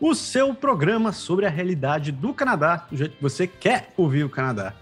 o 0.00 0.14
seu 0.14 0.54
programa 0.54 1.12
sobre 1.12 1.46
a 1.46 1.50
realidade 1.50 2.12
do 2.12 2.32
Canadá, 2.32 2.86
do 2.90 2.96
jeito 2.96 3.16
que 3.16 3.22
você 3.22 3.46
quer 3.46 3.92
ouvir 3.96 4.24
o 4.24 4.30
Canadá. 4.30 4.74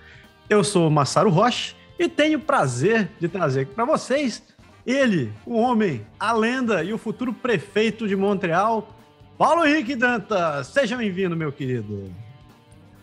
Eu 0.49 0.63
sou 0.63 0.91
Massaro 0.91 1.31
Rocha 1.31 1.75
e 1.99 2.09
tenho 2.09 2.39
o 2.39 2.43
prazer 2.43 3.11
de 3.19 3.29
trazer 3.29 3.61
aqui 3.61 3.75
para 3.75 3.85
vocês 3.85 4.43
ele, 4.87 5.33
o 5.45 5.57
homem, 5.57 6.07
a 6.21 6.33
lenda 6.33 6.85
e 6.85 6.93
o 6.93 6.99
futuro 6.99 7.33
prefeito 7.33 8.07
de 8.07 8.15
Montreal, 8.15 8.95
Paulo 9.37 9.67
Henrique 9.67 9.97
Dantas. 9.97 10.69
Seja 10.69 10.97
bem-vindo, 10.97 11.35
meu 11.35 11.51
querido. 11.51 12.15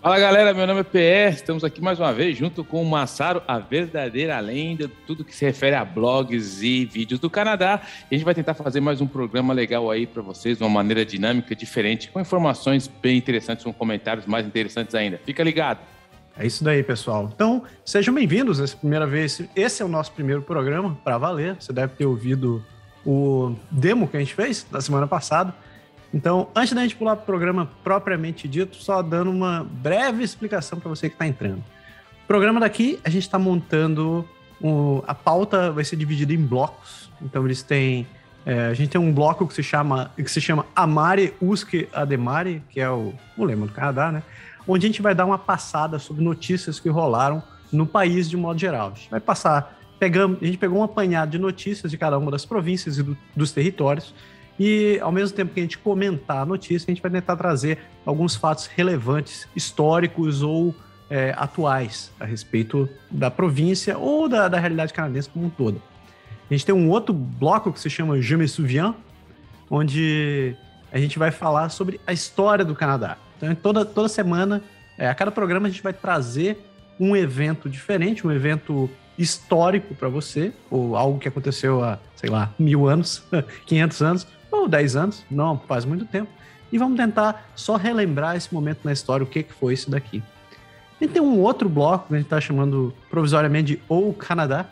Fala 0.03 0.20
galera, 0.20 0.53
meu 0.53 0.67
nome 0.67 0.81
é 0.81 0.84
PS, 0.84 1.38
estamos 1.38 1.63
aqui 1.63 1.81
mais 1.81 1.98
uma 1.98 2.12
vez 2.12 2.38
junto 2.38 2.62
com 2.62 2.81
o 2.81 2.85
Massaro, 2.85 3.41
a 3.48 3.57
verdadeira 3.57 4.38
lenda, 4.41 4.91
tudo 5.07 5.23
que 5.23 5.34
se 5.34 5.45
refere 5.45 5.77
a 5.77 5.85
blogs 5.85 6.62
e 6.62 6.84
vídeos 6.84 7.21
do 7.21 7.29
Canadá. 7.29 7.79
E 8.12 8.16
a 8.16 8.17
gente 8.17 8.26
vai 8.26 8.35
tentar 8.35 8.53
fazer 8.53 8.81
mais 8.81 8.99
um 8.99 9.07
programa 9.07 9.53
legal 9.53 9.89
aí 9.89 10.05
para 10.05 10.21
vocês, 10.21 10.57
de 10.57 10.63
uma 10.66 10.70
maneira 10.70 11.05
dinâmica, 11.05 11.55
diferente, 11.55 12.09
com 12.12 12.20
informações 12.20 12.85
bem 12.85 13.17
interessantes, 13.17 13.63
com 13.63 13.71
comentários 13.71 14.26
mais 14.26 14.45
interessantes 14.45 14.93
ainda. 14.93 15.21
Fica 15.26 15.41
ligado! 15.41 15.79
É 16.38 16.45
isso 16.45 16.65
daí, 16.65 16.84
pessoal. 16.84 17.31
Então, 17.34 17.63
sejam 17.85 18.13
bem-vindos 18.13 18.59
essa 18.59 18.76
primeira 18.76 19.07
vez. 19.07 19.41
Esse 19.55 19.82
é 19.82 19.85
o 19.85 19.88
nosso 19.88 20.12
primeiro 20.12 20.41
programa 20.41 20.99
para 21.01 21.17
valer. 21.17 21.55
Você 21.57 21.71
deve 21.71 21.93
ter 21.93 22.05
ouvido 22.05 22.62
o 23.05 23.55
demo 23.71 24.10
que 24.10 24.17
a 24.17 24.20
gente 24.20 24.34
fez 24.34 24.67
na 24.70 24.82
semana 24.82 25.07
passada. 25.07 25.55
Então, 26.14 26.48
antes 26.56 26.74
da 26.74 26.82
gente 26.82 26.96
pular 26.96 27.16
para 27.16 27.24
o 27.24 27.26
programa 27.26 27.68
propriamente 27.84 28.48
dito, 28.48 28.76
só 28.76 29.02
dando 29.02 29.32
uma 29.32 29.64
breve 29.64 30.24
explicação 30.24 30.80
para 30.80 30.88
você 30.88 31.10
que 31.10 31.16
está 31.16 31.26
entrando. 31.26 31.64
O 32.24 32.28
programa 32.28 32.60
daqui, 32.60 33.00
a 33.04 33.10
gente 33.10 33.24
está 33.24 33.40
montando. 33.40 34.28
O, 34.62 35.04
a 35.08 35.16
pauta 35.16 35.72
vai 35.72 35.84
ser 35.84 35.96
dividida 35.96 36.32
em 36.32 36.38
blocos. 36.38 37.10
Então, 37.20 37.44
eles 37.46 37.64
têm. 37.64 38.06
É, 38.46 38.68
a 38.68 38.74
gente 38.74 38.90
tem 38.90 39.02
um 39.02 39.12
bloco 39.12 39.48
que 39.48 39.54
se 39.54 39.64
chama, 39.64 40.12
que 40.16 40.30
se 40.30 40.40
chama 40.40 40.66
Amare 40.76 41.34
Usque 41.41 41.88
Ademare, 41.91 42.62
que 42.70 42.80
é 42.80 42.90
o, 42.90 43.14
o 43.36 43.44
lema 43.44 43.66
do 43.66 43.72
Canadá, 43.72 44.12
né? 44.12 44.22
Onde 44.68 44.86
a 44.86 44.90
gente 44.90 45.02
vai 45.02 45.16
dar 45.16 45.26
uma 45.26 45.40
passada 45.40 45.98
sobre 45.98 46.24
notícias 46.24 46.80
que 46.80 46.90
rolaram 46.90 47.41
no 47.72 47.88
país 47.88 48.30
de 48.30 48.38
modo 48.38 48.60
geral. 48.60 48.91
A 48.94 48.98
gente 48.98 49.10
vai 49.10 49.20
passar. 49.20 49.80
Pegamos, 49.98 50.38
a 50.41 50.46
gente 50.46 50.58
pegou 50.58 50.80
um 50.80 50.84
apanhado 50.84 51.32
de 51.32 51.40
notícias 51.40 51.90
de 51.90 51.98
cada 51.98 52.18
uma 52.18 52.30
das 52.30 52.46
províncias 52.46 52.98
e 52.98 53.04
do, 53.04 53.18
dos 53.36 53.52
territórios 53.52 54.14
e 54.59 54.99
ao 55.01 55.12
mesmo 55.12 55.35
tempo 55.35 55.54
que 55.54 55.59
a 55.59 55.63
gente 55.63 55.77
comentar 55.77 56.37
a 56.37 56.46
notícia, 56.46 56.85
a 56.90 56.93
gente 56.93 57.01
vai 57.01 57.12
tentar 57.12 57.35
trazer 57.35 57.79
alguns 58.05 58.35
fatos 58.35 58.68
relevantes, 58.68 59.48
históricos 59.55 60.41
ou 60.41 60.76
é, 61.10 61.34
atuais 61.37 62.12
a 62.20 62.26
respeito 62.26 62.87
da 63.10 63.29
província 63.29 63.98
ou 63.98 64.29
da, 64.29 64.47
da, 64.47 64.59
realidade 64.59 64.94
canadense 64.94 65.29
como 65.29 65.45
um 65.45 65.50
todo. 65.50 65.81
A 66.50 66.53
gente 66.53 66.66
tem 66.66 66.73
um 66.73 66.90
outro 66.90 67.13
bloco 67.13 67.72
que 67.72 67.79
se 67.79 67.90
chama 67.90 68.22
Je 68.22 68.35
me 68.35 68.47
souviens, 68.47 68.94
onde 69.69 70.56
a 70.91 71.00
gente 71.00 71.17
vai 71.17 71.31
falar 71.31 71.69
sobre 71.69 72.00
a 72.06 72.13
história 72.13 72.63
do 72.63 72.75
Canadá. 72.75 73.17
Então, 73.38 73.53
toda, 73.56 73.84
toda 73.84 74.07
semana, 74.07 74.62
é, 74.97 75.07
a 75.07 75.16
cada 75.16 75.31
programa, 75.31 75.67
a 75.67 75.69
gente 75.69 75.81
vai 75.81 75.94
trazer 75.94 76.63
um 77.00 77.16
evento 77.16 77.67
diferente, 77.67 78.25
um 78.25 78.31
evento 78.31 78.90
histórico 79.17 79.95
para 79.95 80.09
você, 80.09 80.53
ou 80.69 80.95
algo 80.95 81.19
que 81.19 81.28
aconteceu 81.28 81.84
há, 81.84 82.00
sei 82.16 82.29
lá, 82.29 82.53
mil 82.57 82.88
anos, 82.88 83.23
500 83.66 84.01
anos, 84.01 84.28
ou 84.62 84.68
10 84.68 84.96
anos, 84.96 85.25
não, 85.30 85.58
faz 85.59 85.86
muito 85.86 86.06
tempo. 86.06 86.30
E 86.72 86.78
vamos 86.78 86.97
tentar 86.97 87.50
só 87.56 87.75
relembrar 87.75 88.36
esse 88.36 88.53
momento 88.53 88.80
na 88.84 88.91
história, 88.91 89.24
o 89.24 89.28
que, 89.28 89.44
que 89.44 89.53
foi 89.53 89.74
isso 89.74 89.91
daqui. 89.91 90.24
E 91.00 91.08
tem 91.08 91.22
um 91.22 91.40
outro 91.40 91.68
bloco 91.68 92.08
que 92.08 92.14
a 92.14 92.18
gente 92.18 92.25
está 92.25 92.40
chamando 92.40 92.94
provisoriamente 93.09 93.75
de 93.75 93.81
O 93.90 94.14
Canadá, 94.14 94.66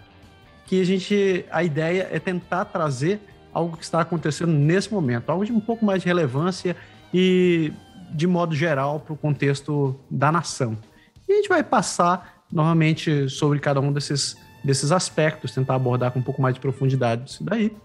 que 0.66 0.80
a 0.80 0.86
gente, 0.86 1.46
a 1.52 1.64
ideia 1.64 2.08
é 2.12 2.20
tentar 2.20 2.66
trazer 2.66 3.20
algo 3.54 3.76
que 3.76 3.84
está 3.84 4.00
acontecendo 4.02 4.52
nesse 4.52 4.92
momento, 4.92 5.30
algo 5.30 5.46
de 5.46 5.52
um 5.52 5.60
pouco 5.60 5.86
mais 5.86 6.02
de 6.02 6.08
relevância 6.08 6.76
e 7.14 7.74
de 8.14 8.28
modo 8.28 8.56
geral 8.56 9.00
para 9.00 9.14
o 9.14 9.18
contexto 9.18 10.00
da 10.10 10.32
nação. 10.32 10.78
E 11.28 11.34
a 11.34 11.36
gente 11.36 11.50
vai 11.50 11.64
passar 11.64 12.44
novamente 12.52 13.30
sobre 13.30 13.60
cada 13.60 13.80
um 13.80 13.92
desses, 13.92 14.36
desses 14.64 14.92
aspectos, 14.92 15.54
tentar 15.54 15.76
abordar 15.76 16.12
com 16.12 16.20
um 16.20 16.24
pouco 16.24 16.42
mais 16.42 16.56
de 16.56 16.62
profundidade 16.62 17.30
isso 17.30 17.44
daí. 17.44 17.76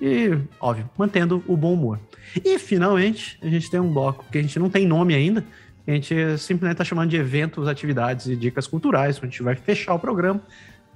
E, 0.00 0.38
óbvio, 0.60 0.88
mantendo 0.96 1.42
o 1.46 1.56
bom 1.56 1.74
humor. 1.74 1.98
E, 2.44 2.58
finalmente, 2.58 3.38
a 3.42 3.48
gente 3.48 3.70
tem 3.70 3.80
um 3.80 3.92
bloco 3.92 4.24
que 4.30 4.38
a 4.38 4.42
gente 4.42 4.58
não 4.58 4.70
tem 4.70 4.86
nome 4.86 5.14
ainda, 5.14 5.44
a 5.86 5.90
gente 5.90 6.14
simplesmente 6.38 6.72
está 6.72 6.84
chamando 6.84 7.10
de 7.10 7.16
eventos, 7.16 7.66
atividades 7.66 8.26
e 8.26 8.36
dicas 8.36 8.66
culturais, 8.66 9.18
a 9.20 9.24
gente 9.24 9.42
vai 9.42 9.54
fechar 9.56 9.94
o 9.94 9.98
programa 9.98 10.42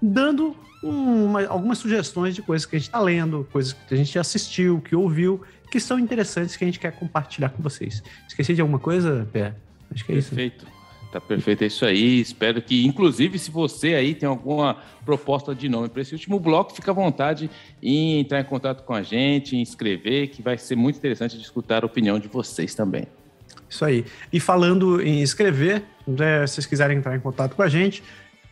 dando 0.03 0.57
uma, 0.83 1.47
algumas 1.47 1.79
sugestões 1.79 2.35
de 2.35 2.43
coisas 2.43 2.67
que 2.67 2.75
a 2.75 2.79
gente 2.79 2.89
está 2.89 3.01
lendo, 3.01 3.49
coisas 3.53 3.73
que 3.73 3.95
a 3.95 3.97
gente 3.97 4.19
assistiu, 4.19 4.81
que 4.81 4.97
ouviu, 4.97 5.41
que 5.71 5.79
são 5.79 5.99
interessantes 5.99 6.57
que 6.57 6.65
a 6.65 6.67
gente 6.67 6.81
quer 6.81 6.93
compartilhar 6.93 7.51
com 7.51 7.63
vocês. 7.63 8.03
Esqueci 8.29 8.53
de 8.53 8.61
alguma 8.61 8.81
coisa, 8.81 9.29
Pé? 9.33 9.55
Acho 9.91 10.05
que 10.05 10.13
é 10.13 10.17
isso. 10.17 10.31
Perfeito. 10.31 10.67
Tá 11.13 11.21
perfeito, 11.21 11.63
é 11.63 11.67
isso 11.67 11.85
aí. 11.85 12.21
Espero 12.21 12.63
que, 12.63 12.87
inclusive, 12.87 13.39
se 13.39 13.51
você 13.51 13.95
aí 13.95 14.15
tem 14.15 14.27
alguma 14.27 14.79
proposta 15.05 15.55
de 15.55 15.69
nome 15.69 15.91
para 15.91 16.01
esse 16.01 16.15
último 16.15 16.41
bloco, 16.41 16.73
fica 16.73 16.91
à 16.91 16.95
vontade 16.95 17.51
em 17.83 18.21
entrar 18.21 18.41
em 18.41 18.45
contato 18.45 18.83
com 18.83 18.95
a 18.95 19.03
gente, 19.03 19.55
em 19.55 19.61
escrever, 19.61 20.29
que 20.29 20.41
vai 20.41 20.57
ser 20.57 20.75
muito 20.75 20.97
interessante 20.97 21.37
de 21.37 21.43
escutar 21.43 21.83
a 21.83 21.87
opinião 21.87 22.19
de 22.19 22.29
vocês 22.29 22.75
também. 22.75 23.07
Isso 23.69 23.85
aí. 23.85 24.07
E 24.33 24.41
falando 24.41 25.03
em 25.03 25.21
escrever, 25.21 25.85
né, 26.07 26.47
se 26.47 26.55
vocês 26.55 26.67
quiserem 26.67 26.97
entrar 26.97 27.15
em 27.15 27.21
contato 27.21 27.55
com 27.55 27.63
a 27.63 27.69
gente, 27.69 28.03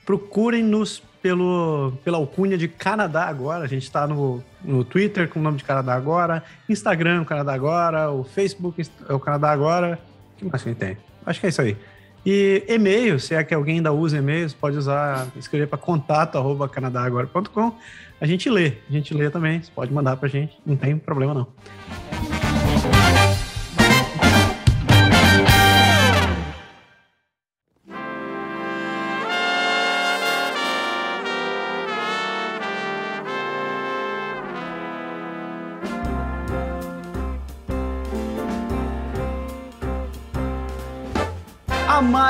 procurem-nos 0.04 1.02
pelo, 1.22 1.94
pela 2.04 2.18
alcunha 2.18 2.58
de 2.58 2.68
Canadá 2.68 3.24
Agora. 3.24 3.64
A 3.64 3.68
gente 3.68 3.84
está 3.84 4.06
no, 4.06 4.44
no 4.62 4.84
Twitter 4.84 5.30
com 5.30 5.40
o 5.40 5.42
nome 5.42 5.56
de 5.56 5.64
Canadá 5.64 5.94
Agora, 5.94 6.44
Instagram, 6.68 7.24
Canadá 7.24 7.54
Agora, 7.54 8.10
o 8.10 8.22
Facebook 8.22 8.82
é 9.08 9.12
o 9.14 9.18
Canadá 9.18 9.50
Agora. 9.50 9.98
O 10.34 10.38
que 10.38 10.44
mais 10.44 10.62
que 10.62 10.68
a 10.68 10.72
gente 10.72 10.78
tem? 10.78 10.98
Acho 11.24 11.40
que 11.40 11.46
é 11.46 11.48
isso 11.48 11.62
aí. 11.62 11.74
E 12.24 12.64
e-mail, 12.68 13.18
se 13.18 13.34
é 13.34 13.42
que 13.42 13.54
alguém 13.54 13.76
ainda 13.76 13.92
usa 13.92 14.18
e-mails, 14.18 14.52
pode 14.52 14.76
usar, 14.76 15.28
escrever 15.36 15.66
para 15.66 15.78
contato@canadagora.com. 15.78 17.72
A 18.20 18.26
gente 18.26 18.50
lê, 18.50 18.74
a 18.88 18.92
gente 18.92 19.14
lê 19.14 19.30
também, 19.30 19.62
você 19.62 19.70
pode 19.74 19.92
mandar 19.92 20.16
para 20.16 20.26
a 20.26 20.30
gente, 20.30 20.56
não 20.66 20.76
tem 20.76 20.98
problema 20.98 21.32
não. 21.32 21.46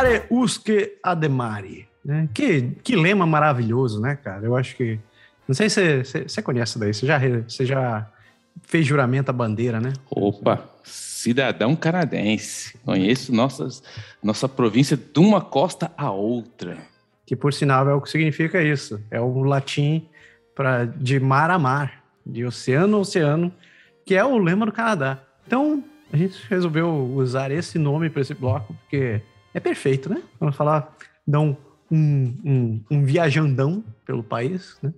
Amare 0.00 0.22
usque 0.30 0.98
ademare. 1.02 1.86
Né? 2.04 2.28
Que, 2.32 2.62
que 2.82 2.96
lema 2.96 3.26
maravilhoso, 3.26 4.00
né, 4.00 4.16
cara? 4.16 4.44
Eu 4.44 4.56
acho 4.56 4.74
que. 4.76 4.98
Não 5.46 5.54
sei 5.54 5.68
se 5.68 6.04
você 6.04 6.40
conhece 6.40 6.78
daí, 6.78 6.94
você 6.94 7.06
já, 7.06 7.18
você 7.46 7.66
já 7.66 8.08
fez 8.62 8.86
juramento 8.86 9.30
à 9.30 9.32
bandeira, 9.32 9.80
né? 9.80 9.92
Opa, 10.08 10.64
cidadão 10.84 11.74
canadense. 11.74 12.78
Conheço 12.84 13.34
nossas, 13.34 13.82
nossa 14.22 14.48
província 14.48 14.96
de 14.96 15.18
uma 15.18 15.40
costa 15.40 15.90
a 15.96 16.10
outra. 16.10 16.78
Que 17.26 17.34
por 17.34 17.52
sinal 17.52 17.88
é 17.88 17.94
o 17.94 18.00
que 18.00 18.08
significa 18.08 18.62
isso. 18.62 19.02
É 19.10 19.20
o 19.20 19.42
latim 19.42 20.08
para 20.54 20.84
de 20.84 21.18
mar 21.18 21.50
a 21.50 21.58
mar, 21.58 22.04
de 22.24 22.44
oceano 22.44 22.98
a 22.98 23.00
oceano, 23.00 23.52
que 24.06 24.14
é 24.14 24.24
o 24.24 24.38
lema 24.38 24.66
do 24.66 24.72
Canadá. 24.72 25.18
Então, 25.46 25.82
a 26.12 26.16
gente 26.16 26.38
resolveu 26.48 26.88
usar 27.14 27.50
esse 27.50 27.76
nome 27.76 28.08
para 28.08 28.22
esse 28.22 28.34
bloco, 28.34 28.72
porque 28.74 29.20
é 29.54 29.60
perfeito, 29.60 30.08
né? 30.08 30.22
Vamos 30.38 30.56
falar, 30.56 30.96
dar 31.26 31.40
um, 31.40 31.56
um, 31.90 32.80
um, 32.90 33.04
viajandão 33.04 33.84
pelo 34.04 34.22
país, 34.22 34.76
né? 34.82 34.92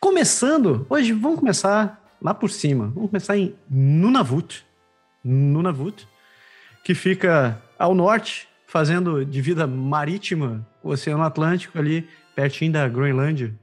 Começando, 0.00 0.86
hoje 0.88 1.12
vamos 1.12 1.38
começar 1.38 2.02
lá 2.20 2.32
por 2.32 2.50
cima. 2.50 2.86
Vamos 2.94 3.10
começar 3.10 3.36
em 3.36 3.54
Nunavut. 3.68 4.64
Nunavut, 5.22 6.08
que 6.82 6.94
fica 6.94 7.60
ao 7.78 7.94
norte, 7.94 8.48
fazendo 8.66 9.24
de 9.24 9.40
vida 9.42 9.66
marítima 9.66 10.66
o 10.82 10.90
Oceano 10.90 11.22
Atlântico 11.22 11.78
ali, 11.78 12.08
pertinho 12.34 12.72
da 12.72 12.88
Groenlândia. 12.88 13.54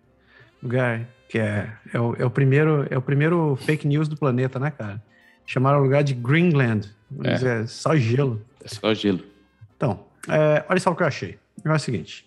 Lugar 0.61 1.07
que 1.27 1.39
é, 1.39 1.69
é, 1.93 1.99
o, 1.99 2.15
é, 2.15 2.25
o, 2.25 2.29
primeiro, 2.29 2.87
é 2.89 2.97
o 2.97 3.01
primeiro 3.01 3.55
fake 3.57 3.87
news 3.87 4.07
do 4.07 4.15
planeta, 4.15 4.59
né, 4.59 4.71
cara? 4.71 5.03
Chamaram 5.45 5.79
o 5.79 5.83
lugar 5.83 6.03
de 6.03 6.13
Greenland. 6.13 6.89
É. 7.23 7.61
é 7.61 7.65
só 7.65 7.95
gelo. 7.95 8.41
É 8.63 8.67
só 8.67 8.93
gelo. 8.93 9.23
Então, 9.77 10.05
é, 10.27 10.65
olha 10.67 10.79
só 10.79 10.91
o 10.91 10.95
que 10.95 11.03
eu 11.03 11.07
achei. 11.07 11.39
é 11.63 11.71
o 11.71 11.79
seguinte: 11.79 12.25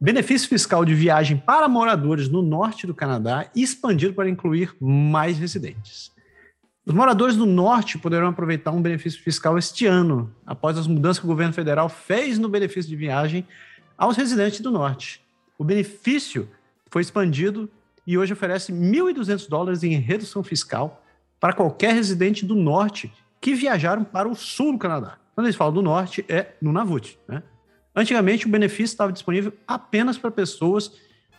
benefício 0.00 0.48
fiscal 0.48 0.84
de 0.84 0.94
viagem 0.94 1.36
para 1.36 1.68
moradores 1.68 2.28
no 2.28 2.42
norte 2.42 2.86
do 2.86 2.94
Canadá 2.94 3.48
expandido 3.54 4.14
para 4.14 4.28
incluir 4.28 4.74
mais 4.80 5.38
residentes. 5.38 6.10
Os 6.84 6.94
moradores 6.94 7.36
do 7.36 7.44
norte 7.44 7.98
poderão 7.98 8.28
aproveitar 8.28 8.70
um 8.70 8.80
benefício 8.80 9.22
fiscal 9.22 9.58
este 9.58 9.84
ano, 9.84 10.34
após 10.46 10.78
as 10.78 10.86
mudanças 10.86 11.18
que 11.18 11.26
o 11.26 11.28
governo 11.28 11.52
federal 11.52 11.86
fez 11.90 12.38
no 12.38 12.48
benefício 12.48 12.88
de 12.88 12.96
viagem 12.96 13.46
aos 13.96 14.16
residentes 14.16 14.60
do 14.60 14.70
norte. 14.70 15.20
O 15.58 15.64
benefício 15.64 16.48
foi 16.90 17.02
expandido 17.02 17.70
e 18.06 18.16
hoje 18.16 18.32
oferece 18.32 18.72
1.200 18.72 19.46
dólares 19.50 19.82
em 19.82 19.90
redução 19.98 20.42
fiscal 20.42 21.04
para 21.38 21.52
qualquer 21.52 21.92
residente 21.92 22.46
do 22.46 22.54
norte 22.54 23.12
que 23.38 23.54
viajaram 23.54 24.02
para 24.02 24.26
o 24.26 24.34
sul 24.34 24.72
do 24.72 24.78
Canadá. 24.78 25.18
Quando 25.38 25.46
eles 25.46 25.54
falam 25.54 25.72
do 25.72 25.82
norte, 25.82 26.24
é 26.28 26.48
no 26.60 26.72
Navut. 26.72 27.16
Né? 27.28 27.44
Antigamente, 27.94 28.44
o 28.44 28.50
benefício 28.50 28.86
estava 28.86 29.12
disponível 29.12 29.52
apenas 29.68 30.18
para 30.18 30.32
pessoas 30.32 30.90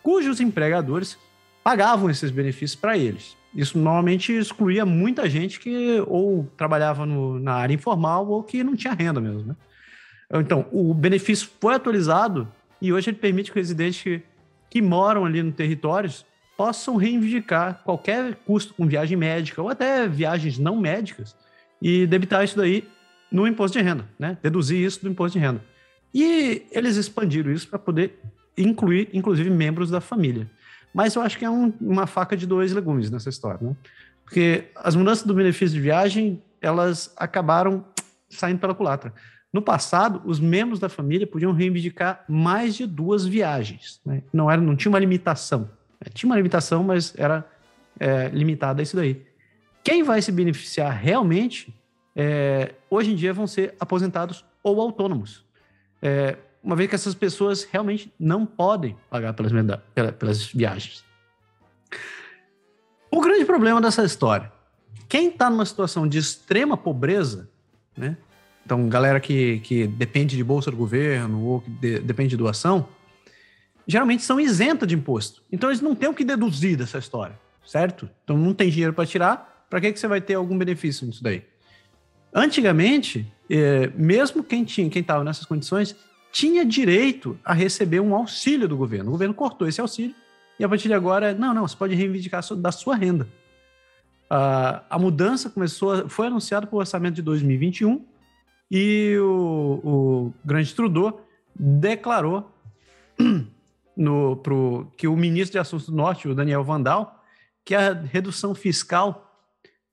cujos 0.01 0.39
empregadores 0.39 1.17
pagavam 1.61 2.09
esses 2.09 2.31
benefícios 2.31 2.79
para 2.79 2.97
eles. 2.97 3.35
Isso 3.53 3.77
normalmente 3.77 4.31
excluía 4.31 4.85
muita 4.85 5.29
gente 5.29 5.59
que 5.59 6.01
ou 6.07 6.49
trabalhava 6.55 7.05
no, 7.05 7.41
na 7.41 7.55
área 7.55 7.73
informal 7.73 8.25
ou 8.29 8.41
que 8.41 8.63
não 8.63 8.73
tinha 8.73 8.93
renda 8.93 9.19
mesmo. 9.19 9.43
Né? 9.43 9.55
Então, 10.35 10.65
o 10.71 10.93
benefício 10.93 11.49
foi 11.59 11.75
atualizado 11.75 12.49
e 12.81 12.93
hoje 12.93 13.09
ele 13.09 13.17
permite 13.17 13.51
que 13.51 13.59
residentes 13.59 14.01
que, 14.01 14.23
que 14.69 14.81
moram 14.81 15.25
ali 15.25 15.43
no 15.43 15.51
território 15.51 16.09
possam 16.55 16.95
reivindicar 16.95 17.81
qualquer 17.83 18.33
custo 18.45 18.73
com 18.75 18.87
viagem 18.87 19.17
médica 19.17 19.61
ou 19.61 19.67
até 19.67 20.07
viagens 20.07 20.57
não 20.57 20.77
médicas 20.77 21.35
e 21.81 22.07
debitar 22.07 22.45
isso 22.45 22.55
daí 22.55 22.87
no 23.31 23.47
imposto 23.47 23.77
de 23.77 23.83
renda, 23.83 24.05
né? 24.17 24.37
Deduzir 24.41 24.79
isso 24.79 25.01
do 25.01 25.09
imposto 25.09 25.37
de 25.37 25.43
renda. 25.43 25.63
E 26.13 26.65
eles 26.71 26.95
expandiram 26.95 27.51
isso 27.51 27.67
para 27.67 27.77
poder 27.77 28.19
incluir, 28.57 29.09
inclusive, 29.13 29.49
membros 29.49 29.89
da 29.89 30.01
família. 30.01 30.49
Mas 30.93 31.15
eu 31.15 31.21
acho 31.21 31.37
que 31.37 31.45
é 31.45 31.49
um, 31.49 31.71
uma 31.79 32.07
faca 32.07 32.35
de 32.35 32.47
dois 32.47 32.73
legumes 32.73 33.11
nessa 33.11 33.29
história, 33.29 33.59
né? 33.61 33.75
Porque 34.23 34.65
as 34.75 34.95
mudanças 34.95 35.25
do 35.25 35.33
benefício 35.33 35.75
de 35.75 35.81
viagem, 35.81 36.41
elas 36.61 37.11
acabaram 37.17 37.83
saindo 38.29 38.59
pela 38.59 38.75
culatra. 38.75 39.13
No 39.51 39.61
passado, 39.61 40.21
os 40.25 40.39
membros 40.39 40.79
da 40.79 40.87
família 40.87 41.25
podiam 41.25 41.51
reivindicar 41.51 42.23
mais 42.27 42.75
de 42.75 42.85
duas 42.85 43.25
viagens. 43.25 43.99
Né? 44.05 44.21
Não, 44.31 44.49
era, 44.49 44.61
não 44.61 44.75
tinha 44.75 44.91
uma 44.91 44.99
limitação. 44.99 45.69
É, 45.99 46.09
tinha 46.09 46.29
uma 46.29 46.35
limitação, 46.35 46.83
mas 46.83 47.13
era 47.17 47.43
é, 47.99 48.29
limitada 48.29 48.81
a 48.81 48.83
isso 48.83 48.95
daí. 48.95 49.25
Quem 49.83 50.03
vai 50.03 50.21
se 50.21 50.31
beneficiar 50.31 50.93
realmente, 50.95 51.73
é, 52.15 52.73
hoje 52.89 53.11
em 53.11 53.15
dia, 53.15 53.33
vão 53.33 53.47
ser 53.47 53.75
aposentados 53.79 54.43
ou 54.63 54.81
autônomos. 54.81 55.45
É, 56.01 56.37
uma 56.63 56.75
vez 56.75 56.89
que 56.89 56.95
essas 56.95 57.15
pessoas 57.15 57.63
realmente 57.63 58.13
não 58.19 58.45
podem 58.45 58.95
pagar 59.09 59.33
pelas, 59.33 59.51
pelas 60.17 60.45
viagens. 60.45 61.03
O 63.11 63.21
grande 63.21 63.45
problema 63.45 63.81
dessa 63.81 64.03
história, 64.03 64.51
quem 65.07 65.29
está 65.29 65.49
numa 65.49 65.65
situação 65.65 66.07
de 66.07 66.17
extrema 66.17 66.77
pobreza, 66.77 67.49
né? 67.97 68.17
Então, 68.63 68.87
galera 68.87 69.19
que, 69.19 69.59
que 69.61 69.87
depende 69.87 70.37
de 70.37 70.43
bolsa 70.43 70.69
do 70.69 70.77
governo 70.77 71.43
ou 71.43 71.61
que 71.61 71.71
de, 71.71 71.99
depende 72.01 72.29
de 72.29 72.37
doação, 72.37 72.87
geralmente 73.87 74.21
são 74.21 74.39
isentas 74.39 74.87
de 74.87 74.93
imposto. 74.93 75.41
Então, 75.51 75.71
eles 75.71 75.81
não 75.81 75.95
têm 75.95 76.07
o 76.07 76.13
que 76.13 76.23
deduzir 76.23 76.77
dessa 76.77 76.99
história, 76.99 77.39
certo? 77.65 78.07
Então, 78.23 78.37
não 78.37 78.53
tem 78.53 78.69
dinheiro 78.69 78.93
para 78.93 79.07
tirar, 79.07 79.65
para 79.67 79.81
que, 79.81 79.91
que 79.91 79.99
você 79.99 80.07
vai 80.07 80.21
ter 80.21 80.35
algum 80.35 80.55
benefício 80.55 81.07
nisso 81.07 81.23
daí? 81.23 81.43
Antigamente, 82.33 83.31
é, 83.49 83.87
mesmo 83.95 84.43
quem 84.43 84.63
tinha, 84.63 84.89
quem 84.89 85.01
estava 85.01 85.23
nessas 85.23 85.45
condições, 85.45 85.95
tinha 86.31 86.63
direito 86.63 87.37
a 87.43 87.53
receber 87.53 87.99
um 87.99 88.13
auxílio 88.15 88.67
do 88.67 88.77
governo. 88.77 89.09
O 89.09 89.11
governo 89.13 89.33
cortou 89.33 89.67
esse 89.67 89.81
auxílio 89.81 90.15
e 90.59 90.63
a 90.63 90.69
partir 90.69 90.87
de 90.87 90.93
agora, 90.93 91.33
não, 91.33 91.53
não, 91.53 91.67
você 91.67 91.75
pode 91.75 91.95
reivindicar 91.95 92.43
da 92.55 92.71
sua 92.71 92.95
renda. 92.95 93.27
Uh, 94.25 94.83
a 94.89 94.99
mudança 94.99 95.49
começou, 95.49 96.07
foi 96.07 96.27
anunciada 96.27 96.67
para 96.67 96.75
o 96.75 96.79
orçamento 96.79 97.15
de 97.15 97.21
2021 97.23 98.05
e 98.69 99.17
o, 99.19 99.79
o 99.83 100.33
grande 100.45 100.75
Trudeau 100.75 101.25
declarou 101.55 102.51
no, 103.97 104.35
pro, 104.37 104.91
que 104.95 105.07
o 105.07 105.15
ministro 105.15 105.53
de 105.53 105.59
Assuntos 105.59 105.87
do 105.87 105.95
Norte, 105.95 106.27
o 106.27 106.35
Daniel 106.35 106.63
Vandal, 106.63 107.23
que 107.65 107.73
a 107.73 107.93
redução 107.93 108.53
fiscal 108.53 109.25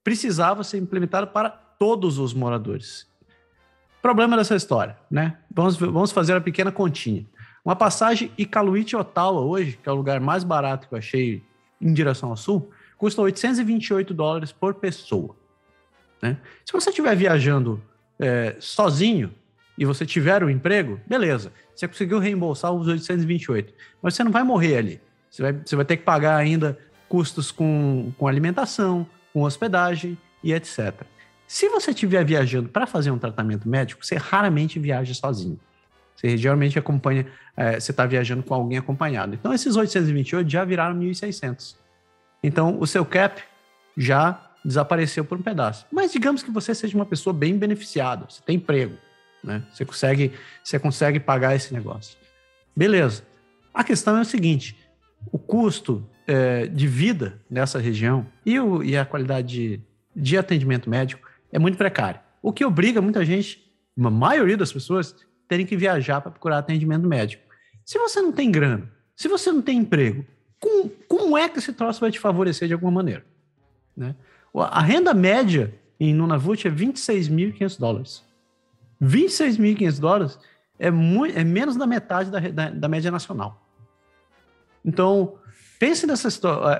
precisava 0.04 0.62
ser 0.62 0.78
implementada 0.78 1.26
para 1.26 1.65
todos 1.78 2.18
os 2.18 2.32
moradores. 2.34 3.06
Problema 4.00 4.36
dessa 4.36 4.54
história, 4.54 4.96
né? 5.10 5.38
Vamos, 5.50 5.76
vamos 5.76 6.12
fazer 6.12 6.34
uma 6.34 6.40
pequena 6.40 6.70
continha. 6.70 7.26
Uma 7.64 7.74
passagem 7.74 8.30
Iqaluit-Ottawa 8.38 9.40
hoje, 9.40 9.78
que 9.82 9.88
é 9.88 9.92
o 9.92 9.96
lugar 9.96 10.20
mais 10.20 10.44
barato 10.44 10.88
que 10.88 10.94
eu 10.94 10.98
achei 10.98 11.42
em 11.80 11.92
direção 11.92 12.30
ao 12.30 12.36
sul, 12.36 12.70
custa 12.96 13.20
828 13.20 14.14
dólares 14.14 14.52
por 14.52 14.74
pessoa. 14.74 15.34
Né? 16.22 16.38
Se 16.64 16.72
você 16.72 16.90
estiver 16.90 17.14
viajando 17.16 17.82
é, 18.18 18.56
sozinho 18.60 19.34
e 19.76 19.84
você 19.84 20.06
tiver 20.06 20.42
um 20.42 20.48
emprego, 20.48 21.00
beleza. 21.06 21.52
Você 21.74 21.86
conseguiu 21.86 22.18
reembolsar 22.18 22.72
os 22.72 22.86
828. 22.86 23.74
Mas 24.00 24.14
você 24.14 24.24
não 24.24 24.30
vai 24.30 24.42
morrer 24.42 24.76
ali. 24.78 25.00
Você 25.28 25.42
vai, 25.42 25.52
você 25.52 25.76
vai 25.76 25.84
ter 25.84 25.96
que 25.96 26.04
pagar 26.04 26.36
ainda 26.36 26.78
custos 27.08 27.50
com, 27.50 28.12
com 28.16 28.26
alimentação, 28.26 29.06
com 29.32 29.42
hospedagem 29.42 30.16
e 30.42 30.52
etc. 30.52 31.02
Se 31.46 31.68
você 31.68 31.90
estiver 31.90 32.24
viajando 32.24 32.68
para 32.68 32.86
fazer 32.86 33.10
um 33.10 33.18
tratamento 33.18 33.68
médico, 33.68 34.04
você 34.04 34.16
raramente 34.16 34.78
viaja 34.78 35.14
sozinho. 35.14 35.58
Você 36.16 36.36
geralmente 36.36 36.78
acompanha, 36.78 37.26
é, 37.56 37.78
você 37.78 37.90
está 37.90 38.06
viajando 38.06 38.42
com 38.42 38.54
alguém 38.54 38.78
acompanhado. 38.78 39.34
Então, 39.34 39.52
esses 39.52 39.76
828 39.76 40.48
já 40.48 40.64
viraram 40.64 40.98
1.600. 40.98 41.76
Então, 42.42 42.78
o 42.80 42.86
seu 42.86 43.04
cap 43.04 43.42
já 43.96 44.50
desapareceu 44.64 45.24
por 45.24 45.38
um 45.38 45.42
pedaço. 45.42 45.86
Mas 45.92 46.12
digamos 46.12 46.42
que 46.42 46.50
você 46.50 46.74
seja 46.74 46.96
uma 46.96 47.06
pessoa 47.06 47.32
bem 47.32 47.56
beneficiada, 47.56 48.26
você 48.28 48.42
tem 48.44 48.56
emprego, 48.56 48.96
né? 49.44 49.62
Você 49.72 49.84
consegue, 49.84 50.32
você 50.64 50.78
consegue 50.78 51.20
pagar 51.20 51.54
esse 51.54 51.72
negócio. 51.72 52.16
Beleza. 52.74 53.22
A 53.72 53.84
questão 53.84 54.16
é 54.16 54.22
o 54.22 54.24
seguinte: 54.24 54.76
o 55.30 55.38
custo 55.38 56.04
é, 56.26 56.66
de 56.66 56.88
vida 56.88 57.40
nessa 57.48 57.78
região 57.78 58.26
e, 58.44 58.58
o, 58.58 58.82
e 58.82 58.96
a 58.96 59.04
qualidade 59.04 59.48
de, 59.48 59.80
de 60.14 60.36
atendimento 60.36 60.90
médico 60.90 61.25
é 61.56 61.58
muito 61.58 61.78
precário. 61.78 62.20
O 62.42 62.52
que 62.52 62.62
obriga 62.66 63.00
muita 63.00 63.24
gente, 63.24 63.66
uma 63.96 64.10
maioria 64.10 64.58
das 64.58 64.70
pessoas, 64.70 65.16
terem 65.48 65.64
que 65.64 65.74
viajar 65.74 66.20
para 66.20 66.30
procurar 66.30 66.58
atendimento 66.58 67.08
médico. 67.08 67.42
Se 67.82 67.98
você 67.98 68.20
não 68.20 68.30
tem 68.30 68.50
grana, 68.50 68.92
se 69.16 69.26
você 69.26 69.50
não 69.50 69.62
tem 69.62 69.78
emprego, 69.78 70.22
como, 70.60 70.90
como 71.08 71.38
é 71.38 71.48
que 71.48 71.58
esse 71.58 71.72
troço 71.72 71.98
vai 71.98 72.10
te 72.10 72.20
favorecer 72.20 72.68
de 72.68 72.74
alguma 72.74 72.92
maneira? 72.92 73.24
Né? 73.96 74.14
A 74.54 74.82
renda 74.82 75.14
média 75.14 75.74
em 75.98 76.12
Nunavut 76.12 76.68
é 76.68 76.70
26.500 76.70 77.78
dólares. 77.78 78.22
26.500 79.02 79.98
dólares 79.98 80.38
é, 80.78 80.90
muito, 80.90 81.38
é 81.38 81.42
menos 81.42 81.74
da 81.74 81.86
metade 81.86 82.30
da, 82.30 82.38
da, 82.38 82.68
da 82.68 82.88
média 82.88 83.10
nacional. 83.10 83.66
Então, 84.84 85.38
pense 85.78 86.06
nessa. 86.06 86.28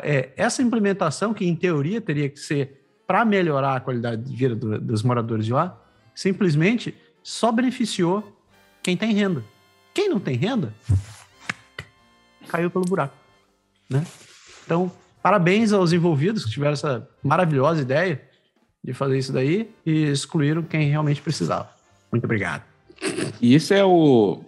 É, 0.02 0.35
essa 0.37 0.62
implementação, 0.62 1.33
que 1.33 1.47
em 1.47 1.56
teoria 1.56 1.99
teria 1.99 2.28
que 2.28 2.38
ser 2.38 2.86
para 3.07 3.25
melhorar 3.25 3.77
a 3.77 3.81
qualidade 3.81 4.23
de 4.23 4.37
vida 4.37 4.55
do, 4.55 4.81
dos 4.81 5.03
moradores 5.03 5.47
de 5.47 5.53
lá, 5.53 5.79
simplesmente 6.15 6.95
só 7.23 7.53
beneficiou 7.53 8.37
quem 8.83 8.97
tem 8.97 9.13
renda. 9.13 9.45
Quem 9.95 10.09
não 10.09 10.21
tem 10.21 10.37
renda, 10.37 10.75
caiu 12.49 12.71
pelo 12.71 12.85
buraco. 12.85 13.17
Né? 13.89 14.05
Então, 14.65 14.91
parabéns 15.23 15.73
aos 15.73 15.93
envolvidos 15.93 16.45
que 16.45 16.51
tiveram 16.51 16.73
essa 16.73 17.09
maravilhosa 17.23 17.83
ideia 17.83 18.23
de 18.83 18.93
fazer 18.93 19.19
isso 19.19 19.33
daí 19.33 19.71
e 19.85 20.05
excluíram 20.05 20.63
quem 20.63 20.89
realmente 20.89 21.21
precisava. 21.21 21.71
Muito 22.13 22.25
obrigado. 22.25 22.63
E 23.41 23.55
isso 23.55 23.75
é 23.75 23.85
o, 23.85 24.43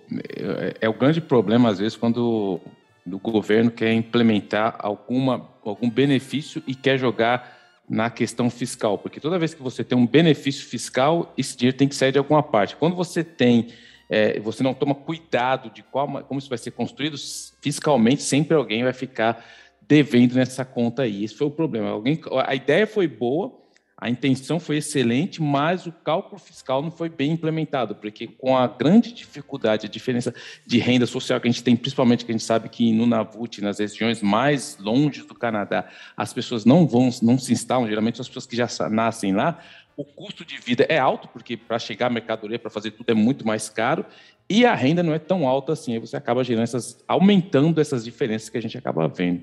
é 0.81 0.89
o 0.89 0.95
grande 0.95 1.21
problema, 1.21 1.69
às 1.71 1.79
vezes, 1.79 1.97
quando 1.97 2.61
o 3.05 3.19
governo 3.19 3.71
quer 3.71 3.93
implementar 3.93 4.77
alguma, 4.79 5.49
algum 5.65 5.91
benefício 5.91 6.63
e 6.67 6.75
quer 6.75 6.99
jogar 6.99 7.58
na 7.89 8.11
questão 8.11 8.51
fiscal, 8.51 8.99
porque 8.99 9.19
toda 9.19 9.39
vez 9.39 9.55
que 9.55 9.63
você 9.63 9.83
tem 9.83 9.97
um 9.97 10.07
benefício 10.07 10.67
fiscal, 10.67 11.33
esse 11.39 11.57
dinheiro 11.57 11.77
tem 11.77 11.89
que 11.89 11.95
sair 11.95 12.13
de 12.13 12.19
alguma 12.19 12.43
parte. 12.43 12.77
Quando 12.77 12.95
você 12.95 13.25
tem, 13.25 13.69
é, 14.11 14.39
você 14.41 14.63
não 14.63 14.75
toma 14.75 14.95
cuidado 14.95 15.71
de 15.71 15.83
qual, 15.83 16.07
como 16.25 16.39
isso 16.39 16.49
vai 16.49 16.59
ser 16.59 16.73
construído 16.73 17.17
fiscalmente, 17.63 18.23
sempre 18.23 18.55
alguém 18.55 18.83
vai 18.83 18.93
ficar 18.93 19.45
devendo 19.83 20.35
nessa 20.35 20.65
conta 20.65 21.03
aí. 21.03 21.25
Esse 21.25 21.35
foi 21.35 21.47
o 21.47 21.51
problema. 21.51 21.89
Alguém, 21.89 22.21
a 22.47 22.55
ideia 22.55 22.87
foi 22.87 23.09
boa, 23.09 23.59
a 24.01 24.09
intenção 24.09 24.61
foi 24.61 24.77
excelente, 24.77 25.43
mas 25.43 25.85
o 25.85 25.91
cálculo 25.91 26.39
fiscal 26.39 26.81
não 26.81 26.91
foi 26.91 27.09
bem 27.09 27.33
implementado, 27.33 27.97
porque 27.97 28.29
com 28.29 28.57
a 28.57 28.69
grande 28.69 29.13
dificuldade, 29.13 29.87
a 29.87 29.89
diferença 29.89 30.33
de 30.65 30.79
renda 30.79 31.05
social 31.05 31.41
que 31.41 31.49
a 31.49 31.51
gente 31.51 31.65
tem, 31.65 31.75
principalmente 31.75 32.25
que 32.25 32.31
a 32.31 32.35
gente 32.35 32.45
sabe 32.45 32.69
que 32.69 32.93
no 32.93 32.99
Nunavut, 32.99 33.61
nas 33.61 33.81
regiões 33.81 34.23
mais 34.23 34.79
longe 34.79 35.25
do 35.25 35.35
Canadá, 35.35 35.89
as 36.17 36.33
pessoas 36.33 36.65
não 36.65 36.87
vão, 36.87 37.11
não 37.21 37.37
se 37.37 37.53
instalam, 37.53 37.89
geralmente 37.89 38.19
são 38.19 38.23
as 38.23 38.29
pessoas 38.29 38.47
que 38.47 38.55
já 38.55 38.69
nascem 38.89 39.35
lá, 39.35 39.59
o 39.97 40.05
custo 40.05 40.45
de 40.45 40.59
vida 40.59 40.87
é 40.89 40.97
alto, 40.97 41.27
porque 41.27 41.57
para 41.57 41.77
chegar 41.77 42.07
à 42.07 42.11
mercadoria, 42.11 42.57
para 42.57 42.71
fazer 42.71 42.93
tudo 42.93 43.11
é 43.11 43.15
muito 43.15 43.45
mais 43.45 43.69
caro, 43.69 44.07
e 44.49 44.65
a 44.65 44.77
renda 44.77 45.03
não 45.03 45.13
é 45.13 45.19
tão 45.19 45.49
alta 45.49 45.73
assim, 45.73 45.95
aí 45.95 45.99
você 45.99 46.17
acaba 46.17 46.45
gerando 46.45 46.63
essas, 46.63 47.03
aumentando 47.09 47.81
essas 47.81 48.05
diferenças 48.05 48.49
que 48.49 48.57
a 48.57 48.63
gente 48.63 48.79
acaba 48.79 49.09
vendo. 49.09 49.43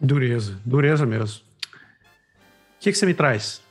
Dureza, 0.00 0.60
dureza 0.64 1.06
mesmo. 1.06 1.42
O 2.78 2.80
que, 2.80 2.90
que 2.90 2.98
você 2.98 3.06
me 3.06 3.14
traz? 3.14 3.67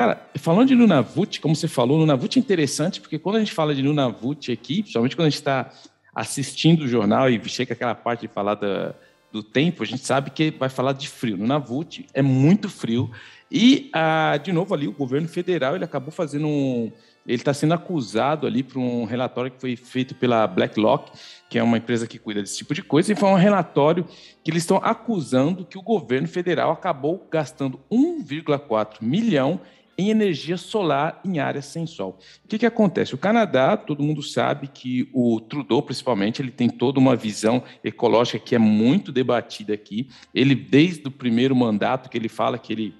Cara, 0.00 0.18
falando 0.36 0.68
de 0.68 0.74
Nunavut, 0.74 1.42
como 1.42 1.54
você 1.54 1.68
falou, 1.68 1.98
Nunavut 1.98 2.38
é 2.38 2.40
interessante, 2.40 3.02
porque 3.02 3.18
quando 3.18 3.36
a 3.36 3.38
gente 3.40 3.52
fala 3.52 3.74
de 3.74 3.82
Nunavut 3.82 4.50
aqui, 4.50 4.80
principalmente 4.80 5.14
quando 5.14 5.26
a 5.26 5.28
gente 5.28 5.40
está 5.40 5.70
assistindo 6.14 6.84
o 6.84 6.88
jornal 6.88 7.28
e 7.28 7.38
chega 7.46 7.74
aquela 7.74 7.94
parte 7.94 8.22
de 8.22 8.28
falar 8.28 8.54
da, 8.54 8.94
do 9.30 9.42
tempo, 9.42 9.82
a 9.82 9.86
gente 9.86 10.02
sabe 10.02 10.30
que 10.30 10.52
vai 10.52 10.70
falar 10.70 10.94
de 10.94 11.06
frio. 11.06 11.36
Nunavut 11.36 12.06
é 12.14 12.22
muito 12.22 12.66
frio. 12.70 13.10
E, 13.52 13.90
ah, 13.92 14.38
de 14.42 14.52
novo, 14.52 14.72
ali 14.72 14.88
o 14.88 14.92
governo 14.92 15.28
federal 15.28 15.74
ele 15.74 15.84
acabou 15.84 16.10
fazendo 16.10 16.46
um. 16.46 16.90
Ele 17.26 17.36
está 17.36 17.52
sendo 17.52 17.74
acusado 17.74 18.46
ali 18.46 18.62
por 18.62 18.78
um 18.78 19.04
relatório 19.04 19.50
que 19.50 19.60
foi 19.60 19.76
feito 19.76 20.14
pela 20.14 20.46
Blacklock, 20.46 21.12
que 21.50 21.58
é 21.58 21.62
uma 21.62 21.76
empresa 21.76 22.06
que 22.06 22.18
cuida 22.18 22.40
desse 22.40 22.56
tipo 22.56 22.72
de 22.72 22.82
coisa, 22.82 23.12
e 23.12 23.14
foi 23.14 23.28
um 23.28 23.34
relatório 23.34 24.06
que 24.42 24.50
eles 24.50 24.62
estão 24.62 24.78
acusando 24.78 25.66
que 25.66 25.76
o 25.76 25.82
governo 25.82 26.26
federal 26.26 26.72
acabou 26.72 27.28
gastando 27.30 27.78
1,4 27.92 29.02
milhão 29.02 29.60
em 30.00 30.08
energia 30.08 30.56
solar 30.56 31.20
em 31.22 31.38
áreas 31.38 31.66
sem 31.66 31.86
sol. 31.86 32.18
O 32.44 32.48
que, 32.48 32.58
que 32.58 32.66
acontece? 32.66 33.14
O 33.14 33.18
Canadá, 33.18 33.76
todo 33.76 34.02
mundo 34.02 34.22
sabe 34.22 34.66
que 34.66 35.08
o 35.12 35.40
Trudeau, 35.40 35.82
principalmente, 35.82 36.40
ele 36.40 36.50
tem 36.50 36.70
toda 36.70 36.98
uma 36.98 37.14
visão 37.14 37.62
ecológica 37.84 38.38
que 38.38 38.54
é 38.54 38.58
muito 38.58 39.12
debatida 39.12 39.74
aqui. 39.74 40.08
Ele, 40.34 40.54
desde 40.54 41.06
o 41.06 41.10
primeiro 41.10 41.54
mandato, 41.54 42.08
que 42.08 42.16
ele 42.16 42.28
fala 42.28 42.58
que 42.58 42.72
ele 42.72 42.94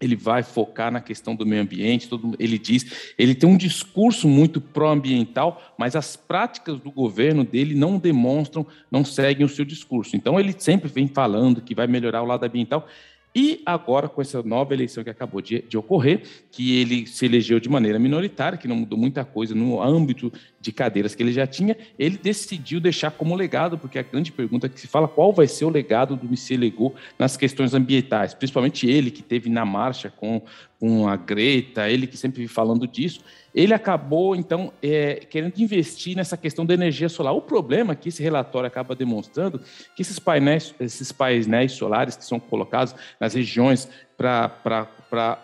ele 0.00 0.14
vai 0.14 0.44
focar 0.44 0.92
na 0.92 1.00
questão 1.00 1.34
do 1.34 1.44
meio 1.44 1.60
ambiente, 1.60 2.08
todo, 2.08 2.36
ele 2.38 2.56
diz, 2.56 3.12
ele 3.18 3.34
tem 3.34 3.48
um 3.48 3.56
discurso 3.56 4.28
muito 4.28 4.60
pró-ambiental, 4.60 5.60
mas 5.76 5.96
as 5.96 6.14
práticas 6.14 6.78
do 6.78 6.88
governo 6.88 7.42
dele 7.42 7.74
não 7.74 7.98
demonstram, 7.98 8.64
não 8.92 9.04
seguem 9.04 9.44
o 9.44 9.48
seu 9.48 9.64
discurso. 9.64 10.14
Então 10.14 10.38
ele 10.38 10.54
sempre 10.56 10.88
vem 10.88 11.08
falando 11.08 11.60
que 11.60 11.74
vai 11.74 11.88
melhorar 11.88 12.22
o 12.22 12.26
lado 12.26 12.44
ambiental, 12.44 12.86
e 13.34 13.62
agora, 13.64 14.08
com 14.08 14.20
essa 14.20 14.42
nova 14.42 14.72
eleição 14.72 15.04
que 15.04 15.10
acabou 15.10 15.40
de, 15.40 15.62
de, 15.62 15.76
ocorrer, 15.76 16.22
que 16.50 16.80
ele 16.80 17.06
se 17.06 17.26
elegeu 17.26 17.60
de 17.60 17.68
maneira 17.68 17.98
minoritária, 17.98 18.58
que 18.58 18.66
não 18.66 18.76
mudou 18.76 18.98
muita 18.98 19.24
coisa 19.24 19.54
no 19.54 19.82
âmbito 19.82 20.32
de 20.60 20.72
cadeiras 20.72 21.14
que 21.14 21.22
ele 21.22 21.32
já 21.32 21.46
tinha, 21.46 21.76
ele 21.98 22.18
decidiu 22.18 22.80
deixar 22.80 23.10
como 23.10 23.34
legado, 23.34 23.78
porque 23.78 23.98
a 23.98 24.02
grande 24.02 24.32
pergunta 24.32 24.68
que 24.68 24.80
se 24.80 24.86
fala 24.86 25.06
qual 25.06 25.32
vai 25.32 25.46
ser 25.46 25.64
o 25.64 25.70
legado 25.70 26.16
do 26.16 26.28
Michel 26.28 26.58
Legault 26.58 26.96
nas 27.18 27.36
questões 27.36 27.74
ambientais, 27.74 28.34
principalmente 28.34 28.88
ele 28.88 29.10
que 29.10 29.22
teve 29.22 29.48
na 29.48 29.64
marcha 29.64 30.10
com, 30.10 30.42
com 30.80 31.08
a 31.08 31.16
Greta, 31.16 31.88
ele 31.88 32.06
que 32.06 32.16
sempre 32.16 32.38
vem 32.38 32.48
falando 32.48 32.86
disso, 32.88 33.20
ele 33.54 33.72
acabou, 33.72 34.36
então, 34.36 34.72
é, 34.82 35.14
querendo 35.14 35.58
investir 35.58 36.16
nessa 36.16 36.36
questão 36.36 36.66
da 36.66 36.74
energia 36.74 37.08
solar. 37.08 37.32
O 37.32 37.40
problema 37.40 37.94
que 37.94 38.08
esse 38.08 38.22
relatório 38.22 38.66
acaba 38.66 38.94
demonstrando 38.94 39.60
que 39.96 40.02
esses 40.02 40.18
painéis, 40.18 40.74
esses 40.78 41.10
painéis 41.10 41.72
solares 41.72 42.16
que 42.16 42.24
são 42.24 42.38
colocados 42.38 42.94
nas 43.18 43.34
regiões 43.34 43.88
para 44.16 45.36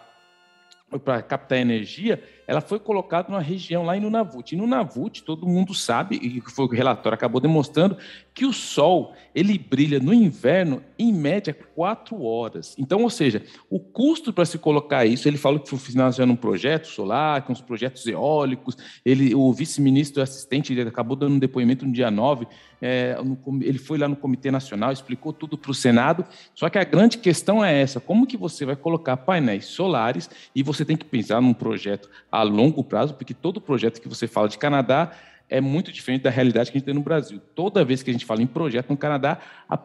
captar 1.27 1.59
energia, 1.59 2.23
ela 2.47 2.61
foi 2.61 2.79
colocada 2.79 3.29
numa 3.29 3.41
região 3.41 3.85
lá 3.85 3.97
em 3.97 4.01
Nunavut. 4.01 4.55
E 4.55 4.59
Nunavut, 4.59 5.23
todo 5.23 5.47
mundo 5.47 5.75
sabe, 5.75 6.19
e 6.23 6.41
foi 6.51 6.67
o 6.67 6.69
relatório 6.69 7.15
acabou 7.15 7.41
demonstrando, 7.41 7.97
que 8.35 8.45
o 8.45 8.53
Sol 8.53 9.15
ele 9.35 9.57
brilha 9.57 10.01
no 10.01 10.13
inverno 10.13 10.83
em 10.99 11.13
média 11.13 11.55
quatro 11.55 12.23
horas. 12.23 12.75
Então, 12.79 13.03
ou 13.03 13.11
seja, 13.11 13.43
o 13.71 13.79
custo 13.79 14.33
para 14.33 14.45
se 14.45 14.59
colocar 14.59 15.07
isso, 15.07 15.29
ele 15.29 15.37
falou 15.37 15.61
que 15.61 15.69
foi 15.69 15.79
financiando 15.79 16.33
um 16.33 16.37
projeto 16.37 16.87
solar, 16.87 17.43
com 17.43 17.53
os 17.53 17.61
projetos 17.61 18.07
eólicos, 18.07 18.77
ele, 19.05 19.35
o 19.35 19.53
vice-ministro 19.53 20.23
assistente 20.23 20.73
ele 20.73 20.89
acabou 20.89 21.17
dando 21.17 21.35
um 21.35 21.39
depoimento 21.39 21.87
no 21.87 21.93
dia 21.93 22.11
9, 22.11 22.47
é, 22.81 23.17
no, 23.23 23.39
ele 23.63 23.79
foi 23.79 23.99
lá 23.99 24.09
no 24.09 24.17
Comitê 24.17 24.51
Nacional, 24.51 24.93
explicou 24.93 25.33
tudo 25.33 25.57
para 25.57 25.71
o 25.71 25.75
Senado, 25.75 26.25
só 26.55 26.69
que 26.69 26.79
a 26.79 26.85
grande 26.85 27.19
questão 27.19 27.65
é 27.65 27.81
essa, 27.81 28.01
como 28.01 28.27
que 28.27 28.37
você 28.37 28.65
vai 28.67 28.77
colocar 28.77 29.17
painéis 29.17 29.67
solares 29.67 30.29
e 30.55 30.63
você 30.63 30.85
tem 30.85 30.97
que 30.97 31.05
pensar 31.05 31.41
num 31.41 31.55
projeto 31.55 32.11
a 32.35 32.43
longo 32.43 32.83
prazo, 32.83 33.15
porque 33.15 33.33
todo 33.33 33.61
projeto 33.61 34.01
que 34.01 34.09
você 34.09 34.27
fala 34.27 34.49
de 34.49 34.59
Canadá 34.59 35.13
é 35.49 35.61
muito 35.61 35.93
diferente 35.93 36.23
da 36.23 36.31
realidade 36.31 36.73
que 36.73 36.77
a 36.77 36.81
gente 36.81 36.87
tem 36.87 36.95
no 36.95 37.03
Brasil. 37.03 37.41
Toda 37.55 37.85
vez 37.85 38.03
que 38.03 38.11
a 38.11 38.13
gente 38.13 38.25
fala 38.25 38.43
em 38.43 38.47
projeto 38.47 38.91
no 38.91 38.97
Canadá, 38.97 39.39
a 39.69 39.79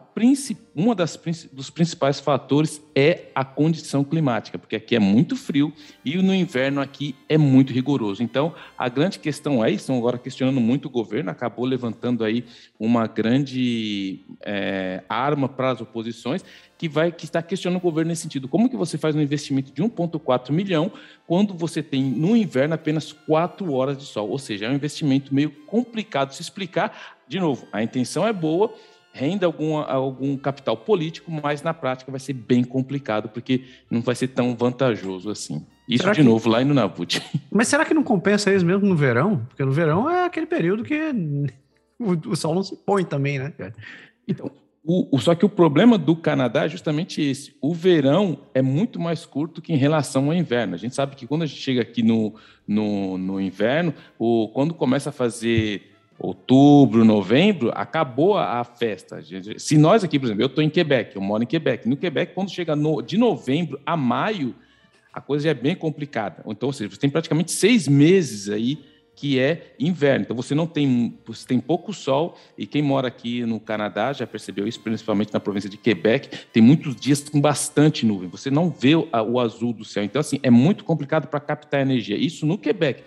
uma 0.74 0.94
das 0.94 1.18
dos 1.52 1.70
principais 1.70 2.18
fatores 2.18 2.82
é 2.94 3.28
a 3.34 3.44
condição 3.44 4.02
climática, 4.02 4.58
porque 4.58 4.76
aqui 4.76 4.96
é 4.96 4.98
muito 4.98 5.36
frio 5.36 5.72
e 6.04 6.16
no 6.16 6.34
inverno 6.34 6.80
aqui 6.80 7.14
é 7.28 7.38
muito 7.38 7.72
rigoroso. 7.72 8.22
Então, 8.22 8.54
a 8.76 8.88
grande 8.88 9.18
questão 9.18 9.64
é, 9.64 9.70
estão 9.70 9.96
agora 9.96 10.18
questionando 10.18 10.60
muito 10.60 10.86
o 10.86 10.90
governo, 10.90 11.30
acabou 11.30 11.64
levantando 11.64 12.24
aí 12.24 12.44
uma 12.78 13.06
grande 13.06 14.20
é, 14.42 15.02
arma 15.08 15.48
para 15.48 15.70
as 15.70 15.80
oposições, 15.80 16.44
que 16.80 16.88
vai 16.88 17.12
que 17.12 17.26
está 17.26 17.42
questionando 17.42 17.76
o 17.76 17.82
governo 17.82 18.08
nesse 18.08 18.22
sentido. 18.22 18.48
Como 18.48 18.66
que 18.66 18.74
você 18.74 18.96
faz 18.96 19.14
um 19.14 19.20
investimento 19.20 19.70
de 19.70 19.82
1,4 19.82 20.50
milhão 20.50 20.90
quando 21.26 21.52
você 21.52 21.82
tem 21.82 22.02
no 22.02 22.34
inverno 22.34 22.74
apenas 22.74 23.12
quatro 23.12 23.74
horas 23.74 23.98
de 23.98 24.04
sol? 24.04 24.30
Ou 24.30 24.38
seja, 24.38 24.64
é 24.64 24.70
um 24.70 24.72
investimento 24.72 25.34
meio 25.34 25.50
complicado 25.66 26.30
de 26.30 26.36
se 26.36 26.40
explicar. 26.40 27.18
De 27.28 27.38
novo, 27.38 27.68
a 27.70 27.82
intenção 27.82 28.26
é 28.26 28.32
boa, 28.32 28.72
renda 29.12 29.44
algum, 29.44 29.76
algum 29.76 30.38
capital 30.38 30.74
político, 30.74 31.30
mas 31.30 31.62
na 31.62 31.74
prática 31.74 32.10
vai 32.10 32.18
ser 32.18 32.32
bem 32.32 32.64
complicado, 32.64 33.28
porque 33.28 33.62
não 33.90 34.00
vai 34.00 34.14
ser 34.14 34.28
tão 34.28 34.56
vantajoso 34.56 35.30
assim. 35.30 35.66
Isso 35.86 36.04
será 36.04 36.14
de 36.14 36.20
que... 36.20 36.26
novo 36.26 36.48
lá 36.48 36.64
no 36.64 36.72
Navut. 36.72 37.22
Mas 37.52 37.68
será 37.68 37.84
que 37.84 37.92
não 37.92 38.04
compensa 38.04 38.54
isso 38.54 38.64
mesmo 38.64 38.86
no 38.86 38.96
verão? 38.96 39.44
Porque 39.48 39.64
no 39.64 39.72
verão 39.72 40.08
é 40.08 40.24
aquele 40.24 40.46
período 40.46 40.82
que 40.82 40.94
o, 42.00 42.30
o 42.30 42.36
sol 42.36 42.54
não 42.54 42.62
se 42.62 42.74
põe 42.74 43.04
também, 43.04 43.38
né, 43.38 43.52
Então, 44.26 44.50
o, 44.92 45.06
o, 45.12 45.20
só 45.20 45.36
que 45.36 45.44
o 45.44 45.48
problema 45.48 45.96
do 45.96 46.16
Canadá 46.16 46.64
é 46.64 46.68
justamente 46.68 47.22
esse. 47.22 47.54
O 47.60 47.72
verão 47.72 48.40
é 48.52 48.60
muito 48.60 48.98
mais 48.98 49.24
curto 49.24 49.62
que 49.62 49.72
em 49.72 49.76
relação 49.76 50.26
ao 50.26 50.34
inverno. 50.34 50.74
A 50.74 50.76
gente 50.76 50.96
sabe 50.96 51.14
que 51.14 51.28
quando 51.28 51.42
a 51.42 51.46
gente 51.46 51.60
chega 51.60 51.80
aqui 51.80 52.02
no, 52.02 52.34
no, 52.66 53.16
no 53.16 53.40
inverno, 53.40 53.94
o, 54.18 54.48
quando 54.48 54.74
começa 54.74 55.10
a 55.10 55.12
fazer 55.12 55.92
outubro, 56.18 57.04
novembro, 57.04 57.70
acabou 57.72 58.36
a, 58.36 58.58
a 58.58 58.64
festa. 58.64 59.22
Se 59.58 59.78
nós 59.78 60.02
aqui, 60.02 60.18
por 60.18 60.26
exemplo, 60.26 60.42
eu 60.42 60.48
estou 60.48 60.64
em 60.64 60.68
Quebec, 60.68 61.14
eu 61.14 61.22
moro 61.22 61.44
em 61.44 61.46
Quebec. 61.46 61.88
No 61.88 61.96
Quebec, 61.96 62.34
quando 62.34 62.50
chega 62.50 62.74
no, 62.74 63.00
de 63.00 63.16
novembro 63.16 63.80
a 63.86 63.96
maio, 63.96 64.56
a 65.12 65.20
coisa 65.20 65.44
já 65.44 65.50
é 65.50 65.54
bem 65.54 65.76
complicada. 65.76 66.42
Então, 66.48 66.68
ou 66.68 66.72
seja, 66.72 66.90
você 66.90 66.98
tem 66.98 67.10
praticamente 67.10 67.52
seis 67.52 67.86
meses 67.86 68.48
aí 68.50 68.84
que 69.20 69.38
é 69.38 69.74
inverno. 69.78 70.22
Então 70.22 70.34
você 70.34 70.54
não 70.54 70.66
tem, 70.66 71.18
você 71.26 71.46
tem 71.46 71.60
pouco 71.60 71.92
sol 71.92 72.38
e 72.56 72.66
quem 72.66 72.80
mora 72.80 73.08
aqui 73.08 73.44
no 73.44 73.60
Canadá 73.60 74.14
já 74.14 74.26
percebeu 74.26 74.66
isso, 74.66 74.80
principalmente 74.80 75.30
na 75.30 75.38
província 75.38 75.68
de 75.68 75.76
Quebec, 75.76 76.46
tem 76.50 76.62
muitos 76.62 76.96
dias 76.96 77.28
com 77.28 77.38
bastante 77.38 78.06
nuvem. 78.06 78.30
Você 78.30 78.50
não 78.50 78.70
vê 78.70 78.94
o, 78.96 79.38
azul 79.38 79.74
do 79.74 79.84
céu. 79.84 80.02
Então 80.02 80.20
assim, 80.20 80.40
é 80.42 80.48
muito 80.48 80.84
complicado 80.84 81.26
para 81.26 81.38
captar 81.38 81.82
energia. 81.82 82.16
Isso 82.16 82.46
no 82.46 82.56
Quebec. 82.56 83.02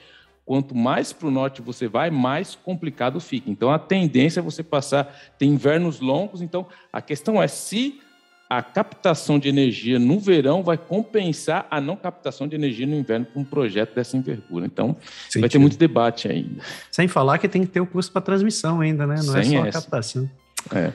Quanto 0.46 0.76
mais 0.76 1.12
para 1.12 1.30
o 1.30 1.32
norte 1.32 1.64
você 1.64 1.88
vai, 1.88 2.12
mais 2.12 2.54
complicado 2.54 3.20
fica. 3.20 3.50
Então 3.50 3.72
a 3.72 3.80
tendência 3.80 4.40
é 4.40 4.44
você 4.44 4.62
passar 4.62 5.34
tem 5.40 5.50
invernos 5.50 6.00
longos. 6.00 6.44
Então 6.44 6.68
a 6.92 7.02
questão 7.02 7.42
é 7.42 7.48
se 7.48 8.00
a 8.58 8.62
captação 8.62 9.40
de 9.40 9.50
energia 9.50 9.98
no 9.98 10.20
verão 10.20 10.62
vai 10.62 10.78
compensar 10.78 11.66
a 11.72 11.82
não 11.82 11.96
captação 11.96 12.48
de 12.48 12.56
energia 12.56 12.86
no 12.86 12.96
inverno 12.96 13.26
para 13.26 13.42
um 13.42 13.44
projeto 13.44 13.96
dessa 13.96 14.16
envergura. 14.16 14.66
Então, 14.66 14.96
Sentido. 15.26 15.42
vai 15.42 15.50
ter 15.50 15.58
muito 15.58 15.78
debate 15.78 16.28
ainda. 16.28 16.62
Sem 16.92 17.08
falar 17.08 17.40
que 17.40 17.48
tem 17.48 17.64
que 17.64 17.72
ter 17.72 17.80
o 17.80 17.88
custo 17.88 18.12
para 18.12 18.22
transmissão 18.22 18.80
ainda, 18.82 19.08
né? 19.08 19.16
Não 19.24 19.36
é 19.38 19.44
Sem 19.44 19.56
é 19.56 19.62
só 19.62 19.68
essa. 19.68 19.78
a 19.78 19.82
captação. 19.82 20.30
É. 20.74 20.94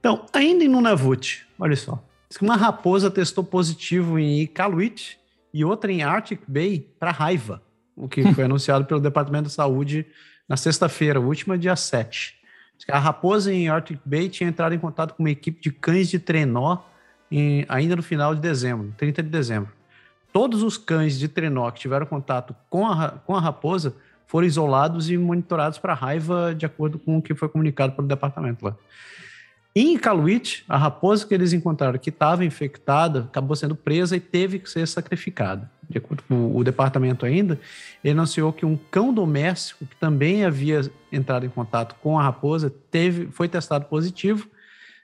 Então, 0.00 0.24
ainda 0.32 0.64
em 0.64 0.68
Nunavut, 0.68 1.46
olha 1.58 1.76
só. 1.76 2.02
Uma 2.40 2.56
raposa 2.56 3.10
testou 3.10 3.44
positivo 3.44 4.18
em 4.18 4.40
Iqaluit 4.40 5.18
e 5.52 5.64
outra 5.64 5.92
em 5.92 6.02
Arctic 6.02 6.40
Bay 6.48 6.88
para 6.98 7.10
raiva, 7.10 7.62
o 7.94 8.08
que 8.08 8.22
foi 8.32 8.44
anunciado 8.44 8.86
pelo 8.86 9.00
Departamento 9.00 9.48
de 9.48 9.54
Saúde 9.54 10.06
na 10.48 10.56
sexta-feira, 10.56 11.20
última, 11.20 11.56
dia 11.56 11.76
7. 11.76 12.34
A 12.90 12.98
raposa 12.98 13.52
em 13.52 13.68
Arctic 13.68 14.00
Bay 14.04 14.28
tinha 14.28 14.48
entrado 14.48 14.74
em 14.74 14.78
contato 14.78 15.14
com 15.14 15.22
uma 15.22 15.30
equipe 15.30 15.60
de 15.60 15.70
cães 15.70 16.08
de 16.08 16.18
trenó 16.18 16.78
em, 17.30 17.64
ainda 17.68 17.96
no 17.96 18.02
final 18.02 18.34
de 18.34 18.40
dezembro, 18.40 18.92
30 18.96 19.22
de 19.22 19.28
dezembro. 19.28 19.70
Todos 20.32 20.62
os 20.62 20.76
cães 20.76 21.18
de 21.18 21.28
trenó 21.28 21.70
que 21.70 21.80
tiveram 21.80 22.06
contato 22.06 22.54
com 22.68 22.86
a, 22.86 23.10
com 23.10 23.36
a 23.36 23.40
raposa 23.40 23.94
foram 24.26 24.46
isolados 24.46 25.08
e 25.10 25.16
monitorados 25.16 25.78
para 25.78 25.94
raiva, 25.94 26.54
de 26.54 26.66
acordo 26.66 26.98
com 26.98 27.18
o 27.18 27.22
que 27.22 27.34
foi 27.34 27.48
comunicado 27.48 27.92
pelo 27.92 28.08
departamento 28.08 28.64
lá. 28.64 28.76
Em 29.76 29.94
Iqaluit, 29.94 30.64
a 30.68 30.76
raposa 30.76 31.26
que 31.26 31.34
eles 31.34 31.52
encontraram 31.52 31.98
que 31.98 32.10
estava 32.10 32.44
infectada 32.44 33.20
acabou 33.20 33.56
sendo 33.56 33.74
presa 33.74 34.16
e 34.16 34.20
teve 34.20 34.60
que 34.60 34.70
ser 34.70 34.86
sacrificada. 34.86 35.68
De 35.90 35.98
acordo 35.98 36.22
com 36.28 36.56
o 36.56 36.62
departamento 36.62 37.26
ainda, 37.26 37.60
anunciou 38.08 38.52
que 38.52 38.64
um 38.64 38.76
cão 38.76 39.12
doméstico 39.12 39.84
que 39.84 39.96
também 39.96 40.44
havia 40.44 40.80
entrado 41.10 41.44
em 41.44 41.48
contato 41.48 41.96
com 42.00 42.16
a 42.16 42.22
raposa 42.22 42.72
teve, 42.88 43.26
foi 43.32 43.48
testado 43.48 43.86
positivo 43.86 44.48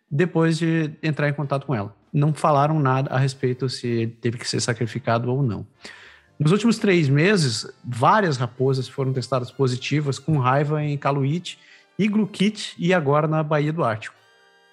depois 0.08 0.56
de 0.56 0.92
entrar 1.02 1.28
em 1.28 1.32
contato 1.32 1.66
com 1.66 1.74
ela. 1.74 1.94
Não 2.12 2.34
falaram 2.34 2.78
nada 2.80 3.10
a 3.10 3.18
respeito 3.18 3.68
se 3.68 3.86
ele 3.86 4.16
teve 4.20 4.38
que 4.38 4.48
ser 4.48 4.60
sacrificado 4.60 5.30
ou 5.30 5.42
não. 5.42 5.66
Nos 6.38 6.52
últimos 6.52 6.78
três 6.78 7.08
meses, 7.08 7.70
várias 7.84 8.36
raposas 8.36 8.88
foram 8.88 9.12
testadas 9.12 9.50
positivas 9.50 10.18
com 10.18 10.38
raiva 10.38 10.82
em 10.82 10.96
Caluite, 10.96 11.58
Iglukit 11.98 12.74
e 12.78 12.94
agora 12.94 13.28
na 13.28 13.42
Baía 13.42 13.72
do 13.72 13.84
Ártico. 13.84 14.16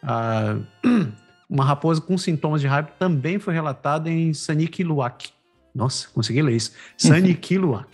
Ah, 0.02 0.58
uma 1.50 1.66
raposa 1.66 2.00
com 2.00 2.18
sintomas 2.18 2.62
de 2.62 2.68
raiva 2.68 2.90
também 2.98 3.38
foi 3.38 3.54
relatada 3.54 4.10
em 4.10 4.34
Saniquiluac. 4.34 5.30
Nossa, 5.76 6.08
consegui 6.14 6.42
ler 6.42 6.56
isso. 6.56 6.72
Saniquiluac. 6.98 7.88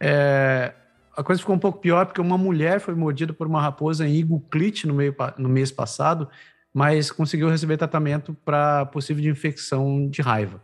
é, 0.00 0.74
a 1.16 1.22
coisa 1.22 1.40
ficou 1.40 1.54
um 1.54 1.58
pouco 1.58 1.78
pior 1.78 2.06
porque 2.06 2.20
uma 2.20 2.38
mulher 2.38 2.80
foi 2.80 2.94
mordida 2.94 3.32
por 3.32 3.46
uma 3.46 3.60
raposa 3.60 4.06
em 4.06 4.16
Iglukit 4.16 4.86
no, 4.86 4.94
meio, 4.94 5.14
no 5.38 5.48
mês 5.48 5.70
passado, 5.70 6.28
mas 6.72 7.10
conseguiu 7.10 7.48
receber 7.48 7.76
tratamento 7.76 8.34
para 8.44 8.86
possível 8.86 9.22
de 9.22 9.28
infecção 9.28 10.08
de 10.08 10.22
raiva. 10.22 10.62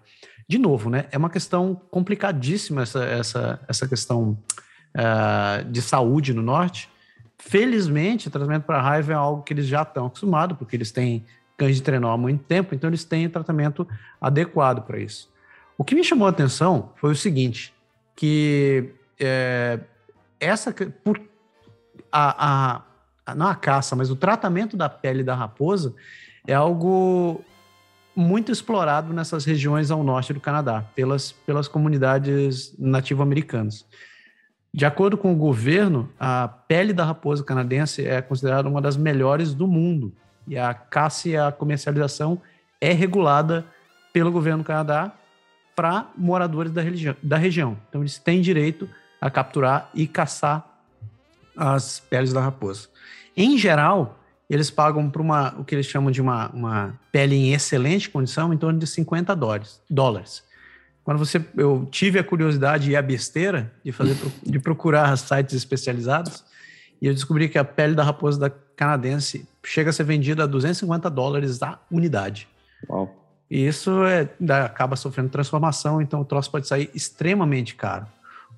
De 0.48 0.58
novo, 0.58 0.88
né? 0.88 1.06
É 1.10 1.18
uma 1.18 1.30
questão 1.30 1.74
complicadíssima 1.90 2.82
essa, 2.82 3.04
essa, 3.04 3.60
essa 3.66 3.88
questão 3.88 4.38
uh, 4.94 5.64
de 5.70 5.82
saúde 5.82 6.32
no 6.32 6.42
norte. 6.42 6.88
Felizmente, 7.38 8.30
tratamento 8.30 8.62
para 8.62 8.80
raiva 8.80 9.12
é 9.12 9.16
algo 9.16 9.42
que 9.42 9.52
eles 9.52 9.66
já 9.66 9.82
estão 9.82 10.06
acostumados, 10.06 10.56
porque 10.56 10.76
eles 10.76 10.92
têm 10.92 11.24
cães 11.56 11.76
de 11.76 11.82
trenó 11.82 12.12
há 12.12 12.16
muito 12.16 12.44
tempo, 12.44 12.74
então 12.74 12.88
eles 12.88 13.04
têm 13.04 13.28
tratamento 13.28 13.86
adequado 14.20 14.82
para 14.82 14.98
isso. 14.98 15.28
O 15.76 15.84
que 15.84 15.94
me 15.94 16.04
chamou 16.04 16.26
a 16.26 16.30
atenção 16.30 16.92
foi 16.96 17.10
o 17.10 17.16
seguinte, 17.16 17.74
que 18.14 18.90
é, 19.18 19.80
essa 20.38 20.72
por 20.72 21.20
a, 22.10 22.76
a, 22.76 22.82
não 23.34 23.46
a 23.46 23.54
caça, 23.54 23.96
mas 23.96 24.10
o 24.10 24.16
tratamento 24.16 24.76
da 24.76 24.88
pele 24.88 25.24
da 25.24 25.34
raposa 25.34 25.94
é 26.46 26.54
algo 26.54 27.44
muito 28.14 28.50
explorado 28.50 29.12
nessas 29.12 29.44
regiões 29.44 29.90
ao 29.90 30.02
norte 30.02 30.32
do 30.32 30.40
Canadá, 30.40 30.84
pelas, 30.94 31.32
pelas 31.32 31.68
comunidades 31.68 32.74
nativo-americanas. 32.78 33.84
De 34.72 34.84
acordo 34.84 35.16
com 35.16 35.32
o 35.32 35.36
governo, 35.36 36.10
a 36.18 36.48
pele 36.48 36.92
da 36.92 37.04
raposa 37.04 37.42
canadense 37.42 38.06
é 38.06 38.20
considerada 38.22 38.68
uma 38.68 38.80
das 38.80 38.96
melhores 38.96 39.54
do 39.54 39.66
mundo. 39.66 40.12
E 40.46 40.56
a 40.56 40.72
caça 40.72 41.28
e 41.28 41.36
a 41.36 41.50
comercialização 41.50 42.40
é 42.80 42.92
regulada 42.92 43.64
pelo 44.12 44.30
governo 44.30 44.62
do 44.62 44.66
Canadá 44.66 45.12
para 45.74 46.06
moradores 46.16 46.72
da, 46.72 46.82
da 47.22 47.36
região. 47.36 47.76
Então, 47.88 48.02
eles 48.02 48.18
têm 48.18 48.40
direito 48.40 48.88
a 49.20 49.30
capturar 49.30 49.90
e 49.94 50.06
caçar 50.06 50.75
as 51.56 52.00
peles 52.00 52.32
da 52.32 52.40
raposa. 52.40 52.88
Em 53.36 53.56
geral, 53.58 54.18
eles 54.48 54.70
pagam 54.70 55.10
por 55.10 55.20
uma, 55.20 55.54
o 55.58 55.64
que 55.64 55.74
eles 55.74 55.86
chamam 55.86 56.10
de 56.10 56.20
uma, 56.20 56.48
uma 56.50 56.98
pele 57.10 57.34
em 57.34 57.52
excelente 57.52 58.08
condição, 58.08 58.52
em 58.52 58.56
torno 58.56 58.78
de 58.78 58.86
50 58.86 59.34
dólares. 59.34 59.80
dólares. 59.90 60.44
Quando 61.02 61.18
você, 61.18 61.44
eu 61.56 61.86
tive 61.90 62.18
a 62.18 62.24
curiosidade 62.24 62.90
e 62.90 62.96
a 62.96 63.02
besteira 63.02 63.72
de 63.84 63.92
fazer 63.92 64.16
de 64.42 64.58
procurar 64.58 65.16
sites 65.16 65.54
especializados, 65.54 66.44
e 67.00 67.06
eu 67.06 67.14
descobri 67.14 67.48
que 67.48 67.58
a 67.58 67.64
pele 67.64 67.94
da 67.94 68.02
raposa 68.02 68.38
da 68.38 68.50
canadense 68.50 69.46
chega 69.64 69.90
a 69.90 69.92
ser 69.92 70.04
vendida 70.04 70.44
a 70.44 70.46
250 70.46 71.08
dólares 71.10 71.62
a 71.62 71.78
unidade. 71.90 72.48
Uau. 72.88 73.14
E 73.50 73.66
isso 73.66 74.04
é, 74.04 74.28
acaba 74.64 74.96
sofrendo 74.96 75.28
transformação, 75.28 76.02
então 76.02 76.20
o 76.20 76.24
troço 76.24 76.50
pode 76.50 76.66
sair 76.66 76.90
extremamente 76.94 77.74
caro. 77.74 78.06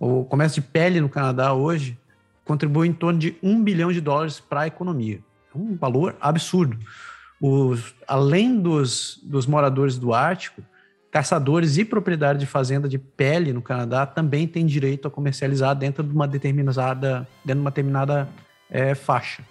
O 0.00 0.24
comércio 0.24 0.62
de 0.62 0.68
pele 0.68 1.00
no 1.00 1.08
Canadá 1.08 1.52
hoje 1.52 1.98
contribui 2.48 2.88
em 2.88 2.92
torno 2.92 3.20
de 3.20 3.36
um 3.40 3.62
bilhão 3.62 3.92
de 3.92 4.00
dólares 4.00 4.40
para 4.40 4.62
a 4.62 4.66
economia 4.66 5.20
um 5.58 5.76
valor 5.76 6.16
absurdo. 6.20 6.78
Os, 7.40 7.94
além 8.06 8.60
dos, 8.60 9.20
dos 9.22 9.46
moradores 9.46 9.98
do 9.98 10.12
Ártico, 10.12 10.62
caçadores 11.10 11.78
e 11.78 11.84
proprietários 11.84 12.40
de 12.40 12.46
fazenda 12.46 12.88
de 12.88 12.98
pele 12.98 13.52
no 13.52 13.62
Canadá 13.62 14.04
também 14.04 14.46
têm 14.46 14.66
direito 14.66 15.08
a 15.08 15.10
comercializar 15.10 15.74
dentro 15.74 16.02
de 16.02 16.12
uma 16.12 16.26
determinada, 16.28 17.26
dentro 17.44 17.60
de 17.60 17.60
uma 17.60 17.70
determinada 17.70 18.28
é, 18.70 18.94
faixa. 18.94 19.42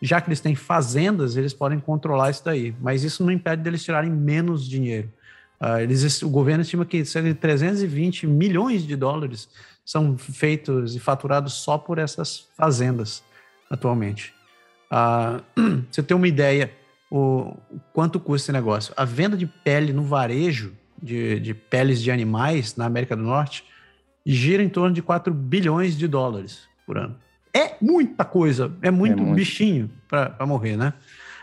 Já 0.00 0.20
que 0.20 0.28
eles 0.28 0.40
têm 0.40 0.54
fazendas, 0.54 1.36
eles 1.36 1.54
podem 1.54 1.78
controlar 1.78 2.30
isso 2.30 2.44
daí, 2.44 2.74
mas 2.80 3.04
isso 3.04 3.24
não 3.24 3.32
impede 3.32 3.62
deles 3.62 3.82
tirarem 3.82 4.10
menos 4.10 4.68
dinheiro. 4.68 5.10
Uh, 5.60 5.78
eles, 5.78 6.20
o 6.20 6.28
governo 6.28 6.62
estima 6.62 6.84
que 6.84 7.04
cerca 7.04 7.28
de 7.28 7.34
320 7.34 8.26
milhões 8.26 8.86
de 8.86 8.96
dólares 8.96 9.48
são 9.84 10.16
feitos 10.16 10.96
e 10.96 11.00
faturados 11.00 11.54
só 11.54 11.76
por 11.76 11.98
essas 11.98 12.48
fazendas 12.56 13.22
atualmente. 13.70 14.34
Uh, 14.90 15.84
você 15.90 16.02
ter 16.02 16.14
uma 16.14 16.28
ideia 16.28 16.72
o, 17.10 17.56
quanto 17.92 18.18
custa 18.18 18.46
esse 18.46 18.52
negócio. 18.52 18.94
A 18.96 19.04
venda 19.04 19.36
de 19.36 19.46
pele 19.46 19.92
no 19.92 20.02
varejo, 20.02 20.72
de, 21.00 21.38
de 21.40 21.54
peles 21.54 22.02
de 22.02 22.10
animais 22.10 22.76
na 22.76 22.86
América 22.86 23.14
do 23.14 23.22
Norte, 23.22 23.64
gira 24.24 24.62
em 24.62 24.68
torno 24.68 24.94
de 24.94 25.02
4 25.02 25.32
bilhões 25.32 25.96
de 25.96 26.08
dólares 26.08 26.66
por 26.86 26.96
ano. 26.96 27.16
É 27.52 27.76
muita 27.80 28.24
coisa, 28.24 28.72
é 28.82 28.90
muito, 28.90 29.20
é 29.20 29.22
muito. 29.22 29.36
bichinho 29.36 29.90
para 30.08 30.44
morrer, 30.46 30.76
né? 30.76 30.94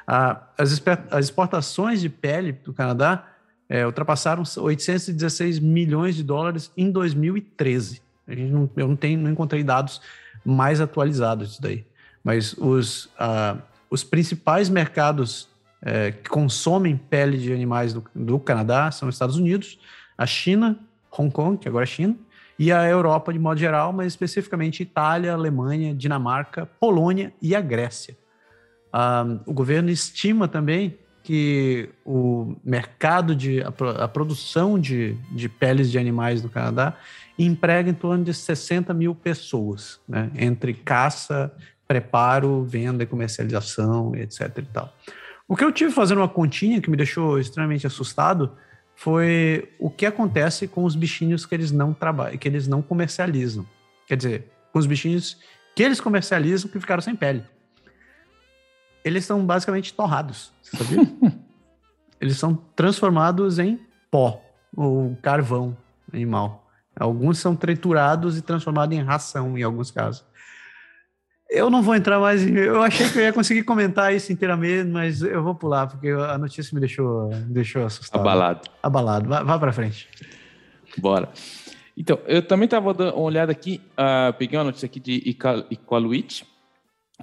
Uh, 0.07 0.35
as, 0.57 0.81
as 1.11 1.25
exportações 1.25 2.01
de 2.01 2.09
pele 2.09 2.51
do 2.51 2.73
Canadá 2.73 3.27
é, 3.69 3.85
ultrapassaram 3.85 4.43
816 4.57 5.59
milhões 5.59 6.15
de 6.15 6.23
dólares 6.23 6.69
em 6.75 6.91
2013. 6.91 8.01
A 8.31 8.35
gente 8.35 8.51
não, 8.51 8.69
eu 8.75 8.87
não, 8.87 8.95
tenho, 8.95 9.19
não 9.19 9.31
encontrei 9.31 9.63
dados 9.63 10.01
mais 10.45 10.81
atualizados 10.81 11.49
disso 11.49 11.61
daí 11.61 11.85
mas 12.23 12.53
os, 12.53 13.05
uh, 13.05 13.61
os 13.89 14.03
principais 14.03 14.69
mercados 14.69 15.49
uh, 15.81 16.15
que 16.23 16.29
consomem 16.29 16.95
pele 16.95 17.37
de 17.37 17.51
animais 17.51 17.93
do, 17.93 18.03
do, 18.13 18.39
Canadá 18.39 18.91
são 18.91 19.09
os 19.09 19.15
Estados 19.15 19.35
Unidos, 19.35 19.79
a 20.17 20.25
China, 20.25 20.79
Hong 21.11 21.31
Kong, 21.31 21.57
que 21.57 21.67
agora 21.67 21.83
é 21.83 21.87
China, 21.87 22.15
e 22.59 22.71
a 22.71 22.87
Europa 22.87 23.33
de 23.33 23.39
modo 23.39 23.59
geral, 23.59 23.91
mas 23.91 24.07
especificamente 24.07 24.83
Itália, 24.83 25.33
Alemanha, 25.33 25.95
Dinamarca, 25.95 26.65
Polônia 26.79 27.33
e 27.41 27.55
a 27.55 27.61
Grécia. 27.61 28.15
Uh, 28.93 29.39
o 29.45 29.53
governo 29.53 29.89
estima 29.89 30.47
também 30.47 30.97
que 31.23 31.89
o 32.03 32.55
mercado 32.63 33.35
de 33.35 33.61
a, 33.61 34.03
a 34.03 34.07
produção 34.07 34.79
de, 34.79 35.15
de 35.31 35.47
peles 35.47 35.89
de 35.91 35.97
animais 35.97 36.41
do 36.41 36.49
Canadá 36.49 36.97
emprega 37.45 37.89
em 37.89 37.93
torno 37.93 38.23
de 38.23 38.33
60 38.33 38.93
mil 38.93 39.15
pessoas, 39.15 39.99
né, 40.07 40.29
entre 40.35 40.73
caça 40.73 41.51
preparo, 41.91 42.63
venda 42.63 43.03
e 43.03 43.05
comercialização, 43.05 44.15
etc 44.15 44.57
e 44.57 44.61
tal. 44.61 44.95
O 45.45 45.57
que 45.57 45.65
eu 45.65 45.71
tive 45.73 45.91
fazendo 45.91 46.19
uma 46.19 46.29
continha 46.29 46.79
que 46.79 46.89
me 46.89 46.95
deixou 46.95 47.37
extremamente 47.37 47.85
assustado 47.85 48.55
foi 48.95 49.69
o 49.77 49.89
que 49.89 50.05
acontece 50.05 50.67
com 50.67 50.85
os 50.85 50.95
bichinhos 50.95 51.45
que 51.45 51.53
eles 51.53 51.69
não 51.69 51.93
trabalham, 51.93 52.37
que 52.37 52.47
eles 52.47 52.65
não 52.65 52.81
comercializam. 52.81 53.65
Quer 54.07 54.15
dizer, 54.15 54.51
com 54.71 54.79
os 54.79 54.85
bichinhos 54.85 55.37
que 55.75 55.83
eles 55.83 55.99
comercializam 55.99 56.69
que 56.71 56.79
ficaram 56.79 57.01
sem 57.01 57.15
pele. 57.15 57.43
Eles 59.03 59.25
são 59.25 59.45
basicamente 59.45 59.93
torrados, 59.93 60.53
você 60.61 60.77
sabia? 60.77 61.11
eles 62.21 62.37
são 62.37 62.55
transformados 62.75 63.59
em 63.59 63.79
pó 64.09 64.41
ou 64.73 65.17
carvão 65.21 65.75
animal. 66.13 66.60
Alguns 67.01 67.39
são 67.39 67.55
triturados 67.55 68.37
e 68.37 68.41
transformados 68.41 68.95
em 68.95 69.01
ração 69.01 69.57
em 69.57 69.63
alguns 69.63 69.89
casos. 69.89 70.23
Eu 71.49 71.69
não 71.69 71.81
vou 71.81 71.95
entrar 71.95 72.19
mais 72.19 72.45
em. 72.45 72.55
Eu 72.55 72.81
achei 72.81 73.09
que 73.09 73.17
eu 73.17 73.23
ia 73.23 73.33
conseguir 73.33 73.63
comentar 73.63 74.13
isso 74.13 74.31
inteiramente, 74.31 74.87
mas 74.87 75.21
eu 75.21 75.43
vou 75.43 75.55
pular, 75.55 75.87
porque 75.87 76.09
a 76.09 76.37
notícia 76.37 76.73
me 76.73 76.79
deixou, 76.79 77.29
me 77.29 77.53
deixou 77.53 77.85
assustado. 77.85 78.21
Abalado. 78.21 78.69
Abalado. 78.81 79.27
Vá, 79.27 79.43
vá 79.43 79.59
para 79.59 79.73
frente. 79.73 80.07
Bora. 80.97 81.29
Então, 81.97 82.19
eu 82.25 82.41
também 82.41 82.65
estava 82.65 82.93
dando 82.93 83.15
uma 83.15 83.23
olhada 83.23 83.51
aqui, 83.51 83.81
uh, 83.93 84.31
peguei 84.37 84.57
uma 84.57 84.65
notícia 84.65 84.85
aqui 84.85 84.99
de 84.99 85.37
Iqaluit, 85.71 86.45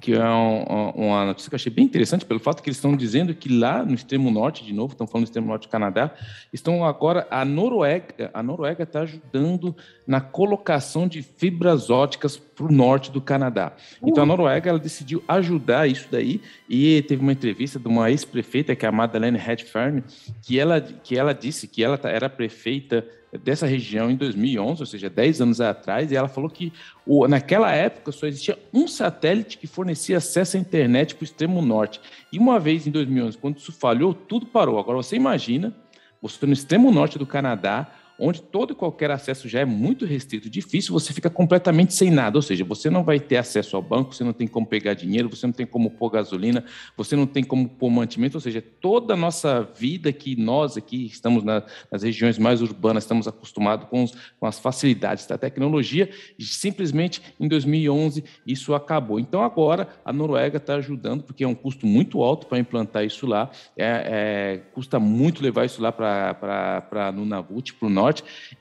que 0.01 0.13
é 0.13 0.29
um, 0.29 0.89
uma 0.95 1.25
notícia 1.25 1.49
que 1.49 1.55
eu 1.55 1.57
achei 1.57 1.71
bem 1.71 1.85
interessante, 1.85 2.25
pelo 2.25 2.39
fato 2.39 2.61
que 2.63 2.69
eles 2.69 2.77
estão 2.77 2.95
dizendo 2.95 3.33
que 3.33 3.49
lá 3.49 3.83
no 3.83 3.93
extremo 3.93 4.31
norte, 4.31 4.63
de 4.63 4.73
novo, 4.73 4.93
estão 4.93 5.05
falando 5.07 5.25
do 5.25 5.27
extremo 5.29 5.47
norte 5.47 5.67
do 5.67 5.71
Canadá, 5.71 6.11
estão 6.51 6.85
agora, 6.85 7.27
a 7.29 7.43
Noruega, 7.43 8.31
a 8.33 8.41
Noruega 8.41 8.83
está 8.83 9.01
ajudando 9.01 9.75
na 10.07 10.21
colocação 10.21 11.07
de 11.07 11.21
fibras 11.21 11.89
óticas 11.89 12.37
para 12.59 12.67
o 12.67 12.71
norte 12.75 13.09
do 13.09 13.21
Canadá. 13.21 13.71
Então, 14.03 14.21
a 14.21 14.25
Noruega, 14.25 14.69
ela 14.69 14.79
decidiu 14.79 15.23
ajudar 15.25 15.87
isso 15.87 16.09
daí, 16.11 16.41
e 16.67 17.01
teve 17.03 17.21
uma 17.21 17.31
entrevista 17.31 17.79
de 17.79 17.87
uma 17.87 18.11
ex-prefeita, 18.11 18.75
que 18.75 18.85
é 18.85 18.89
a 18.89 18.91
Madeleine 18.91 19.39
Hedfern, 19.39 20.03
que 20.41 20.59
ela, 20.59 20.81
que 20.81 21.17
ela 21.17 21.33
disse 21.33 21.69
que 21.69 21.81
ela 21.81 21.97
tá, 21.97 22.09
era 22.09 22.29
prefeita 22.29 23.07
dessa 23.43 23.65
região 23.65 24.11
em 24.11 24.15
2011, 24.17 24.81
ou 24.81 24.85
seja, 24.85 25.09
10 25.09 25.39
anos 25.39 25.61
atrás, 25.61 26.11
e 26.11 26.17
ela 26.17 26.27
falou 26.27 26.49
que 26.49 26.73
o, 27.05 27.25
naquela 27.29 27.71
época 27.71 28.11
só 28.11 28.27
existia 28.27 28.59
um 28.73 28.89
satélite 28.89 29.57
que 29.57 29.65
fornecia 29.67 30.17
acesso 30.17 30.57
à 30.57 30.59
internet 30.59 31.15
para 31.15 31.23
o 31.23 31.25
extremo 31.25 31.61
norte. 31.61 32.01
E 32.33 32.37
uma 32.37 32.59
vez 32.59 32.85
em 32.85 32.91
2011, 32.91 33.37
quando 33.37 33.57
isso 33.57 33.71
falhou, 33.71 34.13
tudo 34.13 34.45
parou. 34.45 34.79
Agora 34.79 34.97
você 34.97 35.15
imagina, 35.15 35.73
você 36.21 36.45
no 36.45 36.51
extremo 36.51 36.91
norte 36.91 37.17
do 37.17 37.25
Canadá, 37.25 37.89
onde 38.19 38.41
todo 38.41 38.73
e 38.73 38.75
qualquer 38.75 39.11
acesso 39.11 39.47
já 39.47 39.59
é 39.59 39.65
muito 39.65 40.05
restrito, 40.05 40.49
difícil, 40.49 40.93
você 40.93 41.13
fica 41.13 41.29
completamente 41.29 41.93
sem 41.93 42.11
nada. 42.11 42.37
Ou 42.37 42.41
seja, 42.41 42.63
você 42.63 42.89
não 42.89 43.03
vai 43.03 43.19
ter 43.19 43.37
acesso 43.37 43.75
ao 43.75 43.81
banco, 43.81 44.13
você 44.13 44.23
não 44.23 44.33
tem 44.33 44.47
como 44.47 44.65
pegar 44.65 44.93
dinheiro, 44.93 45.29
você 45.29 45.45
não 45.45 45.53
tem 45.53 45.65
como 45.65 45.89
pôr 45.91 46.09
gasolina, 46.09 46.63
você 46.97 47.15
não 47.15 47.25
tem 47.25 47.43
como 47.43 47.67
pôr 47.67 47.89
mantimento. 47.89 48.37
Ou 48.37 48.41
seja, 48.41 48.61
toda 48.61 49.13
a 49.13 49.17
nossa 49.17 49.61
vida 49.75 50.11
que 50.11 50.35
nós 50.35 50.77
aqui 50.77 51.05
estamos 51.05 51.43
na, 51.43 51.63
nas 51.91 52.03
regiões 52.03 52.37
mais 52.37 52.61
urbanas, 52.61 53.03
estamos 53.03 53.27
acostumados 53.27 53.87
com, 53.89 54.03
os, 54.03 54.13
com 54.39 54.45
as 54.45 54.59
facilidades 54.59 55.25
da 55.25 55.37
tecnologia, 55.37 56.09
simplesmente 56.39 57.21
em 57.39 57.47
2011 57.47 58.23
isso 58.45 58.73
acabou. 58.73 59.19
Então 59.19 59.43
agora 59.43 59.87
a 60.03 60.11
Noruega 60.11 60.57
está 60.57 60.75
ajudando, 60.75 61.23
porque 61.23 61.43
é 61.43 61.47
um 61.47 61.55
custo 61.55 61.85
muito 61.85 62.21
alto 62.21 62.47
para 62.47 62.59
implantar 62.59 63.05
isso 63.05 63.25
lá, 63.25 63.49
é, 63.77 63.85
é, 63.87 64.57
custa 64.73 64.99
muito 64.99 65.41
levar 65.41 65.65
isso 65.65 65.81
lá 65.81 65.91
para 65.91 67.11
Nunavut, 67.13 67.73
para 67.73 67.87
o 67.87 67.89
norte, 67.89 68.08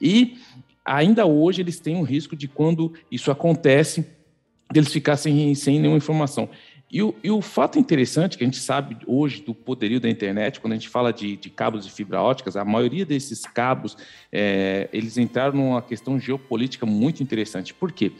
e 0.00 0.38
ainda 0.84 1.26
hoje 1.26 1.60
eles 1.60 1.78
têm 1.78 1.96
um 1.96 2.02
risco 2.02 2.34
de 2.34 2.48
quando 2.48 2.94
isso 3.10 3.30
acontece, 3.30 4.06
deles 4.72 4.92
ficarem 4.92 5.18
sem, 5.18 5.54
sem 5.54 5.78
nenhuma 5.78 5.98
informação. 5.98 6.48
E 6.90 7.02
o, 7.02 7.14
e 7.22 7.30
o, 7.30 7.42
fato 7.42 7.78
interessante 7.78 8.38
que 8.38 8.44
a 8.44 8.46
gente 8.46 8.58
sabe 8.58 8.96
hoje 9.06 9.42
do 9.42 9.54
poderio 9.54 10.00
da 10.00 10.08
internet, 10.08 10.58
quando 10.58 10.72
a 10.72 10.76
gente 10.76 10.88
fala 10.88 11.12
de, 11.12 11.36
de 11.36 11.50
cabos 11.50 11.84
de 11.84 11.92
fibra 11.92 12.22
óticas, 12.22 12.56
a 12.56 12.64
maioria 12.64 13.04
desses 13.04 13.42
cabos, 13.42 13.94
é, 14.32 14.88
eles 14.90 15.18
entraram 15.18 15.54
numa 15.54 15.82
questão 15.82 16.18
geopolítica 16.18 16.86
muito 16.86 17.22
interessante. 17.22 17.74
Por 17.74 17.92
quê? 17.92 18.12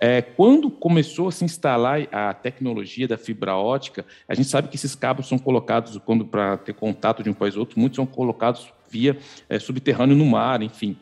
É, 0.00 0.20
quando 0.20 0.68
começou 0.68 1.28
a 1.28 1.32
se 1.32 1.44
instalar 1.44 2.08
a 2.10 2.34
tecnologia 2.34 3.06
da 3.06 3.16
fibra 3.16 3.56
ótica, 3.56 4.04
a 4.28 4.34
gente 4.34 4.48
sabe 4.48 4.68
que 4.68 4.76
esses 4.76 4.96
cabos 4.96 5.28
são 5.28 5.38
colocados, 5.38 5.96
quando 6.04 6.24
para 6.24 6.56
ter 6.56 6.72
contato 6.72 7.22
de 7.22 7.30
um 7.30 7.34
país 7.34 7.54
ou 7.54 7.60
outro, 7.60 7.78
muitos 7.78 7.96
são 7.96 8.06
colocados 8.06 8.72
via 8.90 9.18
é, 9.48 9.58
subterrâneo 9.58 10.16
no 10.16 10.26
mar, 10.26 10.62
enfim. 10.62 10.96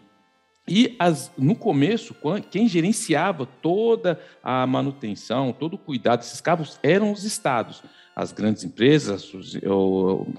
E 0.69 0.97
as, 0.99 1.31
no 1.39 1.55
começo, 1.55 2.15
quem 2.51 2.69
gerenciava 2.69 3.47
toda 3.47 4.21
a 4.43 4.67
manutenção, 4.67 5.53
todo 5.53 5.75
o 5.75 5.79
cuidado 5.79 6.21
desses 6.21 6.41
cabos 6.41 6.79
eram 6.83 7.13
os 7.13 7.25
estados 7.25 7.83
as 8.17 8.33
grandes 8.33 8.65
empresas, 8.65 9.31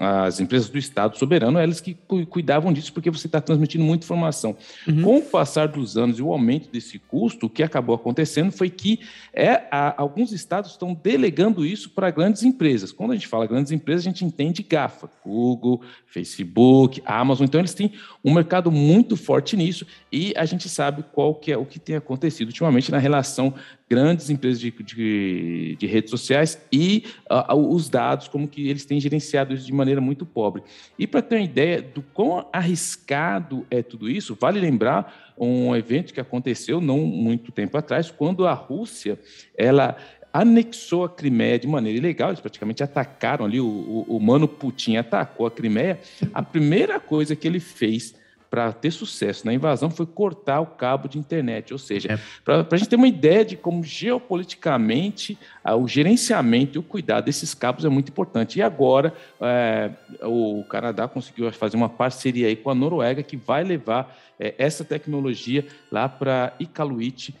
as 0.00 0.40
empresas 0.40 0.68
do 0.68 0.76
Estado 0.76 1.16
soberano, 1.16 1.60
elas 1.60 1.80
que 1.80 1.96
cuidavam 2.28 2.72
disso, 2.72 2.92
porque 2.92 3.08
você 3.08 3.28
está 3.28 3.40
transmitindo 3.40 3.84
muita 3.84 4.04
informação. 4.04 4.56
Uhum. 4.84 5.02
Com 5.02 5.16
o 5.18 5.22
passar 5.22 5.68
dos 5.68 5.96
anos 5.96 6.18
e 6.18 6.22
o 6.22 6.32
aumento 6.32 6.68
desse 6.72 6.98
custo, 6.98 7.46
o 7.46 7.48
que 7.48 7.62
acabou 7.62 7.94
acontecendo 7.94 8.50
foi 8.50 8.68
que 8.68 8.98
é, 9.32 9.68
a, 9.70 9.94
alguns 9.96 10.32
estados 10.32 10.72
estão 10.72 10.92
delegando 10.92 11.64
isso 11.64 11.90
para 11.90 12.10
grandes 12.10 12.42
empresas. 12.42 12.90
Quando 12.90 13.12
a 13.12 13.14
gente 13.14 13.28
fala 13.28 13.46
grandes 13.46 13.70
empresas, 13.70 14.04
a 14.04 14.10
gente 14.10 14.24
entende 14.24 14.60
GAFA, 14.64 15.08
Google, 15.24 15.80
Facebook, 16.04 17.00
Amazon. 17.06 17.44
Então, 17.44 17.60
eles 17.60 17.74
têm 17.74 17.92
um 18.24 18.34
mercado 18.34 18.72
muito 18.72 19.16
forte 19.16 19.56
nisso 19.56 19.86
e 20.10 20.34
a 20.36 20.44
gente 20.44 20.68
sabe 20.68 21.04
qual 21.12 21.32
que 21.32 21.52
é 21.52 21.56
o 21.56 21.64
que 21.64 21.78
tem 21.78 21.94
acontecido 21.94 22.48
ultimamente 22.48 22.90
na 22.90 22.98
relação 22.98 23.54
grandes 23.88 24.28
empresas 24.28 24.60
de, 24.60 24.70
de, 24.70 25.76
de 25.78 25.86
redes 25.86 26.10
sociais 26.10 26.60
e 26.70 27.04
uh, 27.30 27.67
os 27.68 27.88
dados, 27.88 28.28
como 28.28 28.48
que 28.48 28.68
eles 28.68 28.84
têm 28.84 29.00
gerenciado 29.00 29.54
isso 29.54 29.66
de 29.66 29.72
maneira 29.72 30.00
muito 30.00 30.24
pobre. 30.24 30.62
E 30.98 31.06
para 31.06 31.22
ter 31.22 31.36
uma 31.36 31.44
ideia 31.44 31.82
do 31.82 32.02
quão 32.02 32.46
arriscado 32.52 33.66
é 33.70 33.82
tudo 33.82 34.08
isso, 34.08 34.36
vale 34.40 34.60
lembrar 34.60 35.34
um 35.38 35.74
evento 35.74 36.12
que 36.12 36.20
aconteceu 36.20 36.80
não 36.80 36.98
muito 36.98 37.52
tempo 37.52 37.76
atrás, 37.76 38.10
quando 38.10 38.46
a 38.46 38.52
Rússia 38.52 39.18
ela 39.56 39.96
anexou 40.32 41.04
a 41.04 41.08
Crimeia 41.08 41.58
de 41.58 41.66
maneira 41.66 41.98
ilegal, 41.98 42.30
eles 42.30 42.40
praticamente 42.40 42.82
atacaram 42.82 43.44
ali, 43.44 43.60
o, 43.60 43.66
o, 43.66 44.16
o 44.16 44.20
Mano 44.20 44.46
Putin 44.46 44.96
atacou 44.96 45.46
a 45.46 45.50
Crimeia. 45.50 46.00
A 46.32 46.42
primeira 46.42 47.00
coisa 47.00 47.34
que 47.34 47.46
ele 47.46 47.60
fez 47.60 48.14
para 48.50 48.72
ter 48.72 48.90
sucesso 48.90 49.44
na 49.46 49.52
invasão 49.52 49.90
foi 49.90 50.06
cortar 50.06 50.60
o 50.60 50.66
cabo 50.66 51.08
de 51.08 51.18
internet. 51.18 51.72
Ou 51.72 51.78
seja, 51.78 52.12
é. 52.12 52.18
para 52.44 52.66
a 52.70 52.76
gente 52.76 52.88
ter 52.88 52.96
uma 52.96 53.08
ideia 53.08 53.44
de 53.44 53.56
como 53.56 53.84
geopoliticamente 53.84 55.38
ah, 55.62 55.76
o 55.76 55.86
gerenciamento 55.86 56.76
e 56.76 56.80
o 56.80 56.82
cuidado 56.82 57.26
desses 57.26 57.54
cabos 57.54 57.84
é 57.84 57.88
muito 57.88 58.08
importante. 58.08 58.58
E 58.58 58.62
agora 58.62 59.12
é, 59.40 59.90
o 60.22 60.64
Canadá 60.64 61.06
conseguiu 61.06 61.50
fazer 61.52 61.76
uma 61.76 61.88
parceria 61.88 62.48
aí 62.48 62.56
com 62.56 62.70
a 62.70 62.74
Noruega 62.74 63.22
que 63.22 63.36
vai 63.36 63.62
levar 63.62 64.16
é, 64.40 64.54
essa 64.58 64.84
tecnologia 64.84 65.66
lá 65.90 66.08
para 66.08 66.54
Iqaluit, 66.58 67.34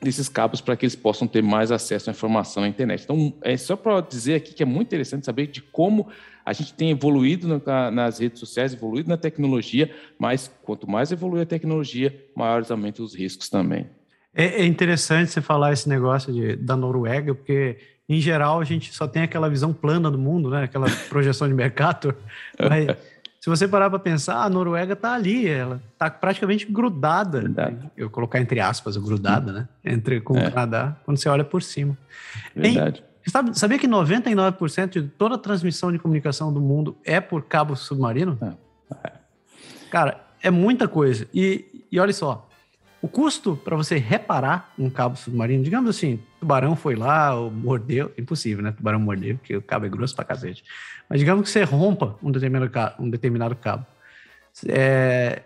desses 0.00 0.28
cabos 0.28 0.60
para 0.60 0.76
que 0.76 0.86
eles 0.86 0.96
possam 0.96 1.28
ter 1.28 1.42
mais 1.42 1.70
acesso 1.70 2.08
à 2.08 2.12
informação 2.12 2.62
na 2.62 2.68
internet. 2.68 3.04
Então, 3.04 3.34
é 3.42 3.56
só 3.56 3.76
para 3.76 4.00
dizer 4.00 4.34
aqui 4.36 4.54
que 4.54 4.62
é 4.62 4.66
muito 4.66 4.88
interessante 4.88 5.26
saber 5.26 5.48
de 5.48 5.60
como 5.60 6.08
a 6.44 6.52
gente 6.52 6.74
tem 6.74 6.90
evoluído 6.90 7.62
na, 7.64 7.90
nas 7.90 8.18
redes 8.18 8.40
sociais, 8.40 8.72
evoluído 8.72 9.08
na 9.08 9.16
tecnologia, 9.16 9.90
mas 10.18 10.50
quanto 10.62 10.88
mais 10.88 11.12
evolui 11.12 11.42
a 11.42 11.46
tecnologia, 11.46 12.14
maiores 12.34 12.70
aumentam 12.70 13.04
os 13.04 13.14
riscos 13.14 13.48
também. 13.48 13.86
É, 14.34 14.62
é 14.62 14.66
interessante 14.66 15.30
você 15.30 15.40
falar 15.40 15.72
esse 15.72 15.88
negócio 15.88 16.32
de, 16.32 16.56
da 16.56 16.76
Noruega, 16.76 17.34
porque 17.34 17.78
em 18.08 18.20
geral 18.20 18.60
a 18.60 18.64
gente 18.64 18.92
só 18.92 19.06
tem 19.06 19.22
aquela 19.22 19.48
visão 19.48 19.72
plana 19.72 20.10
do 20.10 20.18
mundo, 20.18 20.50
né? 20.50 20.64
Aquela 20.64 20.86
projeção 21.08 21.48
de 21.48 21.54
mercado. 21.54 22.14
Mas 22.58 22.86
se 23.40 23.48
você 23.48 23.66
parar 23.66 23.88
para 23.88 23.98
pensar, 23.98 24.42
a 24.42 24.50
Noruega 24.50 24.92
está 24.92 25.14
ali, 25.14 25.48
ela 25.48 25.80
está 25.92 26.10
praticamente 26.10 26.66
grudada. 26.66 27.40
Verdade. 27.40 27.90
Eu 27.96 28.10
colocar 28.10 28.40
entre 28.40 28.60
aspas, 28.60 28.96
grudada, 28.96 29.52
né? 29.52 29.68
Entre 29.84 30.20
com 30.20 30.36
é. 30.36 30.46
o 30.46 30.50
Canadá, 30.50 30.96
quando 31.04 31.16
você 31.16 31.28
olha 31.28 31.44
por 31.44 31.62
cima. 31.62 31.96
Verdade. 32.54 33.02
Sabe, 33.30 33.56
sabia 33.56 33.78
que 33.78 33.86
99% 33.86 34.90
de 34.90 35.02
toda 35.02 35.36
a 35.36 35.38
transmissão 35.38 35.92
de 35.92 35.98
comunicação 35.98 36.52
do 36.52 36.60
mundo 36.60 36.96
é 37.04 37.20
por 37.20 37.44
cabo 37.44 37.76
submarino? 37.76 38.36
É. 39.04 39.12
Cara, 39.90 40.20
é 40.42 40.50
muita 40.50 40.88
coisa. 40.88 41.28
E, 41.32 41.86
e 41.92 42.00
olha 42.00 42.12
só, 42.12 42.48
o 43.00 43.08
custo 43.08 43.56
para 43.56 43.76
você 43.76 43.98
reparar 43.98 44.72
um 44.76 44.90
cabo 44.90 45.16
submarino, 45.16 45.62
digamos 45.62 45.88
assim, 45.90 46.20
tubarão 46.40 46.74
foi 46.74 46.96
lá, 46.96 47.34
mordeu, 47.36 48.12
impossível, 48.18 48.64
né? 48.64 48.72
Tubarão 48.72 48.98
mordeu, 48.98 49.36
porque 49.36 49.56
o 49.56 49.62
cabo 49.62 49.86
é 49.86 49.88
grosso 49.88 50.14
pra 50.16 50.24
cacete. 50.24 50.64
Mas 51.08 51.20
digamos 51.20 51.44
que 51.44 51.50
você 51.50 51.62
rompa 51.62 52.16
um 52.22 52.30
determinado 52.32 52.70
cabo, 52.70 53.02
um 53.02 53.08
determinado 53.08 53.54
cabo. 53.54 53.86
É, 54.66 55.42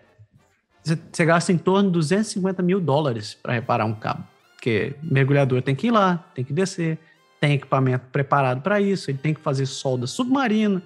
você, 0.82 0.98
você 1.12 1.24
gasta 1.24 1.52
em 1.52 1.58
torno 1.58 1.90
de 1.90 1.92
250 1.92 2.62
mil 2.62 2.80
dólares 2.80 3.34
para 3.34 3.52
reparar 3.52 3.84
um 3.84 3.94
cabo. 3.94 4.24
Porque 4.54 4.96
mergulhador 5.02 5.60
tem 5.60 5.76
que 5.76 5.88
ir 5.88 5.90
lá, 5.90 6.24
tem 6.34 6.44
que 6.44 6.52
descer, 6.52 6.98
tem 7.44 7.52
equipamento 7.52 8.06
preparado 8.10 8.62
para 8.62 8.80
isso, 8.80 9.10
ele 9.10 9.18
tem 9.18 9.34
que 9.34 9.40
fazer 9.40 9.66
solda 9.66 10.06
submarina 10.06 10.82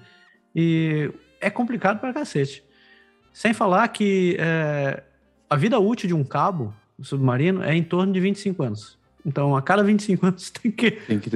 e 0.53 1.09
é 1.41 1.49
complicado 1.49 2.01
para 2.01 2.13
cacete. 2.13 2.65
Sem 3.33 3.55
falar 3.55 3.87
que 3.87 4.37
é, 4.41 5.05
a 5.49 5.55
vida 5.55 5.79
útil 5.79 6.09
de 6.09 6.15
um 6.15 6.25
cabo 6.25 6.75
submarino 7.01 7.63
é 7.63 7.77
em 7.77 7.83
torno 7.85 8.13
de 8.13 8.19
25 8.19 8.61
anos. 8.61 8.99
Então, 9.25 9.55
a 9.55 9.63
cada 9.63 9.85
25 9.85 10.27
anos 10.27 10.51
tem 10.51 10.73
que, 10.73 10.91
tem 10.91 11.21
que 11.21 11.31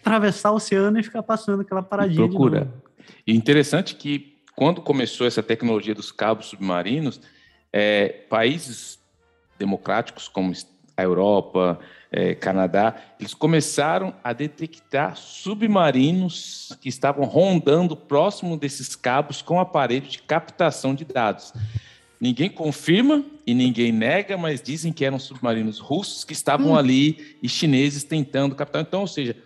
atravessar 0.00 0.50
o 0.50 0.56
oceano 0.56 0.98
e 0.98 1.02
ficar 1.04 1.22
passando 1.22 1.60
aquela 1.60 1.80
paradinha. 1.80 2.26
Procura. 2.26 2.74
E 3.24 3.36
interessante 3.36 3.94
que 3.94 4.38
quando 4.56 4.82
começou 4.82 5.28
essa 5.28 5.44
tecnologia 5.44 5.94
dos 5.94 6.10
cabos 6.10 6.46
submarinos, 6.46 7.20
é, 7.72 8.08
países 8.28 8.98
democráticos 9.56 10.26
como 10.26 10.52
a 10.96 11.02
Europa, 11.04 11.78
é, 12.16 12.32
Canadá, 12.32 12.94
eles 13.18 13.34
começaram 13.34 14.14
a 14.22 14.32
detectar 14.32 15.16
submarinos 15.16 16.72
que 16.80 16.88
estavam 16.88 17.24
rondando 17.24 17.96
próximo 17.96 18.56
desses 18.56 18.94
cabos 18.94 19.42
com 19.42 19.58
aparelho 19.58 20.06
de 20.06 20.22
captação 20.22 20.94
de 20.94 21.04
dados. 21.04 21.52
Ninguém 22.20 22.48
confirma 22.48 23.24
e 23.44 23.52
ninguém 23.52 23.90
nega, 23.90 24.36
mas 24.36 24.62
dizem 24.62 24.92
que 24.92 25.04
eram 25.04 25.18
submarinos 25.18 25.80
russos 25.80 26.22
que 26.22 26.32
estavam 26.32 26.70
hum. 26.70 26.76
ali 26.76 27.36
e 27.42 27.48
chineses 27.48 28.04
tentando 28.04 28.54
captar. 28.54 28.82
Então, 28.82 29.00
ou 29.00 29.08
seja, 29.08 29.36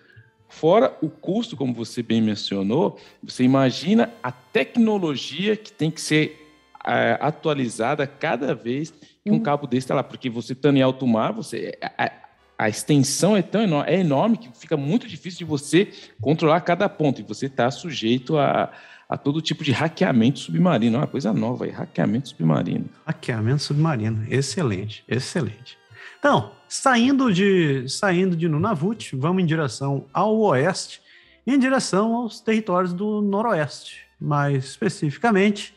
fora 0.47 0.95
o 1.01 1.09
custo, 1.09 1.57
como 1.57 1.73
você 1.73 2.03
bem 2.03 2.21
mencionou, 2.21 3.01
você 3.23 3.45
imagina 3.45 4.13
a 4.23 4.31
tecnologia 4.31 5.57
que 5.57 5.73
tem 5.73 5.91
que 5.91 6.03
ser 6.03 6.47
é, 6.87 7.17
atualizada 7.19 8.07
cada 8.07 8.55
vez 8.55 8.91
que 9.25 9.31
um 9.31 9.37
hum. 9.37 9.43
cabo 9.43 9.67
desse 9.67 9.87
está 9.87 9.95
lá, 9.95 10.05
porque 10.05 10.29
você 10.29 10.53
estando 10.53 10.77
em 10.77 10.83
alto 10.83 11.07
mar, 11.07 11.33
você 11.33 11.73
a 11.97 12.28
extensão 12.67 13.37
é 13.37 13.43
tão 13.43 13.61
enorme, 13.61 13.91
é 13.91 14.01
enorme 14.01 14.39
que 14.39 14.49
fica 14.59 14.75
muito 14.75 15.07
difícil 15.07 15.41
de 15.41 15.45
você 15.45 15.93
controlar 16.19 16.63
cada 16.63 16.89
ponto 16.89 17.21
e 17.21 17.25
você 17.25 17.45
está 17.45 17.71
sujeito 17.71 18.39
a, 18.39 18.73
a 19.07 19.19
todo 19.19 19.43
tipo 19.43 19.63
de 19.63 19.71
hackeamento 19.71 20.39
submarino. 20.39 20.97
É 20.97 21.01
uma 21.01 21.07
coisa 21.07 21.31
nova 21.31 21.67
aí, 21.67 21.71
hackeamento 21.71 22.31
submarino. 22.31 22.87
Hackeamento 23.07 23.63
submarino, 23.63 24.27
excelente, 24.29 25.05
excelente. 25.07 25.79
Então, 26.19 26.51
saindo 26.69 27.33
de, 27.33 27.89
saindo 27.89 28.35
de 28.35 28.49
Nunavut, 28.49 29.15
vamos 29.15 29.43
em 29.43 29.47
direção 29.47 30.07
ao 30.13 30.37
oeste, 30.39 31.01
em 31.47 31.59
direção 31.59 32.15
aos 32.15 32.41
territórios 32.41 32.93
do 32.93 33.23
noroeste, 33.23 34.01
mais 34.21 34.65
especificamente 34.65 35.75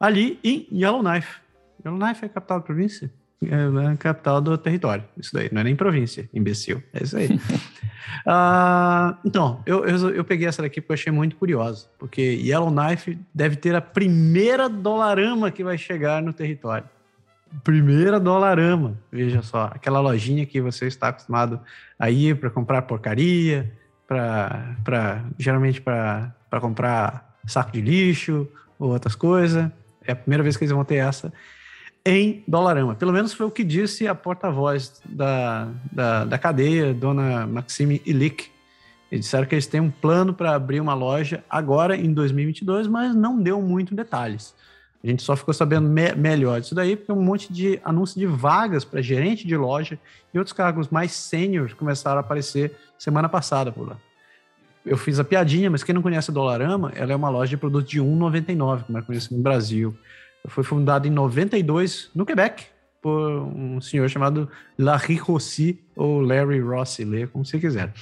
ali 0.00 0.38
em 0.42 0.66
Yellowknife. 0.72 1.40
Yellowknife 1.84 2.24
é 2.24 2.26
a 2.26 2.30
capital 2.30 2.60
da 2.60 2.64
província? 2.64 3.12
É 3.50 3.86
a 3.86 3.96
capital 3.96 4.40
do 4.40 4.56
território. 4.56 5.04
Isso 5.16 5.32
daí, 5.32 5.48
não 5.52 5.60
é 5.60 5.64
nem 5.64 5.76
província, 5.76 6.28
imbecil. 6.32 6.82
É 6.92 7.02
isso 7.02 7.16
aí. 7.16 7.28
Uh, 7.28 9.16
então, 9.24 9.62
eu, 9.66 9.84
eu, 9.84 10.10
eu, 10.10 10.24
peguei 10.24 10.46
essa 10.46 10.62
daqui 10.62 10.80
porque 10.80 10.92
eu 10.92 10.94
achei 10.94 11.12
muito 11.12 11.36
curiosa. 11.36 11.88
Porque 11.98 12.20
Yellowknife 12.20 13.18
deve 13.34 13.56
ter 13.56 13.74
a 13.74 13.80
primeira 13.80 14.68
dolarama 14.68 15.50
que 15.50 15.62
vai 15.62 15.78
chegar 15.78 16.22
no 16.22 16.32
território. 16.32 16.88
Primeira 17.62 18.18
dolarama, 18.18 18.98
veja 19.10 19.42
só. 19.42 19.70
Aquela 19.72 20.00
lojinha 20.00 20.44
que 20.44 20.60
você 20.60 20.86
está 20.86 21.08
acostumado 21.08 21.60
a 21.98 22.10
ir 22.10 22.36
para 22.36 22.50
comprar 22.50 22.82
porcaria, 22.82 23.72
para 24.06 25.24
geralmente 25.38 25.80
para 25.80 26.34
comprar 26.60 27.36
saco 27.46 27.72
de 27.72 27.80
lixo 27.80 28.48
ou 28.78 28.90
outras 28.90 29.14
coisas. 29.14 29.70
É 30.04 30.12
a 30.12 30.16
primeira 30.16 30.42
vez 30.42 30.56
que 30.56 30.64
eles 30.64 30.72
vão 30.72 30.84
ter 30.84 30.96
essa 30.96 31.32
em 32.06 32.44
Dolarama. 32.46 32.94
Pelo 32.94 33.12
menos 33.12 33.32
foi 33.32 33.46
o 33.46 33.50
que 33.50 33.64
disse 33.64 34.06
a 34.06 34.14
porta-voz 34.14 35.02
da, 35.04 35.68
da, 35.92 36.24
da, 36.24 36.38
cadeia, 36.38 36.94
dona 36.94 37.48
Maxime 37.48 38.00
Illich. 38.06 38.52
Eles 39.10 39.24
disseram 39.24 39.44
que 39.44 39.56
eles 39.56 39.66
têm 39.66 39.80
um 39.80 39.90
plano 39.90 40.32
para 40.32 40.54
abrir 40.54 40.80
uma 40.80 40.94
loja 40.94 41.42
agora 41.50 41.96
em 41.96 42.12
2022, 42.14 42.86
mas 42.86 43.12
não 43.12 43.42
deu 43.42 43.60
muito 43.60 43.92
detalhes. 43.92 44.54
A 45.02 45.06
gente 45.08 45.22
só 45.22 45.34
ficou 45.34 45.52
sabendo 45.52 45.88
me 45.88 46.14
melhor 46.14 46.60
disso 46.60 46.76
daí, 46.76 46.94
porque 46.94 47.10
um 47.10 47.20
monte 47.20 47.52
de 47.52 47.80
anúncio 47.84 48.18
de 48.18 48.26
vagas 48.26 48.84
para 48.84 49.02
gerente 49.02 49.44
de 49.44 49.56
loja 49.56 49.98
e 50.32 50.38
outros 50.38 50.52
cargos 50.52 50.88
mais 50.88 51.10
sêniores 51.10 51.74
começaram 51.74 52.18
a 52.18 52.20
aparecer 52.20 52.76
semana 52.96 53.28
passada 53.28 53.72
por 53.72 53.88
lá. 53.88 53.96
Eu 54.84 54.96
fiz 54.96 55.18
a 55.18 55.24
piadinha, 55.24 55.68
mas 55.68 55.82
quem 55.82 55.92
não 55.92 56.02
conhece 56.02 56.30
a 56.30 56.34
Dolarama, 56.34 56.92
ela 56.94 57.12
é 57.12 57.16
uma 57.16 57.28
loja 57.28 57.50
de 57.50 57.56
produtos 57.56 57.90
de 57.90 58.00
R$ 58.00 58.06
1,99, 58.06 58.84
como 58.84 58.98
é 58.98 59.02
conhecido 59.02 59.36
no 59.36 59.42
Brasil. 59.42 59.96
Foi 60.48 60.64
fundado 60.64 61.06
em 61.06 61.10
92 61.10 62.10
no 62.14 62.24
Quebec 62.24 62.64
por 63.00 63.42
um 63.42 63.80
senhor 63.80 64.08
chamado 64.08 64.48
Larry 64.78 65.16
Rossi 65.16 65.80
ou 65.94 66.20
Larry 66.20 66.60
Rossi, 66.60 67.04
lê 67.04 67.26
como 67.26 67.44
você 67.44 67.58
quiser. 67.58 67.92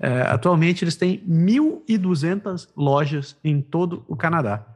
É, 0.00 0.22
atualmente 0.22 0.82
eles 0.82 0.96
têm 0.96 1.22
1.200 1.28 2.68
lojas 2.76 3.36
em 3.44 3.60
todo 3.60 4.04
o 4.08 4.16
Canadá. 4.16 4.66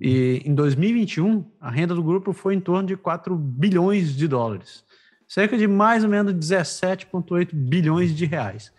E 0.00 0.40
em 0.44 0.54
2021, 0.54 1.44
a 1.60 1.70
renda 1.70 1.94
do 1.94 2.02
grupo 2.02 2.32
foi 2.32 2.54
em 2.54 2.60
torno 2.60 2.86
de 2.86 2.96
4 2.96 3.34
bilhões 3.36 4.16
de 4.16 4.28
dólares, 4.28 4.84
cerca 5.26 5.58
de 5.58 5.66
mais 5.66 6.04
ou 6.04 6.10
menos 6.10 6.32
17,8 6.32 7.48
bilhões 7.52 8.14
de 8.14 8.24
reais. 8.24 8.72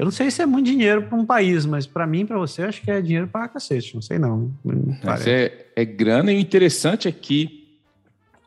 Eu 0.00 0.04
não 0.04 0.10
sei 0.10 0.30
se 0.30 0.40
é 0.40 0.46
muito 0.46 0.64
dinheiro 0.64 1.02
para 1.02 1.18
um 1.18 1.26
país, 1.26 1.66
mas 1.66 1.86
para 1.86 2.06
mim, 2.06 2.24
para 2.24 2.38
você, 2.38 2.62
acho 2.62 2.80
que 2.80 2.90
é 2.90 3.02
dinheiro 3.02 3.28
para 3.28 3.46
cacete. 3.46 3.94
Não 3.94 4.00
sei 4.00 4.18
não. 4.18 4.50
Mas 5.04 5.26
é, 5.26 5.66
é 5.76 5.84
grana 5.84 6.32
e 6.32 6.36
o 6.36 6.40
interessante 6.40 7.06
é 7.06 7.12
que 7.12 7.68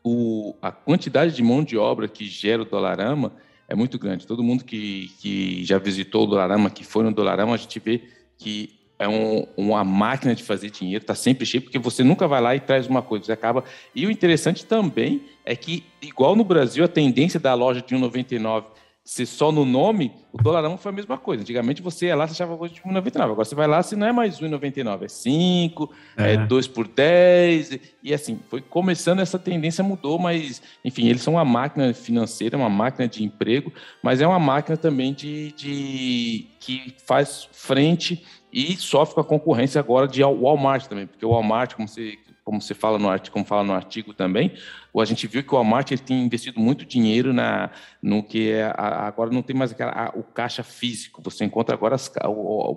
o, 0.02 0.52
a 0.60 0.72
quantidade 0.72 1.32
de 1.32 1.44
mão 1.44 1.62
de 1.62 1.78
obra 1.78 2.08
que 2.08 2.26
gera 2.26 2.62
o 2.62 2.64
Dolarama 2.64 3.32
é 3.68 3.74
muito 3.76 4.00
grande. 4.00 4.26
Todo 4.26 4.42
mundo 4.42 4.64
que, 4.64 5.12
que 5.20 5.64
já 5.64 5.78
visitou 5.78 6.24
o 6.24 6.26
Dolarama, 6.26 6.68
que 6.70 6.82
foi 6.82 7.04
no 7.04 7.12
Dolarama, 7.12 7.54
a 7.54 7.56
gente 7.56 7.78
vê 7.78 8.02
que 8.36 8.70
é 8.98 9.08
um, 9.08 9.46
uma 9.56 9.84
máquina 9.84 10.34
de 10.34 10.42
fazer 10.42 10.70
dinheiro, 10.70 11.04
está 11.04 11.14
sempre 11.14 11.46
cheio, 11.46 11.62
porque 11.62 11.78
você 11.78 12.02
nunca 12.02 12.26
vai 12.26 12.40
lá 12.40 12.56
e 12.56 12.58
traz 12.58 12.88
uma 12.88 13.00
coisa, 13.00 13.26
você 13.26 13.32
acaba. 13.32 13.62
E 13.94 14.04
o 14.08 14.10
interessante 14.10 14.66
também 14.66 15.22
é 15.44 15.54
que, 15.54 15.84
igual 16.02 16.34
no 16.34 16.42
Brasil, 16.42 16.84
a 16.84 16.88
tendência 16.88 17.38
da 17.38 17.54
loja 17.54 17.80
de 17.80 17.94
1,99 17.94 18.64
se 19.04 19.26
só 19.26 19.52
no 19.52 19.66
nome, 19.66 20.10
o 20.32 20.42
dolarão 20.42 20.78
foi 20.78 20.90
a 20.90 20.94
mesma 20.94 21.18
coisa. 21.18 21.42
Antigamente 21.42 21.82
você 21.82 22.06
ia 22.06 22.16
lá, 22.16 22.26
você 22.26 22.32
achava 22.32 22.56
coisa 22.56 22.74
de 22.74 22.80
1,99. 22.80 23.22
Agora 23.22 23.44
você 23.44 23.54
vai 23.54 23.66
lá, 23.66 23.82
se 23.82 23.94
não 23.94 24.06
é 24.06 24.12
mais 24.12 24.40
1,99, 24.40 25.02
é 25.02 25.08
5, 25.08 25.92
é. 26.16 26.32
é 26.32 26.36
2 26.38 26.68
por 26.68 26.88
10. 26.88 27.78
E 28.02 28.14
assim, 28.14 28.40
foi 28.48 28.62
começando 28.62 29.20
essa 29.20 29.38
tendência, 29.38 29.84
mudou, 29.84 30.18
mas, 30.18 30.62
enfim, 30.82 31.06
eles 31.06 31.20
são 31.20 31.34
uma 31.34 31.44
máquina 31.44 31.92
financeira, 31.92 32.56
uma 32.56 32.70
máquina 32.70 33.06
de 33.06 33.22
emprego, 33.22 33.70
mas 34.02 34.22
é 34.22 34.26
uma 34.26 34.38
máquina 34.38 34.74
também 34.74 35.12
de, 35.12 35.52
de 35.52 36.46
que 36.58 36.94
faz 37.04 37.46
frente 37.52 38.24
e 38.50 38.74
sofre 38.78 39.16
com 39.16 39.20
a 39.20 39.24
concorrência 39.24 39.78
agora 39.78 40.08
de 40.08 40.22
Walmart 40.22 40.86
também, 40.86 41.06
porque 41.06 41.26
o 41.26 41.30
Walmart, 41.30 41.74
como 41.74 41.86
você, 41.86 42.16
como 42.42 42.62
você 42.62 42.72
fala 42.72 42.98
no 42.98 43.10
artigo, 43.10 43.34
como 43.34 43.44
fala 43.44 43.64
no 43.64 43.74
artigo 43.74 44.14
também, 44.14 44.52
a 45.00 45.04
gente 45.04 45.26
viu 45.26 45.42
que 45.42 45.52
o 45.52 45.56
Walmart 45.56 45.90
ele 45.90 46.00
tem 46.00 46.24
investido 46.24 46.60
muito 46.60 46.84
dinheiro 46.84 47.32
na, 47.32 47.70
no 48.00 48.22
que 48.22 48.52
é, 48.52 48.72
agora 48.76 49.30
não 49.30 49.42
tem 49.42 49.56
mais 49.56 49.72
aquela, 49.72 49.90
a, 49.90 50.08
o 50.10 50.22
caixa 50.22 50.62
físico. 50.62 51.20
Você 51.22 51.44
encontra 51.44 51.74
agora, 51.74 51.96
as, 51.96 52.12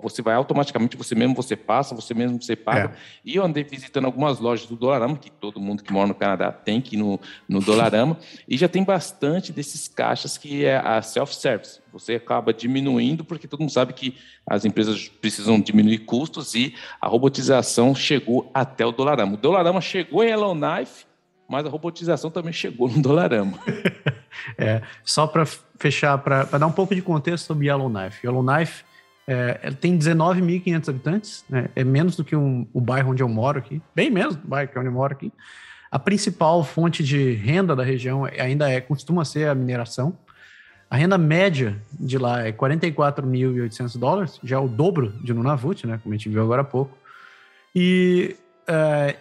você 0.02 0.20
vai 0.20 0.34
automaticamente, 0.34 0.96
você 0.96 1.14
mesmo 1.14 1.34
você 1.34 1.54
passa, 1.54 1.94
você 1.94 2.14
mesmo 2.14 2.42
você 2.42 2.56
paga. 2.56 2.94
É. 2.94 2.98
E 3.24 3.36
eu 3.36 3.44
andei 3.44 3.62
visitando 3.62 4.06
algumas 4.06 4.40
lojas 4.40 4.66
do 4.66 4.74
Dolarama, 4.74 5.16
que 5.16 5.30
todo 5.30 5.60
mundo 5.60 5.82
que 5.82 5.92
mora 5.92 6.08
no 6.08 6.14
Canadá 6.14 6.50
tem 6.50 6.80
que 6.80 6.96
ir 6.96 6.98
no, 6.98 7.20
no 7.48 7.60
Dolarama, 7.60 8.18
e 8.48 8.56
já 8.56 8.68
tem 8.68 8.82
bastante 8.82 9.52
desses 9.52 9.86
caixas 9.86 10.36
que 10.36 10.64
é 10.64 10.76
a 10.76 11.00
self-service. 11.00 11.80
Você 11.92 12.14
acaba 12.14 12.52
diminuindo, 12.52 13.24
porque 13.24 13.46
todo 13.46 13.60
mundo 13.60 13.70
sabe 13.70 13.92
que 13.92 14.16
as 14.46 14.64
empresas 14.64 15.08
precisam 15.08 15.60
diminuir 15.60 15.98
custos 15.98 16.54
e 16.54 16.74
a 17.00 17.06
robotização 17.06 17.94
chegou 17.94 18.50
até 18.52 18.84
o 18.84 18.92
Dolarama. 18.92 19.34
O 19.34 19.36
Dolarama 19.36 19.80
chegou 19.80 20.24
em 20.24 20.28
Yellowknife, 20.28 21.06
mas 21.48 21.64
a 21.64 21.70
robotização 21.70 22.30
também 22.30 22.52
chegou 22.52 22.88
no 22.88 23.00
Dolarama. 23.00 23.58
é, 24.58 24.82
só 25.02 25.26
para 25.26 25.46
fechar, 25.78 26.18
para 26.18 26.44
dar 26.44 26.66
um 26.66 26.72
pouco 26.72 26.94
de 26.94 27.00
contexto 27.00 27.46
sobre 27.46 27.68
Yellowknife. 27.68 28.26
Yellowknife 28.26 28.84
é, 29.26 29.70
tem 29.80 29.98
19.500 29.98 30.88
habitantes, 30.88 31.44
né? 31.48 31.70
é 31.74 31.82
menos 31.82 32.16
do 32.16 32.24
que 32.24 32.36
um, 32.36 32.66
o 32.72 32.80
bairro 32.80 33.12
onde 33.12 33.22
eu 33.22 33.28
moro 33.28 33.58
aqui, 33.58 33.80
bem 33.94 34.10
menos 34.10 34.36
do 34.36 34.46
bairro 34.46 34.70
que 34.70 34.78
onde 34.78 34.88
eu 34.88 34.92
moro 34.92 35.12
aqui. 35.14 35.32
A 35.90 35.98
principal 35.98 36.62
fonte 36.62 37.02
de 37.02 37.32
renda 37.32 37.74
da 37.74 37.82
região 37.82 38.26
ainda 38.26 38.70
é 38.70 38.78
costuma 38.78 39.24
ser 39.24 39.48
a 39.48 39.54
mineração. 39.54 40.16
A 40.90 40.96
renda 40.96 41.16
média 41.16 41.80
de 41.92 42.18
lá 42.18 42.46
é 42.46 42.52
44.800 42.52 43.98
dólares, 43.98 44.40
já 44.42 44.56
é 44.56 44.58
o 44.58 44.68
dobro 44.68 45.12
de 45.22 45.32
Nunavut, 45.32 45.86
né, 45.86 45.98
como 46.02 46.14
a 46.14 46.18
gente 46.18 46.28
viu 46.28 46.42
agora 46.42 46.60
há 46.60 46.64
pouco. 46.64 46.96
E 47.74 48.36
é, 48.66 49.16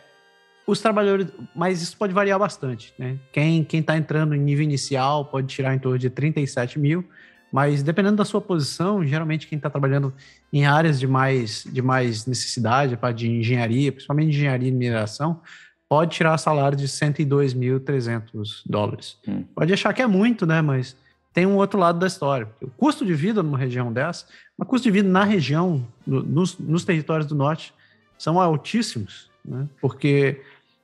os 0.68 0.82
trabalhadores, 0.82 1.28
mas 1.56 1.82
isso 1.82 1.96
pode 1.96 2.14
variar 2.14 2.38
bastante, 2.38 2.94
né? 3.00 3.18
Quem 3.32 3.64
quem 3.64 3.80
está 3.80 3.98
entrando 3.98 4.36
em 4.36 4.40
nível 4.40 4.66
inicial 4.66 5.24
pode 5.24 5.48
tirar 5.48 5.74
em 5.74 5.80
torno 5.80 5.98
de 5.98 6.10
37 6.10 6.78
mil, 6.78 7.06
mas 7.52 7.82
dependendo 7.82 8.18
da 8.18 8.26
sua 8.26 8.42
posição, 8.42 9.06
geralmente 9.06 9.48
quem 9.48 9.56
está 9.56 9.70
trabalhando 9.70 10.14
em 10.52 10.66
áreas 10.66 11.00
de 11.00 11.08
mais 11.08 11.64
de 11.72 11.82
mais 11.82 12.26
necessidade, 12.26 13.00
de 13.16 13.30
engenharia, 13.30 13.94
principalmente 13.94 14.30
engenharia 14.30 14.68
e 14.68 14.72
mineração, 14.72 15.40
pode 15.88 16.16
tirar 16.16 16.38
salário 16.38 16.78
de 16.78 16.86
102.300 16.86 18.62
dólares. 18.66 19.18
Hum. 19.26 19.46
Pode 19.56 19.72
achar 19.72 19.94
que 19.94 20.02
é 20.02 20.08
muito, 20.08 20.46
né? 20.46 20.62
Mas 20.62 20.98
tem 21.34 21.46
um 21.46 21.56
outro 21.56 21.80
lado 21.80 21.98
da 21.98 22.08
história. 22.08 22.50
O 22.62 22.68
custo 22.68 23.06
de 23.06 23.14
vida 23.14 23.42
numa 23.42 23.58
região 23.58 23.94
dessa, 23.94 24.26
o 24.58 24.66
custo 24.66 24.84
de 24.84 24.92
vida 24.92 25.08
na 25.08 25.24
região, 25.24 25.88
no, 26.06 26.22
nos, 26.24 26.58
nos 26.58 26.84
territórios 26.84 27.26
do 27.26 27.36
norte, 27.36 27.74
são 28.18 28.42
altíssimos, 28.42 29.30
né? 29.46 29.68
Porque 29.80 30.42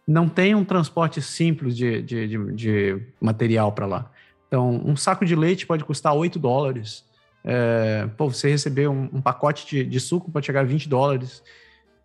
não 0.07 0.27
tem 0.27 0.53
um 0.53 0.65
transporte 0.65 1.21
simples 1.21 1.75
de, 1.75 2.01
de, 2.01 2.27
de, 2.27 2.53
de 2.53 3.01
material 3.19 3.71
para 3.71 3.85
lá. 3.85 4.11
Então, 4.47 4.81
um 4.85 4.95
saco 4.95 5.25
de 5.25 5.35
leite 5.35 5.65
pode 5.65 5.83
custar 5.83 6.13
8 6.13 6.37
dólares. 6.37 7.05
É, 7.43 8.07
pô, 8.17 8.29
você 8.29 8.49
receber 8.49 8.87
um, 8.87 9.09
um 9.13 9.21
pacote 9.21 9.65
de, 9.65 9.83
de, 9.83 9.99
suco 9.99 10.31
pode 10.31 10.45
chegar 10.45 10.61
a 10.61 10.63
20 10.63 10.87
dólares. 10.87 11.43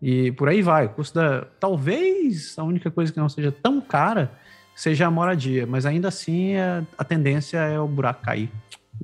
E 0.01 0.31
por 0.31 0.49
aí 0.49 0.61
vai. 0.61 0.87
Custa, 0.87 1.47
talvez 1.59 2.57
a 2.57 2.63
única 2.63 2.89
coisa 2.89 3.11
que 3.11 3.19
não 3.19 3.29
seja 3.29 3.51
tão 3.51 3.79
cara 3.79 4.31
seja 4.75 5.07
a 5.07 5.11
moradia, 5.11 5.67
mas 5.67 5.85
ainda 5.85 6.07
assim 6.07 6.55
a, 6.55 6.59
é, 6.59 6.85
a 6.97 7.03
tendência 7.03 7.57
é 7.57 7.79
o 7.79 7.87
buraco 7.87 8.23
cair. 8.23 8.49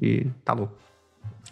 E 0.02 0.26
tá 0.44 0.54
louco. 0.54 0.74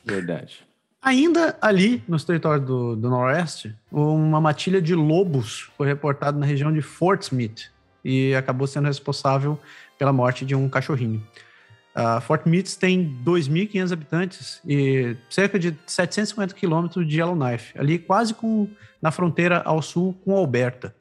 Verdade. 0.03 0.65
Ainda 1.03 1.57
ali, 1.61 2.01
nos 2.07 2.23
territórios 2.23 2.65
do, 2.65 2.95
do 2.95 3.09
Noroeste, 3.09 3.75
uma 3.91 4.39
matilha 4.39 4.81
de 4.81 4.95
lobos 4.95 5.69
foi 5.75 5.85
reportada 5.85 6.39
na 6.39 6.45
região 6.45 6.71
de 6.71 6.81
Fort 6.81 7.21
Smith 7.23 7.69
e 8.05 8.33
acabou 8.33 8.65
sendo 8.65 8.85
responsável 8.85 9.59
pela 9.99 10.13
morte 10.13 10.45
de 10.45 10.55
um 10.55 10.69
cachorrinho. 10.69 11.21
Uh, 11.93 12.21
Fort 12.21 12.43
Smith 12.45 12.77
tem 12.79 13.19
2.500 13.21 13.91
habitantes 13.91 14.61
e 14.65 15.17
cerca 15.29 15.59
de 15.59 15.77
750 15.85 16.55
quilômetros 16.55 17.05
de 17.05 17.19
Yellowknife, 17.19 17.77
ali 17.77 17.99
quase 17.99 18.33
com, 18.33 18.69
na 19.01 19.11
fronteira 19.11 19.61
ao 19.65 19.81
sul 19.81 20.17
com 20.23 20.33
Alberta. 20.37 20.95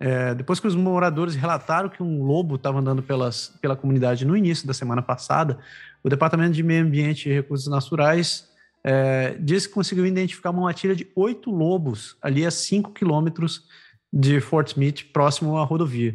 É, 0.00 0.34
depois 0.34 0.58
que 0.58 0.66
os 0.66 0.74
moradores 0.74 1.34
relataram 1.34 1.90
que 1.90 2.02
um 2.02 2.24
lobo 2.24 2.56
estava 2.56 2.78
andando 2.78 3.02
pelas, 3.02 3.54
pela 3.60 3.76
comunidade 3.76 4.24
no 4.24 4.34
início 4.34 4.66
da 4.66 4.72
semana 4.72 5.02
passada, 5.02 5.58
o 6.02 6.08
Departamento 6.08 6.52
de 6.52 6.62
Meio 6.62 6.82
Ambiente 6.82 7.28
e 7.28 7.32
Recursos 7.32 7.68
Naturais 7.68 8.53
é, 8.84 9.34
diz 9.40 9.66
que 9.66 9.72
conseguiu 9.72 10.04
identificar 10.04 10.50
uma 10.50 10.62
matilha 10.62 10.94
de 10.94 11.10
oito 11.16 11.50
lobos 11.50 12.16
ali 12.20 12.44
a 12.44 12.50
cinco 12.50 12.92
quilômetros 12.92 13.64
de 14.12 14.40
Fort 14.40 14.68
Smith, 14.68 15.10
próximo 15.12 15.56
à 15.56 15.64
rodovia. 15.64 16.14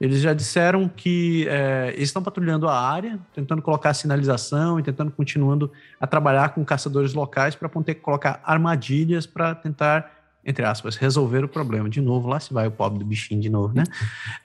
Eles 0.00 0.20
já 0.20 0.32
disseram 0.32 0.88
que 0.88 1.46
é, 1.48 1.92
eles 1.96 2.08
estão 2.08 2.22
patrulhando 2.22 2.68
a 2.68 2.80
área, 2.80 3.18
tentando 3.34 3.60
colocar 3.60 3.92
sinalização 3.94 4.78
e 4.78 4.82
tentando 4.82 5.10
continuando 5.10 5.72
a 6.00 6.06
trabalhar 6.06 6.50
com 6.50 6.64
caçadores 6.64 7.14
locais 7.14 7.56
para 7.56 7.68
poder 7.68 7.96
colocar 7.96 8.40
armadilhas 8.44 9.26
para 9.26 9.56
tentar, 9.56 10.08
entre 10.46 10.64
aspas, 10.64 10.94
resolver 10.94 11.42
o 11.42 11.48
problema. 11.48 11.90
De 11.90 12.00
novo, 12.00 12.28
lá 12.28 12.38
se 12.38 12.54
vai 12.54 12.68
o 12.68 12.70
pobre 12.70 13.00
do 13.00 13.04
bichinho 13.04 13.40
de 13.40 13.48
novo, 13.50 13.74
né? 13.74 13.82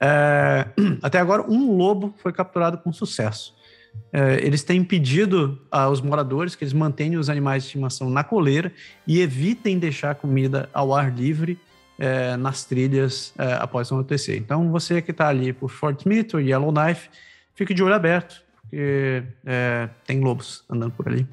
É, 0.01 0.65
até 1.03 1.19
agora, 1.19 1.43
um 1.47 1.77
lobo 1.77 2.15
foi 2.17 2.33
capturado 2.33 2.79
com 2.79 2.91
sucesso. 2.91 3.53
É, 4.11 4.45
eles 4.45 4.63
têm 4.63 4.83
pedido 4.83 5.59
aos 5.71 5.99
moradores 5.99 6.55
que 6.55 6.63
eles 6.63 6.73
mantenham 6.73 7.19
os 7.19 7.29
animais 7.29 7.63
de 7.63 7.69
estimação 7.69 8.09
na 8.09 8.23
coleira 8.23 8.71
e 9.07 9.19
evitem 9.21 9.79
deixar 9.79 10.13
comida 10.15 10.69
ao 10.71 10.93
ar 10.93 11.11
livre 11.11 11.59
é, 11.97 12.37
nas 12.37 12.63
trilhas 12.63 13.33
é, 13.37 13.53
após 13.53 13.91
anoitecer. 13.91 14.37
Então, 14.37 14.69
você 14.71 15.01
que 15.01 15.11
está 15.11 15.29
ali 15.29 15.51
por 15.51 15.69
Fort 15.69 15.99
Smith 16.01 16.33
ou 16.33 16.39
Yellowknife, 16.39 17.09
fique 17.55 17.73
de 17.73 17.81
olho 17.81 17.95
aberto, 17.95 18.43
porque 18.61 19.23
é, 19.45 19.89
tem 20.05 20.19
lobos 20.19 20.63
andando 20.69 20.91
por 20.91 21.07
ali. 21.07 21.27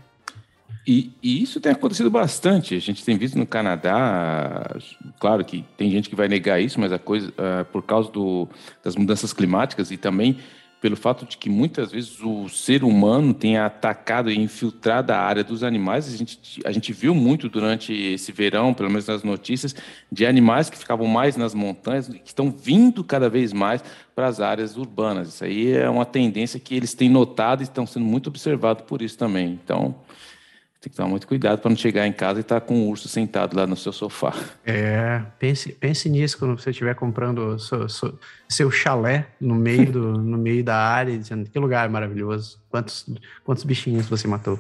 E, 0.87 1.13
e, 1.23 1.43
isso 1.43 1.61
tem 1.61 1.73
acontecido 1.73 2.11
bastante. 2.11 2.75
A 2.75 2.81
gente 2.81 3.05
tem 3.05 3.17
visto 3.17 3.39
no 3.39 3.47
Canadá, 3.47 4.77
claro 5.19 5.45
que 5.45 5.65
tem 5.77 5.91
gente 5.91 6.09
que 6.09 6.17
vai 6.17 6.27
negar 6.27 6.61
isso, 6.61 6.81
mas 6.81 6.91
a 6.91 6.99
coisa, 6.99 7.29
uh, 7.29 7.65
por 7.67 7.83
causa 7.83 8.11
do, 8.11 8.49
das 8.83 8.97
mudanças 8.97 9.33
climáticas 9.33 9.91
e 9.91 9.97
também 9.97 10.39
pelo 10.81 10.97
fato 10.97 11.27
de 11.27 11.37
que 11.37 11.51
muitas 11.51 11.93
vezes 11.93 12.21
o 12.23 12.49
ser 12.49 12.83
humano 12.83 13.35
tem 13.35 13.59
atacado 13.59 14.31
e 14.31 14.39
infiltrado 14.39 15.13
a 15.13 15.19
área 15.19 15.45
dos 15.45 15.63
animais. 15.63 16.13
A 16.13 16.17
gente, 16.17 16.61
a 16.65 16.73
gente 16.73 16.93
viu 16.93 17.15
muito 17.15 17.51
durante 17.51 17.93
esse 17.93 18.33
verão, 18.33 18.73
pelo 18.73 18.89
menos 18.89 19.07
nas 19.07 19.23
notícias, 19.23 19.75
de 20.11 20.25
animais 20.25 20.71
que 20.71 20.79
ficavam 20.79 21.07
mais 21.07 21.37
nas 21.37 21.53
montanhas, 21.53 22.09
que 22.09 22.21
estão 22.25 22.51
vindo 22.51 23.05
cada 23.05 23.29
vez 23.29 23.53
mais 23.53 23.85
para 24.15 24.27
as 24.27 24.41
áreas 24.41 24.79
urbanas. 24.79 25.29
Isso 25.29 25.45
aí 25.45 25.71
é 25.73 25.89
uma 25.89 26.07
tendência 26.07 26.59
que 26.59 26.75
eles 26.75 26.95
têm 26.95 27.11
notado 27.11 27.61
e 27.61 27.65
estão 27.65 27.87
sendo 27.87 28.07
muito 28.07 28.29
observados 28.29 28.83
por 28.87 29.03
isso 29.03 29.19
também. 29.19 29.59
Então, 29.63 29.95
tem 30.81 30.91
que 30.91 30.97
tomar 30.97 31.11
muito 31.11 31.27
cuidado 31.27 31.59
para 31.59 31.69
não 31.69 31.77
chegar 31.77 32.07
em 32.07 32.13
casa 32.13 32.41
e 32.41 32.41
estar 32.41 32.59
tá 32.59 32.67
com 32.67 32.75
o 32.75 32.89
urso 32.89 33.07
sentado 33.07 33.55
lá 33.55 33.67
no 33.67 33.77
seu 33.77 33.93
sofá. 33.93 34.33
É, 34.65 35.21
pense, 35.39 35.73
pense 35.73 36.09
nisso 36.09 36.39
quando 36.39 36.59
você 36.59 36.71
estiver 36.71 36.95
comprando 36.95 37.59
seu, 37.59 37.87
seu, 37.87 38.19
seu, 38.49 38.71
chalé 38.71 39.27
no 39.39 39.55
meio, 39.55 39.93
do, 39.93 40.13
no 40.13 40.39
meio 40.39 40.65
da 40.65 40.77
área, 40.77 41.19
dizendo 41.19 41.51
que 41.51 41.59
lugar 41.59 41.87
maravilhoso, 41.91 42.59
quantos, 42.71 43.05
quantos 43.45 43.63
bichinhos 43.63 44.09
você 44.09 44.27
matou. 44.27 44.59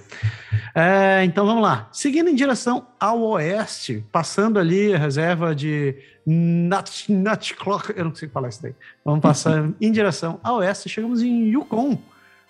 É, 0.74 1.24
então 1.24 1.46
vamos 1.46 1.62
lá. 1.62 1.88
Seguindo 1.90 2.28
em 2.28 2.34
direção 2.34 2.86
ao 3.00 3.22
oeste, 3.22 4.04
passando 4.12 4.58
ali 4.58 4.92
a 4.92 4.98
reserva 4.98 5.54
de 5.54 5.96
Nutclock, 6.26 7.94
eu 7.96 8.04
não 8.04 8.14
sei 8.14 8.28
falar 8.28 8.50
isso 8.50 8.62
daí. 8.62 8.74
Vamos 9.02 9.20
passar 9.22 9.70
em 9.80 9.90
direção 9.90 10.38
ao 10.42 10.56
oeste, 10.56 10.86
chegamos 10.86 11.22
em 11.22 11.48
Yukon, 11.48 11.98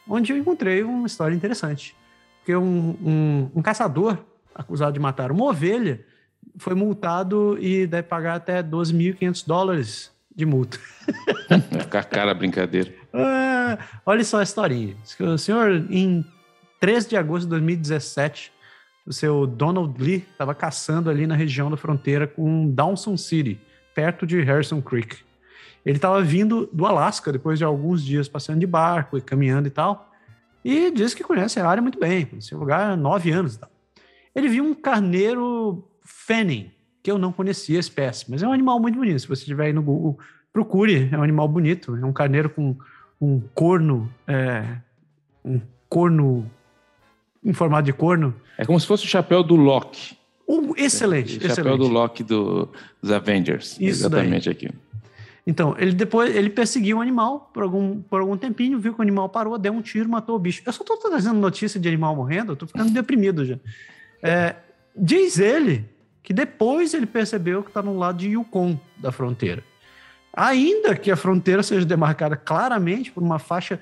onde 0.09 0.33
eu 0.33 0.37
encontrei 0.37 0.83
uma 0.83 1.06
história 1.06 1.37
interessante. 1.37 1.99
Porque 2.40 2.57
um, 2.57 2.90
um, 3.05 3.50
um 3.57 3.62
caçador 3.62 4.18
acusado 4.55 4.92
de 4.92 5.00
matar 5.00 5.31
uma 5.31 5.44
ovelha 5.44 6.05
foi 6.59 6.74
multado 6.74 7.57
e 7.61 7.87
deve 7.87 8.09
pagar 8.09 8.35
até 8.35 8.62
12.500 8.62 9.46
dólares 9.46 10.12
de 10.35 10.46
multa. 10.46 10.79
Vai 11.48 11.61
ficar 11.61 12.05
cara 12.05 12.31
a 12.31 12.35
brincadeira. 12.35 12.92
Ah, 13.12 13.79
olha 14.07 14.24
só 14.24 14.38
a 14.38 14.42
historinha. 14.42 14.96
O 15.20 15.38
senhor, 15.38 15.87
em 15.90 16.24
3 16.79 17.07
de 17.07 17.16
agosto 17.16 17.44
de 17.44 17.50
2017, 17.50 18.53
o 19.07 19.12
seu 19.12 19.46
Donald 19.46 20.03
Lee 20.03 20.26
estava 20.31 20.55
caçando 20.55 21.11
ali 21.11 21.26
na 21.26 21.35
região 21.35 21.70
da 21.70 21.76
fronteira 21.76 22.26
com 22.26 22.70
Dawson 22.70 23.16
City, 23.16 23.61
perto 23.94 24.26
de 24.26 24.40
Harrison 24.42 24.81
Creek. 24.81 25.18
Ele 25.85 25.96
estava 25.96 26.22
vindo 26.22 26.68
do 26.72 26.87
Alasca 26.87 27.33
depois 27.33 27.59
de 27.59 27.64
alguns 27.64 28.05
dias 28.05 28.29
passando 28.29 28.61
de 28.61 28.66
barco 28.66 29.16
e 29.16 29.20
caminhando 29.20 29.66
e 29.66 29.70
tal. 29.70 30.10
E 30.64 30.90
diz 30.90 31.14
que 31.14 31.25
conhece 31.25 31.59
a 31.59 31.68
área 31.68 31.83
muito 31.83 31.99
bem, 31.99 32.27
conhece 32.27 32.55
o 32.55 32.59
lugar 32.59 32.90
há 32.90 32.96
nove 32.96 33.31
anos. 33.31 33.57
Tá? 33.57 33.68
Ele 34.35 34.49
viu 34.49 34.64
um 34.64 34.75
carneiro 34.75 35.85
Fanning, 36.03 36.70
que 37.03 37.11
eu 37.11 37.18
não 37.18 37.33
conhecia 37.33 37.79
a 37.79 37.81
espécie, 37.81 38.31
mas 38.31 38.42
é 38.42 38.49
um 38.49 38.53
animal 38.53 38.79
muito 38.79 38.99
bonito. 38.99 39.18
Se 39.18 39.29
você 39.29 39.42
estiver 39.42 39.66
aí 39.66 39.73
no 39.73 39.83
Google, 39.83 40.18
procure, 40.53 41.09
é 41.11 41.18
um 41.18 41.23
animal 41.23 41.49
bonito. 41.49 41.96
É 41.96 42.05
um 42.05 42.12
carneiro 42.12 42.51
com 42.51 42.77
um 43.20 43.40
corno, 43.55 44.12
é, 44.27 44.64
um 45.44 45.61
corno 45.88 46.51
em 47.44 47.53
formato 47.53 47.85
de 47.85 47.92
corno. 47.92 48.35
É 48.59 48.64
como 48.64 48.79
se 48.79 48.87
fosse 48.87 49.05
o 49.05 49.09
chapéu 49.09 49.42
do 49.42 49.57
Loki. 49.57 50.18
Um, 50.46 50.75
excelente, 50.77 51.38
o 51.38 51.55
chapéu 51.55 51.79
do 51.79 51.87
Loki 51.87 52.25
do, 52.25 52.68
dos 53.01 53.12
Avengers. 53.12 53.73
Isso 53.75 54.01
exatamente 54.01 54.46
daí. 54.46 54.53
aqui. 54.53 54.77
Então, 55.46 55.74
ele 55.79 55.92
depois 55.92 56.35
ele 56.35 56.50
perseguiu 56.50 56.98
o 56.98 57.00
animal 57.00 57.50
por 57.53 57.62
algum, 57.62 58.00
por 58.03 58.20
algum 58.20 58.37
tempinho, 58.37 58.79
viu 58.79 58.92
que 58.92 59.00
o 59.00 59.03
animal 59.03 59.29
parou, 59.29 59.59
deu 59.59 59.72
um 59.72 59.83
tiro, 59.83 60.09
matou 60.09 60.37
o 60.37 60.38
bicho. 60.38 60.62
Eu 60.64 60.72
só 60.72 60.83
estou 60.83 60.96
trazendo 60.96 61.38
notícia 61.38 61.81
de 61.81 61.88
animal 61.88 62.14
morrendo, 62.14 62.53
eu 62.53 62.57
tô 62.57 62.66
ficando 62.66 62.90
deprimido 62.92 63.44
já. 63.44 63.59
É, 64.22 64.57
diz 64.94 65.38
ele 65.38 65.88
que 66.22 66.33
depois 66.33 66.94
ele 66.94 67.07
percebeu 67.07 67.62
que 67.62 67.70
está 67.70 67.83
no 67.83 67.96
lado 67.96 68.18
de 68.18 68.29
Yukon 68.29 68.79
da 68.98 69.11
fronteira. 69.11 69.64
Ainda 70.33 70.94
que 70.94 71.11
a 71.11 71.16
fronteira 71.16 71.62
seja 71.62 71.85
demarcada 71.85 72.37
claramente 72.37 73.11
por 73.11 73.22
uma 73.22 73.38
faixa 73.38 73.81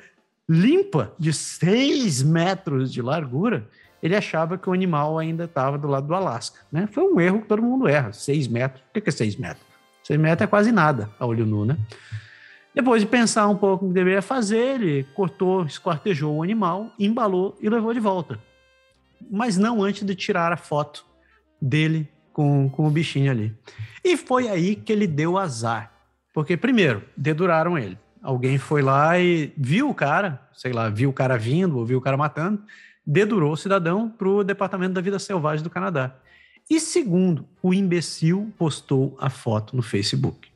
limpa 0.48 1.12
de 1.18 1.32
6 1.32 2.22
metros 2.22 2.90
de 2.92 3.02
largura, 3.02 3.68
ele 4.02 4.16
achava 4.16 4.56
que 4.56 4.70
o 4.70 4.72
animal 4.72 5.18
ainda 5.18 5.44
estava 5.44 5.76
do 5.76 5.88
lado 5.88 6.06
do 6.06 6.14
Alasca. 6.14 6.60
Né? 6.72 6.88
Foi 6.90 7.04
um 7.04 7.20
erro 7.20 7.42
que 7.42 7.48
todo 7.48 7.62
mundo 7.62 7.86
erra. 7.86 8.12
6 8.12 8.48
metros. 8.48 8.82
O 8.88 9.00
que 9.00 9.08
é 9.08 9.12
6 9.12 9.36
metros? 9.36 9.67
6 10.08 10.18
metros 10.18 10.46
é 10.46 10.46
quase 10.46 10.72
nada 10.72 11.10
a 11.20 11.26
olho 11.26 11.44
nu, 11.44 11.66
né? 11.66 11.76
Depois 12.74 13.02
de 13.02 13.08
pensar 13.08 13.46
um 13.46 13.56
pouco 13.56 13.84
o 13.84 13.88
que 13.88 13.94
deveria 13.94 14.22
fazer, 14.22 14.80
ele 14.80 15.04
cortou, 15.14 15.66
esquartejou 15.66 16.34
o 16.34 16.42
animal, 16.42 16.90
embalou 16.98 17.54
e 17.60 17.68
levou 17.68 17.92
de 17.92 18.00
volta. 18.00 18.38
Mas 19.30 19.58
não 19.58 19.82
antes 19.82 20.06
de 20.06 20.14
tirar 20.14 20.50
a 20.50 20.56
foto 20.56 21.04
dele 21.60 22.08
com, 22.32 22.70
com 22.70 22.86
o 22.86 22.90
bichinho 22.90 23.30
ali. 23.30 23.54
E 24.02 24.16
foi 24.16 24.48
aí 24.48 24.76
que 24.76 24.90
ele 24.90 25.06
deu 25.06 25.36
azar. 25.36 25.92
Porque, 26.32 26.56
primeiro, 26.56 27.02
deduraram 27.14 27.76
ele. 27.76 27.98
Alguém 28.22 28.56
foi 28.56 28.80
lá 28.80 29.18
e 29.18 29.52
viu 29.58 29.90
o 29.90 29.94
cara, 29.94 30.40
sei 30.54 30.72
lá, 30.72 30.88
viu 30.88 31.10
o 31.10 31.12
cara 31.12 31.36
vindo 31.36 31.76
ou 31.76 31.84
viu 31.84 31.98
o 31.98 32.02
cara 32.02 32.16
matando, 32.16 32.62
dedurou 33.06 33.52
o 33.52 33.56
cidadão 33.56 34.08
para 34.08 34.28
o 34.28 34.42
Departamento 34.42 34.94
da 34.94 35.02
Vida 35.02 35.18
Selvagem 35.18 35.62
do 35.62 35.70
Canadá. 35.70 36.14
E 36.70 36.78
segundo, 36.78 37.46
o 37.62 37.72
imbecil 37.72 38.52
postou 38.58 39.16
a 39.18 39.30
foto 39.30 39.74
no 39.74 39.82
Facebook. 39.82 40.48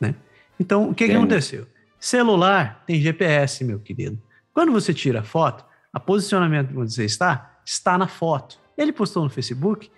Né? 0.00 0.14
Então, 0.58 0.90
o 0.90 0.94
que, 0.94 1.06
que 1.06 1.12
aconteceu? 1.12 1.66
Celular 2.00 2.82
tem 2.84 3.00
GPS, 3.00 3.64
meu 3.64 3.78
querido. 3.78 4.20
Quando 4.52 4.72
você 4.72 4.92
tira 4.92 5.20
a 5.20 5.22
foto, 5.24 5.64
a 5.92 6.00
posicionamento 6.00 6.76
onde 6.76 6.92
você 6.92 7.04
está, 7.04 7.60
está 7.64 7.96
na 7.96 8.08
foto. 8.08 8.58
Ele 8.76 8.92
postou 8.92 9.22
no 9.22 9.30
Facebook. 9.30 9.90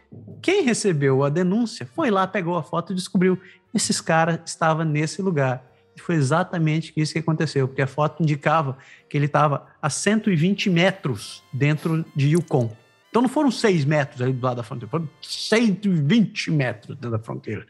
Quem 0.43 0.63
recebeu 0.63 1.25
a 1.25 1.29
denúncia 1.31 1.87
foi 1.87 2.11
lá, 2.11 2.27
pegou 2.27 2.57
a 2.57 2.63
foto 2.63 2.93
e 2.93 2.97
descobriu 2.97 3.41
esses 3.73 4.01
caras 4.01 4.41
estavam 4.45 4.85
nesse 4.85 5.23
lugar. 5.23 5.65
E 5.97 6.01
foi 6.01 6.17
exatamente 6.17 6.93
isso 6.97 7.13
que 7.13 7.21
aconteceu, 7.21 7.69
porque 7.69 7.83
a 7.83 7.87
foto 7.87 8.23
indicava 8.23 8.77
que 9.09 9.17
ele 9.17 9.27
estava 9.27 9.67
a 9.81 9.89
120 9.89 10.69
metros 10.69 11.43
dentro 11.53 12.05
de 12.15 12.29
Yukon. 12.31 12.77
Então 13.15 13.23
não 13.23 13.29
foram 13.29 13.49
seis 13.49 13.85
metros 13.85 14.21
ali 14.21 14.33
do 14.33 14.45
lado 14.45 14.57
da 14.57 14.65
fronteira, 14.65 14.91
foram 14.91 15.09
120 15.23 16.51
metros 16.51 16.97
dentro 16.97 17.13
da 17.13 17.19
fronteira. 17.21 17.65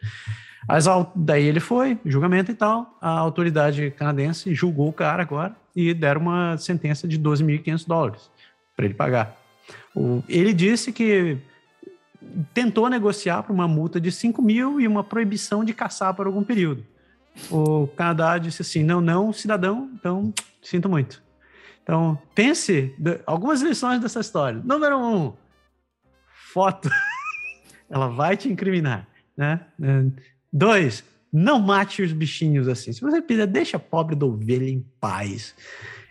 Daí 1.14 1.44
ele 1.44 1.60
foi, 1.60 1.98
julgamento 2.02 2.50
e 2.50 2.54
tal, 2.54 2.96
a 2.98 3.10
autoridade 3.10 3.90
canadense 3.90 4.54
julgou 4.54 4.88
o 4.88 4.92
cara 4.92 5.20
agora 5.20 5.54
e 5.76 5.92
deram 5.92 6.22
uma 6.22 6.56
sentença 6.56 7.06
de 7.06 7.18
12.500 7.18 7.86
dólares 7.86 8.30
para 8.74 8.86
ele 8.86 8.94
pagar. 8.94 9.36
O, 9.94 10.24
ele 10.30 10.54
disse 10.54 10.90
que 10.90 11.36
tentou 12.54 12.88
negociar 12.88 13.42
por 13.42 13.52
uma 13.52 13.68
multa 13.68 14.00
de 14.00 14.10
5 14.10 14.40
mil 14.40 14.80
e 14.80 14.88
uma 14.88 15.04
proibição 15.04 15.62
de 15.62 15.74
caçar 15.74 16.14
por 16.14 16.26
algum 16.26 16.42
período. 16.42 16.86
O 17.50 17.86
Canadá 17.88 18.38
disse 18.38 18.62
assim: 18.62 18.82
não, 18.82 19.02
não, 19.02 19.30
cidadão, 19.30 19.90
então 19.92 20.32
sinto 20.62 20.88
muito. 20.88 21.22
Então, 21.84 22.18
pense 22.34 22.94
algumas 23.26 23.60
lições 23.60 24.00
dessa 24.00 24.20
história. 24.20 24.60
Número 24.64 24.98
um, 24.98 25.34
foto. 26.52 26.88
Ela 27.88 28.08
vai 28.08 28.36
te 28.36 28.48
incriminar, 28.48 29.06
né? 29.36 29.60
Dois, 30.50 31.04
não 31.30 31.60
mate 31.60 32.02
os 32.02 32.12
bichinhos 32.12 32.66
assim. 32.68 32.92
Se 32.92 33.02
você 33.02 33.20
pedir, 33.20 33.46
deixa 33.46 33.76
a 33.76 33.80
pobre 33.80 34.16
da 34.16 34.24
ovelha 34.24 34.68
em 34.68 34.80
paz. 34.98 35.54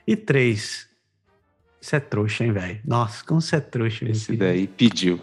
E 0.05 0.15
três, 0.15 0.87
isso 1.81 1.95
é 1.95 1.99
trouxa, 1.99 2.45
hein, 2.45 2.51
velho? 2.51 2.79
Nossa, 2.85 3.25
como 3.25 3.41
você 3.41 3.55
é 3.55 3.59
trouxa. 3.59 4.05
Esse 4.05 4.37
daí 4.37 4.67
pediu. 4.67 5.19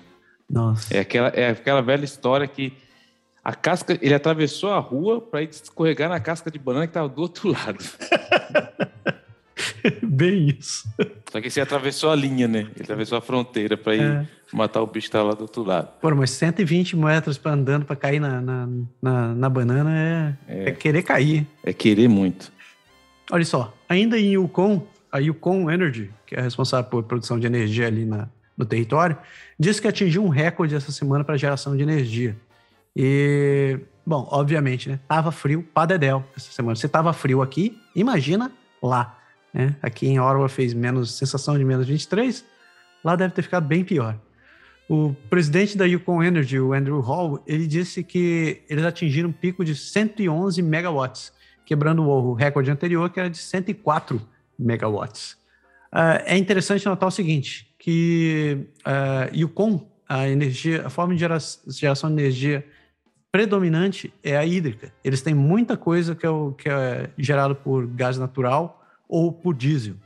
Nossa. 0.49 0.93
É 0.93 1.01
aquela, 1.01 1.29
é 1.29 1.51
aquela 1.51 1.81
velha 1.81 2.05
história 2.05 2.47
que 2.49 2.77
a 3.43 3.55
casca, 3.55 3.97
ele 4.03 4.13
atravessou 4.13 4.71
a 4.71 4.79
rua 4.81 5.21
para 5.21 5.43
escorregar 5.43 6.09
na 6.09 6.19
casca 6.19 6.51
de 6.51 6.59
banana 6.59 6.87
que 6.87 6.91
estava 6.91 7.09
do 7.09 7.23
outro 7.23 7.53
lado. 7.53 7.79
Bem 10.03 10.49
isso. 10.49 10.89
Só 11.31 11.41
que 11.41 11.51
você 11.51 11.61
atravessou 11.61 12.11
a 12.11 12.17
linha, 12.17 12.49
né? 12.49 12.61
Ele 12.75 12.83
atravessou 12.83 13.19
a 13.19 13.21
fronteira 13.21 13.77
para 13.77 13.95
ir 13.95 14.03
é. 14.03 14.27
matar 14.53 14.83
o 14.83 14.87
bicho 14.87 15.07
que 15.07 15.13
tá 15.13 15.23
lá 15.23 15.33
do 15.33 15.43
outro 15.43 15.63
lado. 15.63 15.89
Pô, 16.01 16.15
mas 16.15 16.31
120 16.31 16.97
metros 16.97 17.39
para 17.39 17.53
andando 17.53 17.85
para 17.85 17.97
cair 17.97 18.21
na, 18.21 18.41
na, 18.41 18.69
na, 19.01 19.35
na 19.35 19.49
banana 19.49 19.91
é, 19.97 20.35
é. 20.49 20.69
é, 20.69 20.73
querer 20.73 21.03
cair. 21.03 21.47
É 21.65 21.73
querer 21.73 22.09
muito. 22.09 22.53
Olha 23.31 23.45
só, 23.45 23.73
ainda 23.89 24.19
em 24.19 24.33
Yukon, 24.33 24.87
a 25.13 25.19
Yukon 25.19 25.71
Energy, 25.71 26.11
que 26.27 26.35
é 26.35 26.41
responsável 26.41 26.91
por 26.91 27.05
produção 27.05 27.39
de 27.39 27.47
energia 27.47 27.87
ali 27.87 28.05
na, 28.05 28.29
no 28.57 28.65
território, 28.65 29.17
disse 29.59 29.81
que 29.81 29.87
atingiu 29.87 30.25
um 30.25 30.29
recorde 30.29 30.75
essa 30.75 30.91
semana 30.91 31.23
para 31.23 31.37
geração 31.37 31.77
de 31.77 31.83
energia. 31.83 32.37
E, 32.97 33.79
bom, 34.05 34.27
obviamente, 34.33 34.89
né? 34.89 34.99
Tava 35.07 35.31
frio, 35.31 35.63
padedel 35.63 36.25
essa 36.37 36.51
semana. 36.51 36.75
Se 36.75 36.89
tava 36.89 37.13
frio 37.13 37.41
aqui, 37.41 37.79
imagina 37.95 38.51
lá 38.83 39.20
Né? 39.53 39.77
Aqui 39.83 40.07
em 40.07 40.21
Ottawa 40.21 40.49
fez 40.49 40.73
menos 40.73 41.17
sensação 41.17 41.59
de 41.59 41.65
menos 41.65 41.87
23, 41.87 42.45
lá 43.05 43.17
deve 43.17 43.35
ter 43.35 43.43
ficado 43.43 43.67
bem 43.67 43.85
pior. 43.85 44.19
O 44.89 45.15
presidente 45.29 45.79
da 45.79 45.85
Yukon 45.85 46.23
Energy, 46.23 46.59
o 46.59 46.73
Andrew 46.73 47.01
Hall, 47.01 47.43
ele 47.47 47.67
disse 47.67 48.03
que 48.03 48.63
eles 48.69 48.85
atingiram 48.85 49.29
um 49.29 49.33
pico 49.33 49.65
de 49.65 49.75
111 49.75 50.61
megawatts, 50.63 51.33
quebrando 51.65 52.03
o 52.03 52.33
recorde 52.33 52.71
anterior, 52.71 53.09
que 53.11 53.21
era 53.21 53.31
de 53.31 53.39
104 53.39 54.21
megawatts. 54.59 55.39
Uh, 55.93 56.23
é 56.25 56.37
interessante 56.37 56.87
notar 56.87 57.09
o 57.09 57.13
seguinte, 57.13 57.73
que 57.79 58.67
uh, 58.81 59.37
Yukon, 59.37 59.89
a 60.09 60.29
energia, 60.29 60.87
a 60.87 60.91
forma 60.91 61.15
de 61.15 61.21
geração 61.69 62.13
de 62.13 62.21
energia 62.21 62.67
predominante 63.31 64.13
é 64.25 64.37
a 64.37 64.45
hídrica. 64.45 64.93
Eles 65.05 65.23
têm 65.23 65.35
muita 65.35 65.77
coisa 65.77 66.17
que 66.17 66.27
é, 66.27 66.31
o, 66.31 66.53
que 66.53 66.69
é 66.69 67.11
gerado 67.17 67.55
por 67.55 67.87
gás 67.87 68.19
natural 68.19 68.80
ou 69.11 69.33
por 69.33 69.55
diesel. 69.55 69.97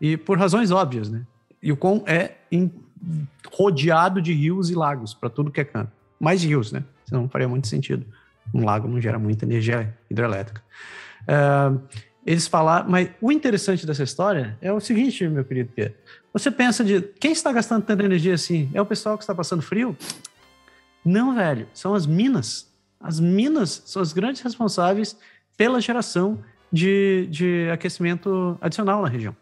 E 0.00 0.16
por 0.16 0.36
razões 0.36 0.72
óbvias, 0.72 1.08
né? 1.08 1.22
Yukon 1.64 2.02
é 2.06 2.32
em, 2.50 2.70
rodeado 3.52 4.20
de 4.20 4.32
rios 4.32 4.68
e 4.68 4.74
lagos 4.74 5.14
para 5.14 5.30
tudo 5.30 5.50
que 5.50 5.60
é 5.60 5.64
canto. 5.64 5.92
Mais 6.18 6.42
rios, 6.42 6.72
né? 6.72 6.82
Senão 7.06 7.28
faria 7.28 7.48
muito 7.48 7.68
sentido. 7.68 8.04
Um 8.52 8.64
lago 8.64 8.88
não 8.88 9.00
gera 9.00 9.18
muita 9.18 9.44
energia 9.44 9.96
hidrelétrica. 10.10 10.60
Uh, 11.22 11.80
eles 12.26 12.46
falaram, 12.46 12.90
mas 12.90 13.10
o 13.20 13.30
interessante 13.30 13.86
dessa 13.86 14.02
história 14.02 14.58
é 14.60 14.72
o 14.72 14.80
seguinte, 14.80 15.26
meu 15.28 15.44
querido 15.44 15.70
Pedro. 15.74 15.94
Você 16.32 16.50
pensa 16.50 16.84
de 16.84 17.00
quem 17.00 17.32
está 17.32 17.52
gastando 17.52 17.84
tanta 17.84 18.04
energia 18.04 18.34
assim? 18.34 18.68
É 18.74 18.82
o 18.82 18.86
pessoal 18.86 19.16
que 19.16 19.22
está 19.22 19.34
passando 19.34 19.62
frio? 19.62 19.96
Não, 21.04 21.34
velho. 21.34 21.68
São 21.72 21.94
as 21.94 22.06
minas. 22.06 22.68
As 23.00 23.20
minas 23.20 23.82
são 23.86 24.02
as 24.02 24.12
grandes 24.12 24.42
responsáveis 24.42 25.16
pela 25.56 25.80
geração 25.80 26.38
de, 26.72 27.26
de 27.30 27.68
aquecimento 27.72 28.58
adicional 28.60 29.02
na 29.02 29.08
região. 29.08 29.34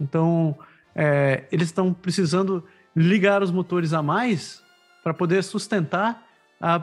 Então, 0.00 0.56
é, 0.94 1.44
eles 1.50 1.68
estão 1.68 1.92
precisando 1.92 2.64
ligar 2.94 3.42
os 3.42 3.50
motores 3.50 3.92
a 3.92 4.02
mais 4.02 4.62
para 5.02 5.14
poder 5.14 5.42
sustentar 5.42 6.26
a, 6.60 6.76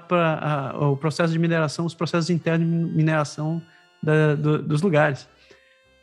a, 0.72 0.90
o 0.90 0.98
processo 0.98 1.32
de 1.32 1.40
mineração, 1.40 1.86
os 1.86 1.94
processos 1.94 2.30
internos 2.30 2.68
de 2.68 2.96
mineração 2.96 3.62
da, 4.02 4.36
do, 4.36 4.62
dos 4.62 4.82
lugares. 4.82 5.28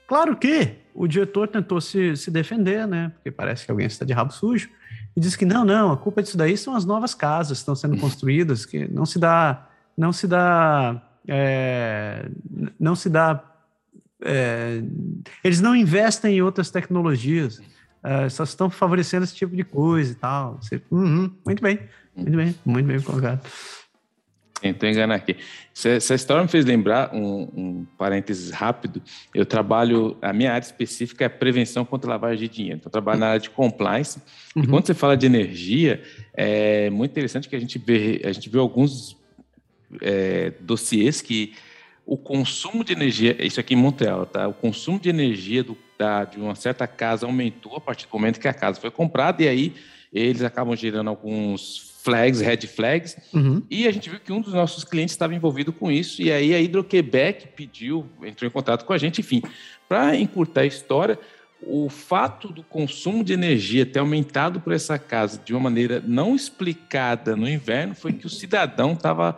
Claro 0.07 0.37
que 0.37 0.77
o 0.95 1.07
diretor 1.07 1.49
tentou 1.49 1.81
se, 1.81 2.16
se 2.16 2.31
defender, 2.31 2.87
né? 2.87 3.12
Porque 3.14 3.31
parece 3.31 3.64
que 3.64 3.70
alguém 3.70 3.87
está 3.87 4.05
de 4.05 4.12
rabo 4.12 4.33
sujo, 4.33 4.70
e 5.16 5.20
disse 5.20 5.37
que 5.37 5.45
não, 5.45 5.64
não, 5.64 5.93
a 5.93 5.97
culpa 5.97 6.22
disso 6.22 6.37
daí 6.37 6.57
são 6.57 6.77
as 6.77 6.85
novas 6.85 7.14
casas 7.14 7.59
que 7.59 7.62
estão 7.62 7.74
sendo 7.74 7.99
construídas, 7.99 8.64
que 8.64 8.87
não 8.89 9.05
se 9.05 9.18
dá, 9.18 9.66
não 9.97 10.12
se 10.12 10.27
dá, 10.27 11.03
é, 11.27 12.29
não 12.79 12.95
se 12.95 13.09
dá, 13.09 13.43
é, 14.23 14.83
eles 15.45 15.61
não 15.61 15.75
investem 15.75 16.37
em 16.37 16.43
outras 16.43 16.71
tecnologias 16.71 17.61
uh, 18.07 18.31
só 18.31 18.45
estão 18.45 18.71
favorecendo 18.71 19.25
esse 19.25 19.35
tipo 19.35 19.57
de 19.57 19.64
coisa 19.64 20.12
e 20.12 20.14
tal. 20.14 20.59
Você, 20.62 20.81
uhum, 20.91 21.33
muito 21.45 21.62
bem, 21.62 21.81
muito 22.14 22.37
bem, 22.37 22.55
muito 22.64 22.87
bem 22.87 23.01
colocado. 23.01 23.41
Estou 24.62 24.89
enganando 24.89 25.12
aqui. 25.12 25.37
Essa, 25.85 26.14
história 26.14 26.43
me 26.43 26.49
fez 26.49 26.64
lembrar 26.64 27.14
um, 27.14 27.43
um, 27.55 27.87
parênteses 27.99 28.51
rápido. 28.51 29.03
Eu 29.35 29.45
trabalho, 29.45 30.17
a 30.23 30.33
minha 30.33 30.51
área 30.51 30.64
específica 30.64 31.27
é 31.27 31.29
prevenção 31.29 31.85
contra 31.85 32.09
lavagem 32.09 32.49
de 32.49 32.55
dinheiro. 32.55 32.79
Então, 32.79 32.89
eu 32.89 32.93
trabalho 32.93 33.21
na 33.21 33.27
área 33.29 33.41
de 33.41 33.51
compliance. 33.51 34.19
Uhum. 34.57 34.64
E 34.64 34.67
quando 34.67 34.87
você 34.87 34.95
fala 34.95 35.14
de 35.14 35.27
energia, 35.27 36.03
é 36.33 36.89
muito 36.89 37.11
interessante 37.11 37.51
que 37.51 37.55
a 37.55 37.61
gente 37.61 37.79
vê, 37.79 38.23
a 38.25 38.33
gente 38.33 38.49
vê 38.49 38.59
alguns 38.59 39.17
é, 40.01 40.55
dossiês 40.61 41.21
que 41.21 41.53
o 42.07 42.16
consumo 42.16 42.84
de 42.84 42.92
energia, 42.92 43.36
isso 43.44 43.59
aqui 43.59 43.74
em 43.74 43.76
Montreal, 43.76 44.24
tá? 44.24 44.46
O 44.46 44.54
consumo 44.54 44.98
de 44.98 45.09
energia 45.09 45.64
do 45.64 45.76
da, 45.98 46.24
de 46.24 46.38
uma 46.38 46.54
certa 46.54 46.86
casa 46.86 47.26
aumentou 47.26 47.74
a 47.76 47.80
partir 47.80 48.07
do 48.07 48.12
momento 48.12 48.38
que 48.38 48.48
a 48.48 48.54
casa 48.54 48.80
foi 48.80 48.90
comprada, 48.90 49.42
e 49.42 49.48
aí 49.48 49.74
eles 50.12 50.42
acabam 50.42 50.76
gerando 50.76 51.09
alguns 51.09 51.94
flags, 52.02 52.40
red 52.40 52.59
flags, 52.68 53.16
uhum. 53.34 53.62
e 53.68 53.88
a 53.88 53.90
gente 53.90 54.09
viu 54.09 54.20
que 54.20 54.32
um 54.32 54.40
dos 54.40 54.52
nossos 54.52 54.84
clientes 54.84 55.14
estava 55.14 55.34
envolvido 55.34 55.72
com 55.72 55.90
isso, 55.90 56.22
e 56.22 56.30
aí 56.30 56.54
a 56.54 56.61
Hidroquebec 56.61 57.48
pediu, 57.48 58.07
entrou 58.22 58.46
em 58.46 58.52
contato 58.52 58.84
com 58.84 58.92
a 58.92 58.98
gente, 58.98 59.20
enfim, 59.20 59.42
para 59.88 60.14
encurtar 60.14 60.61
a 60.61 60.66
história, 60.66 61.18
o 61.61 61.88
fato 61.88 62.52
do 62.52 62.62
consumo 62.62 63.24
de 63.24 63.32
energia 63.32 63.86
ter 63.86 63.98
aumentado 63.98 64.61
por 64.61 64.72
essa 64.72 64.98
casa 64.98 65.40
de 65.42 65.54
uma 65.54 65.61
maneira 65.61 66.02
não 66.07 66.36
explicada 66.36 67.34
no 67.34 67.48
inverno 67.48 67.94
foi 67.94 68.12
que 68.12 68.26
o 68.26 68.30
cidadão 68.30 68.92
estava 68.92 69.36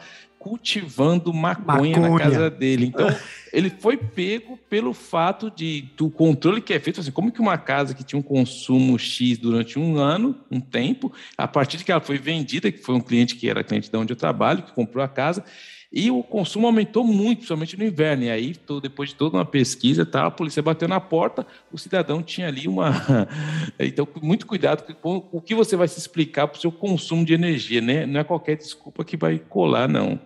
cultivando 0.48 1.32
maconha, 1.32 1.98
maconha, 1.98 2.08
na 2.08 2.18
casa 2.18 2.50
dele. 2.50 2.86
Então, 2.86 3.14
ele 3.52 3.68
foi 3.68 3.98
pego 3.98 4.58
pelo 4.68 4.94
fato 4.94 5.50
de 5.50 5.82
do 5.94 6.08
controle 6.08 6.62
que 6.62 6.72
é 6.72 6.80
feito, 6.80 7.00
assim, 7.00 7.10
como 7.10 7.30
que 7.30 7.40
uma 7.40 7.58
casa 7.58 7.94
que 7.94 8.02
tinha 8.02 8.18
um 8.18 8.22
consumo 8.22 8.98
X 8.98 9.36
durante 9.36 9.78
um 9.78 9.98
ano, 9.98 10.34
um 10.50 10.58
tempo, 10.58 11.12
a 11.36 11.46
partir 11.46 11.76
de 11.76 11.84
que 11.84 11.92
ela 11.92 12.00
foi 12.00 12.16
vendida, 12.16 12.72
que 12.72 12.78
foi 12.78 12.94
um 12.94 13.00
cliente 13.00 13.36
que 13.36 13.48
era 13.48 13.62
cliente 13.62 13.90
de 13.90 13.96
onde 13.96 14.12
eu 14.12 14.16
trabalho, 14.16 14.62
que 14.62 14.72
comprou 14.72 15.04
a 15.04 15.08
casa, 15.08 15.44
e 15.90 16.10
o 16.10 16.22
consumo 16.22 16.66
aumentou 16.66 17.02
muito, 17.02 17.38
principalmente 17.38 17.78
no 17.78 17.84
inverno. 17.84 18.24
E 18.24 18.30
aí, 18.30 18.54
depois 18.82 19.08
de 19.10 19.14
toda 19.14 19.38
uma 19.38 19.44
pesquisa, 19.44 20.04
tá, 20.04 20.26
a 20.26 20.30
polícia 20.30 20.62
bateu 20.62 20.86
na 20.86 21.00
porta, 21.00 21.46
o 21.72 21.78
cidadão 21.78 22.22
tinha 22.22 22.46
ali 22.46 22.68
uma. 22.68 22.92
então, 23.80 24.06
muito 24.22 24.46
cuidado 24.46 24.94
com 24.96 25.26
o 25.32 25.40
que 25.40 25.54
você 25.54 25.76
vai 25.76 25.88
se 25.88 25.98
explicar 25.98 26.46
para 26.46 26.58
o 26.58 26.60
seu 26.60 26.70
consumo 26.70 27.24
de 27.24 27.32
energia, 27.32 27.80
né? 27.80 28.04
Não 28.04 28.20
é 28.20 28.24
qualquer 28.24 28.56
desculpa 28.56 29.02
que 29.02 29.16
vai 29.16 29.38
colar, 29.38 29.88
não. 29.88 30.20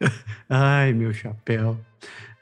Ai, 0.48 0.92
meu 0.92 1.12
chapéu. 1.12 1.78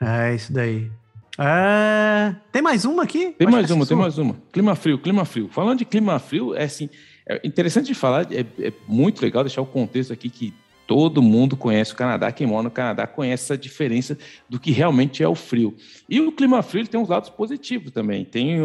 É 0.01 0.35
isso 0.35 0.53
daí. 0.53 0.91
É... 1.39 2.35
Tem 2.53 2.63
mais 2.63 2.85
uma 2.85 3.03
aqui? 3.03 3.31
Tem 3.33 3.49
mais 3.49 3.71
uma, 3.71 3.87
tem 3.87 3.97
mais 3.97 4.19
uma. 4.19 4.37
Clima 4.53 4.75
frio, 4.75 4.99
clima 4.99 5.25
frio. 5.25 5.49
Falando 5.49 5.79
de 5.79 5.85
clima 5.85 6.19
frio, 6.19 6.55
é 6.55 6.65
assim, 6.65 6.89
é 7.27 7.41
interessante 7.45 7.87
de 7.87 7.95
falar, 7.95 8.27
é, 8.33 8.47
é 8.61 8.73
muito 8.87 9.23
legal 9.23 9.43
deixar 9.43 9.63
o 9.63 9.67
contexto 9.67 10.13
aqui 10.13 10.31
que 10.31 10.55
Todo 10.87 11.23
mundo 11.23 11.57
conhece 11.57 11.95
o 11.95 11.97
Canadá, 11.97 12.31
quem 12.31 12.47
mora 12.47 12.65
no 12.65 12.71
Canadá 12.71 13.07
conhece 13.07 13.45
essa 13.45 13.57
diferença 13.57 14.19
do 14.49 14.61
que 14.61 14.71
realmente 14.71 15.23
é 15.23 15.29
o 15.29 15.35
frio. 15.35 15.75
E 16.09 16.21
o 16.21 16.31
clima 16.31 16.63
frio 16.63 16.87
tem 16.87 17.01
uns 17.01 17.09
lados 17.09 17.31
positivos 17.31 17.91
também. 17.91 18.25
Tem 18.25 18.59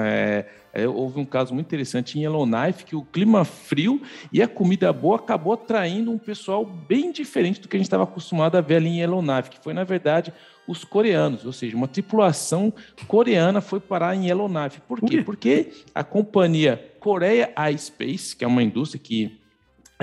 é, 0.00 0.46
é, 0.72 0.88
houve 0.88 1.20
um 1.20 1.24
caso 1.24 1.52
muito 1.52 1.66
interessante 1.66 2.18
em 2.18 2.22
Yellowknife 2.22 2.84
que 2.84 2.96
o 2.96 3.02
clima 3.02 3.44
frio 3.44 4.00
e 4.32 4.40
a 4.40 4.48
comida 4.48 4.92
boa 4.92 5.16
acabou 5.16 5.52
atraindo 5.52 6.10
um 6.10 6.18
pessoal 6.18 6.64
bem 6.64 7.12
diferente 7.12 7.60
do 7.60 7.68
que 7.68 7.76
a 7.76 7.78
gente 7.78 7.86
estava 7.86 8.04
acostumado 8.04 8.56
a 8.56 8.60
ver 8.60 8.76
ali 8.76 8.88
em 8.88 9.00
Yellowknife, 9.00 9.50
que 9.50 9.58
foi 9.62 9.74
na 9.74 9.84
verdade 9.84 10.32
os 10.66 10.84
coreanos, 10.84 11.44
ou 11.44 11.52
seja, 11.52 11.76
uma 11.76 11.88
tripulação 11.88 12.72
coreana 13.06 13.60
foi 13.60 13.80
parar 13.80 14.14
em 14.14 14.28
Yellowknife. 14.28 14.80
Por 14.82 15.00
quê? 15.00 15.22
Porque 15.22 15.72
a 15.94 16.04
companhia 16.04 16.92
Korea 17.00 17.52
Space, 17.76 18.34
que 18.34 18.44
é 18.44 18.48
uma 18.48 18.62
indústria 18.62 19.00
que 19.02 19.41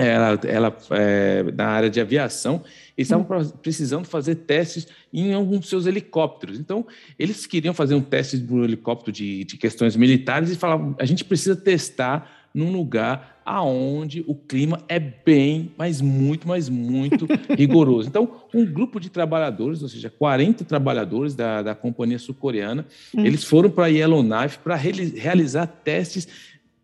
ela, 0.06 0.40
ela 0.44 0.76
é, 0.90 1.42
na 1.54 1.66
área 1.66 1.90
de 1.90 2.00
aviação, 2.00 2.62
eles 2.96 3.10
estavam 3.10 3.26
hum. 3.26 3.50
precisando 3.62 4.04
fazer 4.04 4.36
testes 4.36 4.86
em 5.12 5.32
alguns 5.32 5.68
seus 5.68 5.86
helicópteros. 5.86 6.58
Então, 6.58 6.86
eles 7.18 7.46
queriam 7.46 7.74
fazer 7.74 7.94
um 7.94 8.00
teste 8.00 8.36
do 8.36 8.64
helicóptero 8.64 9.12
de, 9.12 9.44
de 9.44 9.56
questões 9.56 9.96
militares 9.96 10.50
e 10.50 10.56
falavam: 10.56 10.94
a 10.98 11.04
gente 11.04 11.24
precisa 11.24 11.56
testar 11.56 12.30
num 12.52 12.72
lugar 12.72 13.40
aonde 13.44 14.24
o 14.28 14.34
clima 14.34 14.80
é 14.88 15.00
bem, 15.00 15.72
mas 15.76 16.00
muito, 16.00 16.46
mas 16.46 16.68
muito 16.68 17.26
rigoroso. 17.56 18.08
Então, 18.08 18.30
um 18.54 18.64
grupo 18.64 19.00
de 19.00 19.08
trabalhadores, 19.08 19.82
ou 19.82 19.88
seja, 19.88 20.08
40 20.10 20.64
trabalhadores 20.64 21.34
da, 21.34 21.62
da 21.62 21.74
companhia 21.74 22.18
sul-coreana, 22.18 22.86
hum. 23.14 23.24
eles 23.24 23.42
foram 23.42 23.70
para 23.70 23.88
Yellowknife 23.88 24.58
para 24.58 24.76
realizar 24.76 25.66
testes 25.66 26.28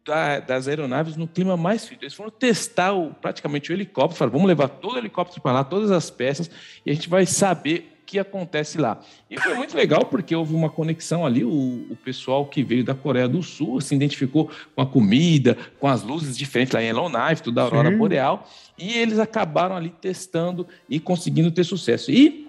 da, 0.06 0.38
das 0.38 0.68
aeronaves 0.68 1.16
no 1.16 1.26
clima 1.26 1.56
mais 1.56 1.84
frio. 1.84 1.98
Eles 2.00 2.14
foram 2.14 2.30
testar 2.30 2.92
o, 2.92 3.12
praticamente 3.12 3.70
o 3.70 3.74
helicóptero, 3.74 4.16
falaram, 4.16 4.32
vamos 4.32 4.48
levar 4.48 4.68
todo 4.68 4.94
o 4.94 4.98
helicóptero 4.98 5.42
para 5.42 5.52
lá, 5.52 5.64
todas 5.64 5.90
as 5.90 6.08
peças, 6.08 6.48
e 6.84 6.90
a 6.90 6.94
gente 6.94 7.08
vai 7.08 7.26
saber 7.26 7.92
o 8.02 8.06
que 8.06 8.20
acontece 8.20 8.78
lá. 8.78 9.00
E 9.28 9.38
foi 9.38 9.54
muito 9.54 9.76
legal 9.76 10.04
porque 10.04 10.34
houve 10.34 10.54
uma 10.54 10.70
conexão 10.70 11.26
ali, 11.26 11.44
o, 11.44 11.86
o 11.90 11.96
pessoal 12.04 12.46
que 12.46 12.62
veio 12.62 12.84
da 12.84 12.94
Coreia 12.94 13.26
do 13.26 13.42
Sul 13.42 13.80
se 13.80 13.96
identificou 13.96 14.48
com 14.76 14.80
a 14.80 14.86
comida, 14.86 15.58
com 15.80 15.88
as 15.88 16.04
luzes 16.04 16.38
diferentes 16.38 16.72
lá 16.72 16.80
em 16.80 16.86
Yellowknife, 16.86 17.42
tudo 17.42 17.56
da 17.56 17.62
aurora 17.62 17.90
Sim. 17.90 17.98
boreal, 17.98 18.48
e 18.78 18.94
eles 18.94 19.18
acabaram 19.18 19.74
ali 19.74 19.90
testando 20.00 20.66
e 20.88 21.00
conseguindo 21.00 21.50
ter 21.50 21.64
sucesso. 21.64 22.12
E 22.12 22.45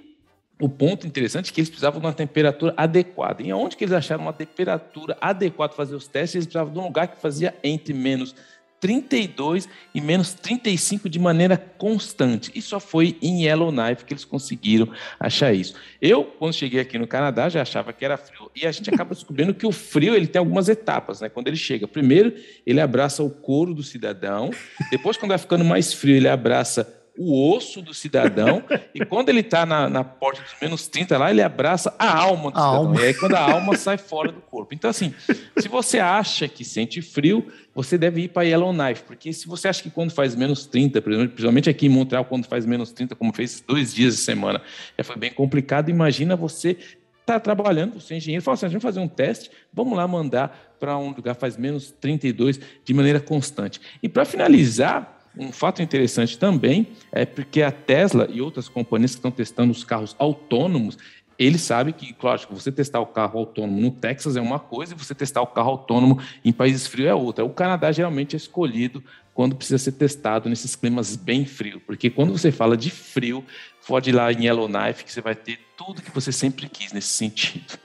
o 0.60 0.68
ponto 0.68 1.05
interessante 1.05 1.51
é 1.51 1.53
que 1.53 1.60
eles 1.60 1.70
precisavam 1.70 1.99
de 1.99 2.05
uma 2.05 2.14
temperatura 2.14 2.74
adequada. 2.76 3.43
E 3.43 3.53
onde 3.53 3.76
que 3.76 3.84
eles 3.84 3.93
acharam 3.93 4.24
uma 4.24 4.34
temperatura 4.34 5.16
adequada 5.22 5.70
para 5.70 5.78
fazer 5.78 5.95
os 5.95 6.08
testes? 6.08 6.36
Eles 6.36 6.45
precisavam 6.47 6.74
de 6.74 6.80
um 6.80 6.84
lugar 6.84 7.08
que 7.08 7.22
fazia 7.22 7.53
entre 7.64 7.93
menos 7.93 8.36
32 8.80 9.68
e 9.93 10.01
menos 10.01 10.34
35 10.34 11.10
de 11.10 11.20
maneira 11.20 11.58
constante. 11.58 12.51
E 12.53 12.62
só 12.62 12.80
foi 12.80 13.18
em 13.22 13.45
Yellowknife 13.45 14.05
que 14.05 14.14
eles 14.14 14.26
conseguiram 14.26 14.91
achar 15.20 15.53
isso. 15.53 15.76
Eu, 16.01 16.24
quando 16.24 16.53
cheguei 16.53 16.80
aqui 16.80 16.97
no 16.97 17.08
Canadá, 17.08 17.49
já 17.49 17.62
achava 17.62 17.91
que 17.91 18.05
era 18.05 18.18
frio 18.18 18.51
e 18.55 18.66
a 18.66 18.72
gente 18.72 18.89
acaba 18.89 19.14
descobrindo 19.14 19.53
que 19.53 19.66
o 19.66 19.72
frio 19.72 20.16
ele 20.16 20.28
tem 20.28 20.39
algumas 20.39 20.70
etapas, 20.70 21.22
né? 21.22 21.30
Quando 21.30 21.47
ele 21.47 21.58
chega, 21.58 21.88
primeiro 21.88 22.34
ele 22.66 22.80
abraça 22.80 23.24
o 23.24 23.30
couro 23.30 23.74
do 23.74 23.84
cidadão, 23.84 24.51
depois 24.91 25.18
quando 25.18 25.30
vai 25.30 25.38
ficando 25.38 25.66
mais 25.66 25.93
frio 25.93 26.16
ele 26.16 26.28
abraça 26.28 26.97
o 27.18 27.55
osso 27.55 27.82
do 27.82 27.93
cidadão, 27.93 28.63
e 28.93 29.03
quando 29.05 29.30
ele 29.30 29.39
está 29.39 29.65
na, 29.65 29.89
na, 29.89 30.03
porta 30.03 30.41
dos 30.41 30.53
menos 30.61 30.88
30 30.88 31.18
lá, 31.18 31.32
ele 31.32 31.41
abraça 31.41 31.93
a 31.97 32.15
alma 32.15 32.51
do 32.51 32.57
a 32.57 32.61
cidadão. 32.61 32.78
Alma. 32.78 33.01
E 33.01 33.05
aí, 33.05 33.13
quando 33.13 33.36
a 33.36 33.51
alma 33.51 33.76
sai 33.76 33.97
fora 33.97 34.32
do 34.32 34.41
corpo. 34.41 34.74
Então, 34.74 34.89
assim, 34.89 35.13
se 35.57 35.68
você 35.68 35.99
acha 35.99 36.47
que 36.47 36.63
sente 36.63 37.01
frio, 37.01 37.47
você 37.74 37.97
deve 37.97 38.22
ir 38.22 38.28
para 38.30 38.43
Yellowknife, 38.43 39.03
porque 39.03 39.34
se 39.34 39.47
você 39.47 39.68
acha 39.68 39.82
que 39.82 39.89
quando 39.89 40.11
faz 40.11 40.36
menos 40.36 40.65
30, 40.65 41.01
principalmente 41.01 41.70
aqui 41.70 41.88
em 41.88 41.89
Montreal, 41.89 42.26
quando 42.26 42.45
faz 42.45 42.65
menos 42.65 42.91
30, 42.91 43.15
como 43.15 43.34
fez 43.34 43.63
dois 43.65 43.93
dias 43.93 44.15
de 44.15 44.22
semana, 44.22 44.61
já 44.97 45.03
foi 45.03 45.15
bem 45.15 45.32
complicado, 45.32 45.89
imagina 45.89 46.36
você 46.36 46.78
está 47.22 47.39
trabalhando, 47.39 47.99
você 47.99 48.13
é 48.13 48.18
engenheiro, 48.18 48.43
fala 48.43 48.55
assim, 48.55 48.68
vamos 48.68 48.84
fazer 48.84 49.01
um 49.01 49.07
teste, 49.07 49.51
vamos 49.74 49.97
lá 49.97 50.07
mandar 50.07 50.76
para 50.80 50.97
um 50.97 51.09
lugar 51.09 51.36
faz 51.36 51.57
menos 51.57 51.91
32 51.91 52.59
de 52.86 52.93
maneira 52.93 53.20
constante. 53.20 53.82
E 54.01 54.07
para 54.07 54.24
finalizar, 54.24 55.16
um 55.39 55.51
fato 55.51 55.81
interessante 55.81 56.38
também 56.38 56.88
é 57.11 57.25
porque 57.25 57.61
a 57.61 57.71
Tesla 57.71 58.27
e 58.31 58.41
outras 58.41 58.67
companhias 58.67 59.11
que 59.11 59.17
estão 59.17 59.31
testando 59.31 59.71
os 59.71 59.83
carros 59.83 60.15
autônomos, 60.17 60.97
eles 61.38 61.61
sabem 61.61 61.93
que, 61.93 62.13
claro, 62.13 62.41
você 62.49 62.71
testar 62.71 62.99
o 62.99 63.05
carro 63.05 63.39
autônomo 63.39 63.79
no 63.79 63.91
Texas 63.91 64.35
é 64.35 64.41
uma 64.41 64.59
coisa 64.59 64.93
e 64.93 64.97
você 64.97 65.13
testar 65.13 65.41
o 65.41 65.47
carro 65.47 65.71
autônomo 65.71 66.19
em 66.43 66.51
países 66.51 66.88
frios 66.88 67.07
é 67.07 67.13
outra. 67.13 67.45
O 67.45 67.49
Canadá 67.49 67.91
geralmente 67.91 68.35
é 68.35 68.38
escolhido 68.38 69.03
quando 69.33 69.55
precisa 69.55 69.77
ser 69.77 69.91
testado 69.91 70.49
nesses 70.49 70.75
climas 70.75 71.15
bem 71.15 71.45
frios, 71.45 71.79
porque 71.85 72.09
quando 72.09 72.35
você 72.35 72.51
fala 72.51 72.75
de 72.75 72.89
frio, 72.89 73.45
pode 73.88 74.09
ir 74.09 74.13
lá 74.13 74.31
em 74.31 74.45
Yellowknife 74.45 75.03
que 75.03 75.11
você 75.11 75.21
vai 75.21 75.35
ter 75.35 75.59
tudo 75.77 76.01
que 76.01 76.09
você 76.09 76.31
sempre 76.31 76.67
quis 76.67 76.91
nesse 76.91 77.09
sentido. 77.09 77.77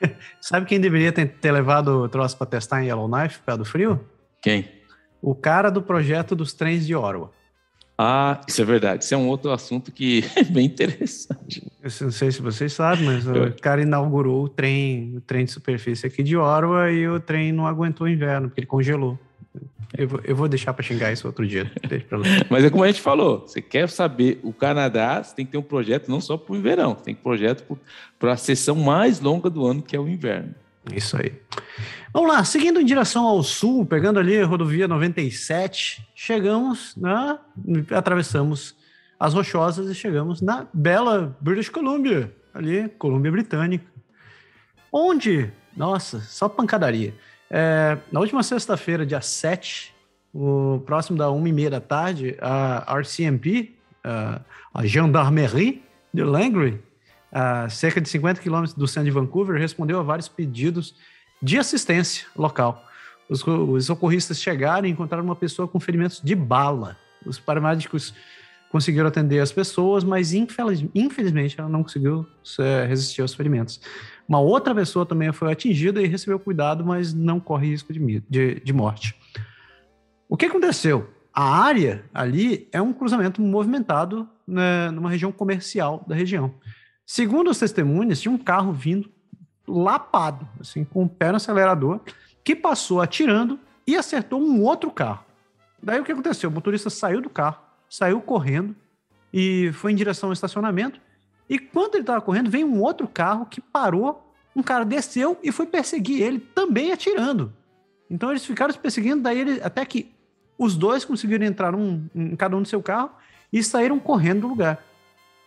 Sabe 0.38 0.66
quem 0.66 0.78
deveria 0.78 1.12
ter, 1.12 1.26
ter 1.26 1.50
levado 1.50 2.02
o 2.02 2.08
troço 2.10 2.36
para 2.36 2.46
testar 2.46 2.82
em 2.82 2.88
Yellowknife 2.88 3.38
por 3.38 3.46
causa 3.46 3.58
do 3.58 3.64
frio? 3.64 4.06
Quem? 4.42 4.77
O 5.20 5.34
cara 5.34 5.70
do 5.70 5.82
projeto 5.82 6.34
dos 6.34 6.52
trens 6.52 6.86
de 6.86 6.94
Orwa. 6.94 7.30
Ah, 8.00 8.40
isso 8.46 8.62
é 8.62 8.64
verdade. 8.64 9.02
Isso 9.02 9.12
é 9.12 9.16
um 9.16 9.26
outro 9.26 9.50
assunto 9.50 9.90
que 9.90 10.24
é 10.36 10.44
bem 10.44 10.66
interessante. 10.66 11.66
Eu 11.82 11.90
não 12.02 12.12
sei 12.12 12.30
se 12.30 12.40
vocês 12.40 12.72
sabem, 12.72 13.04
mas 13.04 13.26
o 13.26 13.52
cara 13.60 13.82
inaugurou 13.82 14.44
o 14.44 14.48
trem, 14.48 15.16
o 15.16 15.20
trem 15.20 15.44
de 15.44 15.50
superfície 15.50 16.06
aqui 16.06 16.22
de 16.22 16.36
Orwa 16.36 16.92
e 16.92 17.08
o 17.08 17.18
trem 17.18 17.50
não 17.50 17.66
aguentou 17.66 18.06
o 18.06 18.10
inverno, 18.10 18.48
porque 18.48 18.60
ele 18.60 18.66
congelou. 18.66 19.18
Eu 19.96 20.06
vou, 20.06 20.20
eu 20.22 20.36
vou 20.36 20.48
deixar 20.48 20.74
para 20.74 20.84
xingar 20.84 21.12
isso 21.12 21.26
outro 21.26 21.46
dia. 21.46 21.70
Mas 22.48 22.64
é 22.64 22.70
como 22.70 22.84
a 22.84 22.86
gente 22.86 23.00
falou: 23.00 23.40
você 23.40 23.60
quer 23.60 23.88
saber 23.88 24.38
o 24.42 24.52
Canadá, 24.52 25.22
você 25.22 25.34
tem 25.34 25.46
que 25.46 25.52
ter 25.52 25.58
um 25.58 25.62
projeto 25.62 26.08
não 26.08 26.20
só 26.20 26.36
para 26.36 26.54
o 26.54 26.60
verão, 26.60 26.94
você 26.94 27.04
tem 27.04 27.14
um 27.14 27.22
projeto 27.22 27.78
para 28.18 28.32
a 28.32 28.36
sessão 28.36 28.76
mais 28.76 29.18
longa 29.18 29.48
do 29.48 29.66
ano, 29.66 29.82
que 29.82 29.96
é 29.96 30.00
o 30.00 30.08
inverno. 30.08 30.54
Isso 30.92 31.16
aí. 31.16 31.32
Vamos 32.12 32.30
lá, 32.30 32.42
seguindo 32.44 32.80
em 32.80 32.84
direção 32.84 33.26
ao 33.26 33.42
sul, 33.42 33.84
pegando 33.84 34.18
ali 34.18 34.40
a 34.40 34.46
rodovia 34.46 34.88
97, 34.88 36.08
chegamos 36.14 36.96
na. 36.96 37.38
atravessamos 37.94 38.76
as 39.18 39.34
rochosas 39.34 39.90
e 39.90 39.94
chegamos 39.94 40.40
na 40.40 40.66
bela 40.72 41.36
British 41.40 41.68
Columbia, 41.68 42.32
ali, 42.54 42.88
Colômbia 42.98 43.32
Britânica. 43.32 43.84
Onde, 44.92 45.52
nossa, 45.76 46.20
só 46.20 46.48
pancadaria. 46.48 47.14
É, 47.50 47.98
na 48.12 48.20
última 48.20 48.42
sexta-feira, 48.42 49.04
dia 49.04 49.20
7, 49.20 49.94
o, 50.32 50.80
próximo 50.86 51.18
da 51.18 51.26
1h30 51.26 51.70
da 51.70 51.80
tarde, 51.80 52.36
a 52.40 52.96
RCMP, 52.98 53.74
a, 54.04 54.40
a 54.72 54.86
Gendarmerie 54.86 55.82
de 56.12 56.22
Langley, 56.22 56.80
a 57.32 57.68
cerca 57.68 58.00
de 58.00 58.08
50 58.08 58.40
quilômetros 58.40 58.74
do 58.74 58.86
centro 58.88 59.04
de 59.04 59.10
Vancouver, 59.10 59.58
respondeu 59.60 59.98
a 60.00 60.02
vários 60.02 60.28
pedidos 60.28 60.94
de 61.42 61.58
assistência 61.58 62.26
local. 62.36 62.84
Os, 63.28 63.46
os 63.46 63.86
socorristas 63.86 64.40
chegaram 64.40 64.88
e 64.88 64.90
encontraram 64.90 65.24
uma 65.24 65.36
pessoa 65.36 65.68
com 65.68 65.78
ferimentos 65.78 66.20
de 66.22 66.34
bala. 66.34 66.96
Os 67.24 67.38
paramédicos 67.38 68.14
conseguiram 68.70 69.06
atender 69.06 69.40
as 69.40 69.52
pessoas, 69.52 70.04
mas 70.04 70.32
infeliz, 70.32 70.84
infelizmente 70.94 71.58
ela 71.58 71.68
não 71.68 71.82
conseguiu 71.82 72.26
é, 72.58 72.86
resistir 72.86 73.22
aos 73.22 73.34
ferimentos. 73.34 73.80
Uma 74.28 74.40
outra 74.40 74.74
pessoa 74.74 75.06
também 75.06 75.32
foi 75.32 75.50
atingida 75.50 76.02
e 76.02 76.06
recebeu 76.06 76.38
cuidado, 76.38 76.84
mas 76.84 77.14
não 77.14 77.40
corre 77.40 77.68
risco 77.68 77.92
de, 77.92 78.22
de, 78.28 78.60
de 78.60 78.72
morte. 78.72 79.14
O 80.28 80.36
que 80.36 80.46
aconteceu? 80.46 81.08
A 81.32 81.62
área 81.62 82.04
ali 82.12 82.68
é 82.72 82.82
um 82.82 82.92
cruzamento 82.92 83.40
movimentado 83.40 84.28
né, 84.46 84.90
numa 84.90 85.08
região 85.10 85.32
comercial 85.32 86.04
da 86.06 86.14
região. 86.14 86.52
Segundo 87.10 87.48
os 87.48 87.58
testemunhas, 87.58 88.20
tinha 88.20 88.30
um 88.30 88.36
carro 88.36 88.70
vindo 88.70 89.10
lapado, 89.66 90.46
assim, 90.60 90.84
com 90.84 91.04
o 91.04 91.08
pé 91.08 91.30
no 91.30 91.36
acelerador, 91.36 92.00
que 92.44 92.54
passou 92.54 93.00
atirando 93.00 93.58
e 93.86 93.96
acertou 93.96 94.38
um 94.38 94.62
outro 94.62 94.90
carro. 94.90 95.24
Daí 95.82 95.98
o 95.98 96.04
que 96.04 96.12
aconteceu? 96.12 96.50
O 96.50 96.52
motorista 96.52 96.90
saiu 96.90 97.22
do 97.22 97.30
carro, 97.30 97.62
saiu 97.88 98.20
correndo 98.20 98.76
e 99.32 99.72
foi 99.72 99.92
em 99.92 99.94
direção 99.94 100.28
ao 100.28 100.34
estacionamento. 100.34 101.00
E 101.48 101.58
quando 101.58 101.94
ele 101.94 102.02
estava 102.02 102.20
correndo, 102.20 102.50
veio 102.50 102.66
um 102.66 102.82
outro 102.82 103.08
carro 103.08 103.46
que 103.46 103.58
parou. 103.58 104.30
Um 104.54 104.62
cara 104.62 104.84
desceu 104.84 105.38
e 105.42 105.50
foi 105.50 105.64
perseguir 105.64 106.20
ele, 106.20 106.38
também 106.38 106.92
atirando. 106.92 107.54
Então 108.10 108.28
eles 108.28 108.44
ficaram 108.44 108.70
se 108.70 108.78
perseguindo, 108.78 109.22
daí 109.22 109.38
ele, 109.38 109.62
até 109.62 109.82
que 109.86 110.12
os 110.58 110.76
dois 110.76 111.06
conseguiram 111.06 111.46
entrar 111.46 111.74
um, 111.74 112.06
em 112.14 112.36
cada 112.36 112.54
um 112.54 112.60
do 112.60 112.68
seu 112.68 112.82
carro 112.82 113.10
e 113.50 113.62
saíram 113.62 113.98
correndo 113.98 114.42
do 114.42 114.48
lugar. 114.48 114.84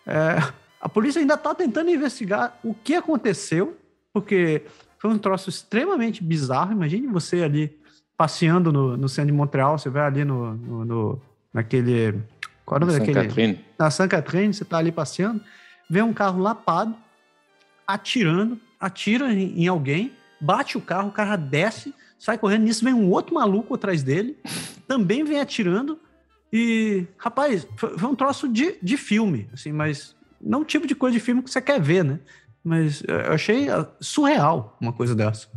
É, 0.07 0.38
a 0.82 0.89
polícia 0.89 1.19
ainda 1.19 1.36
está 1.36 1.53
tentando 1.53 1.91
investigar 1.91 2.57
o 2.63 2.73
que 2.73 2.95
aconteceu, 2.95 3.77
porque 4.11 4.63
foi 4.97 5.11
um 5.11 5.17
troço 5.17 5.49
extremamente 5.49 6.23
bizarro. 6.23 6.71
Imagine 6.71 7.07
você 7.07 7.43
ali 7.43 7.79
passeando 8.17 8.71
no, 8.71 8.97
no 8.97 9.07
centro 9.07 9.32
de 9.32 9.38
Montreal, 9.38 9.77
você 9.77 9.89
vai 9.89 10.05
ali 10.05 10.25
no, 10.25 10.53
no, 10.55 10.86
no 10.86 11.21
naquele. 11.53 12.19
Qual 12.65 12.79
é 12.79 12.84
o 12.84 12.88
nome 12.88 12.99
daquele? 12.99 13.27
Catherine. 13.27 13.65
Na 13.77 13.91
Santa 13.91 14.17
Catherine, 14.17 14.53
você 14.53 14.63
está 14.63 14.77
ali 14.77 14.91
passeando, 14.91 15.41
vê 15.89 16.01
um 16.01 16.13
carro 16.13 16.41
lapado, 16.41 16.95
atirando, 17.86 18.59
atira 18.79 19.32
em, 19.32 19.63
em 19.63 19.67
alguém, 19.67 20.11
bate 20.39 20.77
o 20.77 20.82
carro, 20.82 21.09
o 21.09 21.11
carro 21.11 21.38
desce, 21.38 21.93
sai 22.17 22.38
correndo. 22.38 22.63
Nisso 22.63 22.84
vem 22.84 22.93
um 22.93 23.09
outro 23.09 23.36
maluco 23.36 23.75
atrás 23.75 24.01
dele, 24.01 24.38
também 24.88 25.23
vem 25.23 25.39
atirando. 25.39 25.99
E, 26.51 27.05
rapaz, 27.17 27.67
foi, 27.77 27.97
foi 27.97 28.09
um 28.09 28.15
troço 28.15 28.47
de, 28.47 28.77
de 28.82 28.97
filme, 28.97 29.47
assim, 29.53 29.71
mas 29.71 30.15
não 30.44 30.62
o 30.62 30.66
tipo 30.66 30.88
de 30.88 30.96
coisa 30.96 31.18
de 31.18 31.24
filme 31.24 31.42
que 31.42 31.50
você 31.50 31.62
quer 31.62 31.80
ver, 31.80 32.04
né? 32.04 32.20
Mas 32.64 33.04
eu 33.08 33.34
achei 33.34 33.70
ah, 33.70 33.88
surreal 34.00 34.78
uma 34.80 34.94
coisa 34.94 35.16
dessa. 35.16 35.48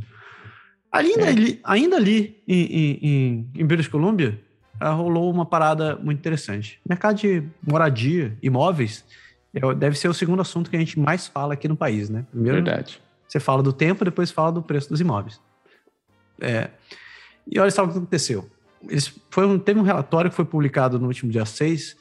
Ainda, 0.90 1.22
é. 1.22 1.28
ali, 1.28 1.60
ainda 1.64 1.96
ali 1.96 2.42
em, 2.46 2.98
em, 3.02 3.50
em 3.56 3.66
British 3.66 3.88
Columbia, 3.88 4.40
ah, 4.80 4.90
rolou 4.90 5.30
uma 5.30 5.44
parada 5.44 5.96
muito 5.96 6.18
interessante. 6.18 6.80
Mercado 6.88 7.16
de 7.16 7.42
moradia, 7.62 8.36
imóveis, 8.42 9.04
é, 9.54 9.74
deve 9.74 9.96
ser 9.98 10.08
o 10.08 10.14
segundo 10.14 10.42
assunto 10.42 10.70
que 10.70 10.76
a 10.76 10.78
gente 10.78 10.98
mais 10.98 11.26
fala 11.26 11.54
aqui 11.54 11.68
no 11.68 11.76
país, 11.76 12.08
né? 12.08 12.24
Primeiro, 12.30 12.62
Verdade. 12.62 13.00
Você 13.28 13.40
fala 13.40 13.62
do 13.62 13.72
tempo, 13.72 14.04
depois 14.04 14.30
fala 14.30 14.52
do 14.52 14.62
preço 14.62 14.88
dos 14.88 15.00
imóveis. 15.00 15.40
É, 16.40 16.70
e 17.46 17.58
olha 17.58 17.70
só 17.70 17.84
o 17.84 17.88
que 17.88 17.96
aconteceu. 17.96 18.48
Eles, 18.88 19.12
foi 19.30 19.46
um, 19.46 19.58
teve 19.58 19.78
um 19.78 19.82
relatório 19.82 20.30
que 20.30 20.36
foi 20.36 20.44
publicado 20.44 20.98
no 20.98 21.06
último 21.06 21.30
dia 21.30 21.44
6 21.44 21.96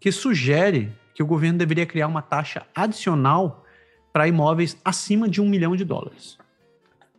que 0.00 0.12
sugere 0.12 0.92
que 1.16 1.22
o 1.22 1.26
governo 1.26 1.58
deveria 1.58 1.86
criar 1.86 2.08
uma 2.08 2.20
taxa 2.20 2.66
adicional 2.74 3.64
para 4.12 4.28
imóveis 4.28 4.76
acima 4.84 5.26
de 5.26 5.40
um 5.40 5.48
milhão 5.48 5.74
de 5.74 5.82
dólares. 5.82 6.36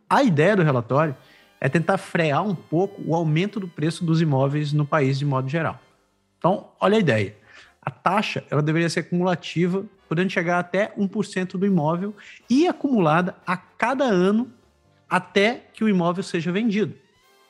A 0.08 0.22
ideia 0.22 0.54
do 0.54 0.62
relatório 0.62 1.16
é 1.60 1.68
tentar 1.68 1.98
frear 1.98 2.46
um 2.46 2.54
pouco 2.54 3.02
o 3.04 3.12
aumento 3.12 3.58
do 3.58 3.66
preço 3.66 4.04
dos 4.04 4.22
imóveis 4.22 4.72
no 4.72 4.86
país 4.86 5.18
de 5.18 5.26
modo 5.26 5.48
geral. 5.48 5.80
Então, 6.38 6.68
olha 6.80 6.96
a 6.96 7.00
ideia. 7.00 7.36
A 7.82 7.90
taxa 7.90 8.44
ela 8.48 8.62
deveria 8.62 8.88
ser 8.88 9.02
cumulativa, 9.02 9.84
podendo 10.08 10.30
chegar 10.30 10.60
até 10.60 10.94
1% 10.96 11.58
do 11.58 11.66
imóvel 11.66 12.14
e 12.48 12.68
acumulada 12.68 13.34
a 13.44 13.56
cada 13.56 14.04
ano 14.04 14.48
até 15.10 15.64
que 15.74 15.82
o 15.82 15.88
imóvel 15.88 16.22
seja 16.22 16.52
vendido. 16.52 16.94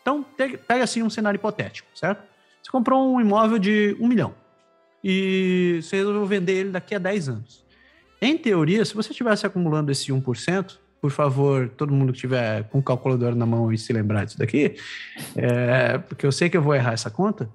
Então, 0.00 0.24
pega 0.66 0.82
assim 0.82 1.02
um 1.02 1.10
cenário 1.10 1.36
hipotético, 1.36 1.90
certo? 1.94 2.22
Você 2.62 2.70
comprou 2.70 3.14
um 3.14 3.20
imóvel 3.20 3.58
de 3.58 3.94
um 4.00 4.08
milhão 4.08 4.32
e 5.02 5.80
você 5.82 5.96
resolveu 5.96 6.26
vender 6.26 6.52
ele 6.52 6.70
daqui 6.70 6.94
a 6.94 6.98
10 6.98 7.28
anos. 7.28 7.64
Em 8.20 8.36
teoria, 8.36 8.84
se 8.84 8.94
você 8.94 9.10
estivesse 9.10 9.46
acumulando 9.46 9.92
esse 9.92 10.12
1%, 10.12 10.78
por 11.00 11.10
favor, 11.10 11.68
todo 11.68 11.92
mundo 11.92 12.12
que 12.12 12.18
tiver 12.18 12.64
com 12.64 12.78
o 12.78 12.82
calculador 12.82 13.34
na 13.34 13.46
mão 13.46 13.72
e 13.72 13.78
se 13.78 13.92
lembrar 13.92 14.24
disso 14.24 14.38
daqui, 14.38 14.74
é, 15.36 15.98
porque 15.98 16.26
eu 16.26 16.32
sei 16.32 16.50
que 16.50 16.56
eu 16.56 16.62
vou 16.62 16.74
errar 16.74 16.92
essa 16.92 17.10
conta, 17.10 17.48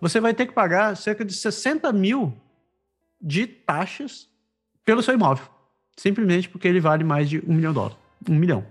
você 0.00 0.20
vai 0.20 0.32
ter 0.32 0.46
que 0.46 0.52
pagar 0.52 0.96
cerca 0.96 1.24
de 1.24 1.34
60 1.34 1.92
mil 1.92 2.34
de 3.20 3.46
taxas 3.46 4.28
pelo 4.84 5.02
seu 5.02 5.14
imóvel, 5.14 5.44
simplesmente 5.96 6.48
porque 6.48 6.66
ele 6.66 6.80
vale 6.80 7.04
mais 7.04 7.28
de 7.28 7.40
um 7.46 7.52
milhão 7.52 7.72
de 7.72 7.74
dólares, 7.74 7.98
um 8.28 8.34
milhão. 8.34 8.64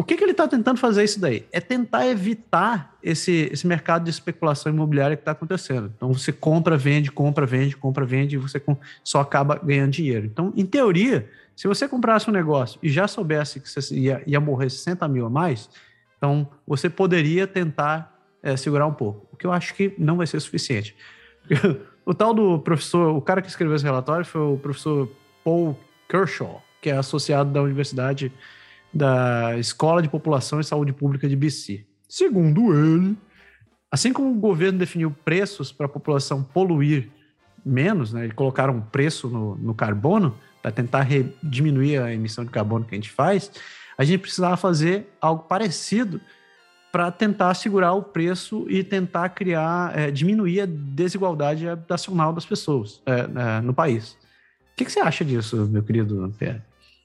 O 0.00 0.02
que, 0.02 0.16
que 0.16 0.24
ele 0.24 0.30
está 0.30 0.48
tentando 0.48 0.80
fazer 0.80 1.04
isso 1.04 1.20
daí? 1.20 1.44
É 1.52 1.60
tentar 1.60 2.06
evitar 2.06 2.96
esse, 3.02 3.50
esse 3.52 3.66
mercado 3.66 4.04
de 4.04 4.08
especulação 4.08 4.72
imobiliária 4.72 5.14
que 5.14 5.20
está 5.20 5.32
acontecendo. 5.32 5.92
Então 5.94 6.10
você 6.10 6.32
compra, 6.32 6.74
vende, 6.74 7.12
compra, 7.12 7.44
vende, 7.44 7.76
compra, 7.76 8.06
vende 8.06 8.34
e 8.34 8.38
você 8.38 8.62
só 9.04 9.20
acaba 9.20 9.60
ganhando 9.62 9.90
dinheiro. 9.90 10.24
Então, 10.24 10.54
em 10.56 10.64
teoria, 10.64 11.28
se 11.54 11.68
você 11.68 11.86
comprasse 11.86 12.30
um 12.30 12.32
negócio 12.32 12.80
e 12.82 12.88
já 12.88 13.06
soubesse 13.06 13.60
que 13.60 13.68
você 13.68 13.94
ia, 13.94 14.22
ia 14.26 14.40
morrer 14.40 14.70
60 14.70 15.06
mil 15.06 15.26
a 15.26 15.28
mais, 15.28 15.68
então 16.16 16.48
você 16.66 16.88
poderia 16.88 17.46
tentar 17.46 18.18
é, 18.42 18.56
segurar 18.56 18.86
um 18.86 18.94
pouco. 18.94 19.28
O 19.30 19.36
que 19.36 19.46
eu 19.46 19.52
acho 19.52 19.74
que 19.74 19.94
não 19.98 20.16
vai 20.16 20.26
ser 20.26 20.40
suficiente. 20.40 20.96
o 22.06 22.14
tal 22.14 22.32
do 22.32 22.58
professor, 22.58 23.14
o 23.14 23.20
cara 23.20 23.42
que 23.42 23.48
escreveu 23.48 23.76
esse 23.76 23.84
relatório 23.84 24.24
foi 24.24 24.40
o 24.40 24.56
professor 24.56 25.10
Paul 25.44 25.78
Kershaw, 26.08 26.62
que 26.80 26.88
é 26.88 26.96
associado 26.96 27.50
da 27.50 27.60
Universidade 27.60 28.32
da 28.92 29.56
Escola 29.58 30.02
de 30.02 30.08
População 30.08 30.60
e 30.60 30.64
Saúde 30.64 30.92
Pública 30.92 31.28
de 31.28 31.36
BC. 31.36 31.86
Segundo 32.08 32.74
ele, 32.74 33.16
assim 33.90 34.12
como 34.12 34.30
o 34.30 34.34
governo 34.34 34.78
definiu 34.78 35.10
preços 35.24 35.72
para 35.72 35.86
a 35.86 35.88
população 35.88 36.42
poluir 36.42 37.08
menos, 37.64 38.12
né, 38.12 38.26
e 38.26 38.30
colocaram 38.30 38.74
um 38.74 38.80
preço 38.80 39.28
no, 39.28 39.56
no 39.56 39.74
carbono 39.74 40.34
para 40.62 40.70
tentar 40.70 41.06
diminuir 41.42 41.98
a 41.98 42.12
emissão 42.12 42.44
de 42.44 42.50
carbono 42.50 42.84
que 42.84 42.94
a 42.94 42.98
gente 42.98 43.10
faz, 43.10 43.50
a 43.96 44.04
gente 44.04 44.20
precisava 44.20 44.56
fazer 44.56 45.06
algo 45.20 45.44
parecido 45.44 46.20
para 46.90 47.10
tentar 47.10 47.54
segurar 47.54 47.92
o 47.92 48.02
preço 48.02 48.66
e 48.68 48.82
tentar 48.82 49.28
criar, 49.30 49.96
é, 49.96 50.10
diminuir 50.10 50.62
a 50.62 50.66
desigualdade 50.66 51.68
habitacional 51.68 52.32
das 52.32 52.44
pessoas 52.44 53.00
é, 53.06 53.20
é, 53.20 53.60
no 53.60 53.72
país. 53.72 54.12
O 54.72 54.76
que, 54.76 54.84
que, 54.84 54.92
você 54.92 55.00
acha 55.00 55.24
disso, 55.24 55.68
meu 55.70 55.82
querido 55.82 56.34
Pierre? 56.38 56.62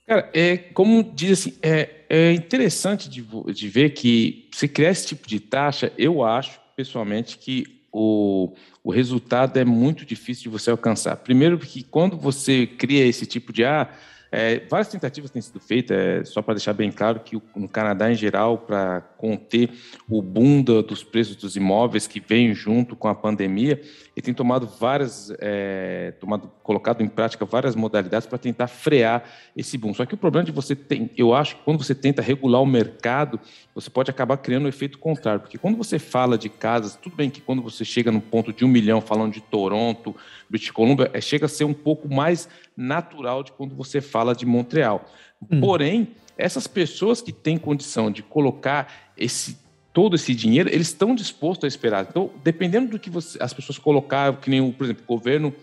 Cara, 0.08 0.30
é, 0.34 0.58
como 0.58 1.04
diz 1.04 1.40
assim, 1.40 1.58
é, 1.62 1.90
é 2.10 2.32
interessante 2.32 3.10
de, 3.10 3.26
de 3.54 3.68
ver 3.68 3.92
que 3.92 4.48
se 4.54 4.68
criar 4.68 4.92
esse 4.92 5.08
tipo 5.08 5.28
de 5.28 5.40
taxa, 5.40 5.92
eu 5.98 6.24
acho, 6.24 6.60
pessoalmente, 6.76 7.38
que 7.40 7.82
o, 7.92 8.54
o 8.84 8.92
resultado 8.92 9.58
é 9.58 9.66
muito 9.66 10.06
difícil 10.06 10.44
de 10.44 10.50
você 10.50 10.70
alcançar. 10.70 11.16
Primeiro, 11.18 11.58
porque 11.58 11.84
quando 11.90 12.18
você 12.18 12.68
cria 12.68 13.06
esse 13.06 13.26
tipo 13.26 13.52
de 13.52 13.66
ah, 13.66 13.90
é, 14.32 14.60
várias 14.70 14.90
tentativas 14.90 15.32
têm 15.32 15.42
sido 15.42 15.62
feitas, 15.62 15.98
é, 15.98 16.26
só 16.26 16.42
para 16.42 16.56
deixar 16.56 16.74
bem 16.74 16.92
claro 16.92 17.22
que 17.22 17.42
no 17.56 17.70
Canadá, 17.70 18.12
em 18.12 18.16
geral, 18.16 18.58
para 18.58 19.00
conter 19.18 19.70
o 20.10 20.22
boom 20.22 20.62
dos 20.62 21.04
preços 21.06 21.38
dos 21.38 21.56
imóveis 21.56 22.06
que 22.06 22.20
vem 22.20 22.54
junto 22.54 22.98
com 22.98 23.08
a 23.08 23.16
pandemia, 23.16 23.82
ele 24.16 24.24
tem 24.24 24.34
tomado 24.34 24.66
várias, 24.66 25.30
é, 25.40 26.14
tomado, 26.22 26.50
colocado 26.64 27.02
em 27.02 27.08
prática 27.08 27.44
várias 27.44 27.76
modalidades 27.76 28.26
para 28.26 28.38
tentar 28.38 28.68
frear 28.68 29.24
esse 29.58 29.78
boom. 29.78 29.94
Só 29.94 30.06
que 30.06 30.14
o 30.14 30.18
problema 30.18 30.46
de 30.46 30.54
você 30.54 30.74
tem, 30.74 31.12
eu 31.18 31.34
acho 31.34 31.58
que 31.58 31.64
quando 31.64 31.84
você 31.84 31.94
tenta 31.94 32.22
regular 32.22 32.62
o 32.62 32.66
mercado, 32.66 33.38
você 33.74 33.90
pode 33.90 34.10
acabar 34.10 34.38
criando 34.38 34.66
um 34.66 34.70
efeito 34.70 34.98
contrário, 34.98 35.42
porque 35.42 35.58
quando 35.58 35.76
você 35.76 36.00
fala 36.00 36.38
de 36.38 36.48
casas, 36.48 36.96
tudo 36.96 37.16
bem 37.16 37.30
que 37.30 37.42
quando 37.42 37.62
você 37.62 37.84
chega 37.84 38.10
no 38.10 38.22
ponto 38.22 38.54
de 38.54 38.64
um 38.64 38.70
milhão, 38.70 39.02
falando 39.02 39.34
de 39.34 39.42
Toronto, 39.42 40.16
British 40.50 40.72
Columbia, 40.72 41.10
é, 41.12 41.20
chega 41.20 41.46
a 41.46 41.50
ser 41.50 41.66
um 41.66 41.74
pouco 41.74 42.08
mais 42.08 42.48
natural 42.78 43.44
de 43.44 43.52
quando 43.52 43.76
você 43.76 44.00
fala 44.00 44.34
de 44.34 44.46
Montreal. 44.46 45.10
Hum. 45.52 45.60
Porém, 45.60 46.08
essas 46.38 46.68
pessoas 46.68 47.22
que 47.22 47.34
têm 47.34 47.58
condição 47.58 48.10
de 48.10 48.24
colocar 48.24 49.12
esse 49.18 49.65
todo 49.96 50.14
esse 50.14 50.36
dinheiro, 50.36 50.68
eles 50.70 50.88
estão 50.88 51.16
dispostos 51.16 51.64
a 51.64 51.68
esperar. 51.70 52.06
Então, 52.10 52.30
dependendo 52.44 52.92
do 52.92 53.00
que 53.00 53.10
você, 53.10 53.42
as 53.42 53.54
pessoas 53.54 53.78
colocaram, 53.78 54.36
que 54.36 54.50
nem, 54.50 54.60
o, 54.60 54.74
por 54.74 54.84
exemplo, 54.84 55.04
o 55.08 55.08
governo 55.08 55.56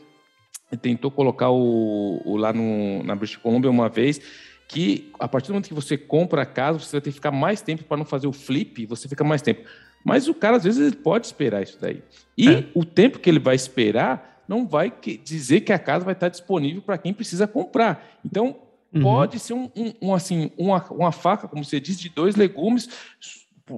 tentou 0.81 1.11
colocar 1.11 1.51
o, 1.51 2.23
o 2.25 2.39
lá 2.39 2.51
no, 2.51 3.03
na 3.03 3.15
British 3.15 3.37
Columbia 3.37 3.71
uma 3.71 3.91
vez, 3.91 4.23
que 4.67 5.13
a 5.21 5.29
partir 5.29 5.49
do 5.49 5.53
momento 5.53 5.69
que 5.69 5.75
você 5.75 5.99
compra 5.99 6.43
a 6.43 6.47
casa, 6.47 6.79
você 6.79 6.93
vai 6.93 7.03
ter 7.03 7.11
que 7.11 7.17
ficar 7.17 7.31
mais 7.31 7.61
tempo 7.61 7.85
para 7.85 7.99
não 7.99 8.07
fazer 8.07 8.27
o 8.27 8.33
flip, 8.33 8.87
você 8.87 9.07
fica 9.07 9.23
mais 9.23 9.43
tempo. 9.43 9.69
Mas 10.03 10.27
o 10.27 10.35
cara, 10.35 10.57
às 10.57 10.65
vezes, 10.65 10.81
ele 10.81 10.97
pode 10.97 11.27
esperar 11.27 11.63
isso 11.63 11.77
daí. 11.79 12.03
E 12.35 12.49
é. 12.49 12.65
o 12.75 12.87
tempo 12.87 13.19
que 13.19 13.29
ele 13.29 13.39
vai 13.39 13.55
esperar 13.55 14.43
não 14.49 14.67
vai 14.67 14.91
dizer 15.23 15.61
que 15.61 15.75
a 15.75 15.79
casa 15.79 16.07
vai 16.07 16.15
estar 16.15 16.31
disponível 16.31 16.81
para 16.81 16.97
quem 16.97 17.13
precisa 17.13 17.47
comprar. 17.47 18.19
Então, 18.25 18.57
uhum. 18.95 19.03
pode 19.03 19.39
ser 19.39 19.53
um, 19.53 19.71
um, 19.77 19.93
um, 20.01 20.15
assim, 20.15 20.51
uma, 20.57 20.83
uma 20.91 21.13
faca, 21.13 21.47
como 21.47 21.63
você 21.63 21.79
diz, 21.79 22.01
de 22.01 22.09
dois 22.09 22.35
legumes, 22.35 22.89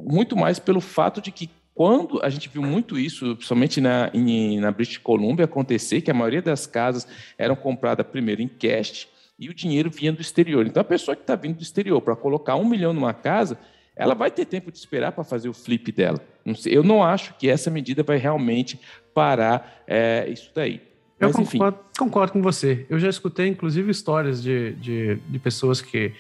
muito 0.02 0.36
mais 0.36 0.58
pelo 0.58 0.80
fato 0.80 1.20
de 1.20 1.30
que 1.30 1.50
quando 1.74 2.20
a 2.22 2.30
gente 2.30 2.48
viu 2.48 2.62
muito 2.62 2.96
isso, 2.96 3.34
principalmente 3.34 3.80
na, 3.80 4.10
em, 4.14 4.60
na 4.60 4.70
British 4.70 4.98
Columbia, 4.98 5.44
acontecer 5.44 6.00
que 6.00 6.10
a 6.10 6.14
maioria 6.14 6.40
das 6.40 6.66
casas 6.66 7.06
eram 7.36 7.56
compradas 7.56 8.06
primeiro 8.06 8.40
em 8.40 8.48
cash 8.48 9.08
e 9.38 9.48
o 9.48 9.54
dinheiro 9.54 9.90
vinha 9.90 10.12
do 10.12 10.20
exterior. 10.20 10.64
Então, 10.66 10.80
a 10.80 10.84
pessoa 10.84 11.16
que 11.16 11.22
está 11.22 11.34
vindo 11.34 11.56
do 11.56 11.62
exterior 11.62 12.00
para 12.00 12.14
colocar 12.14 12.54
um 12.54 12.64
milhão 12.64 12.92
numa 12.92 13.12
casa, 13.12 13.58
ela 13.96 14.14
vai 14.14 14.30
ter 14.30 14.44
tempo 14.44 14.70
de 14.70 14.78
esperar 14.78 15.10
para 15.10 15.24
fazer 15.24 15.48
o 15.48 15.52
flip 15.52 15.90
dela. 15.90 16.20
Eu 16.64 16.84
não 16.84 17.02
acho 17.02 17.34
que 17.34 17.48
essa 17.48 17.70
medida 17.70 18.02
vai 18.04 18.18
realmente 18.18 18.78
parar 19.12 19.82
é, 19.86 20.28
isso 20.28 20.50
daí. 20.54 20.80
Mas, 21.18 21.36
eu 21.36 21.44
concordo, 21.44 21.78
concordo, 21.98 22.32
com 22.32 22.42
você. 22.42 22.86
Eu 22.88 22.98
já 22.98 23.08
escutei, 23.08 23.46
inclusive, 23.46 23.90
histórias 23.90 24.42
de, 24.42 24.72
de, 24.74 25.16
de 25.16 25.38
pessoas 25.38 25.80
que 25.80 26.12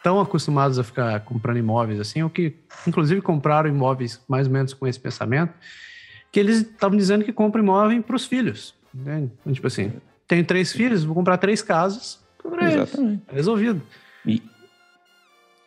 estão 0.00 0.18
acostumadas 0.18 0.78
a 0.78 0.82
ficar 0.82 1.20
comprando 1.20 1.58
imóveis 1.58 2.00
assim, 2.00 2.22
ou 2.22 2.30
que, 2.30 2.54
inclusive, 2.86 3.20
compraram 3.20 3.68
imóveis 3.68 4.20
mais 4.26 4.46
ou 4.46 4.52
menos 4.52 4.72
com 4.72 4.86
esse 4.86 4.98
pensamento, 4.98 5.52
que 6.32 6.40
eles 6.40 6.62
estavam 6.62 6.96
dizendo 6.96 7.24
que 7.24 7.32
compram 7.32 7.62
imóvel 7.62 8.02
para 8.02 8.16
os 8.16 8.24
filhos. 8.24 8.74
Entende? 8.94 9.30
Então, 9.40 9.52
tipo 9.52 9.66
assim, 9.66 9.92
tenho 10.26 10.44
três 10.44 10.72
filhos, 10.72 11.04
vou 11.04 11.14
comprar 11.14 11.36
três 11.36 11.60
casas. 11.60 12.18
Exatamente. 12.62 13.22
Resolvido. 13.30 13.82
E, 14.24 14.42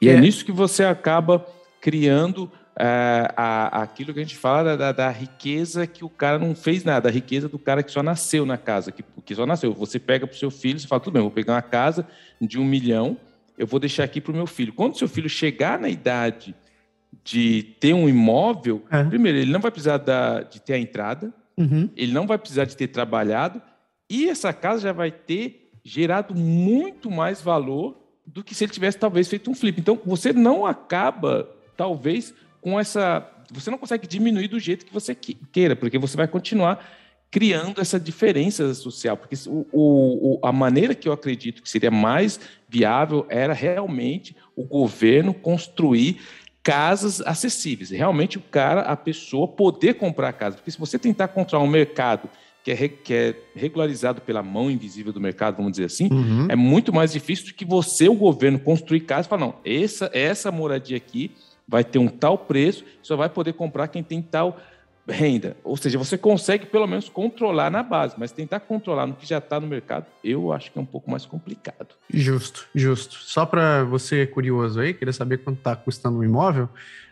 e 0.01 0.09
é. 0.09 0.13
é 0.13 0.19
nisso 0.19 0.43
que 0.43 0.51
você 0.51 0.83
acaba 0.83 1.45
criando 1.79 2.51
é, 2.75 3.31
a, 3.37 3.83
aquilo 3.83 4.13
que 4.13 4.19
a 4.19 4.23
gente 4.23 4.35
fala 4.35 4.75
da, 4.75 4.91
da, 4.91 5.09
riqueza 5.09 5.85
que 5.85 6.03
o 6.03 6.09
cara 6.09 6.39
não 6.39 6.55
fez 6.55 6.83
nada, 6.83 7.07
a 7.07 7.11
riqueza 7.11 7.47
do 7.47 7.59
cara 7.59 7.83
que 7.83 7.91
só 7.91 8.01
nasceu 8.01 8.47
na 8.47 8.57
casa, 8.57 8.91
que, 8.91 9.03
que 9.23 9.35
só 9.35 9.45
nasceu. 9.45 9.73
Você 9.73 9.99
pega 9.99 10.25
para 10.25 10.33
o 10.33 10.37
seu 10.37 10.49
filho, 10.49 10.79
você 10.79 10.87
fala, 10.87 11.01
tudo 11.01 11.13
bem, 11.13 11.21
vou 11.21 11.29
pegar 11.29 11.53
uma 11.53 11.61
casa 11.61 12.07
de 12.41 12.59
um 12.59 12.65
milhão, 12.65 13.15
eu 13.63 13.67
vou 13.67 13.79
deixar 13.79 14.03
aqui 14.03 14.19
para 14.19 14.33
o 14.33 14.35
meu 14.35 14.45
filho. 14.45 14.73
Quando 14.73 14.97
seu 14.97 15.07
filho 15.07 15.29
chegar 15.29 15.79
na 15.79 15.87
idade 15.87 16.53
de 17.23 17.63
ter 17.79 17.93
um 17.93 18.09
imóvel, 18.09 18.83
é. 18.91 19.03
primeiro, 19.05 19.37
ele 19.37 19.51
não 19.51 19.61
vai 19.61 19.71
precisar 19.71 19.97
da, 19.97 20.41
de 20.41 20.61
ter 20.61 20.73
a 20.73 20.77
entrada, 20.77 21.33
uhum. 21.57 21.89
ele 21.95 22.11
não 22.11 22.27
vai 22.27 22.37
precisar 22.37 22.65
de 22.65 22.75
ter 22.75 22.87
trabalhado, 22.87 23.61
e 24.09 24.27
essa 24.27 24.51
casa 24.51 24.81
já 24.81 24.91
vai 24.91 25.11
ter 25.11 25.71
gerado 25.81 26.35
muito 26.35 27.09
mais 27.09 27.41
valor 27.41 27.97
do 28.25 28.43
que 28.43 28.53
se 28.53 28.65
ele 28.65 28.71
tivesse 28.73 28.97
talvez 28.97 29.29
feito 29.29 29.49
um 29.49 29.55
flip. 29.55 29.79
Então, 29.79 29.99
você 30.05 30.33
não 30.33 30.65
acaba, 30.65 31.49
talvez, 31.77 32.33
com 32.59 32.77
essa. 32.79 33.29
Você 33.51 33.71
não 33.71 33.77
consegue 33.77 34.07
diminuir 34.07 34.49
do 34.49 34.59
jeito 34.59 34.85
que 34.85 34.93
você 34.93 35.15
queira, 35.15 35.75
porque 35.75 35.97
você 35.97 36.17
vai 36.17 36.27
continuar 36.27 36.85
criando 37.33 37.81
essa 37.81 37.99
diferença 37.99 38.71
social. 38.75 39.17
Porque 39.17 39.35
o, 39.49 39.65
o, 39.71 40.39
a 40.43 40.51
maneira 40.51 40.93
que 40.93 41.09
eu 41.09 41.11
acredito 41.11 41.63
que 41.63 41.69
seria 41.69 41.89
mais 41.89 42.39
viável 42.69 43.25
era 43.27 43.53
realmente 43.53 44.35
o 44.55 44.63
governo 44.63 45.33
construir 45.33 46.21
casas 46.61 47.21
acessíveis. 47.21 47.89
Realmente 47.89 48.37
o 48.37 48.41
cara, 48.41 48.81
a 48.81 48.95
pessoa 48.95 49.47
poder 49.47 49.95
comprar 49.95 50.29
a 50.29 50.33
casa. 50.33 50.57
Porque 50.57 50.69
se 50.69 50.77
você 50.77 50.99
tentar 50.99 51.27
controlar 51.29 51.65
um 51.65 51.67
mercado 51.67 52.29
que 52.63 52.71
é, 52.71 52.87
que 52.87 53.13
é, 53.13 53.35
regularizado 53.55 54.21
pela 54.21 54.43
mão 54.43 54.69
invisível 54.69 55.11
do 55.11 55.19
mercado, 55.19 55.57
vamos 55.57 55.71
dizer 55.71 55.85
assim, 55.85 56.09
uhum. 56.11 56.45
é 56.47 56.55
muito 56.55 56.93
mais 56.93 57.11
difícil 57.11 57.47
do 57.47 57.55
que 57.55 57.65
você, 57.65 58.07
o 58.07 58.13
governo, 58.13 58.59
construir 58.59 59.01
casa 59.01 59.27
e 59.27 59.29
falar, 59.29 59.41
não, 59.41 59.55
essa, 59.65 60.07
essa 60.13 60.51
moradia 60.51 60.97
aqui 60.97 61.31
vai 61.67 61.83
ter 61.83 61.97
um 61.97 62.07
tal 62.07 62.37
preço, 62.37 62.85
só 63.01 63.15
vai 63.15 63.27
poder 63.27 63.53
comprar 63.53 63.87
quem 63.87 64.03
tem 64.03 64.21
tal 64.21 64.59
renda. 65.07 65.57
Ou 65.63 65.75
seja, 65.75 65.97
você 65.97 66.17
consegue 66.17 66.65
pelo 66.65 66.87
menos 66.87 67.09
controlar 67.09 67.69
na 67.69 67.83
base, 67.83 68.15
mas 68.17 68.31
tentar 68.31 68.61
controlar 68.61 69.07
no 69.07 69.13
que 69.13 69.27
já 69.27 69.37
está 69.37 69.59
no 69.59 69.67
mercado, 69.67 70.05
eu 70.23 70.51
acho 70.53 70.71
que 70.71 70.79
é 70.79 70.81
um 70.81 70.85
pouco 70.85 71.11
mais 71.11 71.25
complicado. 71.25 71.95
Justo, 72.11 72.67
justo. 72.73 73.15
Só 73.15 73.45
para 73.45 73.83
você 73.83 74.25
curioso 74.25 74.79
aí, 74.79 74.93
querer 74.93 75.13
saber 75.13 75.39
quanto 75.39 75.57
está 75.57 75.75
custando 75.75 76.19
um 76.19 76.23
imóvel, 76.23 76.69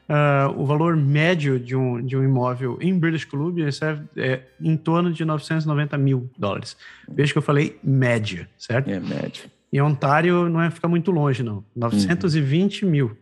uh, 0.10 0.58
o 0.58 0.66
valor 0.66 0.96
médio 0.96 1.60
de 1.60 1.76
um, 1.76 2.02
de 2.02 2.16
um 2.16 2.24
imóvel 2.24 2.78
em 2.82 2.98
British 2.98 3.26
Columbia 3.26 3.68
é, 3.68 4.22
é 4.22 4.42
em 4.60 4.78
torno 4.78 5.12
de 5.12 5.26
990 5.26 5.98
mil 5.98 6.30
dólares. 6.38 6.78
Veja 7.10 7.34
que 7.34 7.38
eu 7.38 7.44
falei 7.44 7.78
média, 7.84 8.50
certo? 8.58 8.89
É 8.89 9.00
média. 9.00 9.44
E 9.72 9.82
Ontário 9.82 10.50
não 10.50 10.62
é 10.62 10.70
ficar 10.70 10.88
muito 10.88 11.12
longe, 11.12 11.44
não. 11.44 11.64
920 11.76 12.84
uhum. 12.84 12.92
mil. 12.92 13.18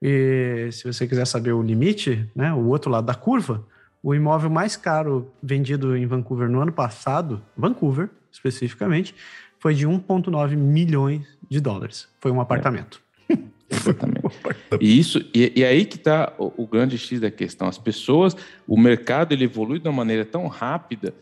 E 0.00 0.68
se 0.70 0.84
você 0.84 1.06
quiser 1.08 1.26
saber 1.26 1.52
o 1.52 1.62
limite, 1.62 2.28
né, 2.34 2.52
o 2.52 2.66
outro 2.66 2.90
lado 2.90 3.06
da 3.06 3.14
curva, 3.14 3.64
o 4.02 4.14
imóvel 4.14 4.50
mais 4.50 4.76
caro 4.76 5.32
vendido 5.42 5.96
em 5.96 6.06
Vancouver 6.06 6.48
no 6.48 6.60
ano 6.60 6.72
passado, 6.72 7.42
Vancouver 7.56 8.10
especificamente, 8.30 9.14
foi 9.58 9.74
de 9.74 9.86
1,9 9.86 10.56
milhões 10.56 11.26
de 11.48 11.60
dólares. 11.60 12.08
Foi 12.20 12.30
um 12.30 12.40
apartamento. 12.40 13.02
É. 13.28 13.36
Exatamente. 13.70 14.22
e 14.80 14.98
isso 14.98 15.18
e, 15.34 15.52
e 15.56 15.64
aí 15.64 15.84
que 15.84 15.96
está 15.96 16.32
o, 16.38 16.62
o, 16.62 16.66
grande 16.66 16.96
X 16.96 17.20
da 17.20 17.30
questão. 17.30 17.68
As 17.68 17.78
pessoas, 17.78 18.36
o 18.66 18.78
mercado 18.78 19.32
ele 19.32 19.44
evolui 19.44 19.78
de 19.78 19.88
uma 19.88 19.94
maneira 19.94 20.24
tão 20.24 20.46
rápida 20.46 21.12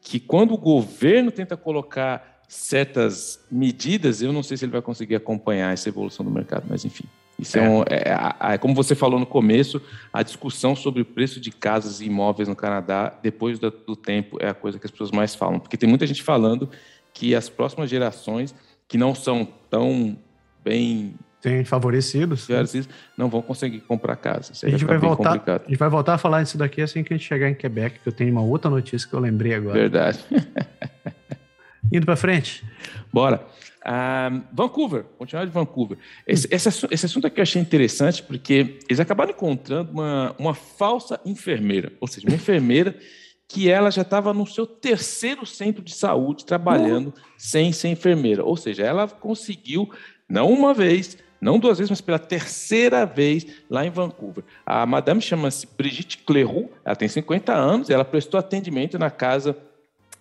que 0.00 0.18
quando 0.18 0.54
o 0.54 0.58
governo 0.58 1.30
tenta 1.30 1.56
colocar 1.56 2.42
certas 2.48 3.44
medidas, 3.50 4.22
eu 4.22 4.32
não 4.32 4.42
sei 4.42 4.56
se 4.56 4.64
ele 4.64 4.72
vai 4.72 4.82
conseguir 4.82 5.14
acompanhar 5.14 5.72
essa 5.72 5.88
evolução 5.88 6.24
do 6.24 6.30
mercado, 6.30 6.66
mas 6.68 6.84
enfim. 6.84 7.04
Isso 7.38 7.58
é, 7.58 7.64
é, 7.64 7.68
um, 7.68 7.82
é, 7.82 8.54
é, 8.54 8.58
como 8.58 8.74
você 8.74 8.94
falou 8.94 9.18
no 9.18 9.26
começo, 9.26 9.80
a 10.12 10.22
discussão 10.22 10.76
sobre 10.76 11.02
o 11.02 11.04
preço 11.04 11.40
de 11.40 11.50
casas 11.50 12.00
e 12.00 12.06
imóveis 12.06 12.48
no 12.48 12.54
Canadá, 12.54 13.12
depois 13.22 13.58
do, 13.58 13.70
do, 13.70 13.96
tempo, 13.96 14.38
é 14.40 14.48
a 14.48 14.54
coisa 14.54 14.78
que 14.78 14.86
as 14.86 14.90
pessoas 14.90 15.10
mais 15.10 15.34
falam. 15.34 15.58
Porque 15.58 15.76
tem 15.76 15.88
muita 15.88 16.06
gente 16.06 16.22
falando 16.22 16.68
que 17.12 17.34
as 17.34 17.48
próximas 17.48 17.90
gerações, 17.90 18.54
que 18.86 18.96
não 18.96 19.14
são 19.14 19.46
tão 19.68 20.16
bem 20.64 21.14
Tem 21.40 21.64
favorecidos. 21.64 22.46
Favorecidos 22.46 22.88
não 23.16 23.28
vão 23.28 23.42
conseguir 23.42 23.80
comprar 23.80 24.16
casa. 24.16 24.52
a 24.62 24.68
gente, 24.68 24.84
vai 24.84 24.98
voltar, 24.98 25.42
a 25.46 25.68
gente 25.68 25.78
vai 25.78 25.88
voltar 25.88 26.14
a 26.14 26.18
falar 26.18 26.42
isso 26.42 26.56
daqui 26.56 26.82
assim 26.82 27.02
que 27.02 27.12
a 27.12 27.16
gente 27.16 27.26
chegar 27.26 27.50
em 27.50 27.54
Quebec, 27.54 27.98
que 28.00 28.08
eu 28.08 28.12
tenho 28.12 28.32
uma 28.32 28.42
outra 28.42 28.70
notícia 28.70 29.08
que 29.08 29.14
eu 29.14 29.20
lembrei 29.20 29.54
agora. 29.54 29.78
Verdade. 29.78 30.24
Indo 31.94 32.04
para 32.04 32.16
frente. 32.16 32.64
Bora. 33.12 33.46
Uh, 33.84 34.42
Vancouver, 34.52 35.04
continuar 35.18 35.44
de 35.44 35.52
Vancouver. 35.52 35.98
Esse, 36.26 36.48
esse, 36.50 36.68
esse, 36.90 37.06
assunto 37.06 37.26
aqui 37.26 37.38
eu 37.38 37.42
achei 37.42 37.60
interessante 37.60 38.22
porque 38.22 38.78
eles 38.88 38.98
acabaram 38.98 39.30
encontrando 39.30 39.92
uma, 39.92 40.34
uma 40.38 40.54
falsa 40.54 41.20
enfermeira, 41.24 41.92
ou 42.00 42.08
seja, 42.08 42.26
uma 42.26 42.34
enfermeira 42.34 42.96
que 43.46 43.70
ela 43.70 43.90
já 43.90 44.02
estava 44.02 44.32
no 44.32 44.46
seu 44.46 44.66
terceiro 44.66 45.44
centro 45.44 45.82
de 45.82 45.94
saúde 45.94 46.46
trabalhando 46.46 47.08
uhum. 47.08 47.22
sem 47.36 47.72
ser 47.72 47.88
enfermeira. 47.88 48.42
Ou 48.42 48.56
seja, 48.56 48.82
ela 48.82 49.06
conseguiu, 49.06 49.88
não 50.28 50.50
uma 50.50 50.72
vez, 50.72 51.18
não 51.40 51.58
duas 51.58 51.78
vezes, 51.78 51.90
mas 51.90 52.00
pela 52.00 52.18
terceira 52.18 53.04
vez 53.04 53.46
lá 53.68 53.84
em 53.84 53.90
Vancouver. 53.90 54.42
A 54.64 54.86
madame 54.86 55.20
chama-se 55.20 55.68
Brigitte 55.76 56.18
Cleroux, 56.18 56.70
ela 56.84 56.96
tem 56.96 57.06
50 57.06 57.52
anos, 57.52 57.90
ela 57.90 58.04
prestou 58.04 58.40
atendimento 58.40 58.98
na 58.98 59.10
casa 59.10 59.56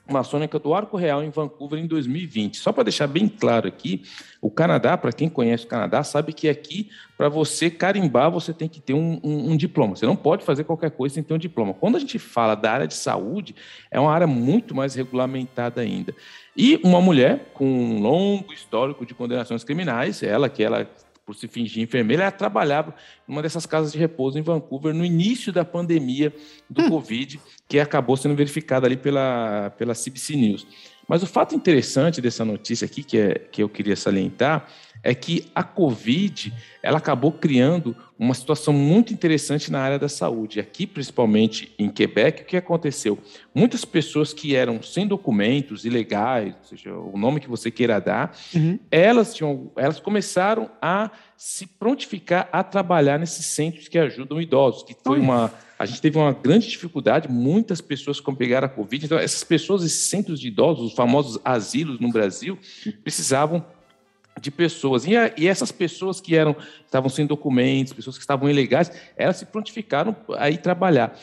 maçônica 0.10 0.60
do 0.60 0.74
Arco 0.74 0.98
Real 0.98 1.24
em 1.24 1.30
Vancouver 1.30 1.80
em 1.80 1.88
2020. 1.88 2.58
Só 2.58 2.72
para 2.72 2.84
deixar 2.84 3.08
bem 3.08 3.28
claro 3.28 3.68
aqui, 3.68 4.04
o 4.42 4.52
Canadá, 4.52 4.98
para 4.98 5.14
quem 5.14 5.30
conhece 5.30 5.66
o 5.66 5.68
Canadá, 5.68 6.04
sabe 6.04 6.34
que 6.34 6.50
aqui, 6.50 6.90
para 7.18 7.30
você 7.30 7.70
carimbar, 7.70 8.30
você 8.30 8.54
tem 8.54 8.68
que 8.68 8.82
ter 8.82 8.94
um, 8.94 9.20
um, 9.24 9.52
um, 9.52 9.58
diploma. 9.58 9.96
Você 9.96 10.06
não 10.06 10.16
pode 10.16 10.44
fazer 10.44 10.66
qualquer 10.66 10.92
coisa 10.92 11.16
sem 11.16 11.24
ter 11.24 11.34
um 11.34 11.38
diploma. 11.38 11.74
Quando 11.74 11.96
a 11.96 12.00
gente 12.00 12.20
fala 12.20 12.54
da 12.54 12.72
área 12.72 12.88
de 12.88 12.96
saúde, 12.96 13.56
é 13.90 14.00
uma 14.00 14.12
área 14.12 14.28
muito 14.28 14.76
mais 14.76 14.94
regulamentada 14.94 15.80
ainda. 15.80 16.14
E 16.56 16.80
uma 16.84 17.00
mulher 17.00 17.52
com 17.54 17.66
um 17.66 18.02
longo 18.02 18.52
histórico 18.52 19.06
de 19.06 19.14
condenações 19.14 19.64
criminais, 19.64 20.22
ela 20.22 20.50
que 20.50 20.62
ela 20.62 20.88
por 21.26 21.36
se 21.36 21.48
fingir 21.48 21.82
enfermeira, 21.82 22.24
ela 22.24 22.32
trabalhava 22.32 22.94
numa 23.28 23.42
dessas 23.42 23.66
casas 23.66 23.92
de 23.92 23.98
repouso 23.98 24.38
em 24.38 24.42
Vancouver 24.42 24.94
no 24.94 25.06
início 25.06 25.54
da 25.54 25.64
pandemia 25.64 26.34
do 26.70 26.84
hum. 26.84 26.90
Covid, 26.90 27.40
que 27.68 27.80
acabou 27.80 28.18
sendo 28.18 28.36
verificada 28.36 28.86
ali 28.86 28.98
pela, 28.98 29.70
pela 29.78 29.94
CBC 29.94 30.36
News. 30.36 30.68
Mas 31.08 31.22
o 31.22 31.28
fato 31.28 31.54
interessante 31.56 32.22
dessa 32.22 32.46
notícia 32.46 32.86
aqui, 32.86 33.04
que, 33.04 33.18
é, 33.18 33.34
que 33.34 33.62
eu 33.62 33.70
queria 33.70 33.96
salientar, 33.96 34.68
é 35.04 35.14
que 35.14 35.46
a 35.54 35.62
Covid 35.62 36.54
ela 36.82 36.98
acabou 36.98 37.32
criando 37.32 37.96
uma 38.18 38.34
situação 38.34 38.74
muito 38.74 39.14
interessante 39.14 39.72
na 39.72 39.82
área 39.82 40.00
da 40.00 40.08
saúde. 40.08 40.60
Aqui, 40.60 40.88
principalmente 40.88 41.74
em 41.78 41.90
Quebec, 41.90 42.44
o 42.44 42.46
que 42.46 42.56
aconteceu? 42.56 43.20
Muitas 43.54 43.84
pessoas 43.84 44.34
que 44.34 44.56
eram 44.56 44.82
sem 44.82 45.06
documentos, 45.06 45.84
ilegais, 45.84 46.56
ou 46.56 46.64
seja, 46.64 46.94
o 46.94 47.18
nome 47.18 47.42
que 47.42 47.50
você 47.50 47.70
queira 47.70 48.00
dar, 48.00 48.36
uhum. 48.56 48.80
elas, 48.90 49.34
tinham, 49.34 49.72
elas 49.76 50.00
começaram 50.00 50.70
a 50.82 51.12
se 51.36 51.68
prontificar 51.68 52.48
a 52.52 52.64
trabalhar 52.64 53.20
nesses 53.20 53.46
centros 53.48 53.90
que 53.90 54.00
ajudam 54.00 54.42
idosos, 54.42 54.84
que 54.84 54.96
foi 55.04 55.20
uma 55.20 55.52
a 55.78 55.86
gente 55.86 56.02
teve 56.02 56.18
uma 56.18 56.32
grande 56.32 56.70
dificuldade, 56.70 57.30
muitas 57.30 57.82
pessoas 57.82 58.22
pegaram 58.38 58.68
a 58.68 58.70
Covid, 58.70 59.06
então 59.06 59.18
essas 59.18 59.44
pessoas, 59.44 59.84
esses 59.84 60.06
centros 60.06 60.40
de 60.40 60.48
idosos, 60.48 60.92
os 60.92 60.94
famosos 60.94 61.38
asilos 61.44 62.00
no 62.00 62.10
Brasil, 62.10 62.58
precisavam 63.04 63.66
de 64.40 64.52
pessoas. 64.52 65.06
E, 65.06 65.16
a, 65.16 65.32
e, 65.38 65.48
essas 65.48 65.72
pessoas 65.72 66.20
que 66.20 66.36
eram 66.36 66.56
estavam 66.86 67.10
sem 67.10 67.26
documentos, 67.26 67.94
pessoas 67.94 68.18
que 68.18 68.24
estavam 68.24 68.50
ilegais, 68.50 68.92
elas 69.18 69.38
se 69.38 69.46
prontificaram 69.46 70.16
a 70.38 70.50
ir 70.50 70.58
trabalhar. 70.58 71.18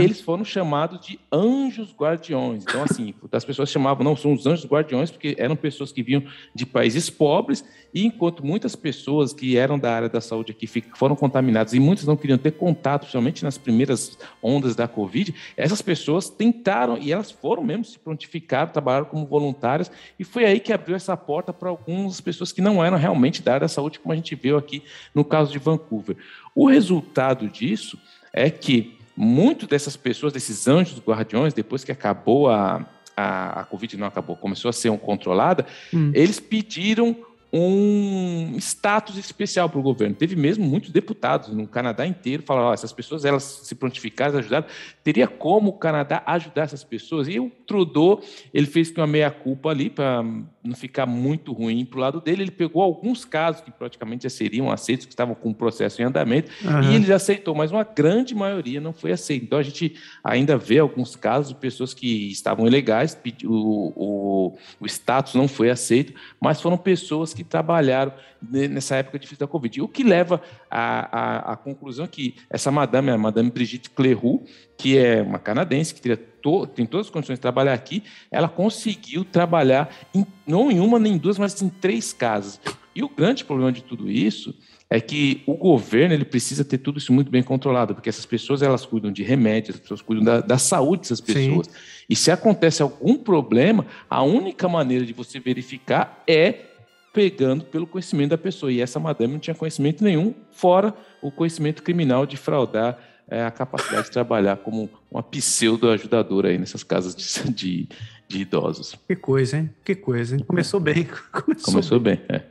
E 0.00 0.04
eles 0.04 0.20
foram 0.20 0.44
chamados 0.44 1.00
de 1.00 1.18
anjos 1.32 1.94
guardiões. 1.94 2.62
Então, 2.62 2.82
assim, 2.82 3.14
as 3.32 3.44
pessoas 3.44 3.70
chamavam, 3.70 4.04
não, 4.04 4.16
são 4.16 4.34
os 4.34 4.46
anjos 4.46 4.66
guardiões, 4.66 5.10
porque 5.10 5.34
eram 5.38 5.56
pessoas 5.56 5.92
que 5.92 6.02
vinham 6.02 6.22
de 6.54 6.66
países 6.66 7.08
pobres, 7.08 7.64
e 7.92 8.04
enquanto 8.04 8.44
muitas 8.44 8.76
pessoas 8.76 9.32
que 9.32 9.56
eram 9.56 9.78
da 9.78 9.94
área 9.94 10.08
da 10.08 10.20
saúde 10.20 10.52
aqui 10.52 10.66
foram 10.94 11.16
contaminadas, 11.16 11.72
e 11.72 11.80
muitas 11.80 12.04
não 12.04 12.16
queriam 12.16 12.36
ter 12.36 12.52
contato, 12.52 13.02
principalmente 13.02 13.44
nas 13.44 13.56
primeiras 13.56 14.18
ondas 14.42 14.74
da 14.76 14.86
Covid, 14.86 15.34
essas 15.56 15.80
pessoas 15.80 16.28
tentaram, 16.28 16.98
e 16.98 17.12
elas 17.12 17.30
foram 17.30 17.62
mesmo 17.62 17.84
se 17.84 17.98
prontificar, 17.98 18.70
trabalharam 18.72 19.06
como 19.06 19.24
voluntárias, 19.24 19.90
e 20.18 20.24
foi 20.24 20.44
aí 20.44 20.60
que 20.60 20.72
abriu 20.72 20.96
essa 20.96 21.16
porta 21.16 21.52
para 21.52 21.70
algumas 21.70 22.20
pessoas 22.20 22.52
que 22.54 22.62
não 22.62 22.84
eram 22.84 22.96
realmente 22.96 23.42
da 23.42 23.52
área 23.54 23.64
da 23.64 23.68
saúde, 23.68 23.98
como 23.98 24.12
a 24.12 24.16
gente 24.16 24.34
viu 24.34 24.56
aqui 24.56 24.82
no 25.14 25.24
caso 25.24 25.52
de 25.52 25.58
Vancouver. 25.58 26.16
O 26.54 26.68
resultado 26.68 27.48
disso 27.48 27.98
é 28.32 28.48
que 28.50 28.96
muitas 29.16 29.68
dessas 29.68 29.96
pessoas, 29.96 30.32
desses 30.32 30.66
anjos 30.66 31.00
guardiões, 31.00 31.54
depois 31.54 31.84
que 31.84 31.92
acabou 31.92 32.48
a, 32.48 32.84
a, 33.16 33.60
a 33.60 33.64
Covid, 33.64 33.96
não 33.96 34.06
acabou, 34.06 34.36
começou 34.36 34.68
a 34.68 34.72
ser 34.72 34.90
um 34.90 34.98
controlada, 34.98 35.66
hum. 35.92 36.10
eles 36.14 36.40
pediram 36.40 37.16
um 37.56 38.56
status 38.58 39.16
especial 39.16 39.70
para 39.70 39.78
o 39.78 39.82
governo. 39.82 40.16
Teve 40.16 40.34
mesmo 40.34 40.64
muitos 40.64 40.90
deputados 40.90 41.50
no 41.50 41.68
Canadá 41.68 42.04
inteiro 42.04 42.42
falaram: 42.42 42.70
oh, 42.70 42.74
essas 42.74 42.92
pessoas 42.92 43.24
elas 43.24 43.44
se 43.44 43.76
prontificaram, 43.76 44.36
ajudaram. 44.40 44.66
Teria 45.04 45.28
como 45.28 45.70
o 45.70 45.72
Canadá 45.74 46.20
ajudar 46.26 46.62
essas 46.62 46.82
pessoas? 46.82 47.28
E 47.28 47.38
o 47.38 47.48
Trudeau 47.64 48.20
ele 48.52 48.66
fez 48.66 48.90
uma 48.90 49.06
meia 49.06 49.30
culpa 49.30 49.68
ali 49.68 49.88
para 49.88 50.24
não 50.64 50.74
ficar 50.74 51.06
muito 51.06 51.52
ruim 51.52 51.84
para 51.84 51.98
o 51.98 52.00
lado 52.00 52.20
dele. 52.20 52.42
Ele 52.42 52.50
pegou 52.50 52.82
alguns 52.82 53.24
casos 53.24 53.60
que 53.60 53.70
praticamente 53.70 54.24
já 54.24 54.30
seriam 54.30 54.72
aceitos, 54.72 55.06
que 55.06 55.12
estavam 55.12 55.34
com 55.36 55.50
o 55.50 55.54
processo 55.54 56.02
em 56.02 56.06
andamento, 56.06 56.50
uhum. 56.64 56.90
e 56.90 56.96
ele 56.96 57.12
aceitou, 57.12 57.54
mas 57.54 57.70
uma 57.70 57.84
grande 57.84 58.34
maioria 58.34 58.80
não 58.80 58.92
foi 58.92 59.12
aceita. 59.12 59.44
Então 59.44 59.58
a 59.58 59.62
gente 59.62 59.94
ainda 60.24 60.56
vê 60.56 60.78
alguns 60.78 61.14
casos 61.14 61.50
de 61.50 61.54
pessoas 61.54 61.94
que 61.94 62.32
estavam 62.32 62.66
ilegais, 62.66 63.16
o, 63.44 63.92
o, 63.94 64.58
o 64.80 64.86
status 64.86 65.34
não 65.34 65.46
foi 65.46 65.70
aceito, 65.70 66.14
mas 66.40 66.60
foram 66.60 66.78
pessoas 66.78 67.32
que 67.32 67.43
trabalharam 67.44 68.12
nessa 68.42 68.96
época 68.96 69.18
difícil 69.18 69.38
da 69.38 69.46
Covid. 69.46 69.82
O 69.82 69.88
que 69.88 70.02
leva 70.02 70.40
à, 70.70 71.50
à, 71.50 71.52
à 71.52 71.56
conclusão 71.56 72.06
que 72.06 72.34
essa 72.50 72.70
madame, 72.70 73.10
a 73.10 73.18
madame 73.18 73.50
Brigitte 73.50 73.90
Cleroux, 73.90 74.44
que 74.76 74.98
é 74.98 75.22
uma 75.22 75.38
canadense, 75.38 75.94
que 75.94 76.00
teria 76.00 76.16
to, 76.16 76.66
tem 76.66 76.84
todas 76.86 77.06
as 77.06 77.10
condições 77.10 77.36
de 77.36 77.42
trabalhar 77.42 77.72
aqui, 77.72 78.02
ela 78.30 78.48
conseguiu 78.48 79.24
trabalhar 79.24 79.94
em, 80.14 80.26
não 80.46 80.70
em 80.70 80.80
uma 80.80 80.98
nem 80.98 81.14
em 81.14 81.18
duas, 81.18 81.38
mas 81.38 81.60
em 81.62 81.68
três 81.68 82.12
casas. 82.12 82.60
E 82.94 83.02
o 83.02 83.08
grande 83.08 83.44
problema 83.44 83.72
de 83.72 83.82
tudo 83.82 84.10
isso 84.10 84.54
é 84.88 85.00
que 85.00 85.42
o 85.46 85.54
governo 85.54 86.14
ele 86.14 86.24
precisa 86.24 86.64
ter 86.64 86.78
tudo 86.78 86.98
isso 86.98 87.12
muito 87.12 87.30
bem 87.30 87.42
controlado, 87.42 87.94
porque 87.94 88.08
essas 88.08 88.26
pessoas 88.26 88.62
elas 88.62 88.86
cuidam 88.86 89.10
de 89.10 89.22
remédios, 89.22 89.76
as 89.76 89.80
pessoas 89.80 90.02
cuidam 90.02 90.24
da, 90.24 90.40
da 90.40 90.58
saúde 90.58 91.02
dessas 91.02 91.20
pessoas. 91.20 91.66
Sim. 91.66 91.72
E 92.08 92.14
se 92.14 92.30
acontece 92.30 92.82
algum 92.82 93.16
problema, 93.16 93.86
a 94.08 94.22
única 94.22 94.68
maneira 94.68 95.04
de 95.04 95.12
você 95.12 95.40
verificar 95.40 96.22
é 96.28 96.73
pegando 97.14 97.64
pelo 97.64 97.86
conhecimento 97.86 98.30
da 98.30 98.38
pessoa. 98.38 98.70
E 98.70 98.80
essa 98.80 98.98
madame 98.98 99.34
não 99.34 99.40
tinha 99.40 99.54
conhecimento 99.54 100.02
nenhum, 100.02 100.34
fora 100.50 100.92
o 101.22 101.30
conhecimento 101.30 101.82
criminal 101.82 102.26
de 102.26 102.36
fraudar 102.36 102.98
é, 103.28 103.42
a 103.42 103.50
capacidade 103.50 104.06
de 104.06 104.10
trabalhar 104.10 104.58
como 104.58 104.90
uma 105.10 105.22
pseudo-ajudadora 105.22 106.48
aí 106.48 106.58
nessas 106.58 106.82
casas 106.82 107.14
de, 107.14 107.24
de, 107.54 107.88
de, 108.28 108.40
idosos. 108.40 108.98
Que 109.06 109.16
coisa, 109.16 109.58
hein? 109.58 109.70
Que 109.82 109.94
coisa, 109.94 110.36
hein? 110.36 110.44
Começou 110.46 110.80
bem. 110.80 111.08
Começou, 111.32 111.72
Começou 111.72 112.00
bem, 112.00 112.16
bem 112.28 112.36
é. 112.36 112.42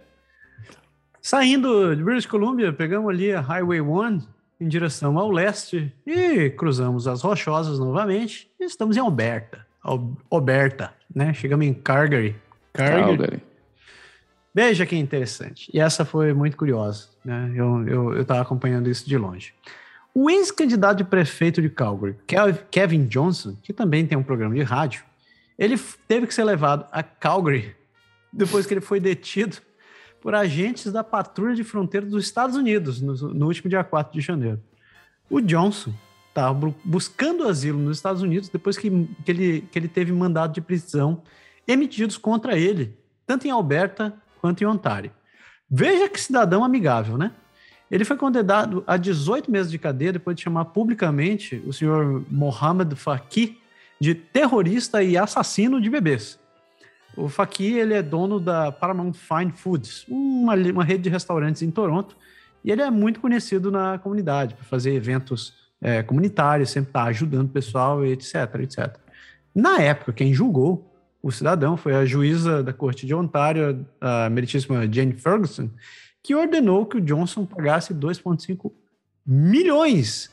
Saindo 1.22 1.95
de 1.95 2.03
British 2.03 2.26
Columbia, 2.26 2.74
pegamos 2.74 3.09
ali 3.09 3.32
a 3.32 3.41
Highway 3.41 3.82
1 3.82 4.22
em 4.61 4.68
direção 4.68 5.18
ao 5.20 5.30
leste 5.30 5.93
e 6.07 6.49
cruzamos 6.51 7.07
as 7.07 7.22
Rochosas 7.22 7.80
novamente 7.80 8.49
e 8.59 8.64
estamos 8.64 8.97
em 8.97 8.99
Alberta. 9.01 9.66
Alberta, 10.32 10.93
né? 11.14 11.34
Chegamos 11.34 11.66
em 11.66 11.74
Calgary. 11.74 12.36
Calgary. 12.74 13.18
Calgary. 13.18 13.53
Veja 14.54 14.86
que 14.86 14.95
interessante. 14.95 15.70
E 15.74 15.80
essa 15.80 16.06
foi 16.06 16.34
muito 16.34 16.56
curiosa, 16.56 17.08
né? 17.26 17.51
Eu 17.56 18.22
estava 18.22 18.41
acompanhando 18.41 18.89
isso 18.89 19.08
de 19.08 19.18
longe. 19.18 19.54
O 20.14 20.30
ex-candidato 20.30 20.97
de 20.97 21.04
prefeito 21.04 21.60
de 21.60 21.70
Calgary, 21.70 22.16
Kevin 22.70 23.08
Johnson, 23.08 23.58
que 23.64 23.74
também 23.74 24.06
tem 24.06 24.16
um 24.16 24.22
programa 24.22 24.54
de 24.54 24.62
rádio, 24.62 25.04
ele 25.58 25.80
teve 26.08 26.28
que 26.28 26.34
ser 26.34 26.43
levado 26.43 26.86
a 26.91 27.01
Calgary 27.01 27.76
depois 28.32 28.68
que 28.68 28.74
ele 28.76 28.82
foi 28.82 28.99
detido 28.99 29.58
por 30.22 30.36
agentes 30.36 30.91
da 30.91 31.04
Patrulha 31.04 31.56
de 31.56 31.64
Fronteira 31.64 32.06
dos 32.06 32.24
Estados 32.24 32.56
Unidos 32.56 33.01
no, 33.01 33.14
no 33.34 33.47
último 33.47 33.70
dia 33.70 33.84
4 33.84 34.14
de 34.14 34.22
janeiro. 34.22 34.62
O 35.30 35.41
Johnson 35.41 35.93
estava 36.30 36.74
buscando 36.84 37.47
asilo 37.47 37.80
nos 37.80 37.97
Estados 37.97 38.22
Unidos 38.22 38.49
depois 38.49 38.78
que, 38.78 38.89
que, 39.26 39.32
ele, 39.32 39.62
que 39.72 39.80
ele 39.80 39.88
teve 39.88 40.12
mandado 40.12 40.54
de 40.54 40.62
prisão 40.62 41.24
emitidos 41.68 42.18
contra 42.18 42.58
ele, 42.58 42.95
tanto 43.26 43.47
em 43.47 43.51
Alberta 43.51 44.14
quanto 44.44 44.62
em 44.62 44.68
Ontário. 44.68 45.10
Veja 45.72 46.10
que 46.10 46.20
cidadão 46.20 46.66
amigável, 46.66 47.18
né? 47.18 47.32
Ele 47.89 48.04
foi 48.04 48.18
condenado 48.18 48.84
a 48.86 48.98
18 48.98 49.50
meses 49.50 49.72
de 49.72 49.78
cadeia 49.78 50.12
depois 50.12 50.36
de 50.36 50.44
chamar 50.44 50.66
publicamente 50.66 51.64
o 51.66 51.72
senhor 51.72 52.26
Mohamed 52.30 52.94
Faki 52.98 53.58
de 54.02 54.14
terrorista 54.14 55.02
e 55.02 55.18
assassino 55.18 55.80
de 55.80 55.89
bebês. 55.89 56.38
O 57.16 57.30
Faki 57.30 57.72
ele 57.74 57.94
é 57.94 58.02
dono 58.02 58.38
da 58.38 58.70
Paramount 58.70 59.14
Fine 59.14 59.54
Foods, 59.54 60.06
uma, 60.10 60.56
uma 60.56 60.84
rede 60.84 61.04
de 61.04 61.10
restaurantes 61.10 61.62
em 61.62 61.72
Toronto, 61.72 62.18
e 62.66 62.72
ele 62.72 62.82
é 62.82 62.91
muito 62.91 63.22
conhecido 63.22 63.72
na 63.72 63.98
comunidade 63.98 64.56
por 64.56 64.66
fazer 64.66 64.94
eventos 64.94 65.54
é, 65.80 66.04
comunitários, 66.04 66.70
sempre 66.70 66.89
estar 66.89 67.04
tá 67.04 67.10
ajudando 67.10 67.46
o 67.46 67.52
pessoal, 67.54 68.04
etc, 68.04 68.56
etc. 68.60 68.98
Na 69.56 69.80
época, 69.80 70.12
quem 70.12 70.34
julgou 70.34 70.93
o 71.24 71.32
cidadão 71.32 71.78
foi 71.78 71.96
a 71.96 72.06
juíza 72.06 72.62
da 72.62 72.74
Corte 72.74 73.08
de 73.08 73.16
Ontário, 73.16 73.86
a 74.02 74.30
meritíssima 74.30 74.86
Jane 74.92 75.14
Ferguson, 75.14 75.70
que 76.22 76.36
ordenou 76.36 76.86
que 76.86 76.98
o 76.98 77.02
Johnson 77.02 77.46
pagasse 77.46 77.94
2,5 77.94 78.70
milhões 79.26 80.30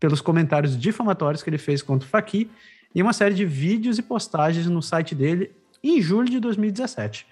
pelos 0.00 0.20
comentários 0.20 0.76
difamatórios 0.76 1.44
que 1.44 1.48
ele 1.48 1.58
fez 1.58 1.80
contra 1.80 2.06
o 2.06 2.10
Faqui 2.10 2.50
e 2.92 3.00
uma 3.00 3.12
série 3.12 3.36
de 3.36 3.46
vídeos 3.46 3.98
e 3.98 4.02
postagens 4.02 4.66
no 4.66 4.82
site 4.82 5.14
dele 5.14 5.52
em 5.82 6.02
julho 6.02 6.28
de 6.28 6.40
2017. 6.40 7.24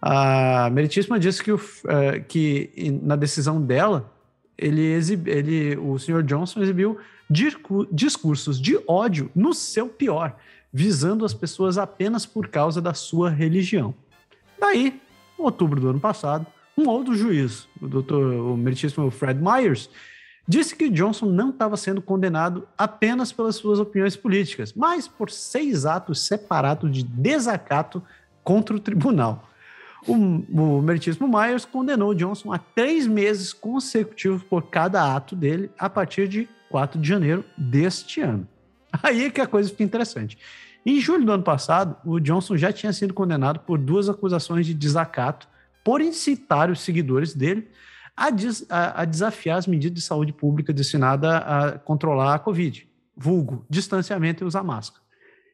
A 0.00 0.70
Meritíssima 0.70 1.18
disse 1.18 1.42
que, 1.42 1.50
o, 1.50 1.56
uh, 1.56 2.24
que 2.28 3.00
na 3.02 3.16
decisão 3.16 3.60
dela, 3.60 4.12
ele, 4.56 4.80
ele 5.26 5.76
o 5.76 5.98
senhor 5.98 6.22
Johnson 6.22 6.62
exibiu 6.62 6.98
discursos 7.90 8.60
de 8.60 8.78
ódio 8.86 9.28
no 9.34 9.52
seu 9.52 9.88
pior, 9.88 10.36
visando 10.78 11.24
as 11.24 11.34
pessoas 11.34 11.76
apenas 11.76 12.24
por 12.24 12.46
causa 12.46 12.80
da 12.80 12.94
sua 12.94 13.28
religião. 13.28 13.92
Daí, 14.60 15.00
em 15.36 15.42
outubro 15.42 15.80
do 15.80 15.88
ano 15.88 15.98
passado, 15.98 16.46
um 16.76 16.86
outro 16.86 17.16
juiz, 17.16 17.66
o 17.82 17.88
doutor, 17.88 18.32
o 18.32 18.56
meritíssimo 18.56 19.10
Fred 19.10 19.40
Myers, 19.42 19.90
disse 20.46 20.76
que 20.76 20.88
Johnson 20.88 21.26
não 21.26 21.50
estava 21.50 21.76
sendo 21.76 22.00
condenado 22.00 22.68
apenas 22.78 23.32
pelas 23.32 23.56
suas 23.56 23.80
opiniões 23.80 24.16
políticas, 24.16 24.72
mas 24.72 25.08
por 25.08 25.32
seis 25.32 25.84
atos 25.84 26.24
separados 26.24 26.92
de 26.92 27.02
desacato 27.02 28.00
contra 28.44 28.76
o 28.76 28.78
tribunal. 28.80 29.50
O, 30.06 30.12
o 30.14 30.80
meritíssimo 30.80 31.26
Myers 31.26 31.64
condenou 31.64 32.14
Johnson 32.14 32.52
a 32.52 32.58
três 32.58 33.04
meses 33.04 33.52
consecutivos 33.52 34.44
por 34.44 34.62
cada 34.62 35.12
ato 35.16 35.34
dele 35.34 35.72
a 35.76 35.90
partir 35.90 36.28
de 36.28 36.48
4 36.70 37.00
de 37.00 37.08
janeiro 37.08 37.44
deste 37.56 38.20
ano. 38.20 38.46
Aí 39.02 39.28
que 39.28 39.40
a 39.40 39.46
coisa 39.46 39.68
fica 39.68 39.82
interessante. 39.82 40.38
Em 40.88 40.98
julho 41.00 41.22
do 41.22 41.32
ano 41.32 41.42
passado, 41.42 41.98
o 42.02 42.18
Johnson 42.18 42.56
já 42.56 42.72
tinha 42.72 42.94
sido 42.94 43.12
condenado 43.12 43.60
por 43.60 43.76
duas 43.76 44.08
acusações 44.08 44.64
de 44.64 44.72
desacato 44.72 45.46
por 45.84 46.00
incitar 46.00 46.70
os 46.70 46.80
seguidores 46.80 47.34
dele 47.34 47.68
a, 48.16 48.30
des, 48.30 48.64
a, 48.70 49.02
a 49.02 49.04
desafiar 49.04 49.58
as 49.58 49.66
medidas 49.66 49.94
de 49.94 50.00
saúde 50.00 50.32
pública 50.32 50.72
destinadas 50.72 51.30
a 51.30 51.78
controlar 51.78 52.36
a 52.36 52.38
Covid, 52.38 52.88
vulgo, 53.14 53.66
distanciamento 53.68 54.42
e 54.42 54.46
usar 54.46 54.62
máscara. 54.62 55.02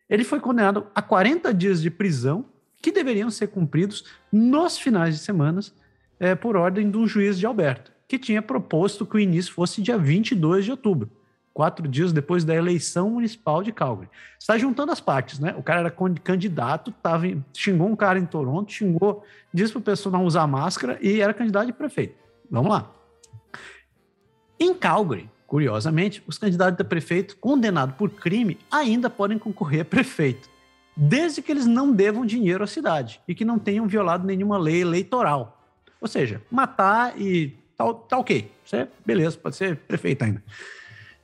Ele 0.08 0.22
foi 0.22 0.38
condenado 0.38 0.86
a 0.94 1.02
40 1.02 1.52
dias 1.52 1.82
de 1.82 1.90
prisão 1.90 2.44
que 2.80 2.92
deveriam 2.92 3.28
ser 3.28 3.48
cumpridos 3.48 4.04
nos 4.30 4.78
finais 4.78 5.16
de 5.16 5.20
semanas 5.20 5.74
é, 6.20 6.36
por 6.36 6.54
ordem 6.54 6.88
de 6.88 6.96
um 6.96 7.08
juiz 7.08 7.36
de 7.40 7.44
Alberta, 7.44 7.90
que 8.06 8.20
tinha 8.20 8.40
proposto 8.40 9.04
que 9.04 9.16
o 9.16 9.20
início 9.20 9.52
fosse 9.52 9.82
dia 9.82 9.98
22 9.98 10.64
de 10.64 10.70
outubro, 10.70 11.10
quatro 11.54 11.86
dias 11.86 12.12
depois 12.12 12.44
da 12.44 12.52
eleição 12.52 13.08
municipal 13.10 13.62
de 13.62 13.70
Calgary. 13.70 14.10
Está 14.38 14.58
juntando 14.58 14.90
as 14.90 15.00
partes, 15.00 15.38
né? 15.38 15.54
O 15.56 15.62
cara 15.62 15.80
era 15.80 15.90
candidato, 15.90 16.90
tava, 17.00 17.26
xingou 17.54 17.88
um 17.88 17.94
cara 17.94 18.18
em 18.18 18.26
Toronto, 18.26 18.72
xingou, 18.72 19.24
disse 19.52 19.72
para 19.72 19.78
o 19.78 19.82
pessoal 19.82 20.12
não 20.12 20.24
usar 20.24 20.48
máscara 20.48 20.98
e 21.00 21.20
era 21.20 21.32
candidato 21.32 21.66
de 21.66 21.72
prefeito. 21.72 22.16
Vamos 22.50 22.70
lá. 22.70 22.90
Em 24.58 24.74
Calgary, 24.74 25.30
curiosamente, 25.46 26.22
os 26.26 26.38
candidatos 26.38 26.80
a 26.80 26.84
prefeito 26.84 27.36
condenados 27.36 27.94
por 27.94 28.10
crime 28.10 28.58
ainda 28.70 29.08
podem 29.08 29.38
concorrer 29.38 29.82
a 29.82 29.84
prefeito, 29.84 30.50
desde 30.96 31.40
que 31.40 31.52
eles 31.52 31.66
não 31.66 31.92
devam 31.92 32.26
dinheiro 32.26 32.64
à 32.64 32.66
cidade 32.66 33.20
e 33.28 33.34
que 33.34 33.44
não 33.44 33.58
tenham 33.58 33.86
violado 33.86 34.26
nenhuma 34.26 34.58
lei 34.58 34.82
eleitoral. 34.82 35.62
Ou 36.00 36.08
seja, 36.08 36.42
matar 36.50 37.18
e 37.18 37.56
tá, 37.76 37.94
tá 37.94 38.18
ok. 38.18 38.50
Você, 38.64 38.88
beleza, 39.06 39.38
pode 39.38 39.56
ser 39.56 39.76
prefeito 39.76 40.24
ainda. 40.24 40.42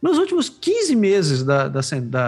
Nos 0.01 0.17
últimos 0.17 0.49
15 0.49 0.97
meses 0.97 1.45
da, 1.45 1.69
da, 1.69 1.81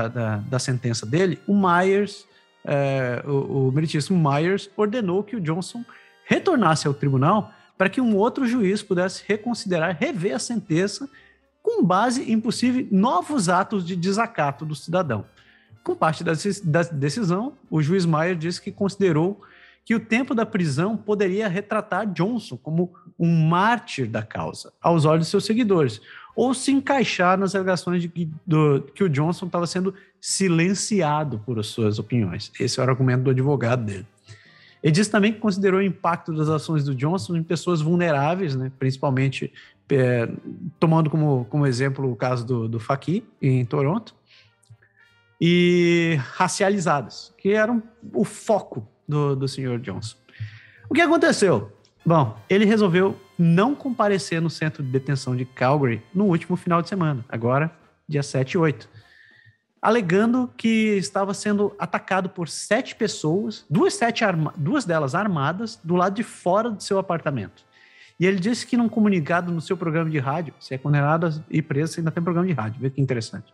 da, 0.08 0.36
da 0.36 0.58
sentença 0.58 1.06
dele, 1.06 1.38
o 1.46 1.54
Myers, 1.54 2.26
é, 2.64 3.22
o, 3.26 3.68
o 3.68 3.72
meritíssimo 3.72 4.30
Myers, 4.30 4.68
ordenou 4.76 5.22
que 5.22 5.36
o 5.36 5.40
Johnson 5.40 5.82
retornasse 6.24 6.86
ao 6.86 6.94
tribunal 6.94 7.52
para 7.78 7.88
que 7.88 8.00
um 8.00 8.16
outro 8.16 8.46
juiz 8.46 8.82
pudesse 8.82 9.24
reconsiderar, 9.26 9.96
rever 9.98 10.34
a 10.34 10.38
sentença 10.38 11.08
com 11.62 11.82
base 11.82 12.30
em 12.30 12.38
possíveis 12.38 12.90
novos 12.90 13.48
atos 13.48 13.86
de 13.86 13.96
desacato 13.96 14.64
do 14.66 14.74
cidadão. 14.74 15.24
Com 15.82 15.96
parte 15.96 16.22
da 16.22 16.32
decisão, 16.92 17.54
o 17.70 17.82
juiz 17.82 18.04
Mayer 18.04 18.36
disse 18.36 18.60
que 18.60 18.70
considerou 18.70 19.40
que 19.84 19.94
o 19.94 20.00
tempo 20.00 20.34
da 20.34 20.46
prisão 20.46 20.96
poderia 20.96 21.48
retratar 21.48 22.06
Johnson 22.06 22.56
como 22.56 22.94
um 23.18 23.48
mártir 23.48 24.08
da 24.08 24.22
causa, 24.22 24.72
aos 24.80 25.04
olhos 25.04 25.26
de 25.26 25.30
seus 25.30 25.44
seguidores, 25.44 26.00
ou 26.34 26.54
se 26.54 26.72
encaixar 26.72 27.38
nas 27.38 27.54
alegações 27.54 28.02
de 28.02 28.08
que, 28.08 28.30
do, 28.46 28.82
que 28.94 29.04
o 29.04 29.08
Johnson 29.08 29.46
estava 29.46 29.66
sendo 29.66 29.94
silenciado 30.20 31.38
por 31.40 31.62
suas 31.64 31.98
opiniões. 31.98 32.50
Esse 32.58 32.80
era 32.80 32.90
o 32.90 32.94
argumento 32.94 33.24
do 33.24 33.30
advogado 33.30 33.84
dele. 33.84 34.06
Ele 34.82 34.92
disse 34.92 35.10
também 35.10 35.32
que 35.32 35.38
considerou 35.38 35.78
o 35.78 35.82
impacto 35.82 36.32
das 36.32 36.48
ações 36.48 36.84
do 36.84 36.94
Johnson 36.94 37.36
em 37.36 37.42
pessoas 37.42 37.80
vulneráveis, 37.80 38.56
né, 38.56 38.72
principalmente 38.78 39.52
é, 39.90 40.28
tomando 40.80 41.08
como, 41.10 41.46
como 41.50 41.66
exemplo 41.66 42.10
o 42.10 42.16
caso 42.16 42.44
do, 42.44 42.68
do 42.68 42.80
em 43.40 43.64
Toronto, 43.64 44.14
e 45.40 46.18
racializadas, 46.34 47.32
que 47.36 47.50
eram 47.50 47.82
o 48.12 48.24
foco 48.24 48.86
do, 49.06 49.36
do 49.36 49.46
senhor 49.46 49.78
Johnson. 49.80 50.16
O 50.88 50.94
que 50.94 51.00
aconteceu? 51.00 51.72
Bom, 52.04 52.36
ele 52.48 52.64
resolveu 52.64 53.20
não 53.38 53.74
comparecer 53.74 54.40
no 54.40 54.50
centro 54.50 54.82
de 54.82 54.90
detenção 54.90 55.36
de 55.36 55.44
Calgary 55.44 56.02
no 56.14 56.24
último 56.24 56.56
final 56.56 56.82
de 56.82 56.88
semana, 56.88 57.24
agora 57.28 57.70
dia 58.08 58.22
7 58.22 58.52
e 58.52 58.58
8 58.58 58.88
alegando 59.82 60.48
que 60.56 60.96
estava 60.96 61.34
sendo 61.34 61.74
atacado 61.76 62.28
por 62.28 62.48
sete 62.48 62.94
pessoas, 62.94 63.66
duas, 63.68 63.94
sete 63.94 64.24
arma 64.24 64.54
duas 64.56 64.84
delas 64.84 65.12
armadas, 65.12 65.78
do 65.82 65.96
lado 65.96 66.14
de 66.14 66.22
fora 66.22 66.70
do 66.70 66.80
seu 66.80 67.00
apartamento. 67.00 67.64
E 68.20 68.24
ele 68.24 68.38
disse 68.38 68.64
que 68.64 68.76
num 68.76 68.88
comunicado 68.88 69.50
no 69.50 69.60
seu 69.60 69.76
programa 69.76 70.08
de 70.08 70.18
rádio, 70.20 70.54
se 70.60 70.72
é 70.72 70.78
condenado 70.78 71.44
e 71.50 71.60
preso, 71.60 71.98
ainda 71.98 72.12
tem 72.12 72.22
programa 72.22 72.46
de 72.46 72.52
rádio, 72.52 72.80
vê 72.80 72.88
que 72.88 73.00
interessante. 73.00 73.52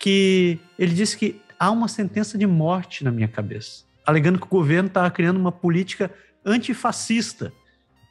Que 0.00 0.58
ele 0.78 0.94
disse 0.94 1.18
que 1.18 1.42
há 1.58 1.70
uma 1.70 1.86
sentença 1.86 2.38
de 2.38 2.46
morte 2.46 3.04
na 3.04 3.10
minha 3.10 3.28
cabeça, 3.28 3.84
alegando 4.06 4.38
que 4.38 4.46
o 4.46 4.48
governo 4.48 4.88
estava 4.88 5.10
criando 5.10 5.36
uma 5.36 5.52
política 5.52 6.10
antifascista 6.46 7.52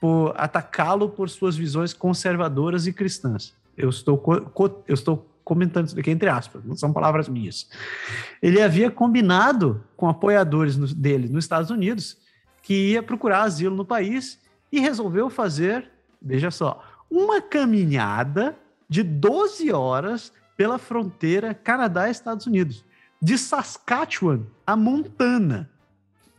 por 0.01 0.33
atacá-lo 0.35 1.07
por 1.07 1.29
suas 1.29 1.55
visões 1.55 1.93
conservadoras 1.93 2.87
e 2.87 2.91
cristãs. 2.91 3.53
Eu 3.77 3.89
estou, 3.89 4.19
eu 4.87 4.93
estou 4.95 5.29
comentando 5.43 5.85
isso 5.85 5.95
daqui 5.95 6.09
entre 6.09 6.27
aspas, 6.27 6.65
não 6.65 6.75
são 6.75 6.91
palavras 6.91 7.29
minhas. 7.29 7.69
Ele 8.41 8.59
havia 8.59 8.89
combinado 8.89 9.83
com 9.95 10.09
apoiadores 10.09 10.75
no, 10.75 10.87
dele 10.87 11.29
nos 11.29 11.45
Estados 11.45 11.69
Unidos 11.69 12.17
que 12.63 12.91
ia 12.93 13.03
procurar 13.03 13.43
asilo 13.43 13.75
no 13.75 13.85
país 13.85 14.39
e 14.71 14.79
resolveu 14.79 15.29
fazer, 15.29 15.91
veja 16.19 16.49
só, 16.49 16.83
uma 17.09 17.39
caminhada 17.39 18.57
de 18.89 19.03
12 19.03 19.71
horas 19.71 20.33
pela 20.57 20.79
fronteira 20.79 21.53
Canadá-Estados 21.53 22.47
Unidos, 22.47 22.83
de 23.21 23.37
Saskatchewan 23.37 24.41
a 24.65 24.75
Montana. 24.75 25.69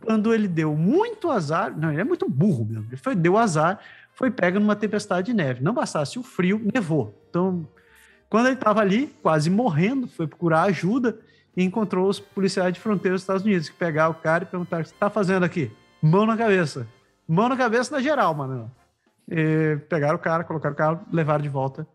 Quando 0.05 0.35
ele 0.35 0.49
deu 0.49 0.77
muito 0.77 1.31
azar, 1.31 1.77
não, 1.77 1.91
ele 1.91 2.01
é 2.01 2.05
muito 2.05 2.29
burro 2.29 2.65
mesmo, 2.65 2.87
ele 2.89 2.97
foi, 2.97 3.15
deu 3.15 3.39
azar, 3.39 3.79
foi 4.15 4.31
pega 4.31 4.59
numa 4.59 4.77
tempestade 4.77 5.27
de 5.27 5.35
neve. 5.35 5.63
Não 5.63 5.73
bastasse 5.73 6.19
o 6.19 6.23
frio, 6.23 6.61
nevou. 6.73 7.15
Então, 7.29 7.67
quando 8.29 8.47
ele 8.47 8.55
estava 8.55 8.81
ali, 8.81 9.07
quase 9.23 9.51
morrendo, 9.51 10.09
foi 10.09 10.27
procurar 10.27 10.63
ajuda 10.63 11.19
e 11.57 11.63
encontrou 11.63 12.09
os 12.09 12.19
policiais 12.19 12.73
de 12.73 12.81
fronteira 12.81 13.15
dos 13.15 13.23
Estados 13.23 13.45
Unidos, 13.45 13.69
que 13.69 13.77
pegaram 13.77 14.11
o 14.11 14.15
cara 14.15 14.45
e 14.45 14.47
perguntaram: 14.47 14.81
o 14.81 14.85
que 14.85 14.91
você 14.91 14.95
está 14.95 15.11
fazendo 15.11 15.45
aqui? 15.45 15.71
Mão 16.03 16.27
na 16.27 16.37
cabeça. 16.37 16.87
Mão 17.29 17.49
na 17.49 17.57
cabeça 17.57 17.95
na 17.95 18.03
geral, 18.03 18.35
mano. 18.35 18.71
E 19.31 19.79
pegaram 19.89 20.17
o 20.17 20.19
cara, 20.19 20.45
colocaram 20.45 20.75
o 20.75 20.77
cara, 20.77 21.01
levaram 21.13 21.43
de 21.43 21.49
volta 21.49 21.87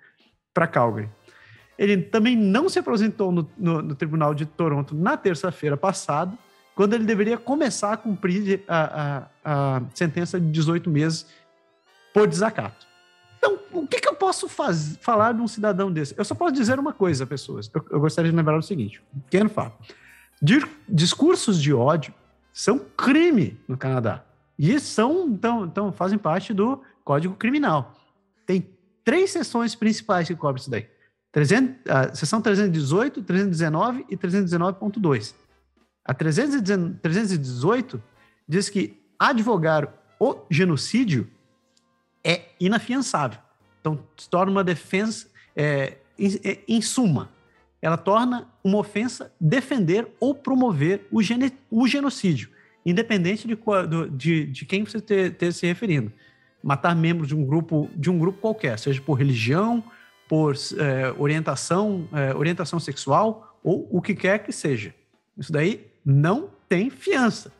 para 0.53 0.67
Calgary. 0.67 1.09
Ele 1.77 1.97
também 2.01 2.35
não 2.35 2.69
se 2.69 2.79
apresentou 2.79 3.31
no, 3.31 3.47
no, 3.57 3.81
no 3.81 3.95
Tribunal 3.95 4.33
de 4.33 4.45
Toronto 4.45 4.95
na 4.95 5.15
terça-feira 5.15 5.77
passada, 5.77 6.33
quando 6.77 6.93
ele 6.93 7.05
deveria 7.05 7.39
começar 7.39 7.91
a 7.91 7.97
cumprir 7.97 8.63
a, 8.67 9.27
a, 9.43 9.77
a 9.77 9.81
sentença 9.95 10.39
de 10.39 10.45
18 10.51 10.91
meses 10.91 11.25
por 12.13 12.27
desacato. 12.27 12.85
Então, 13.39 13.57
o 13.71 13.87
que, 13.87 13.99
que 13.99 14.07
eu 14.07 14.13
posso 14.13 14.47
faz, 14.47 14.95
falar 15.01 15.33
de 15.33 15.41
um 15.41 15.47
cidadão 15.47 15.91
desse? 15.91 16.13
Eu 16.15 16.23
só 16.23 16.35
posso 16.35 16.53
dizer 16.53 16.77
uma 16.79 16.93
coisa, 16.93 17.25
pessoas. 17.25 17.67
Eu, 17.73 17.83
eu 17.89 17.99
gostaria 17.99 18.29
de 18.29 18.37
lembrar 18.37 18.55
o 18.59 18.61
seguinte: 18.61 19.01
um 19.15 19.19
pequeno 19.21 19.49
fato. 19.49 19.75
Discursos 20.87 21.59
de 21.59 21.73
ódio 21.73 22.13
são 22.53 22.77
crime 22.77 23.59
no 23.67 23.75
Canadá. 23.75 24.23
E 24.57 24.79
são, 24.79 25.27
então, 25.29 25.65
então, 25.65 25.91
fazem 25.91 26.19
parte 26.19 26.53
do 26.53 26.79
Código 27.03 27.35
Criminal. 27.35 27.95
Tem 28.45 28.69
três 29.03 29.31
seções 29.31 29.73
principais 29.73 30.27
que 30.27 30.35
cobrem 30.35 30.61
isso 30.61 30.69
daí. 30.69 30.87
300, 31.31 31.75
a 31.89 32.13
seção 32.13 32.39
318, 32.39 33.23
319 33.23 34.05
e 34.11 34.15
319.2. 34.15 35.33
A 36.07 36.13
318 36.13 38.01
diz 38.47 38.69
que 38.69 38.97
advogar 39.19 39.93
o 40.17 40.37
genocídio 40.49 41.29
é 42.23 42.45
inafiançável. 42.59 43.39
Então, 43.81 43.99
se 44.15 44.29
torna 44.29 44.51
uma 44.51 44.63
defesa, 44.63 45.27
é, 45.55 45.97
em, 46.17 46.39
é, 46.43 46.59
em, 46.67 46.81
suma, 46.81 47.29
ela 47.81 47.97
torna 47.97 48.47
uma 48.63 48.77
ofensa 48.77 49.31
defender 49.39 50.07
ou 50.19 50.33
promover 50.33 51.05
o, 51.11 51.21
gene, 51.21 51.51
o 51.69 51.87
genocídio, 51.87 52.49
independente 52.85 53.47
de, 53.47 53.57
de, 54.11 54.45
de 54.45 54.65
quem 54.65 54.85
você 54.85 54.97
esteja 54.97 55.51
se 55.51 55.67
referindo. 55.67 56.11
matar 56.63 56.95
membros 56.95 57.27
de 57.27 57.35
um 57.35 57.45
grupo 57.45 57.89
de 57.95 58.09
um 58.09 58.17
grupo 58.17 58.39
qualquer, 58.39 58.79
seja 58.79 59.01
por 59.01 59.13
religião, 59.13 59.83
por 60.27 60.55
é, 60.77 61.13
orientação, 61.17 62.07
é, 62.13 62.33
orientação 62.33 62.79
sexual 62.79 63.59
ou 63.63 63.87
o 63.91 64.01
que 64.01 64.15
quer 64.15 64.39
que 64.39 64.51
seja. 64.51 64.93
Isso 65.37 65.51
daí 65.51 65.85
não 66.07 66.49
tem 66.69 66.89
fiança. 66.89 67.51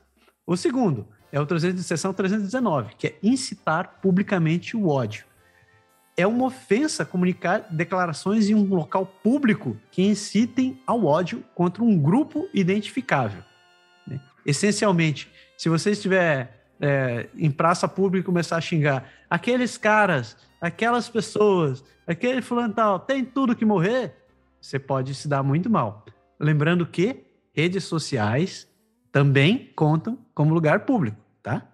O 0.45 0.55
segundo 0.55 1.05
é 1.33 1.39
o 1.39 1.45
300, 1.45 1.85
seção 1.85 2.13
319, 2.13 2.95
que 2.97 3.07
é 3.07 3.15
incitar 3.21 3.99
publicamente 4.01 4.77
o 4.77 4.87
ódio. 4.87 5.25
É 6.15 6.25
uma 6.25 6.45
ofensa 6.45 7.05
comunicar 7.05 7.67
declarações 7.69 8.49
em 8.49 8.55
um 8.55 8.63
local 8.63 9.05
público 9.05 9.75
que 9.91 10.01
incitem 10.01 10.81
ao 10.87 11.03
ódio 11.03 11.43
contra 11.53 11.83
um 11.83 11.99
grupo 11.99 12.47
identificável. 12.53 13.43
Né? 14.07 14.21
Essencialmente, 14.45 15.29
se 15.57 15.67
você 15.67 15.91
estiver 15.91 16.69
é, 16.79 17.27
em 17.35 17.51
praça 17.51 17.85
pública 17.85 18.23
e 18.23 18.25
começar 18.25 18.55
a 18.55 18.61
xingar 18.61 19.11
aqueles 19.29 19.77
caras, 19.77 20.37
aquelas 20.61 21.09
pessoas, 21.09 21.83
aquele 22.07 22.41
fulano 22.41 22.73
tal, 22.73 22.97
tem 22.97 23.25
tudo 23.25 23.55
que 23.55 23.65
morrer, 23.65 24.15
você 24.61 24.79
pode 24.79 25.13
se 25.13 25.27
dar 25.27 25.43
muito 25.43 25.69
mal. 25.69 26.05
Lembrando 26.39 26.85
que 26.85 27.26
redes 27.57 27.85
sociais 27.85 28.67
também 29.11 29.71
contam 29.75 30.19
como 30.35 30.53
lugar 30.53 30.81
público, 30.81 31.17
tá? 31.41 31.67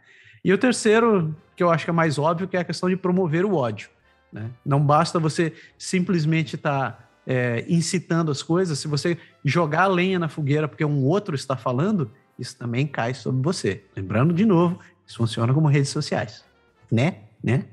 E 0.43 0.53
o 0.53 0.57
terceiro, 0.57 1.35
que 1.57 1.61
eu 1.61 1.69
acho 1.69 1.83
que 1.83 1.89
é 1.89 1.93
mais 1.93 2.17
óbvio, 2.17 2.47
que 2.47 2.55
é 2.55 2.61
a 2.61 2.63
questão 2.63 2.89
de 2.89 2.95
promover 2.95 3.43
o 3.43 3.55
ódio. 3.55 3.89
Né? 4.31 4.49
Não 4.65 4.79
basta 4.79 5.19
você 5.19 5.53
simplesmente 5.77 6.55
estar 6.55 6.91
tá, 6.91 7.09
é, 7.27 7.65
incitando 7.67 8.31
as 8.31 8.41
coisas, 8.41 8.79
se 8.79 8.87
você 8.87 9.17
jogar 9.43 9.87
lenha 9.87 10.17
na 10.17 10.29
fogueira 10.29 10.69
porque 10.69 10.85
um 10.85 11.03
outro 11.03 11.35
está 11.35 11.57
falando, 11.57 12.09
isso 12.39 12.57
também 12.57 12.87
cai 12.87 13.13
sobre 13.13 13.41
você. 13.41 13.83
Lembrando 13.95 14.33
de 14.33 14.45
novo, 14.45 14.79
isso 15.05 15.17
funciona 15.17 15.53
como 15.53 15.67
redes 15.67 15.89
sociais, 15.89 16.45
né? 16.89 17.23
né? 17.43 17.65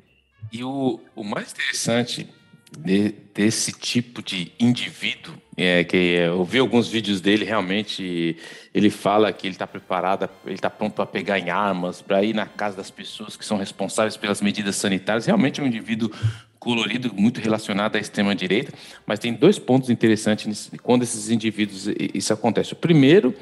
E 0.53 0.65
o, 0.65 1.01
o 1.15 1.23
mais 1.23 1.53
interessante 1.53 2.29
de, 2.79 3.14
desse 3.35 3.73
tipo 3.73 4.23
de 4.23 4.53
indivíduo 4.59 5.35
é 5.57 5.85
que 5.85 5.97
eu 5.97 6.45
vi 6.45 6.59
alguns 6.59 6.89
vídeos 6.89 7.21
dele 7.21 7.45
realmente 7.45 8.37
ele 8.73 8.89
fala 8.89 9.33
que 9.33 9.47
ele 9.47 9.55
está 9.55 9.66
preparado 9.66 10.29
ele 10.47 10.55
está 10.55 10.71
pronto 10.71 10.95
para 10.95 11.07
pegar 11.07 11.39
em 11.39 11.51
armas 11.51 12.01
para 12.01 12.23
ir 12.23 12.35
na 12.35 12.47
casa 12.47 12.77
das 12.77 12.91
pessoas 12.91 13.37
que 13.37 13.45
são 13.45 13.59
responsáveis 13.59 14.16
pelas 14.16 14.41
medidas 14.41 14.77
sanitárias. 14.77 15.27
Realmente 15.27 15.61
é 15.61 15.64
um 15.64 15.66
indivíduo 15.66 16.11
colorido 16.59 17.12
muito 17.14 17.41
relacionado 17.41 17.97
à 17.97 17.99
extrema 17.99 18.35
direita 18.35 18.73
mas 19.05 19.18
tem 19.18 19.35
dois 19.35 19.59
pontos 19.59 19.91
interessantes 19.91 20.71
quando 20.83 21.03
esses 21.03 21.31
indivíduos 21.31 21.89
isso 22.14 22.33
acontece. 22.33 22.73
O 22.73 22.77
primeiro 22.77 23.35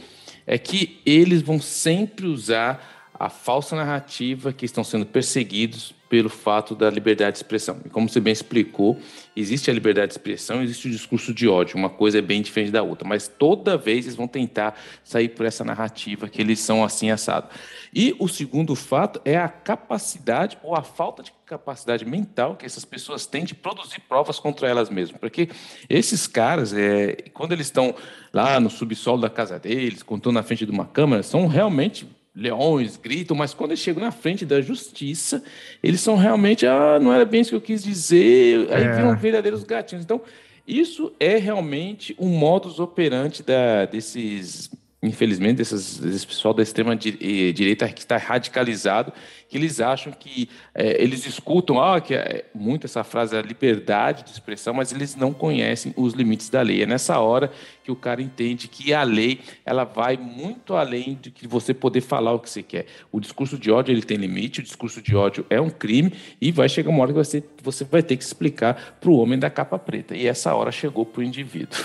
é 0.47 0.57
que 0.57 1.01
eles 1.05 1.43
vão 1.43 1.61
sempre 1.61 2.27
usar 2.27 3.11
a 3.13 3.29
falsa 3.29 3.77
narrativa 3.77 4.53
que 4.53 4.65
estão 4.65 4.83
sendo 4.83 5.05
perseguidos 5.05 5.95
pelo 6.09 6.29
fato 6.29 6.75
da 6.75 6.89
liberdade 6.89 7.33
de 7.33 7.39
expressão. 7.39 7.81
E 7.85 7.89
como 7.89 8.09
você 8.09 8.21
bem 8.21 8.33
explicou, 8.33 8.99
existe 9.37 9.71
a 9.71 9.75
liberdade 9.75 10.09
de 10.09 10.15
expressão, 10.15 10.63
existe 10.63 10.89
o 10.89 10.91
discurso 10.91 11.35
de 11.35 11.47
ódio, 11.47 11.77
uma 11.77 11.91
coisa 11.91 12.19
é 12.19 12.23
bem 12.23 12.41
diferente 12.41 12.73
da 12.73 12.83
outra, 12.83 13.07
mas 13.07 13.29
toda 13.29 13.77
vez 13.77 14.07
eles 14.07 14.17
vão 14.17 14.27
tentar 14.27 14.79
sair 15.05 15.29
por 15.29 15.45
essa 15.45 15.65
narrativa 15.65 16.29
que 16.29 16.41
eles 16.41 16.61
são 16.61 16.83
assim 16.83 17.11
assados. 17.11 17.51
E 17.95 18.17
o 18.19 18.29
segundo 18.29 18.75
fato 18.75 19.21
é 19.25 19.37
a 19.37 19.49
capacidade 19.49 20.59
ou 20.63 20.75
a 20.75 20.83
falta 20.83 21.23
de 21.23 21.33
capacidade 21.45 22.05
mental 22.05 22.57
que 22.57 22.67
essas 22.67 22.85
pessoas 22.85 23.27
têm 23.27 23.45
de 23.45 23.55
produzir 23.55 24.01
provas 24.01 24.39
contra 24.39 24.69
elas 24.69 24.91
mesmas, 24.91 25.19
porque 25.19 25.49
esses 25.89 26.27
caras, 26.27 26.73
é, 26.73 27.17
quando 27.33 27.53
eles 27.53 27.67
estão 27.67 27.95
lá 28.33 28.61
no 28.61 28.71
subsolo 28.71 29.21
da 29.21 29.31
casa 29.31 29.59
deles, 29.59 30.03
contando 30.03 30.35
na 30.35 30.43
frente 30.43 30.65
de 30.65 30.71
uma 30.71 30.87
câmera, 30.87 31.23
são 31.23 31.47
realmente 31.47 32.07
leões, 32.39 32.97
gritam, 32.97 33.37
mas 33.37 33.53
quando 33.53 33.73
eles 33.73 33.81
chegam 33.81 34.03
na 34.03 34.13
frente 34.13 34.47
da 34.47 34.61
justiça, 34.61 35.43
eles 35.83 36.01
são 36.01 36.17
realmente, 36.17 36.65
ah, 36.67 36.99
não 37.01 37.13
era 37.13 37.25
bem 37.25 37.41
isso 37.41 37.51
que 37.51 37.57
eu 37.57 37.61
quis 37.61 37.83
dizer, 37.83 38.73
aí 38.73 38.85
é. 38.85 38.93
viram 38.93 39.17
verdadeiros 39.17 39.65
gatinhos. 39.65 40.05
Então, 40.05 40.21
isso 40.67 41.13
é 41.19 41.37
realmente 41.37 42.15
um 42.19 42.29
modus 42.29 42.79
operandi 42.79 43.43
da, 43.43 43.87
desses 43.87 44.71
infelizmente, 45.01 45.59
desse 45.59 46.27
pessoal 46.27 46.53
da 46.53 46.63
extrema 46.63 46.97
direita 46.97 47.89
que 47.89 48.01
está 48.01 48.17
radicalizado, 48.17 49.13
que 49.49 49.57
eles 49.57 49.81
acham 49.81 50.13
que 50.13 50.51
é, 50.75 51.01
eles 51.01 51.25
escutam, 51.25 51.81
ah, 51.81 52.01
que 52.01 52.15
é 52.15 52.47
muito 52.53 52.85
essa 52.85 53.05
frase, 53.05 53.37
a 53.37 53.41
liberdade 53.41 54.25
de 54.25 54.33
expressão, 54.33 54.75
mas 54.75 54.93
eles 54.93 55.15
não 55.15 55.33
conhecem 55.33 55.95
os 55.97 56.15
limites 56.15 56.51
da 56.51 56.63
lei. 56.63 56.83
É 56.83 56.87
nessa 56.87 57.21
hora 57.21 57.53
que 57.85 57.93
o 57.93 57.97
cara 57.97 58.21
entende 58.21 58.67
que 58.67 58.93
a 58.93 59.05
lei 59.05 59.41
ela 59.65 59.85
vai 59.85 60.17
muito 60.17 60.75
além 60.75 61.17
de 61.21 61.31
que 61.31 61.47
você 61.47 61.73
poder 61.73 62.01
falar 62.01 62.33
o 62.33 62.41
que 62.41 62.51
você 62.51 62.63
quer. 62.63 62.87
O 63.13 63.21
discurso 63.21 63.57
de 63.57 63.71
ódio 63.71 63.93
ele 63.93 64.03
tem 64.03 64.17
limite, 64.17 64.61
o 64.61 64.65
discurso 64.65 65.01
de 65.01 65.15
ódio 65.15 65.47
é 65.49 65.61
um 65.61 65.71
crime 65.71 66.13
e 66.41 66.51
vai 66.51 66.69
chegar 66.69 66.91
uma 66.91 67.03
hora 67.03 67.13
que 67.13 67.19
você, 67.19 67.45
você 67.63 67.85
vai 67.85 68.03
ter 68.03 68.17
que 68.17 68.25
explicar 68.25 68.99
para 69.01 69.11
o 69.11 69.17
homem 69.17 69.39
da 69.39 69.49
capa 69.49 69.79
preta. 69.79 70.17
E 70.17 70.27
essa 70.27 70.53
hora 70.55 70.73
chegou 70.73 71.07
para 71.07 71.21
o 71.21 71.25
indivíduo. 71.25 71.79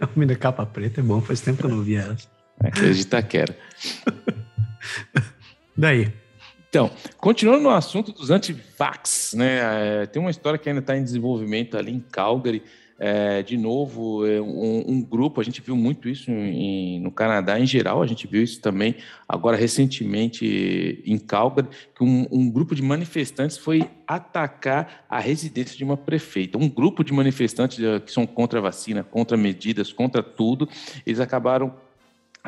Homem 0.14 0.28
da 0.28 0.36
capa 0.36 0.64
preta 0.64 1.00
é 1.00 1.02
bom, 1.02 1.20
faz 1.20 1.40
tempo 1.40 1.58
que 1.58 1.66
eu 1.66 1.70
não 1.70 1.82
vi 1.82 1.96
essa. 1.96 2.28
Acredita 2.60 3.22
que 3.22 3.38
era. 3.38 3.56
Daí. 5.76 6.12
Então, 6.68 6.90
continuando 7.16 7.62
no 7.62 7.70
assunto 7.70 8.12
dos 8.12 8.30
antivax, 8.30 9.32
né? 9.34 10.02
É, 10.02 10.06
tem 10.06 10.20
uma 10.20 10.30
história 10.30 10.58
que 10.58 10.68
ainda 10.68 10.80
está 10.80 10.96
em 10.96 11.02
desenvolvimento 11.02 11.78
ali 11.78 11.92
em 11.92 12.00
Calgary. 12.00 12.62
É, 13.00 13.44
de 13.44 13.56
novo, 13.56 14.26
é 14.26 14.40
um, 14.40 14.84
um, 14.88 15.00
grupo, 15.00 15.40
a 15.40 15.44
gente 15.44 15.60
viu 15.60 15.76
muito 15.76 16.08
isso 16.08 16.32
em, 16.32 16.98
no 16.98 17.12
Canadá 17.12 17.58
em 17.58 17.64
geral, 17.64 18.02
a 18.02 18.06
gente 18.08 18.26
viu 18.26 18.42
isso 18.42 18.60
também 18.60 18.96
agora 19.28 19.56
recentemente 19.56 21.00
em 21.06 21.16
Calgary, 21.16 21.68
que 21.94 22.02
um, 22.02 22.26
um, 22.28 22.50
grupo 22.50 22.74
de 22.74 22.82
manifestantes 22.82 23.56
foi 23.56 23.88
atacar 24.04 25.04
a 25.08 25.20
residência 25.20 25.76
de 25.76 25.84
uma 25.84 25.96
prefeita. 25.96 26.58
Um 26.58 26.68
grupo 26.68 27.04
de 27.04 27.12
manifestantes 27.12 27.78
eh, 27.78 28.00
que 28.00 28.10
são 28.10 28.26
contra 28.26 28.58
a 28.58 28.62
vacina, 28.62 29.04
contra 29.04 29.36
medidas, 29.36 29.92
contra 29.92 30.20
tudo, 30.20 30.68
eles 31.06 31.20
acabaram 31.20 31.72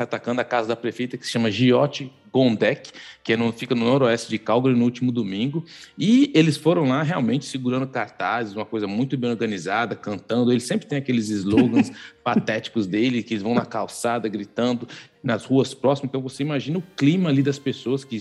atacando 0.04 0.40
a 0.40 0.44
casa 0.44 0.68
da 0.68 0.76
prefeita 0.76 1.16
que 1.16 1.24
se 1.24 1.32
chama 1.32 1.50
Giote 1.50 2.12
Gondek, 2.32 2.92
que 3.22 3.32
é 3.32 3.36
no, 3.36 3.52
fica 3.52 3.74
no 3.74 3.84
noroeste 3.84 4.30
de 4.30 4.38
Calgary 4.38 4.76
no 4.76 4.84
último 4.84 5.10
domingo, 5.10 5.64
e 5.98 6.30
eles 6.34 6.56
foram 6.56 6.88
lá 6.88 7.02
realmente 7.02 7.44
segurando 7.44 7.86
cartazes, 7.86 8.54
uma 8.54 8.64
coisa 8.64 8.86
muito 8.86 9.16
bem 9.16 9.30
organizada, 9.30 9.96
cantando. 9.96 10.52
Ele 10.52 10.60
sempre 10.60 10.86
tem 10.86 10.98
aqueles 10.98 11.28
slogans 11.28 11.90
patéticos 12.22 12.86
dele, 12.86 13.22
que 13.22 13.34
eles 13.34 13.42
vão 13.42 13.54
na 13.54 13.66
calçada 13.66 14.28
gritando 14.28 14.86
nas 15.22 15.44
ruas 15.44 15.74
próximas. 15.74 16.08
Então 16.08 16.22
você 16.22 16.42
imagina 16.42 16.78
o 16.78 16.82
clima 16.96 17.28
ali 17.28 17.42
das 17.42 17.58
pessoas, 17.58 18.04
que 18.04 18.18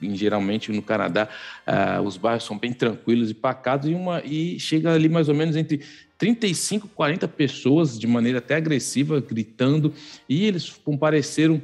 em, 0.00 0.16
geralmente 0.16 0.72
no 0.72 0.82
Canadá 0.82 1.28
uh, 1.66 2.02
os 2.02 2.16
bairros 2.16 2.44
são 2.44 2.58
bem 2.58 2.72
tranquilos 2.72 3.30
e 3.30 3.34
pacados, 3.34 3.88
e, 3.88 3.94
uma, 3.94 4.22
e 4.24 4.58
chega 4.58 4.92
ali 4.92 5.08
mais 5.08 5.28
ou 5.28 5.34
menos 5.34 5.54
entre 5.54 5.80
35, 6.18 6.88
40 6.88 7.28
pessoas 7.28 7.98
de 7.98 8.06
maneira 8.06 8.38
até 8.38 8.56
agressiva, 8.56 9.20
gritando, 9.20 9.94
e 10.28 10.44
eles 10.44 10.68
compareceram 10.68 11.62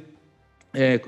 é, 0.75 1.01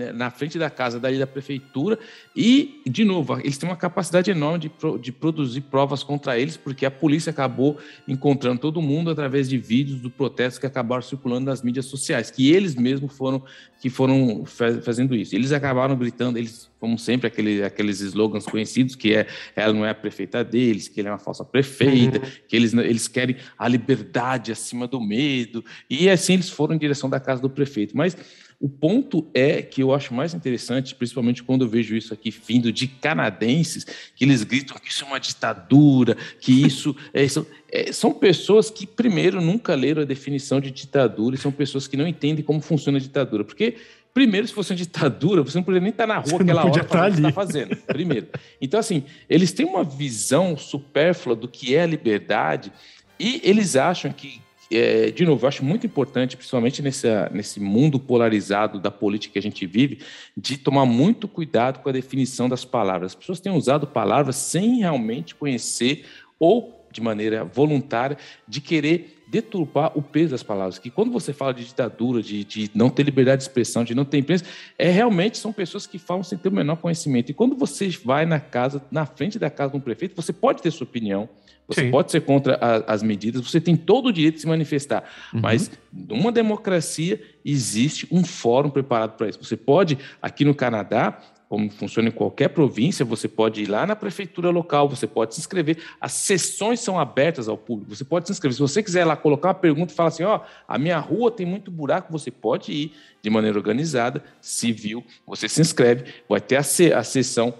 é, 0.00 0.12
na 0.12 0.30
frente 0.30 0.58
da 0.58 0.68
casa 0.68 0.98
daí 0.98 1.18
da 1.18 1.26
prefeitura 1.26 1.98
e, 2.34 2.82
de 2.86 3.04
novo, 3.04 3.38
eles 3.40 3.56
têm 3.56 3.68
uma 3.68 3.76
capacidade 3.76 4.30
enorme 4.30 4.58
de, 4.58 4.70
de 5.00 5.12
produzir 5.12 5.62
provas 5.62 6.02
contra 6.02 6.38
eles, 6.38 6.56
porque 6.56 6.84
a 6.84 6.90
polícia 6.90 7.30
acabou 7.30 7.78
encontrando 8.06 8.60
todo 8.60 8.82
mundo 8.82 9.10
através 9.10 9.48
de 9.48 9.56
vídeos 9.56 10.00
do 10.00 10.10
protesto 10.10 10.60
que 10.60 10.66
acabaram 10.66 11.02
circulando 11.02 11.46
nas 11.46 11.62
mídias 11.62 11.86
sociais, 11.86 12.30
que 12.30 12.52
eles 12.52 12.74
mesmos 12.74 13.16
foram 13.16 13.42
que 13.82 13.90
foram 13.90 14.44
fazendo 14.46 15.12
isso. 15.12 15.34
Eles 15.34 15.50
acabaram 15.50 15.96
gritando, 15.96 16.38
eles, 16.38 16.70
como 16.78 16.96
sempre, 16.96 17.26
aquele, 17.26 17.64
aqueles 17.64 18.00
slogans 18.00 18.46
conhecidos, 18.46 18.94
que 18.94 19.12
é 19.12 19.26
ela 19.56 19.72
não 19.72 19.84
é 19.84 19.90
a 19.90 19.94
prefeita 19.94 20.44
deles, 20.44 20.86
que 20.86 21.00
ele 21.00 21.08
é 21.08 21.10
uma 21.10 21.18
falsa 21.18 21.44
prefeita, 21.44 22.20
uhum. 22.20 22.32
que 22.46 22.54
eles, 22.54 22.72
eles 22.74 23.08
querem 23.08 23.34
a 23.58 23.66
liberdade 23.66 24.52
acima 24.52 24.86
do 24.86 25.00
medo, 25.00 25.64
e 25.90 26.08
assim 26.08 26.34
eles 26.34 26.48
foram 26.48 26.76
em 26.76 26.78
direção 26.78 27.10
da 27.10 27.18
casa 27.18 27.42
do 27.42 27.50
prefeito. 27.50 27.96
Mas 27.96 28.16
o 28.62 28.68
ponto 28.68 29.26
é 29.34 29.60
que 29.60 29.82
eu 29.82 29.92
acho 29.92 30.14
mais 30.14 30.34
interessante, 30.34 30.94
principalmente 30.94 31.42
quando 31.42 31.62
eu 31.62 31.68
vejo 31.68 31.96
isso 31.96 32.14
aqui 32.14 32.30
vindo 32.30 32.72
de 32.72 32.86
canadenses, 32.86 33.84
que 34.14 34.24
eles 34.24 34.44
gritam 34.44 34.76
que 34.78 34.88
isso 34.88 35.02
é 35.02 35.06
uma 35.08 35.18
ditadura, 35.18 36.16
que 36.40 36.64
isso 36.64 36.94
é, 37.12 37.26
são, 37.26 37.44
é, 37.68 37.90
são 37.90 38.14
pessoas 38.14 38.70
que, 38.70 38.86
primeiro, 38.86 39.40
nunca 39.40 39.74
leram 39.74 40.02
a 40.02 40.04
definição 40.04 40.60
de 40.60 40.70
ditadura 40.70 41.34
e 41.34 41.38
são 41.38 41.50
pessoas 41.50 41.88
que 41.88 41.96
não 41.96 42.06
entendem 42.06 42.44
como 42.44 42.60
funciona 42.60 42.98
a 42.98 43.00
ditadura. 43.00 43.42
Porque 43.42 43.74
Primeiro, 44.14 44.46
se 44.46 44.52
fosse 44.52 44.72
uma 44.72 44.76
ditadura, 44.76 45.42
você 45.42 45.56
não 45.56 45.64
poderia 45.64 45.84
nem 45.84 45.90
estar 45.90 46.06
na 46.06 46.18
rua 46.18 46.42
aquela 46.42 46.66
hora 46.66 46.84
para 46.84 47.08
o 47.08 47.10
que 47.10 47.16
está 47.16 47.32
fazendo. 47.32 47.74
Primeiro. 47.88 48.26
Então, 48.60 48.78
assim, 48.78 49.04
eles 49.26 49.52
têm 49.52 49.64
uma 49.64 49.82
visão 49.82 50.54
supérflua 50.54 51.34
do 51.34 51.48
que 51.48 51.74
é 51.74 51.82
a 51.82 51.86
liberdade 51.86 52.70
e 53.18 53.40
eles 53.42 53.74
acham 53.74 54.12
que 54.12 54.42
é, 54.76 55.10
de 55.10 55.24
novo, 55.24 55.44
eu 55.44 55.48
acho 55.48 55.64
muito 55.64 55.86
importante, 55.86 56.36
principalmente 56.36 56.82
nesse, 56.82 57.08
nesse 57.30 57.60
mundo 57.60 57.98
polarizado 57.98 58.80
da 58.80 58.90
política 58.90 59.34
que 59.34 59.38
a 59.38 59.42
gente 59.42 59.66
vive, 59.66 59.98
de 60.36 60.56
tomar 60.56 60.86
muito 60.86 61.28
cuidado 61.28 61.80
com 61.80 61.88
a 61.88 61.92
definição 61.92 62.48
das 62.48 62.64
palavras. 62.64 63.12
As 63.12 63.14
pessoas 63.16 63.40
têm 63.40 63.52
usado 63.52 63.86
palavras 63.86 64.36
sem 64.36 64.78
realmente 64.78 65.34
conhecer 65.34 66.04
ou 66.38 66.86
de 66.90 67.00
maneira 67.00 67.44
voluntária 67.44 68.18
de 68.46 68.60
querer 68.60 69.21
deturpar 69.32 69.92
o 69.96 70.02
peso 70.02 70.32
das 70.32 70.42
palavras. 70.42 70.78
Que 70.78 70.90
quando 70.90 71.10
você 71.10 71.32
fala 71.32 71.54
de 71.54 71.64
ditadura, 71.64 72.22
de, 72.22 72.44
de 72.44 72.70
não 72.74 72.90
ter 72.90 73.02
liberdade 73.02 73.38
de 73.38 73.48
expressão, 73.48 73.82
de 73.82 73.94
não 73.94 74.04
ter 74.04 74.18
imprensa, 74.18 74.44
é 74.78 74.90
realmente 74.90 75.38
são 75.38 75.54
pessoas 75.54 75.86
que 75.86 75.98
falam 75.98 76.22
sem 76.22 76.36
ter 76.36 76.50
o 76.50 76.52
menor 76.52 76.76
conhecimento. 76.76 77.30
E 77.30 77.34
quando 77.34 77.56
você 77.56 77.88
vai 78.04 78.26
na 78.26 78.38
casa, 78.38 78.82
na 78.90 79.06
frente 79.06 79.38
da 79.38 79.48
casa 79.48 79.70
de 79.70 79.78
um 79.78 79.80
prefeito, 79.80 80.14
você 80.14 80.34
pode 80.34 80.60
ter 80.60 80.70
sua 80.70 80.84
opinião, 80.84 81.30
você 81.66 81.82
Sim. 81.82 81.90
pode 81.90 82.12
ser 82.12 82.20
contra 82.20 82.56
a, 82.56 82.92
as 82.92 83.02
medidas, 83.02 83.40
você 83.40 83.58
tem 83.58 83.74
todo 83.74 84.06
o 84.08 84.12
direito 84.12 84.34
de 84.34 84.42
se 84.42 84.46
manifestar. 84.46 85.02
Uhum. 85.32 85.40
Mas 85.40 85.70
numa 85.90 86.30
democracia 86.30 87.18
existe 87.42 88.06
um 88.10 88.22
fórum 88.22 88.68
preparado 88.68 89.16
para 89.16 89.30
isso. 89.30 89.42
Você 89.42 89.56
pode, 89.56 89.98
aqui 90.20 90.44
no 90.44 90.54
Canadá, 90.54 91.18
como 91.52 91.70
funciona 91.70 92.08
em 92.08 92.12
qualquer 92.12 92.48
província, 92.48 93.04
você 93.04 93.28
pode 93.28 93.62
ir 93.62 93.66
lá 93.66 93.86
na 93.86 93.94
prefeitura 93.94 94.48
local, 94.48 94.88
você 94.88 95.06
pode 95.06 95.34
se 95.34 95.40
inscrever. 95.42 95.76
As 96.00 96.12
sessões 96.12 96.80
são 96.80 96.98
abertas 96.98 97.46
ao 97.46 97.58
público, 97.58 97.94
você 97.94 98.06
pode 98.06 98.26
se 98.26 98.32
inscrever. 98.32 98.54
Se 98.54 98.60
você 98.62 98.82
quiser 98.82 99.04
lá 99.04 99.16
colocar 99.16 99.48
uma 99.48 99.54
pergunta 99.54 99.92
e 99.92 99.94
falar 99.94 100.08
assim: 100.08 100.22
ó, 100.22 100.38
oh, 100.38 100.40
a 100.66 100.78
minha 100.78 100.98
rua 100.98 101.30
tem 101.30 101.44
muito 101.44 101.70
buraco, 101.70 102.10
você 102.10 102.30
pode 102.30 102.72
ir 102.72 102.92
de 103.20 103.28
maneira 103.28 103.58
organizada, 103.58 104.24
civil, 104.40 105.04
você 105.26 105.46
se 105.46 105.60
inscreve, 105.60 106.06
vai 106.26 106.40
ter 106.40 106.56
a, 106.56 106.62
se 106.62 106.90
a 106.90 107.04
sessão. 107.04 107.52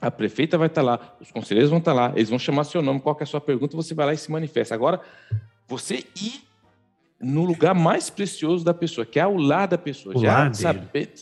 A 0.00 0.10
prefeita 0.10 0.58
vai 0.58 0.66
estar 0.66 0.82
lá, 0.82 1.16
os 1.20 1.30
conselheiros 1.30 1.70
vão 1.70 1.78
estar 1.78 1.92
lá, 1.92 2.12
eles 2.16 2.28
vão 2.28 2.40
chamar 2.40 2.64
seu 2.64 2.82
nome, 2.82 2.98
qual 2.98 3.16
é 3.20 3.22
a 3.22 3.26
sua 3.26 3.40
pergunta, 3.40 3.76
você 3.76 3.94
vai 3.94 4.06
lá 4.06 4.14
e 4.14 4.16
se 4.16 4.32
manifesta. 4.32 4.74
Agora, 4.74 5.00
você 5.68 6.04
ir 6.20 6.42
no 7.20 7.44
lugar 7.44 7.74
mais 7.74 8.10
precioso 8.10 8.64
da 8.64 8.74
pessoa, 8.74 9.04
que 9.06 9.18
é 9.18 9.22
ao 9.22 9.36
lado 9.36 9.70
da 9.70 9.78
pessoa. 9.78 10.16
O 10.16 10.20
já 10.20 10.52
saber, 10.52 11.12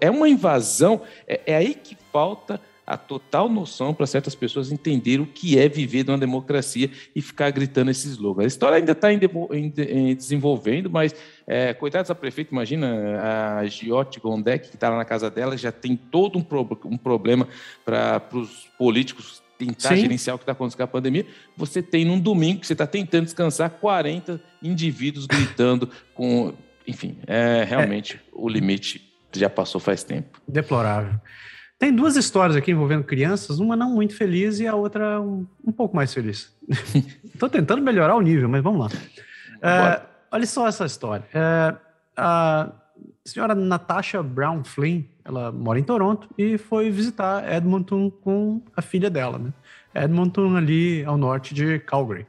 é 0.00 0.10
uma 0.10 0.28
invasão, 0.28 1.02
é, 1.26 1.40
é 1.46 1.56
aí 1.56 1.74
que 1.74 1.96
falta 2.12 2.60
a 2.86 2.96
total 2.96 3.48
noção 3.48 3.94
para 3.94 4.06
certas 4.06 4.34
pessoas 4.34 4.72
entenderem 4.72 5.24
o 5.24 5.26
que 5.26 5.58
é 5.58 5.68
viver 5.68 6.04
numa 6.04 6.18
democracia 6.18 6.90
e 7.14 7.22
ficar 7.22 7.50
gritando 7.50 7.90
esses 7.90 8.12
slogans. 8.12 8.44
A 8.44 8.48
história 8.48 8.76
ainda 8.76 8.92
está 8.92 9.08
desenvolvendo, 10.16 10.90
mas 10.90 11.14
é, 11.46 11.72
coitado 11.72 12.02
dessa 12.02 12.14
prefeita, 12.14 12.52
imagina 12.52 13.58
a 13.60 13.66
Giotti 13.66 14.20
Gondek, 14.20 14.68
que 14.68 14.74
está 14.74 14.90
lá 14.90 14.96
na 14.96 15.04
casa 15.04 15.30
dela, 15.30 15.56
já 15.56 15.70
tem 15.70 15.96
todo 15.96 16.38
um, 16.38 16.42
pro, 16.42 16.68
um 16.84 16.96
problema 16.96 17.48
para 17.84 18.20
os 18.32 18.68
políticos 18.76 19.42
tentar 19.56 19.90
Sim. 19.90 20.02
gerenciar 20.02 20.34
o 20.34 20.38
que 20.38 20.42
está 20.42 20.52
acontecendo 20.52 20.78
com 20.78 20.84
a 20.84 20.88
pandemia. 20.88 21.24
Você 21.56 21.80
tem 21.80 22.04
num 22.04 22.18
domingo 22.18 22.60
que 22.60 22.66
você 22.66 22.72
está 22.72 22.86
tentando 22.86 23.24
descansar 23.24 23.70
40 23.70 24.42
indivíduos 24.60 25.26
gritando 25.26 25.88
com. 26.14 26.52
Enfim, 26.84 27.16
é 27.28 27.62
realmente 27.62 28.16
é. 28.16 28.20
o 28.32 28.48
limite 28.48 29.11
já 29.34 29.50
passou 29.50 29.80
faz 29.80 30.02
tempo. 30.04 30.40
Deplorável. 30.46 31.20
Tem 31.78 31.92
duas 31.92 32.14
histórias 32.14 32.56
aqui 32.56 32.70
envolvendo 32.70 33.02
crianças, 33.02 33.58
uma 33.58 33.74
não 33.74 33.90
muito 33.90 34.14
feliz 34.14 34.60
e 34.60 34.68
a 34.68 34.74
outra 34.74 35.20
um, 35.20 35.44
um 35.64 35.72
pouco 35.72 35.96
mais 35.96 36.14
feliz. 36.14 36.56
Estou 37.24 37.48
tentando 37.48 37.82
melhorar 37.82 38.14
o 38.14 38.20
nível, 38.20 38.48
mas 38.48 38.62
vamos 38.62 38.80
lá. 38.82 39.00
É, 39.60 40.00
olha 40.30 40.46
só 40.46 40.68
essa 40.68 40.84
história. 40.84 41.26
É, 41.34 41.74
a 42.16 42.70
senhora 43.24 43.52
Natasha 43.54 44.22
Brown 44.22 44.62
Flynn, 44.62 45.02
ela 45.24 45.50
mora 45.50 45.78
em 45.78 45.82
Toronto 45.82 46.28
e 46.38 46.56
foi 46.56 46.88
visitar 46.88 47.52
Edmonton 47.52 48.10
com 48.10 48.62
a 48.76 48.80
filha 48.80 49.10
dela, 49.10 49.38
né? 49.38 49.52
Edmonton 49.92 50.56
ali 50.56 51.04
ao 51.04 51.18
norte 51.18 51.52
de 51.52 51.80
Calgary. 51.80 52.28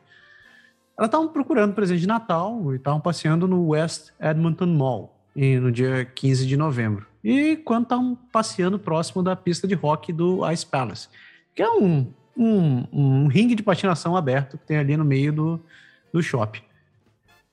Ela 0.98 1.06
estava 1.06 1.28
procurando 1.28 1.76
presente 1.76 2.02
de 2.02 2.08
Natal 2.08 2.74
e 2.74 2.78
estavam 2.78 3.00
passeando 3.00 3.48
no 3.48 3.68
West 3.68 4.10
Edmonton 4.20 4.66
Mall 4.66 5.23
no 5.36 5.72
dia 5.72 6.06
15 6.06 6.46
de 6.46 6.56
novembro. 6.56 7.06
E 7.24 7.58
quando 7.58 7.84
estavam 7.84 8.16
passeando 8.32 8.78
próximo 8.78 9.24
da 9.24 9.36
pista 9.36 9.68
de 9.68 9.74
rock 9.74 10.12
do 10.12 10.50
Ice 10.52 10.66
Palace, 10.66 11.08
que 11.56 11.62
é 11.62 11.70
um, 11.70 12.12
um, 12.38 12.88
um 12.92 13.28
ringue 13.28 13.56
de 13.56 13.64
patinação 13.64 14.18
aberto 14.18 14.58
que 14.58 14.66
tem 14.66 14.78
ali 14.78 14.98
no 14.98 15.06
meio 15.06 15.32
do, 15.32 15.62
do 16.12 16.22
shopping. 16.22 16.62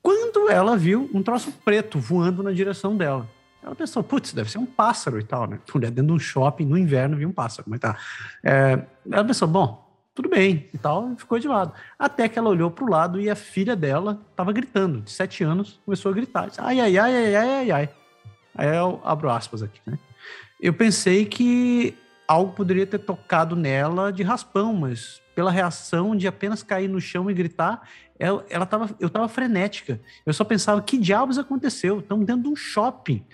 Quando 0.01 0.49
ela 0.49 0.75
viu 0.75 1.09
um 1.13 1.21
troço 1.21 1.51
preto 1.63 1.99
voando 1.99 2.41
na 2.41 2.51
direção 2.51 2.97
dela. 2.97 3.29
Ela 3.63 3.75
pensou, 3.75 4.03
putz, 4.03 4.33
deve 4.33 4.49
ser 4.49 4.57
um 4.57 4.65
pássaro 4.65 5.19
e 5.19 5.23
tal, 5.23 5.47
né? 5.47 5.59
Dentro 5.75 6.03
de 6.03 6.11
um 6.11 6.17
shopping 6.19 6.65
no 6.65 6.75
inverno 6.75 7.15
viu 7.15 7.29
um 7.29 7.31
pássaro, 7.31 7.69
mas 7.69 7.79
tá. 7.79 7.95
É, 8.43 8.83
ela 9.09 9.23
pensou, 9.23 9.47
bom, 9.47 9.90
tudo 10.21 10.29
bem 10.29 10.69
e 10.71 10.77
tal, 10.77 11.11
e 11.13 11.15
ficou 11.15 11.39
de 11.39 11.47
lado. 11.47 11.73
Até 11.97 12.29
que 12.29 12.37
ela 12.37 12.49
olhou 12.49 12.69
para 12.69 12.85
o 12.85 12.89
lado 12.89 13.19
e 13.19 13.27
a 13.27 13.35
filha 13.35 13.75
dela 13.75 14.21
estava 14.29 14.53
gritando, 14.53 15.01
de 15.01 15.09
sete 15.09 15.43
anos, 15.43 15.79
começou 15.83 16.11
a 16.11 16.13
gritar. 16.13 16.47
Disse, 16.47 16.61
ai, 16.61 16.79
ai, 16.79 16.97
ai, 16.97 17.15
ai, 17.15 17.35
ai, 17.35 17.49
ai, 17.49 17.71
ai. 17.71 17.89
Aí 18.53 18.77
eu 18.77 19.01
abro 19.03 19.31
aspas 19.31 19.63
aqui, 19.63 19.79
né? 19.85 19.97
Eu 20.61 20.73
pensei 20.73 21.25
que 21.25 21.97
algo 22.27 22.53
poderia 22.53 22.85
ter 22.85 22.99
tocado 22.99 23.55
nela 23.55 24.13
de 24.13 24.21
raspão, 24.21 24.73
mas 24.73 25.19
pela 25.33 25.49
reação 25.49 26.15
de 26.15 26.27
apenas 26.27 26.61
cair 26.61 26.87
no 26.87 27.01
chão 27.01 27.31
e 27.31 27.33
gritar, 27.33 27.81
ela, 28.19 28.45
ela 28.47 28.65
tava, 28.67 28.95
eu 28.99 29.07
estava 29.07 29.27
frenética. 29.27 29.99
Eu 30.23 30.33
só 30.33 30.43
pensava, 30.43 30.81
que 30.83 30.99
diabos 30.99 31.39
aconteceu? 31.39 31.99
Estamos 31.99 32.27
dentro 32.27 32.43
de 32.43 32.49
um 32.49 32.55
shopping. 32.55 33.25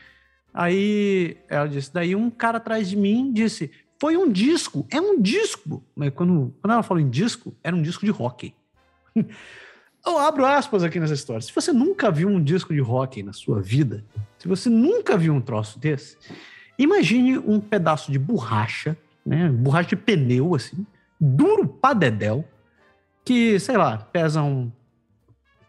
Aí 0.54 1.38
ela 1.50 1.68
disse, 1.68 1.94
daí 1.94 2.16
um 2.16 2.30
cara 2.30 2.60
atrás 2.60 2.90
de 2.90 2.96
mim 2.96 3.32
disse, 3.34 3.72
foi 4.00 4.18
um 4.18 4.32
disco, 4.32 4.86
é 4.92 5.00
um 5.02 5.22
disco. 5.22 5.84
Mas 5.96 6.12
quando, 6.14 6.54
quando 6.62 6.72
ela 6.72 6.84
falou 6.84 7.02
em 7.02 7.10
disco, 7.10 7.56
era 7.64 7.76
um 7.76 7.82
disco 7.82 8.06
de 8.06 8.12
rock. 8.12 8.54
Eu 10.06 10.18
abro 10.18 10.46
aspas 10.46 10.84
aqui 10.84 11.00
nessa 11.00 11.14
história. 11.14 11.42
Se 11.42 11.54
você 11.54 11.74
nunca 11.74 12.10
viu 12.10 12.30
um 12.30 12.42
disco 12.42 12.74
de 12.74 12.80
rock 12.80 13.22
na 13.22 13.34
sua 13.34 13.62
vida, 13.62 14.06
se 14.38 14.48
você 14.48 14.70
nunca 14.70 15.18
viu 15.18 15.34
um 15.34 15.42
troço 15.42 15.78
desse, 15.80 16.18
imagine 16.80 17.38
um 17.38 17.60
pedaço 17.60 18.10
de 18.10 18.18
borracha, 18.18 18.98
né? 19.26 19.50
Borracha 19.50 19.90
de 19.90 19.96
pneu, 19.98 20.56
assim, 20.56 20.86
duro 21.20 21.68
pra 21.68 21.94
dedéu, 21.94 22.46
que, 23.26 23.60
sei 23.60 23.76
lá, 23.76 23.98
pesa 23.98 24.42
um. 24.42 24.72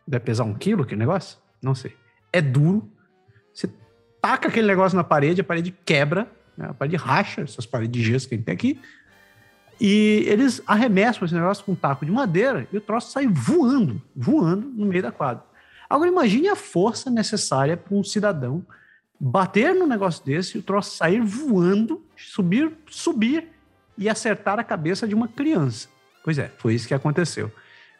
Deve 0.06 0.24
pesar 0.24 0.44
um 0.44 0.54
quilo 0.54 0.84
aquele 0.84 1.00
negócio? 1.00 1.38
Não 1.60 1.74
sei. 1.74 1.96
É 2.32 2.40
duro. 2.40 2.88
Você 3.52 3.68
taca 4.22 4.48
aquele 4.48 4.68
negócio 4.68 4.96
na 4.96 5.02
parede, 5.02 5.40
a 5.40 5.44
parede 5.44 5.74
quebra, 5.84 6.30
né? 6.58 6.66
A 6.68 6.74
parede 6.74 6.96
racha, 6.96 7.42
essas 7.42 7.64
paredes 7.64 8.02
de 8.02 8.06
gesso 8.06 8.28
que 8.28 8.34
a 8.34 8.36
gente 8.36 8.44
tem 8.44 8.54
aqui. 8.54 8.80
E 9.80 10.24
eles 10.26 10.60
arremessam 10.66 11.24
esse 11.24 11.34
negócio 11.34 11.64
com 11.64 11.72
um 11.72 11.76
taco 11.76 12.04
de 12.04 12.10
madeira 12.10 12.66
e 12.72 12.76
o 12.76 12.80
troço 12.80 13.12
sai 13.12 13.28
voando, 13.28 14.02
voando 14.14 14.66
no 14.66 14.86
meio 14.86 15.02
da 15.02 15.12
quadra. 15.12 15.44
Agora 15.88 16.10
imagine 16.10 16.48
a 16.48 16.56
força 16.56 17.08
necessária 17.08 17.76
para 17.76 17.96
um 17.96 18.02
cidadão 18.02 18.66
bater 19.20 19.74
no 19.74 19.86
negócio 19.86 20.24
desse 20.24 20.56
e 20.56 20.60
o 20.60 20.62
troço 20.62 20.96
sair 20.96 21.20
voando, 21.20 22.04
subir, 22.16 22.72
subir 22.88 23.48
e 23.96 24.08
acertar 24.08 24.58
a 24.58 24.64
cabeça 24.64 25.06
de 25.06 25.14
uma 25.14 25.28
criança. 25.28 25.88
Pois 26.24 26.38
é, 26.38 26.52
foi 26.58 26.74
isso 26.74 26.86
que 26.86 26.94
aconteceu. 26.94 27.46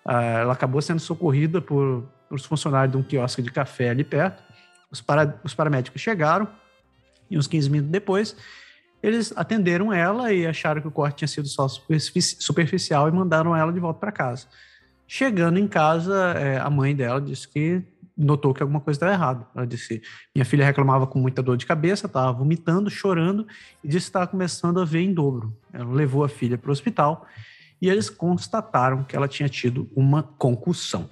Uh, 0.05 0.11
ela 0.11 0.53
acabou 0.53 0.83
sendo 0.83 1.01
socorrida 1.01 1.61
por, 1.61 2.05
por 2.29 2.35
os 2.35 2.45
funcionários 2.45 2.93
de 2.93 2.99
um 2.99 3.03
quiosque 3.03 3.41
de 3.41 3.51
café 3.51 3.91
ali 3.91 4.05
perto. 4.05 4.43
Os, 4.91 5.01
para, 5.01 5.41
os 5.45 5.55
paramédicos 5.55 6.01
chegaram, 6.01 6.49
e 7.31 7.39
uns 7.39 7.47
15 7.47 7.71
minutos 7.71 7.93
depois, 7.93 8.37
eles 9.03 9.33
atenderam 9.37 9.93
ela 9.93 10.33
e 10.33 10.47
acharam 10.47 10.81
que 10.81 10.89
o 10.89 10.91
corte 10.91 11.19
tinha 11.19 11.29
sido 11.29 11.47
só 11.49 11.69
superficial 11.69 13.09
e 13.09 13.13
mandaram 13.13 13.55
ela 13.55 13.73
de 13.73 13.79
volta 13.79 14.01
para 14.01 14.13
casa. 14.13 14.47
Chegando 15.07 15.59
em 15.59 15.67
casa, 15.67 16.35
é, 16.37 16.59
a 16.59 16.69
mãe 16.69 16.95
dela 16.95 17.21
disse 17.21 17.49
que 17.49 17.83
notou 18.17 18.53
que 18.53 18.63
alguma 18.63 18.81
coisa 18.81 18.97
estava 18.97 19.13
errada. 19.13 19.47
Ela 19.55 19.67
disse: 19.67 20.03
minha 20.35 20.45
filha 20.45 20.65
reclamava 20.65 21.07
com 21.07 21.19
muita 21.19 21.43
dor 21.43 21.57
de 21.57 21.65
cabeça, 21.65 22.07
estava 22.07 22.33
vomitando, 22.33 22.91
chorando 22.91 23.47
e 23.83 23.89
disse 23.89 24.07
que 24.07 24.11
estava 24.11 24.27
começando 24.27 24.81
a 24.81 24.85
ver 24.85 25.01
em 25.01 25.15
dobro. 25.15 25.57
Ela 25.73 25.93
levou 25.93 26.25
a 26.25 26.29
filha 26.29 26.59
para 26.59 26.69
o 26.69 26.73
hospital 26.73 27.27
e 27.81 27.89
eles 27.89 28.11
constataram 28.11 29.05
que 29.05 29.15
ela 29.15 29.29
tinha 29.29 29.49
tido 29.49 29.89
uma 29.95 30.23
concussão. 30.23 31.09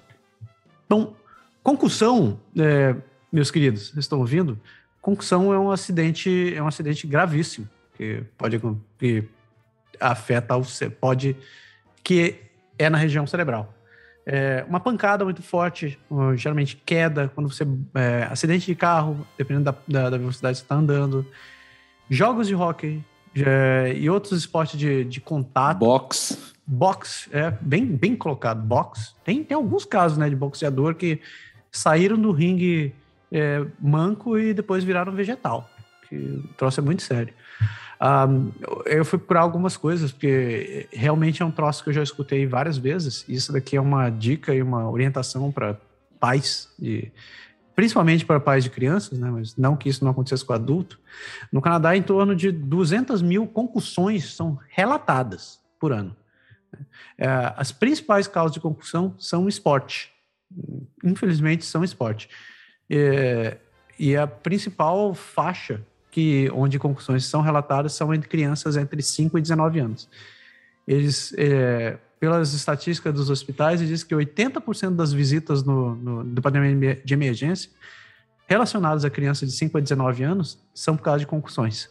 Então, 0.85 1.15
concussão, 1.63 2.39
é, 2.57 2.95
meus 3.31 3.49
queridos, 3.49 3.95
estão 3.95 4.19
ouvindo? 4.19 4.59
Concussão 5.07 5.53
é 5.53 5.57
um 5.57 5.71
acidente, 5.71 6.53
é 6.53 6.61
um 6.61 6.67
acidente 6.67 7.07
gravíssimo, 7.07 7.65
que 7.95 8.25
pode 8.37 8.59
que 8.99 9.23
afeta 9.97 10.57
o 10.57 10.63
pode 10.99 11.33
que 12.03 12.35
é 12.77 12.89
na 12.89 12.97
região 12.97 13.25
cerebral. 13.25 13.73
É 14.25 14.65
uma 14.67 14.81
pancada 14.81 15.23
muito 15.23 15.41
forte, 15.41 15.97
geralmente 16.35 16.75
queda, 16.85 17.31
quando 17.33 17.49
você. 17.49 17.65
É, 17.95 18.27
acidente 18.29 18.65
de 18.65 18.75
carro, 18.75 19.25
dependendo 19.37 19.71
da, 19.71 19.75
da, 19.87 20.09
da 20.09 20.17
velocidade 20.17 20.55
que 20.55 20.59
você 20.59 20.65
está 20.65 20.75
andando. 20.75 21.25
Jogos 22.09 22.45
de 22.45 22.53
hockey 22.53 23.01
é, 23.33 23.93
e 23.95 24.09
outros 24.09 24.37
esportes 24.37 24.77
de, 24.77 25.05
de 25.05 25.21
contato. 25.21 25.77
Box. 25.77 26.53
Box, 26.67 27.29
é 27.31 27.49
bem, 27.61 27.85
bem 27.85 28.13
colocado. 28.13 28.61
Box. 28.61 29.15
Tem, 29.23 29.41
tem 29.41 29.55
alguns 29.55 29.85
casos 29.85 30.17
né, 30.17 30.29
de 30.29 30.35
boxeador 30.35 30.95
que 30.95 31.21
saíram 31.71 32.19
do 32.19 32.33
ringue 32.33 32.93
é, 33.31 33.65
manco 33.79 34.37
e 34.37 34.53
depois 34.53 34.83
viraram 34.83 35.11
vegetal. 35.11 35.69
Que 36.07 36.15
o 36.15 36.47
troço 36.55 36.79
é 36.79 36.83
muito 36.83 37.03
sério. 37.03 37.33
Um, 37.99 38.51
eu 38.85 39.03
fui 39.03 39.17
procurar 39.17 39.41
algumas 39.41 39.75
coisas, 39.75 40.11
porque 40.11 40.87
realmente 40.91 41.41
é 41.41 41.45
um 41.45 41.51
troço 41.51 41.83
que 41.83 41.89
eu 41.89 41.93
já 41.93 42.03
escutei 42.03 42.45
várias 42.45 42.77
vezes. 42.77 43.25
Isso 43.27 43.51
daqui 43.51 43.75
é 43.75 43.81
uma 43.81 44.09
dica 44.09 44.53
e 44.53 44.61
uma 44.61 44.89
orientação 44.89 45.51
para 45.51 45.77
pais, 46.19 46.69
principalmente 47.75 48.25
para 48.25 48.39
pais 48.39 48.63
de 48.63 48.69
crianças, 48.69 49.19
né? 49.19 49.29
mas 49.29 49.55
não 49.55 49.75
que 49.75 49.89
isso 49.89 50.03
não 50.03 50.11
acontecesse 50.11 50.45
com 50.45 50.53
adulto. 50.53 50.99
No 51.51 51.61
Canadá, 51.61 51.95
em 51.95 52.01
torno 52.01 52.35
de 52.35 52.51
200 52.51 53.21
mil 53.21 53.47
concussões 53.47 54.33
são 54.33 54.59
relatadas 54.69 55.59
por 55.79 55.91
ano. 55.91 56.15
É, 57.17 57.27
as 57.55 57.71
principais 57.71 58.27
causas 58.27 58.53
de 58.53 58.59
concussão 58.59 59.15
são 59.17 59.47
esporte. 59.47 60.11
Infelizmente, 61.03 61.65
são 61.65 61.83
esporte. 61.83 62.29
É, 62.89 63.57
e 63.99 64.15
a 64.15 64.27
principal 64.27 65.13
faixa 65.13 65.81
que 66.11 66.49
onde 66.53 66.79
concussões 66.79 67.25
são 67.25 67.41
relatadas 67.41 67.93
são 67.93 68.13
entre 68.13 68.27
crianças 68.27 68.75
entre 68.75 69.01
5 69.01 69.37
e 69.37 69.41
19 69.41 69.79
anos. 69.79 70.09
Eles, 70.87 71.33
é, 71.37 71.97
pelas 72.19 72.53
estatísticas 72.53 73.13
dos 73.13 73.29
hospitais, 73.29 73.79
diz 73.79 74.03
que 74.03 74.15
80% 74.15 74.95
das 74.95 75.13
visitas 75.13 75.63
no, 75.63 75.95
no 75.95 76.23
departamento 76.23 77.05
de 77.05 77.13
emergência 77.13 77.69
relacionadas 78.47 79.03
a 79.03 79.09
crianças 79.09 79.49
de 79.49 79.55
5 79.55 79.77
a 79.77 79.81
19 79.81 80.23
anos 80.23 80.57
são 80.73 80.95
por 80.95 81.03
causa 81.03 81.19
de 81.19 81.27
concussões. 81.27 81.89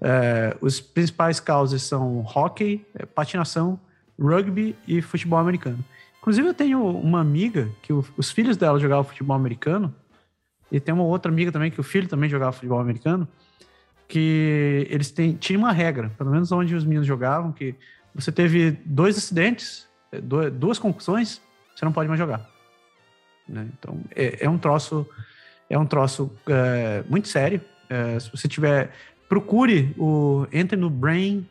É, 0.00 0.56
os 0.60 0.80
principais 0.80 1.40
causas 1.40 1.82
são 1.82 2.20
hockey, 2.24 2.84
é, 2.94 3.06
patinação, 3.06 3.80
rugby 4.20 4.76
e 4.86 5.00
futebol 5.00 5.38
americano. 5.38 5.82
Inclusive, 6.20 6.46
eu 6.46 6.54
tenho 6.54 6.84
uma 6.84 7.20
amiga 7.20 7.68
que 7.82 7.92
o, 7.92 8.04
os 8.16 8.30
filhos 8.30 8.56
dela 8.56 8.78
jogavam 8.78 9.04
futebol 9.04 9.34
americano, 9.34 9.94
e 10.70 10.80
tem 10.80 10.94
uma 10.94 11.04
outra 11.04 11.30
amiga 11.30 11.52
também 11.52 11.70
que 11.70 11.80
o 11.80 11.84
filho 11.84 12.08
também 12.08 12.28
jogava 12.28 12.52
futebol 12.52 12.80
americano, 12.80 13.28
que 14.08 14.86
eles 14.90 15.10
têm, 15.10 15.34
tinham 15.34 15.62
uma 15.62 15.72
regra, 15.72 16.10
pelo 16.16 16.30
menos 16.30 16.52
onde 16.52 16.74
os 16.74 16.84
meninos 16.84 17.06
jogavam, 17.06 17.52
que 17.52 17.74
você 18.14 18.30
teve 18.30 18.72
dois 18.84 19.16
acidentes, 19.18 19.88
é, 20.12 20.20
duas 20.50 20.78
concussões, 20.78 21.40
você 21.74 21.84
não 21.84 21.92
pode 21.92 22.08
mais 22.08 22.18
jogar. 22.18 22.48
Né? 23.48 23.68
Então, 23.78 24.00
é, 24.14 24.44
é, 24.44 24.48
um 24.48 24.58
troço, 24.58 25.06
é 25.68 25.76
um 25.78 25.86
troço 25.86 26.30
é, 26.46 27.02
muito 27.08 27.26
sério. 27.28 27.60
É, 27.88 28.20
se 28.20 28.30
você 28.30 28.46
tiver, 28.48 28.92
procure 29.28 29.94
o, 29.98 30.46
entre 30.52 30.76
no 30.76 30.88
Brain, 30.88 31.48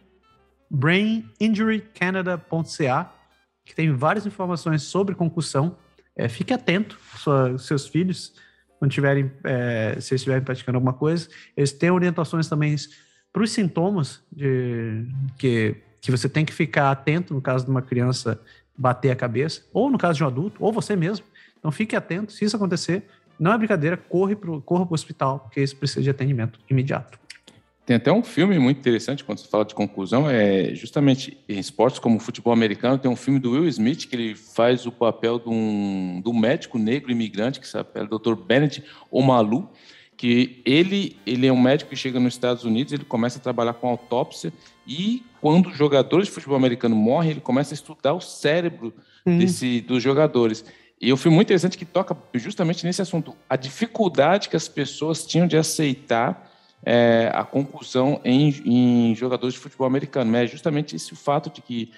braininjurycanada.ca, 0.69 3.14
que 3.65 3.76
tem 3.76 3.94
várias 3.94 4.26
informações 4.26 4.84
sobre 4.84 5.15
concussão. 5.15 5.76
Fique 6.30 6.53
atento, 6.53 6.98
sua, 7.18 7.57
seus 7.57 7.88
filhos, 7.88 8.35
quando 8.84 8.91
tiverem, 8.91 9.31
é, 9.45 9.95
se 10.01 10.14
estiverem 10.14 10.43
praticando 10.43 10.76
alguma 10.76 10.91
coisa, 10.91 11.30
eles 11.55 11.72
têm 11.72 11.89
orientações 11.89 12.49
também 12.49 12.76
para 13.31 13.41
os 13.41 13.49
sintomas 13.49 14.22
de, 14.30 15.05
que, 15.38 15.77
que 16.01 16.11
você 16.11 16.27
tem 16.27 16.43
que 16.43 16.51
ficar 16.51 16.91
atento 16.91 17.34
no 17.34 17.41
caso 17.41 17.64
de 17.64 17.72
uma 17.72 17.81
criança 17.81 18.41
bater 18.77 19.10
a 19.11 19.15
cabeça, 19.15 19.61
ou 19.72 19.89
no 19.89 19.97
caso 19.97 20.18
de 20.18 20.23
um 20.26 20.27
adulto, 20.27 20.61
ou 20.61 20.73
você 20.73 20.97
mesmo. 20.97 21.26
Então 21.57 21.72
fique 21.72 21.95
atento, 21.95 22.34
se 22.34 22.43
isso 22.43 22.57
acontecer, 22.57 23.05
não 23.39 23.53
é 23.53 23.57
brincadeira, 23.57 23.95
corre 23.95 24.35
para 24.35 24.49
corra 24.60 24.84
o 24.84 24.93
hospital, 24.93 25.39
porque 25.39 25.61
isso 25.61 25.77
precisa 25.77 26.01
de 26.01 26.10
atendimento 26.10 26.60
imediato. 26.69 27.18
Tem 27.85 27.97
até 27.97 28.11
um 28.11 28.23
filme 28.23 28.57
muito 28.60 28.77
interessante 28.77 29.26
quando 29.26 29.39
se 29.39 29.47
fala 29.47 29.65
de 29.65 29.76
conclusão, 29.76 30.30
é 30.30 30.73
justamente 30.73 31.38
em 31.49 31.60
esportes 31.60 31.99
como 31.99 32.15
o 32.15 32.19
futebol 32.19 32.53
americano, 32.53 32.97
tem 32.97 33.11
um 33.11 33.15
filme 33.15 33.39
do 33.39 33.51
Will 33.51 33.68
Smith 33.68 34.07
que 34.07 34.15
ele 34.15 34.35
faz 34.35 34.85
o 34.85 34.91
papel 34.91 35.38
de 35.38 35.49
um, 35.49 36.22
de 36.23 36.30
um 36.30 36.34
médico 36.34 36.77
negro 36.77 37.11
imigrante, 37.11 37.60
que 37.60 37.68
se 37.68 37.73
chama 37.73 38.07
Dr. 38.07 38.35
Bennett 38.35 38.81
Omalu, 39.11 39.69
que 40.15 40.61
ele, 40.64 41.18
ele 41.26 41.45
é 41.45 41.51
um 41.51 41.60
médico 41.60 41.89
que 41.89 41.95
chega 41.97 42.22
nos 42.22 42.35
Estados 42.35 42.64
Unidos, 42.64 42.93
ele 42.93 43.03
começa 43.03 43.38
a 43.38 43.41
trabalhar 43.41 43.73
com 43.73 43.89
autópsia 43.89 44.53
e 44.88 45.22
quando 45.41 45.68
os 45.68 45.76
jogadores 45.76 46.27
de 46.27 46.34
futebol 46.34 46.55
americano 46.55 46.95
morrem, 46.95 47.31
ele 47.31 47.41
começa 47.41 47.73
a 47.73 47.76
estudar 47.76 48.14
o 48.14 48.22
cérebro 48.22 48.93
hum. 49.26 49.38
desse, 49.38 49.81
dos 49.81 50.01
jogadores. 50.01 50.64
E 51.01 51.10
é 51.10 51.14
um 51.14 51.18
filme 51.18 51.35
muito 51.35 51.47
interessante 51.47 51.77
que 51.77 51.84
toca 51.84 52.15
justamente 52.35 52.85
nesse 52.85 53.01
assunto, 53.01 53.35
a 53.49 53.57
dificuldade 53.57 54.47
que 54.47 54.55
as 54.55 54.69
pessoas 54.69 55.26
tinham 55.26 55.45
de 55.45 55.57
aceitar 55.57 56.52
é, 56.85 57.31
a 57.34 57.43
concussão 57.43 58.19
em, 58.23 58.49
em, 58.65 59.15
jogadores 59.15 59.53
de 59.53 59.60
futebol 59.60 59.88
americano. 59.88 60.35
É 60.35 60.45
justamente 60.45 60.95
esse 60.95 61.14
o 61.14 61.15
fato 61.15 61.49
de 61.49 61.61
que 61.61 61.91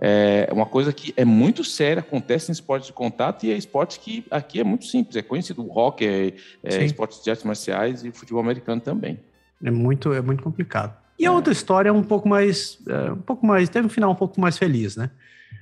é 0.00 0.48
uma 0.52 0.66
coisa 0.66 0.92
que 0.92 1.14
é 1.16 1.24
muito 1.24 1.62
séria, 1.62 2.00
acontece 2.00 2.50
em 2.50 2.52
esportes 2.52 2.88
de 2.88 2.92
contato 2.92 3.44
e 3.44 3.52
é 3.52 3.56
esporte 3.56 4.00
que 4.00 4.24
aqui 4.30 4.58
é 4.58 4.64
muito 4.64 4.86
simples, 4.86 5.16
é 5.16 5.22
conhecido. 5.22 5.62
O 5.62 5.70
hockey, 5.70 6.06
é, 6.06 6.34
é 6.64 6.84
esportes 6.84 7.22
de 7.22 7.30
artes 7.30 7.44
marciais 7.44 8.04
e 8.04 8.08
o 8.08 8.12
futebol 8.12 8.42
americano 8.42 8.80
também. 8.80 9.20
É 9.62 9.70
muito, 9.70 10.12
é 10.12 10.20
muito 10.20 10.42
complicado. 10.42 10.96
E 11.18 11.26
a 11.26 11.32
outra 11.32 11.52
história 11.52 11.88
é 11.88 11.92
um 11.92 12.02
pouco 12.02 12.28
mais, 12.28 12.78
é, 12.88 13.12
um 13.12 13.20
pouco 13.20 13.46
mais, 13.46 13.68
teve 13.68 13.86
um 13.86 13.90
final 13.90 14.10
um 14.10 14.16
pouco 14.16 14.40
mais 14.40 14.58
feliz, 14.58 14.96
né? 14.96 15.10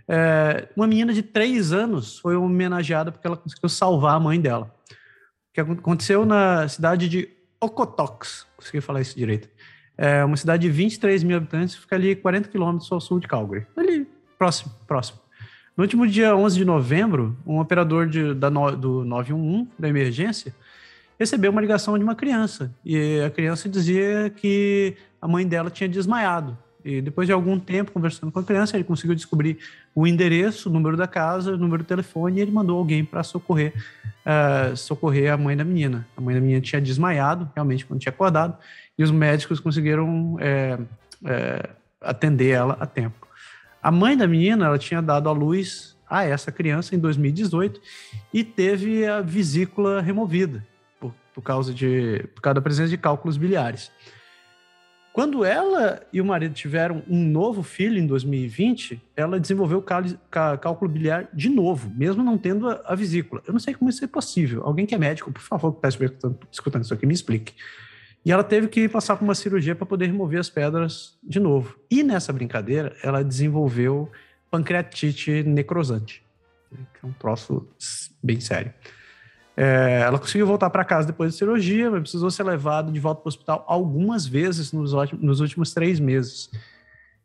É, 0.09 0.69
uma 0.74 0.86
menina 0.86 1.12
de 1.12 1.23
três 1.23 1.73
anos 1.73 2.19
foi 2.19 2.35
homenageada 2.35 3.12
porque 3.12 3.27
ela 3.27 3.36
conseguiu 3.36 3.69
salvar 3.69 4.15
a 4.15 4.20
mãe 4.20 4.40
dela. 4.40 4.74
O 5.51 5.52
que 5.52 5.61
aconteceu 5.61 6.24
na 6.24 6.66
cidade 6.66 7.09
de 7.09 7.28
Okotoks, 7.61 8.47
consegui 8.57 8.81
falar 8.81 9.01
isso 9.01 9.16
direito. 9.16 9.49
É 9.97 10.24
uma 10.24 10.37
cidade 10.37 10.62
de 10.62 10.70
23 10.70 11.23
mil 11.23 11.37
habitantes, 11.37 11.74
fica 11.74 11.95
ali 11.95 12.16
40 12.16 12.49
quilômetros 12.49 12.91
ao 12.91 13.01
sul 13.01 13.20
de 13.20 13.28
Calgary. 13.28 13.66
Ali, 13.77 14.09
próximo, 14.39 14.73
próximo. 14.87 15.20
No 15.77 15.85
último 15.85 16.07
dia 16.07 16.35
11 16.35 16.57
de 16.57 16.65
novembro, 16.65 17.37
um 17.47 17.59
operador 17.59 18.07
de, 18.07 18.35
da 18.35 18.51
no, 18.51 18.74
do 18.74 19.05
911, 19.05 19.69
da 19.78 19.89
emergência, 19.89 20.55
recebeu 21.19 21.51
uma 21.51 21.61
ligação 21.61 21.99
de 21.99 22.05
uma 22.05 22.15
criança. 22.15 22.74
E 22.85 23.20
a 23.20 23.31
criança 23.31 23.69
dizia 23.69 24.31
que 24.35 24.97
a 25.20 25.28
mãe 25.28 25.47
dela 25.47 25.69
tinha 25.70 25.89
desmaiado. 25.89 26.57
E 26.82 27.03
depois 27.03 27.27
de 27.27 27.32
algum 27.32 27.59
tempo 27.59 27.93
conversando 27.93 28.32
com 28.32 28.39
a 28.39 28.43
criança, 28.43 28.77
ele 28.77 28.85
conseguiu 28.85 29.15
descobrir 29.15 29.59
o 29.95 30.07
endereço, 30.07 30.69
o 30.69 30.73
número 30.73 30.97
da 30.97 31.07
casa, 31.07 31.53
o 31.53 31.59
número 31.59 31.83
do 31.83 31.87
telefone, 31.87 32.39
e 32.39 32.43
ele 32.43 32.51
mandou 32.51 32.79
alguém 32.79 33.05
para 33.05 33.23
socorrer, 33.23 33.75
uh, 34.25 34.77
socorrer 34.77 35.33
a 35.33 35.37
mãe 35.37 35.57
da 35.57 35.65
menina. 35.65 36.07
A 36.17 36.21
mãe 36.21 36.35
da 36.35 36.41
menina 36.41 36.61
tinha 36.61 36.81
desmaiado, 36.81 37.51
realmente, 37.55 37.85
quando 37.85 38.01
tinha 38.01 38.11
acordado, 38.11 38.57
e 38.97 39.03
os 39.03 39.11
médicos 39.11 39.59
conseguiram 39.59 40.37
é, 40.41 40.79
é, 41.25 41.71
atender 42.01 42.51
ela 42.51 42.77
a 42.79 42.87
tempo. 42.87 43.27
A 43.83 43.91
mãe 43.91 44.17
da 44.17 44.27
menina, 44.27 44.67
ela 44.67 44.79
tinha 44.79 45.01
dado 45.01 45.29
à 45.29 45.33
luz 45.33 45.97
a 46.09 46.25
essa 46.25 46.53
criança 46.53 46.95
em 46.95 46.99
2018 46.99 47.81
e 48.35 48.45
teve 48.45 49.07
a 49.07 49.21
vesícula 49.21 50.03
removida 50.03 50.67
por, 50.99 51.15
por 51.35 51.41
causa 51.41 51.73
de 51.73 52.29
por 52.35 52.43
causa 52.43 52.55
da 52.55 52.61
presença 52.61 52.91
de 52.91 52.99
cálculos 52.99 53.37
biliares. 53.37 53.91
Quando 55.12 55.45
ela 55.45 56.01
e 56.12 56.20
o 56.20 56.24
marido 56.24 56.55
tiveram 56.55 57.03
um 57.09 57.24
novo 57.24 57.62
filho 57.65 57.99
em 57.99 58.07
2020, 58.07 59.03
ela 59.16 59.41
desenvolveu 59.41 59.82
cálculo 60.31 60.91
biliar 60.91 61.28
de 61.32 61.49
novo, 61.49 61.91
mesmo 61.97 62.23
não 62.23 62.39
tendo 62.39 62.69
a, 62.69 62.95
vesícula. 62.95 63.43
Eu 63.45 63.53
não 63.53 63.59
sei 63.59 63.74
como 63.74 63.91
isso 63.91 64.05
é 64.05 64.09
possível. 64.09 64.62
Alguém 64.65 64.87
que 64.87 64.95
é 64.95 64.99
médico, 64.99 65.32
por 65.32 65.43
favor, 65.43 65.73
que 65.73 65.78
está 65.78 65.89
escutando, 65.89 66.39
escutando 66.51 66.85
isso 66.85 66.95
aqui, 66.95 67.07
me 67.07 67.15
explique. 67.15 67.55
E 68.24 68.31
ela 68.31 68.45
teve 68.45 68.69
que 68.69 68.89
passar 68.89 69.16
por 69.16 69.24
uma 69.24 69.35
cirurgia 69.35 69.74
para 69.74 69.87
poder 69.87 70.07
remover 70.07 70.39
as 70.39 70.49
pedras 70.49 71.19
de 71.23 71.41
novo. 71.41 71.77
E 71.91 72.05
nessa 72.05 72.32
brincadeira, 72.32 72.95
ela 73.03 73.24
desenvolveu 73.24 74.11
pancreatite 74.49 75.43
necrosante, 75.43 76.23
que 76.70 77.05
é 77.05 77.09
um 77.09 77.12
troço 77.12 77.69
bem 78.23 78.39
sério. 78.41 78.73
É, 79.62 80.01
ela 80.07 80.19
conseguiu 80.19 80.47
voltar 80.47 80.70
para 80.70 80.82
casa 80.82 81.09
depois 81.09 81.35
da 81.35 81.39
cirurgia, 81.39 81.91
mas 81.91 82.01
precisou 82.01 82.31
ser 82.31 82.45
levada 82.45 82.91
de 82.91 82.99
volta 82.99 83.20
para 83.20 83.27
o 83.27 83.28
hospital 83.28 83.62
algumas 83.69 84.27
vezes 84.27 84.73
nos, 84.73 84.93
nos 85.20 85.41
últimos 85.41 85.74
três 85.74 86.01
meses. 86.01 86.51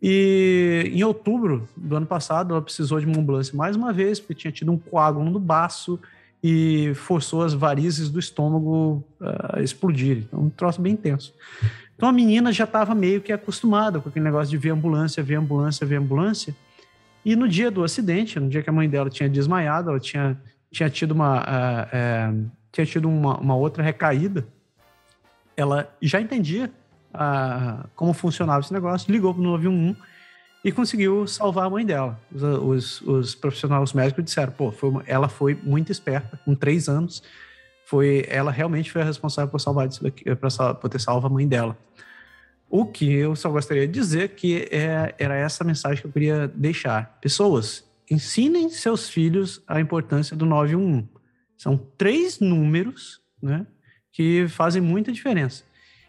E 0.01 0.91
em 0.93 1.01
outubro 1.01 1.65
do 1.77 1.95
ano 1.95 2.05
passado, 2.05 2.53
ela 2.53 2.61
precisou 2.61 2.99
de 2.99 3.05
uma 3.05 3.17
ambulância 3.17 3.55
mais 3.55 3.77
uma 3.77 3.93
vez, 3.93 4.19
porque 4.19 4.33
tinha 4.33 4.51
tido 4.51 4.69
um 4.69 4.77
coágulo 4.77 5.29
no 5.31 5.39
baço 5.39 5.97
e 6.43 6.91
forçou 6.95 7.41
as 7.41 7.53
varizes 7.53 8.09
do 8.09 8.19
estômago 8.19 9.01
a 9.53 9.61
explodirem. 9.61 10.25
Então, 10.27 10.41
um 10.41 10.49
troço 10.49 10.81
bem 10.81 10.91
intenso. 10.91 11.33
Então, 11.95 12.09
a 12.09 12.11
menina 12.11 12.51
já 12.51 12.65
estava 12.65 12.93
meio 12.93 13.21
que 13.21 13.31
acostumada 13.31 14.01
com 14.01 14.09
aquele 14.09 14.25
negócio 14.25 14.51
de 14.51 14.57
ver 14.57 14.71
ambulância, 14.71 15.23
ver 15.23 15.35
ambulância, 15.35 15.87
ver 15.87 15.95
ambulância. 15.95 16.53
E 17.23 17.33
no 17.33 17.47
dia 17.47 17.71
do 17.71 17.81
acidente, 17.81 18.37
no 18.41 18.49
dia 18.49 18.61
que 18.61 18.69
a 18.69 18.73
mãe 18.73 18.89
dela 18.89 19.09
tinha 19.09 19.29
desmaiado, 19.29 19.89
ela 19.89 20.01
tinha 20.01 20.37
tinha 20.75 20.89
tido 20.89 21.11
uma, 21.11 21.41
uh, 21.41 22.51
tinha 22.69 22.85
tido 22.85 23.07
uma, 23.07 23.39
uma, 23.39 23.55
outra 23.55 23.81
recaída, 23.81 24.45
ela 25.55 25.89
já 26.01 26.19
entendia 26.19 26.69
uh, 27.13 27.87
como 27.95 28.11
funcionava 28.11 28.59
esse 28.59 28.73
negócio, 28.73 29.09
ligou 29.09 29.33
para 29.33 29.39
o 29.39 29.43
911 29.45 29.97
e 30.65 30.73
conseguiu 30.73 31.25
salvar 31.27 31.67
a 31.67 31.69
mãe 31.69 31.85
dela. 31.85 32.19
Os, 32.29 32.43
os, 32.43 33.01
os 33.01 33.35
profissionais 33.35 33.83
os 33.83 33.93
médicos 33.93 34.25
disseram, 34.25 34.51
pô, 34.51 34.69
foi 34.69 34.89
uma, 34.89 35.03
ela 35.07 35.29
foi 35.29 35.55
muito 35.63 35.93
esperta, 35.93 36.37
com 36.43 36.53
três 36.53 36.89
anos, 36.89 37.23
foi 37.85 38.25
ela 38.27 38.51
realmente 38.51 38.91
foi 38.91 39.01
a 39.01 39.05
responsável 39.05 39.49
por 39.49 39.61
salvar 39.61 39.87
daqui, 39.87 40.25
por 40.35 40.89
ter 40.89 40.99
salvo 40.99 41.25
a 41.25 41.29
mãe 41.29 41.47
dela. 41.47 41.77
O 42.69 42.85
que 42.85 43.09
eu 43.13 43.33
só 43.33 43.49
gostaria 43.49 43.87
de 43.87 43.93
dizer 43.93 44.29
que 44.29 44.67
é, 44.69 45.15
era 45.17 45.35
essa 45.37 45.63
mensagem 45.63 46.01
que 46.01 46.07
eu 46.07 46.11
queria 46.11 46.51
deixar. 46.53 47.17
Pessoas, 47.21 47.85
ensinem 48.09 48.69
seus 48.69 49.09
filhos 49.09 49.61
a 49.67 49.79
importância 49.79 50.35
do 50.35 50.45
911. 50.45 51.07
São 51.57 51.77
três 51.97 52.39
números 52.39 53.21
né, 53.41 53.65
que 54.11 54.47
fazem 54.47 54.81
muita 54.81 55.11
diferença. 55.11 55.63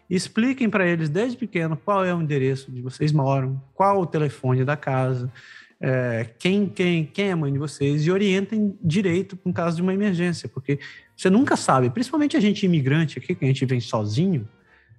Expliquem 0.09 0.69
para 0.69 0.87
eles 0.87 1.09
desde 1.09 1.37
pequeno 1.37 1.75
qual 1.75 2.05
é 2.05 2.13
o 2.13 2.21
endereço 2.21 2.71
de 2.71 2.81
vocês 2.81 3.11
moram, 3.11 3.61
qual 3.73 4.01
o 4.01 4.05
telefone 4.05 4.63
da 4.63 4.77
casa, 4.77 5.31
é, 5.79 6.29
quem, 6.39 6.67
quem, 6.67 7.05
quem 7.05 7.29
é 7.29 7.31
a 7.33 7.35
mãe 7.35 7.51
de 7.51 7.59
vocês 7.59 8.05
e 8.05 8.11
orientem 8.11 8.77
direito 8.81 9.37
em 9.45 9.51
caso 9.51 9.75
de 9.75 9.81
uma 9.81 9.93
emergência, 9.93 10.47
porque 10.47 10.79
você 11.15 11.29
nunca 11.29 11.55
sabe, 11.55 11.89
principalmente 11.89 12.37
a 12.37 12.39
gente 12.39 12.65
imigrante 12.65 13.19
aqui, 13.19 13.35
que 13.35 13.43
a 13.43 13.47
gente 13.47 13.65
vem 13.65 13.79
sozinho, 13.79 14.47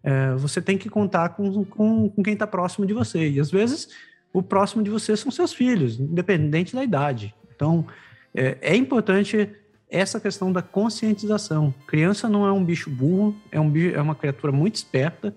é, 0.03 0.35
você 0.35 0.61
tem 0.61 0.79
que 0.79 0.89
contar 0.89 1.31
com, 1.31 1.65
com, 1.65 2.09
com 2.11 2.23
quem 2.23 2.35
está 2.35 2.47
próximo 2.47 2.87
de 2.87 2.95
você. 2.95 3.29
E 3.29 3.41
às 3.41 3.51
vezes 3.51 3.89
o 4.33 4.43
próximo 4.43 4.83
de 4.83 4.91
você 4.91 5.17
são 5.17 5.31
seus 5.31 5.53
filhos, 5.53 5.99
independente 5.99 6.75
da 6.75 6.85
idade. 6.85 7.35
Então, 7.55 7.87
é, 8.35 8.59
é 8.61 8.77
importante 8.77 9.51
essa 9.91 10.21
questão 10.21 10.53
da 10.53 10.63
conscientização. 10.63 11.75
Criança 11.87 12.29
não 12.29 12.47
é 12.47 12.53
um 12.53 12.65
bicho 12.65 12.91
burro, 12.91 13.35
é, 13.51 13.59
um 13.59 13.71
bicho, 13.71 13.97
é 13.97 14.01
uma 14.01 14.15
criatura 14.15 14.53
muito 14.53 14.77
esperta, 14.77 15.35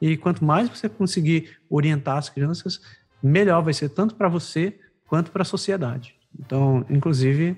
e 0.00 0.16
quanto 0.16 0.44
mais 0.44 0.68
você 0.68 0.88
conseguir 0.88 1.56
orientar 1.70 2.18
as 2.18 2.28
crianças, 2.28 2.80
melhor 3.22 3.62
vai 3.62 3.72
ser 3.72 3.88
tanto 3.90 4.16
para 4.16 4.28
você 4.28 4.78
quanto 5.06 5.30
para 5.30 5.42
a 5.42 5.44
sociedade. 5.44 6.16
Então, 6.38 6.84
inclusive, 6.90 7.56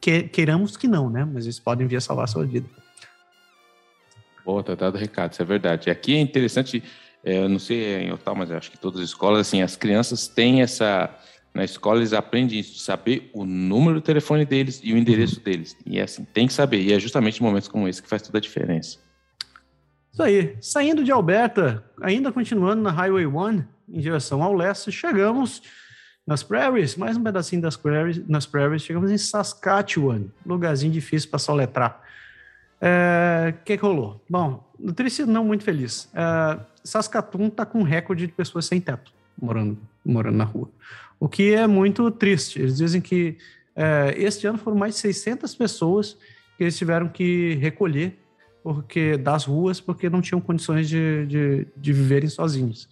que, 0.00 0.22
queiramos 0.24 0.76
que 0.76 0.86
não, 0.86 1.10
né? 1.10 1.24
Mas 1.24 1.44
eles 1.44 1.58
podem 1.58 1.86
vir 1.86 1.96
a 1.96 2.00
salvar 2.00 2.24
a 2.24 2.28
sua 2.28 2.46
vida. 2.46 2.68
Boa, 4.44 4.62
tá 4.62 4.76
dado 4.76 4.96
recado, 4.96 5.32
isso 5.32 5.42
é 5.42 5.44
verdade. 5.44 5.90
Aqui 5.90 6.14
é 6.14 6.20
interessante, 6.20 6.84
eu 7.26 7.48
não 7.48 7.58
sei 7.58 7.96
em 7.96 8.12
Otal, 8.12 8.36
mas 8.36 8.52
acho 8.52 8.70
que 8.70 8.78
todas 8.78 9.00
as 9.00 9.08
escolas, 9.08 9.40
assim, 9.40 9.60
as 9.60 9.74
crianças 9.74 10.28
têm 10.28 10.62
essa. 10.62 11.10
Na 11.52 11.64
escola 11.64 11.98
eles 11.98 12.12
aprendem 12.12 12.60
isso, 12.60 12.78
saber 12.78 13.30
o 13.32 13.44
número 13.44 13.94
do 13.94 14.00
telefone 14.00 14.44
deles 14.44 14.80
e 14.84 14.92
o 14.92 14.96
endereço 14.96 15.40
deles. 15.40 15.76
E 15.84 15.98
é 15.98 16.02
assim, 16.02 16.24
tem 16.24 16.46
que 16.46 16.52
saber. 16.52 16.82
E 16.82 16.92
é 16.92 17.00
justamente 17.00 17.42
momentos 17.42 17.66
como 17.66 17.88
esse 17.88 18.00
que 18.00 18.08
faz 18.08 18.22
toda 18.22 18.38
a 18.38 18.40
diferença. 18.40 18.98
Isso 20.12 20.22
aí. 20.22 20.56
Saindo 20.60 21.02
de 21.02 21.10
Alberta, 21.10 21.84
ainda 22.00 22.30
continuando 22.30 22.82
na 22.82 22.90
Highway 22.92 23.26
1, 23.26 23.64
em 23.88 24.00
direção 24.00 24.42
ao 24.42 24.54
leste, 24.54 24.92
chegamos 24.92 25.62
nas 26.26 26.42
prairies, 26.42 26.94
mais 26.94 27.16
um 27.16 27.22
pedacinho 27.22 27.62
das 27.62 27.76
prairies, 27.76 28.26
nas 28.28 28.46
prairies, 28.46 28.82
chegamos 28.82 29.10
em 29.10 29.18
Saskatchewan, 29.18 30.26
lugarzinho 30.44 30.92
difícil 30.92 31.30
para 31.30 31.38
soletrar. 31.38 32.02
O 32.76 32.84
é, 32.84 33.54
que, 33.64 33.76
que 33.76 33.82
rolou? 33.82 34.20
Bom, 34.28 34.62
triste 34.94 35.24
não 35.24 35.44
muito 35.44 35.64
feliz. 35.64 36.08
É, 36.14 36.58
Saskatoon 36.84 37.48
está 37.48 37.64
com 37.64 37.80
um 37.80 37.82
recorde 37.82 38.26
de 38.26 38.32
pessoas 38.32 38.66
sem 38.66 38.80
teto 38.80 39.12
morando, 39.40 39.78
morando 40.04 40.36
na 40.36 40.44
rua. 40.44 40.68
O 41.18 41.28
que 41.28 41.54
é 41.54 41.66
muito 41.66 42.10
triste. 42.10 42.60
Eles 42.60 42.76
dizem 42.76 43.00
que 43.00 43.36
é, 43.74 44.14
este 44.16 44.46
ano 44.46 44.58
foram 44.58 44.76
mais 44.76 44.94
de 44.94 45.00
600 45.00 45.54
pessoas 45.54 46.16
que 46.56 46.64
eles 46.64 46.76
tiveram 46.76 47.08
que 47.08 47.54
recolher 47.54 48.18
porque 48.62 49.16
das 49.16 49.44
ruas 49.44 49.80
porque 49.80 50.10
não 50.10 50.20
tinham 50.20 50.40
condições 50.40 50.88
de, 50.88 51.26
de, 51.26 51.66
de 51.76 51.92
viverem 51.92 52.28
sozinhos. 52.28 52.88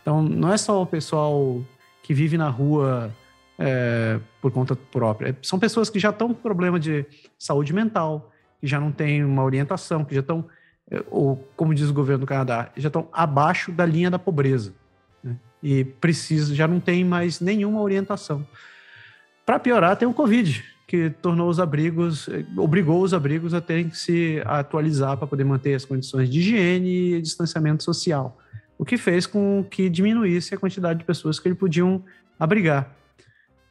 Então, 0.00 0.22
não 0.22 0.52
é 0.52 0.56
só 0.56 0.80
o 0.80 0.86
pessoal 0.86 1.60
que 2.02 2.14
vive 2.14 2.38
na 2.38 2.48
rua 2.48 3.12
é, 3.58 4.20
por 4.40 4.52
conta 4.52 4.76
própria. 4.76 5.36
São 5.42 5.58
pessoas 5.58 5.90
que 5.90 5.98
já 5.98 6.10
estão 6.10 6.28
com 6.28 6.34
problema 6.34 6.78
de 6.78 7.04
saúde 7.36 7.72
mental, 7.72 8.30
que 8.60 8.66
já 8.66 8.80
não 8.80 8.90
têm 8.92 9.24
uma 9.24 9.42
orientação, 9.44 10.04
que 10.04 10.14
já 10.14 10.20
estão, 10.20 10.44
é, 10.90 11.02
ou 11.10 11.36
como 11.56 11.74
diz 11.74 11.88
o 11.88 11.94
governo 11.94 12.20
do 12.20 12.26
Canadá, 12.26 12.70
já 12.76 12.88
estão 12.88 13.08
abaixo 13.12 13.72
da 13.72 13.84
linha 13.84 14.10
da 14.10 14.18
pobreza. 14.18 14.74
Né? 15.22 15.36
E 15.62 15.84
precisa, 15.84 16.54
já 16.54 16.66
não 16.66 16.80
tem 16.80 17.04
mais 17.04 17.40
nenhuma 17.40 17.80
orientação. 17.80 18.46
Para 19.44 19.58
piorar, 19.58 19.96
tem 19.96 20.08
o 20.08 20.14
Covid, 20.14 20.64
que 20.86 21.10
tornou 21.10 21.48
os 21.48 21.58
abrigos, 21.58 22.28
é, 22.28 22.44
obrigou 22.56 23.02
os 23.02 23.12
abrigos 23.12 23.52
a 23.54 23.60
terem 23.60 23.88
que 23.88 23.98
se 23.98 24.40
atualizar 24.44 25.16
para 25.16 25.26
poder 25.26 25.44
manter 25.44 25.74
as 25.74 25.84
condições 25.84 26.30
de 26.30 26.38
higiene 26.38 27.14
e 27.14 27.22
distanciamento 27.22 27.82
social, 27.82 28.38
o 28.78 28.84
que 28.84 28.96
fez 28.96 29.26
com 29.26 29.64
que 29.68 29.88
diminuísse 29.88 30.54
a 30.54 30.58
quantidade 30.58 31.00
de 31.00 31.04
pessoas 31.04 31.40
que 31.40 31.48
eles 31.48 31.58
podiam 31.58 32.04
abrigar. 32.38 32.94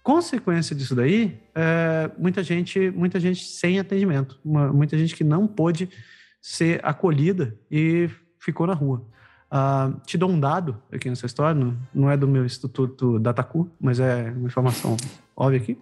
Consequência 0.05 0.75
disso 0.75 0.93
daí, 0.93 1.35
é, 1.55 2.11
muita 2.15 2.43
gente, 2.43 2.91
muita 2.91 3.19
gente 3.19 3.43
sem 3.43 3.79
atendimento, 3.79 4.39
uma, 4.45 4.71
muita 4.71 4.95
gente 4.95 5.15
que 5.15 5.23
não 5.23 5.47
pôde 5.47 5.89
ser 6.39 6.79
acolhida 6.83 7.57
e 7.71 8.07
ficou 8.37 8.67
na 8.67 8.75
rua. 8.75 9.03
Uh, 9.51 9.99
te 10.05 10.15
dou 10.15 10.29
um 10.29 10.39
dado 10.39 10.79
aqui 10.91 11.09
nessa 11.09 11.25
história, 11.25 11.59
não, 11.59 11.75
não 11.91 12.11
é 12.11 12.15
do 12.15 12.27
meu 12.27 12.45
instituto 12.45 13.17
Datacu, 13.17 13.67
mas 13.81 13.99
é 13.99 14.31
uma 14.37 14.45
informação 14.45 14.95
óbvia 15.35 15.59
aqui. 15.59 15.79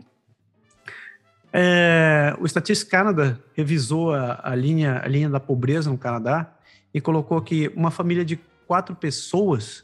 É, 1.52 2.34
o 2.40 2.48
Statistics 2.48 2.90
Canada 2.90 3.44
revisou 3.54 4.14
a, 4.14 4.40
a, 4.42 4.56
linha, 4.56 5.02
a 5.04 5.08
linha 5.10 5.30
da 5.30 5.40
pobreza 5.42 5.90
no 5.90 5.98
Canadá 5.98 6.50
e 6.94 7.02
colocou 7.02 7.42
que 7.42 7.74
uma 7.76 7.92
família 7.92 8.24
de 8.24 8.40
quatro 8.66 8.96
pessoas 8.96 9.84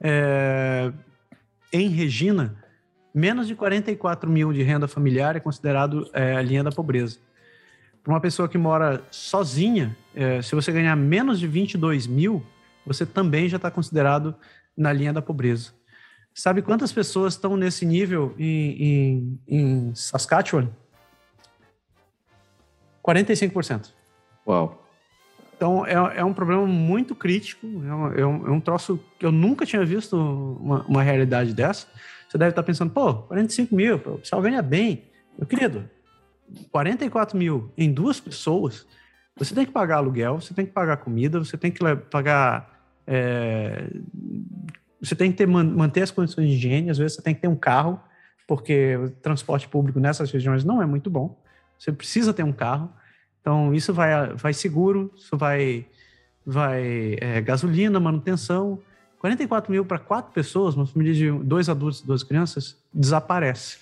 é, 0.00 0.92
em 1.72 1.88
Regina 1.88 2.65
menos 3.16 3.46
de 3.46 3.54
44 3.54 4.30
mil 4.30 4.52
de 4.52 4.62
renda 4.62 4.86
familiar 4.86 5.36
é 5.36 5.40
considerado 5.40 6.06
é, 6.12 6.36
a 6.36 6.42
linha 6.42 6.62
da 6.62 6.70
pobreza. 6.70 7.18
Para 8.04 8.12
uma 8.12 8.20
pessoa 8.20 8.46
que 8.46 8.58
mora 8.58 9.02
sozinha, 9.10 9.96
é, 10.14 10.42
se 10.42 10.54
você 10.54 10.70
ganhar 10.70 10.94
menos 10.94 11.40
de 11.40 11.46
22 11.48 12.06
mil, 12.06 12.44
você 12.84 13.06
também 13.06 13.48
já 13.48 13.56
está 13.56 13.70
considerado 13.70 14.34
na 14.76 14.92
linha 14.92 15.14
da 15.14 15.22
pobreza. 15.22 15.72
Sabe 16.34 16.60
quantas 16.60 16.92
pessoas 16.92 17.32
estão 17.32 17.56
nesse 17.56 17.86
nível 17.86 18.34
em, 18.38 18.82
em, 18.84 19.40
em 19.48 19.94
Saskatchewan? 19.94 20.68
45%. 23.02 23.92
Uau. 24.46 24.86
Então, 25.56 25.86
é, 25.86 25.94
é 25.94 26.24
um 26.24 26.34
problema 26.34 26.66
muito 26.66 27.14
crítico, 27.14 27.66
é 27.66 27.94
um, 27.94 28.12
é 28.12 28.26
um, 28.26 28.46
é 28.46 28.50
um 28.50 28.60
troço 28.60 29.00
que 29.18 29.24
eu 29.24 29.32
nunca 29.32 29.64
tinha 29.64 29.82
visto 29.86 30.14
uma, 30.14 30.82
uma 30.82 31.02
realidade 31.02 31.54
dessa. 31.54 31.86
Você 32.28 32.38
deve 32.38 32.50
estar 32.50 32.62
pensando, 32.62 32.90
pô, 32.90 33.14
45 33.14 33.74
mil, 33.74 33.96
o 33.96 34.18
pessoal 34.18 34.42
ganha 34.42 34.62
bem. 34.62 35.04
Meu 35.38 35.46
querido, 35.46 35.88
44 36.70 37.36
mil 37.36 37.72
em 37.76 37.92
duas 37.92 38.20
pessoas, 38.20 38.86
você 39.36 39.54
tem 39.54 39.66
que 39.66 39.72
pagar 39.72 39.96
aluguel, 39.96 40.40
você 40.40 40.54
tem 40.54 40.64
que 40.64 40.72
pagar 40.72 40.96
comida, 40.96 41.38
você 41.38 41.56
tem 41.56 41.70
que 41.70 41.80
pagar. 42.10 42.74
É, 43.06 43.88
você 45.00 45.14
tem 45.14 45.30
que 45.30 45.36
ter, 45.36 45.46
manter 45.46 46.02
as 46.02 46.10
condições 46.10 46.48
de 46.48 46.54
higiene, 46.54 46.90
às 46.90 46.98
vezes 46.98 47.16
você 47.16 47.22
tem 47.22 47.34
que 47.34 47.42
ter 47.42 47.48
um 47.48 47.56
carro, 47.56 48.00
porque 48.48 48.96
o 48.96 49.10
transporte 49.10 49.68
público 49.68 50.00
nessas 50.00 50.30
regiões 50.30 50.64
não 50.64 50.80
é 50.80 50.86
muito 50.86 51.10
bom. 51.10 51.38
Você 51.78 51.92
precisa 51.92 52.32
ter 52.32 52.42
um 52.42 52.52
carro. 52.52 52.90
Então, 53.40 53.74
isso 53.74 53.92
vai, 53.92 54.34
vai 54.34 54.52
seguro, 54.52 55.12
isso 55.14 55.36
vai, 55.36 55.86
vai 56.44 57.16
é, 57.20 57.40
gasolina, 57.42 58.00
manutenção. 58.00 58.80
44 59.18 59.72
mil 59.72 59.84
para 59.84 59.98
quatro 59.98 60.32
pessoas, 60.32 60.74
uma 60.74 60.86
família 60.86 61.14
de 61.14 61.30
dois 61.44 61.68
adultos 61.68 62.00
e 62.00 62.06
duas 62.06 62.22
crianças, 62.22 62.76
desaparece. 62.92 63.78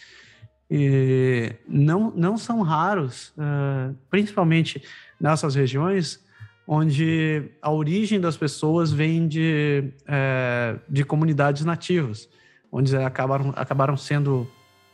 E 0.70 1.52
não, 1.68 2.12
não 2.14 2.38
são 2.38 2.62
raros, 2.62 3.32
uh, 3.36 3.94
principalmente 4.10 4.82
nessas 5.20 5.54
regiões, 5.54 6.24
onde 6.66 7.50
a 7.60 7.70
origem 7.70 8.20
das 8.20 8.36
pessoas 8.36 8.92
vem 8.92 9.28
de, 9.28 9.92
uh, 10.02 10.80
de 10.88 11.04
comunidades 11.04 11.64
nativas, 11.64 12.28
onde 12.72 12.96
acabaram, 12.96 13.52
acabaram 13.54 13.96
sendo 13.96 14.48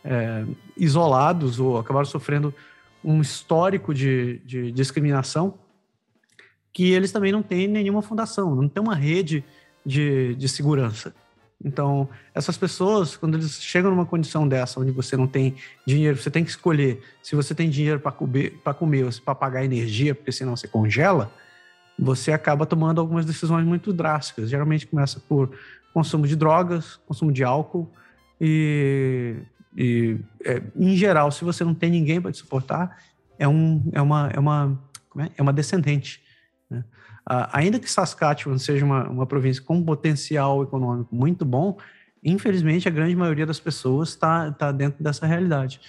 uh, 0.04 0.56
isolados 0.76 1.60
ou 1.60 1.78
acabaram 1.78 2.06
sofrendo 2.06 2.52
um 3.04 3.20
histórico 3.20 3.94
de, 3.94 4.38
de 4.44 4.72
discriminação 4.72 5.58
que 6.72 6.92
eles 6.92 7.10
também 7.10 7.32
não 7.32 7.42
têm 7.42 7.66
nenhuma 7.66 8.02
fundação, 8.02 8.54
não 8.54 8.68
tem 8.68 8.82
uma 8.82 8.94
rede 8.94 9.44
de, 9.84 10.34
de 10.34 10.48
segurança. 10.48 11.14
Então, 11.62 12.08
essas 12.34 12.56
pessoas, 12.56 13.16
quando 13.16 13.34
eles 13.34 13.62
chegam 13.62 13.90
numa 13.90 14.06
condição 14.06 14.48
dessa, 14.48 14.80
onde 14.80 14.90
você 14.90 15.16
não 15.16 15.26
tem 15.26 15.54
dinheiro, 15.86 16.16
você 16.16 16.30
tem 16.30 16.42
que 16.42 16.50
escolher 16.50 17.02
se 17.22 17.36
você 17.36 17.54
tem 17.54 17.68
dinheiro 17.68 18.00
para 18.00 18.12
comer, 18.12 18.58
comer 18.78 19.04
ou 19.04 19.10
para 19.22 19.34
pagar 19.34 19.64
energia, 19.64 20.14
porque 20.14 20.32
senão 20.32 20.56
você 20.56 20.66
congela, 20.66 21.30
você 21.98 22.32
acaba 22.32 22.64
tomando 22.64 22.98
algumas 22.98 23.26
decisões 23.26 23.66
muito 23.66 23.92
drásticas. 23.92 24.48
Geralmente 24.48 24.86
começa 24.86 25.20
por 25.20 25.50
consumo 25.92 26.26
de 26.26 26.34
drogas, 26.34 26.98
consumo 27.06 27.30
de 27.30 27.44
álcool 27.44 27.90
e, 28.40 29.36
e 29.76 30.16
é, 30.44 30.62
em 30.74 30.96
geral, 30.96 31.30
se 31.30 31.44
você 31.44 31.62
não 31.62 31.74
tem 31.74 31.90
ninguém 31.90 32.22
para 32.22 32.32
te 32.32 32.38
suportar, 32.38 32.96
é, 33.38 33.46
um, 33.46 33.82
é, 33.92 34.00
uma, 34.00 34.30
é, 34.32 34.40
uma, 34.40 34.80
é? 35.18 35.30
é 35.36 35.42
uma 35.42 35.52
descendente. 35.52 36.22
Né? 36.70 36.82
Uh, 37.28 37.46
ainda 37.52 37.78
que 37.78 37.90
Saskatchewan 37.90 38.58
seja 38.58 38.84
uma, 38.84 39.08
uma 39.08 39.26
província 39.26 39.62
com 39.62 39.82
potencial 39.82 40.62
econômico 40.62 41.14
muito 41.14 41.44
bom, 41.44 41.78
infelizmente 42.24 42.88
a 42.88 42.90
grande 42.90 43.14
maioria 43.14 43.46
das 43.46 43.60
pessoas 43.60 44.10
está 44.10 44.50
tá 44.52 44.72
dentro 44.72 45.02
dessa 45.02 45.26
realidade. 45.26 45.80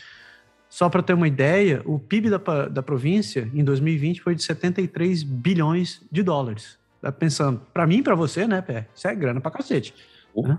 Só 0.69 0.87
para 0.87 1.03
ter 1.03 1.13
uma 1.13 1.27
ideia, 1.27 1.81
o 1.83 1.99
PIB 1.99 2.29
da, 2.29 2.67
da 2.69 2.81
província 2.81 3.49
em 3.53 3.63
2020 3.63 4.21
foi 4.21 4.35
de 4.35 4.41
73 4.43 5.21
bilhões 5.21 6.01
de 6.09 6.23
dólares. 6.23 6.79
Tá 7.01 7.11
pensando, 7.11 7.61
para 7.73 7.85
mim 7.85 7.97
e 7.97 8.03
para 8.03 8.15
você, 8.15 8.47
né, 8.47 8.61
Pé? 8.61 8.87
Isso 8.95 9.07
é 9.07 9.13
grana 9.13 9.41
para 9.41 9.51
cacete. 9.51 9.93
Oh. 10.33 10.47
Né? 10.47 10.57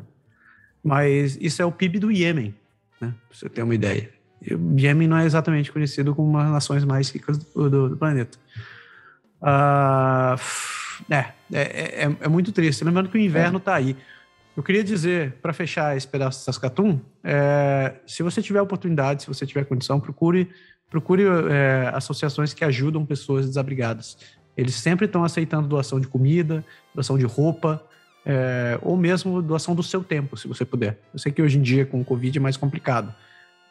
Mas 0.84 1.38
isso 1.40 1.62
é 1.62 1.64
o 1.64 1.72
PIB 1.72 1.98
do 1.98 2.10
Iêmen, 2.10 2.54
né? 3.00 3.14
Pra 3.28 3.38
você 3.38 3.48
ter 3.48 3.62
uma 3.62 3.74
ideia. 3.74 4.10
E 4.42 4.54
o 4.54 4.78
Iêmen 4.78 5.08
não 5.08 5.16
é 5.16 5.24
exatamente 5.24 5.72
conhecido 5.72 6.14
como 6.14 6.28
uma 6.28 6.42
das 6.42 6.52
nações 6.52 6.84
mais 6.84 7.08
ricas 7.08 7.38
do, 7.38 7.70
do, 7.70 7.88
do 7.90 7.96
planeta. 7.96 8.36
Uh, 9.42 10.40
é, 11.10 11.32
é, 11.52 11.60
é, 12.04 12.16
é, 12.20 12.28
muito 12.28 12.52
triste. 12.52 12.84
Lembrando 12.84 13.08
que 13.08 13.18
o 13.18 13.20
inverno 13.20 13.58
está 13.58 13.74
aí. 13.74 13.96
Eu 14.56 14.62
queria 14.62 14.84
dizer, 14.84 15.32
para 15.42 15.52
fechar 15.52 15.96
esse 15.96 16.06
pedaço 16.06 16.40
de 16.40 16.44
Saskatoon, 16.44 17.00
é, 17.24 17.94
se 18.06 18.22
você 18.22 18.42
tiver 18.42 18.60
oportunidade, 18.60 19.22
se 19.22 19.28
você 19.28 19.46
tiver 19.46 19.64
condição, 19.64 19.98
procure, 19.98 20.50
procure 20.90 21.24
é, 21.50 21.90
associações 21.94 22.52
que 22.52 22.64
ajudam 22.64 23.04
pessoas 23.04 23.46
desabrigadas. 23.46 24.18
Eles 24.56 24.74
sempre 24.74 25.06
estão 25.06 25.24
aceitando 25.24 25.66
doação 25.66 25.98
de 25.98 26.06
comida, 26.06 26.64
doação 26.94 27.16
de 27.16 27.24
roupa, 27.24 27.82
é, 28.26 28.78
ou 28.82 28.96
mesmo 28.96 29.40
doação 29.40 29.74
do 29.74 29.82
seu 29.82 30.04
tempo, 30.04 30.36
se 30.36 30.46
você 30.46 30.64
puder. 30.64 30.98
Eu 31.12 31.18
sei 31.18 31.32
que 31.32 31.40
hoje 31.42 31.58
em 31.58 31.62
dia, 31.62 31.86
com 31.86 32.00
o 32.00 32.04
Covid, 32.04 32.38
é 32.38 32.40
mais 32.40 32.56
complicado, 32.56 33.12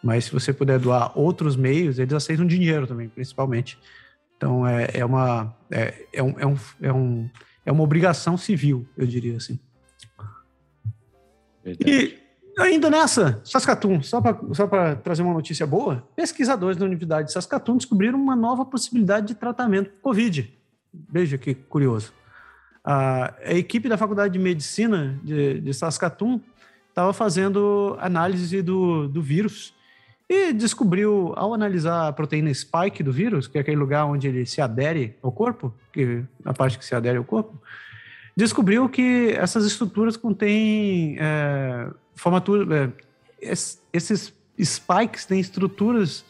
Mas 0.04 0.26
se 0.26 0.32
você 0.32 0.52
puder 0.52 0.80
doar 0.80 1.12
outros 1.16 1.56
meios, 1.56 2.00
eles 2.00 2.14
aceitam 2.14 2.46
dinheiro 2.46 2.88
também, 2.88 3.08
principalmente. 3.08 3.78
Então 4.42 4.66
é, 4.66 4.90
é 4.96 5.06
uma 5.06 5.56
é, 5.70 6.08
é, 6.12 6.24
um, 6.24 6.40
é, 6.40 6.48
um, 6.48 6.58
é, 6.82 6.92
um, 6.92 7.30
é 7.64 7.72
uma 7.72 7.84
obrigação 7.84 8.36
civil, 8.36 8.88
eu 8.98 9.06
diria 9.06 9.38
assim. 9.38 9.60
Verdade. 11.64 11.92
E 11.92 12.20
ainda 12.60 12.90
nessa, 12.90 13.40
Saskatoon, 13.46 14.02
só 14.02 14.20
para 14.20 14.40
só 14.52 14.68
trazer 14.96 15.22
uma 15.22 15.36
notícia 15.36 15.68
boa, 15.68 16.08
pesquisadores 16.16 16.76
da 16.76 16.86
Universidade 16.86 17.28
de 17.28 17.34
Saskatoon 17.34 17.78
descobriram 17.78 18.20
uma 18.20 18.36
nova 18.36 18.66
possibilidade 18.66 19.28
de 19.28 19.36
tratamento 19.36 19.92
Covid. 20.02 20.52
Veja 20.92 21.38
que 21.38 21.54
curioso. 21.54 22.12
A, 22.84 23.36
a 23.46 23.54
equipe 23.54 23.88
da 23.88 23.96
Faculdade 23.96 24.34
de 24.34 24.40
Medicina 24.40 25.20
de, 25.24 25.62
de 25.62 25.72
Saskatoon 25.72 26.42
estava 26.90 27.14
fazendo 27.14 27.96
análise 28.00 28.60
do, 28.64 29.08
do 29.08 29.22
vírus 29.22 29.72
e 30.34 30.54
descobriu, 30.54 31.34
ao 31.36 31.54
analisar 31.54 32.08
a 32.08 32.14
proteína 32.14 32.54
spike 32.54 33.04
do 33.04 33.12
vírus, 33.12 33.48
que 33.48 33.58
é 33.58 33.62
aquele 33.62 33.76
lugar 33.76 34.06
onde 34.06 34.30
ele 34.30 34.46
se 34.46 34.62
adere 34.62 35.18
ao 35.22 35.30
corpo, 35.30 35.74
que 35.92 36.24
a 36.46 36.54
parte 36.54 36.80
que 36.80 36.86
se 36.86 36.96
adere 36.96 37.18
ao 37.18 37.24
corpo, 37.26 37.62
descobriu 38.34 38.88
que 38.88 39.34
essas 39.38 39.66
estruturas 39.66 40.16
contêm 40.16 41.18
é, 41.20 41.90
formatura, 42.16 42.94
é, 43.42 43.52
esses 43.92 44.34
spikes 44.58 45.26
têm 45.26 45.42
estruturas 45.42 46.24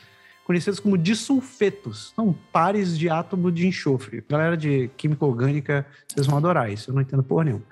conhecidas 0.46 0.80
como 0.80 0.98
disulfetos, 0.98 2.12
são 2.16 2.36
pares 2.52 2.98
de 2.98 3.08
átomo 3.08 3.52
de 3.52 3.68
enxofre. 3.68 4.24
Galera 4.28 4.58
de 4.58 4.90
química 4.98 5.24
orgânica, 5.24 5.86
vocês 6.08 6.26
vão 6.26 6.40
adorar 6.40 6.72
isso, 6.72 6.90
eu 6.90 6.96
não 6.96 7.04
entendo 7.04 7.22
porra 7.22 7.44
nenhuma. 7.44 7.64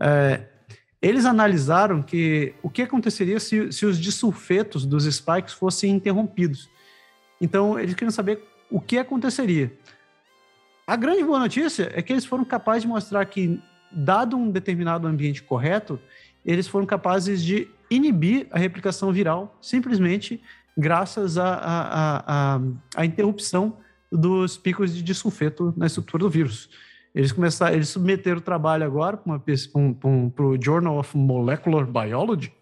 É, 0.00 0.40
eles 1.02 1.24
analisaram 1.24 2.02
que 2.02 2.54
o 2.62 2.68
que 2.68 2.82
aconteceria 2.82 3.40
se, 3.40 3.72
se 3.72 3.86
os 3.86 3.98
disulfetos 3.98 4.84
dos 4.84 5.04
spikes 5.04 5.54
fossem 5.54 5.92
interrompidos. 5.92 6.68
Então, 7.40 7.78
eles 7.78 7.94
queriam 7.94 8.10
saber 8.10 8.44
o 8.70 8.80
que 8.80 8.98
aconteceria. 8.98 9.72
A 10.86 10.96
grande 10.96 11.24
boa 11.24 11.38
notícia 11.38 11.90
é 11.94 12.02
que 12.02 12.12
eles 12.12 12.24
foram 12.24 12.44
capazes 12.44 12.82
de 12.82 12.88
mostrar 12.88 13.24
que, 13.24 13.60
dado 13.90 14.36
um 14.36 14.50
determinado 14.50 15.06
ambiente 15.06 15.42
correto, 15.42 15.98
eles 16.44 16.68
foram 16.68 16.84
capazes 16.84 17.42
de 17.42 17.68
inibir 17.90 18.46
a 18.50 18.58
replicação 18.58 19.12
viral 19.12 19.56
simplesmente 19.60 20.40
graças 20.76 21.36
à 21.38 22.60
interrupção 23.04 23.78
dos 24.10 24.56
picos 24.56 24.94
de 24.94 25.02
disulfeto 25.02 25.72
na 25.76 25.86
estrutura 25.86 26.24
do 26.24 26.30
vírus. 26.30 26.68
Eles 27.14 27.32
começaram, 27.32 27.74
eles 27.74 27.88
submeteram 27.88 28.38
o 28.38 28.40
trabalho 28.40 28.84
agora 28.84 29.16
para 29.16 29.32
um, 29.74 30.32
o 30.38 30.62
Journal 30.62 30.98
of 30.98 31.16
Molecular 31.16 31.84
Biology 31.84 32.52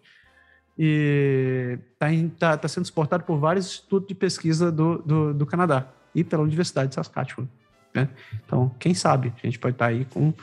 e 0.77 1.77
está 1.93 2.07
tá, 2.37 2.57
tá 2.57 2.67
sendo 2.67 2.85
suportado 2.85 3.23
por 3.23 3.37
vários 3.37 3.67
institutos 3.67 4.07
de 4.07 4.15
pesquisa 4.15 4.71
do, 4.71 4.99
do, 4.99 5.33
do 5.33 5.45
Canadá 5.45 5.87
e 6.15 6.23
pela 6.23 6.41
Universidade 6.41 6.89
de 6.89 6.95
Saskatchewan. 6.95 7.47
Né? 7.93 8.07
Então, 8.45 8.71
quem 8.79 8.93
sabe 8.93 9.33
a 9.43 9.45
gente 9.45 9.59
pode 9.59 9.75
estar 9.75 9.85
tá 9.85 9.91
aí 9.91 10.05
com 10.05 10.33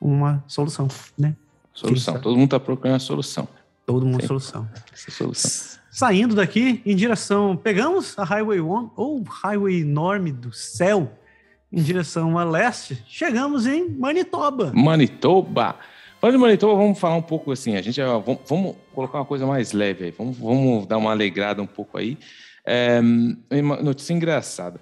uma 0.00 0.42
solução, 0.46 0.88
né? 1.16 1.34
Solução. 1.72 2.20
Todo 2.20 2.36
mundo 2.36 2.44
está 2.44 2.60
procurando 2.60 2.96
a 2.96 3.00
solução. 3.00 3.48
Todo 3.86 4.06
mundo 4.06 4.24
solução. 4.26 4.68
Essa 4.92 5.10
solução. 5.10 5.80
Saindo 5.90 6.34
daqui 6.34 6.82
em 6.84 6.96
direção, 6.96 7.56
pegamos 7.56 8.18
a 8.18 8.24
Highway 8.24 8.60
1 8.60 8.90
ou 8.96 9.22
Highway 9.22 9.80
enorme 9.80 10.32
do 10.32 10.52
céu 10.52 11.12
em 11.74 11.82
direção 11.82 12.38
a 12.38 12.44
leste, 12.44 13.02
chegamos 13.08 13.66
em 13.66 13.88
Manitoba. 13.88 14.72
Manitoba. 14.72 15.76
Falando 16.20 16.36
de 16.36 16.40
Manitoba, 16.40 16.74
vamos 16.76 16.98
falar 16.98 17.16
um 17.16 17.22
pouco 17.22 17.50
assim, 17.50 17.76
a 17.76 17.82
gente 17.82 18.00
vamos, 18.00 18.38
vamos 18.46 18.76
colocar 18.94 19.18
uma 19.18 19.24
coisa 19.24 19.44
mais 19.44 19.72
leve 19.72 20.04
aí, 20.04 20.10
vamos, 20.12 20.38
vamos 20.38 20.86
dar 20.86 20.96
uma 20.98 21.10
alegrada 21.10 21.60
um 21.60 21.66
pouco 21.66 21.98
aí. 21.98 22.16
É, 22.64 23.00
uma 23.50 23.76
notícia 23.82 24.14
engraçada. 24.14 24.80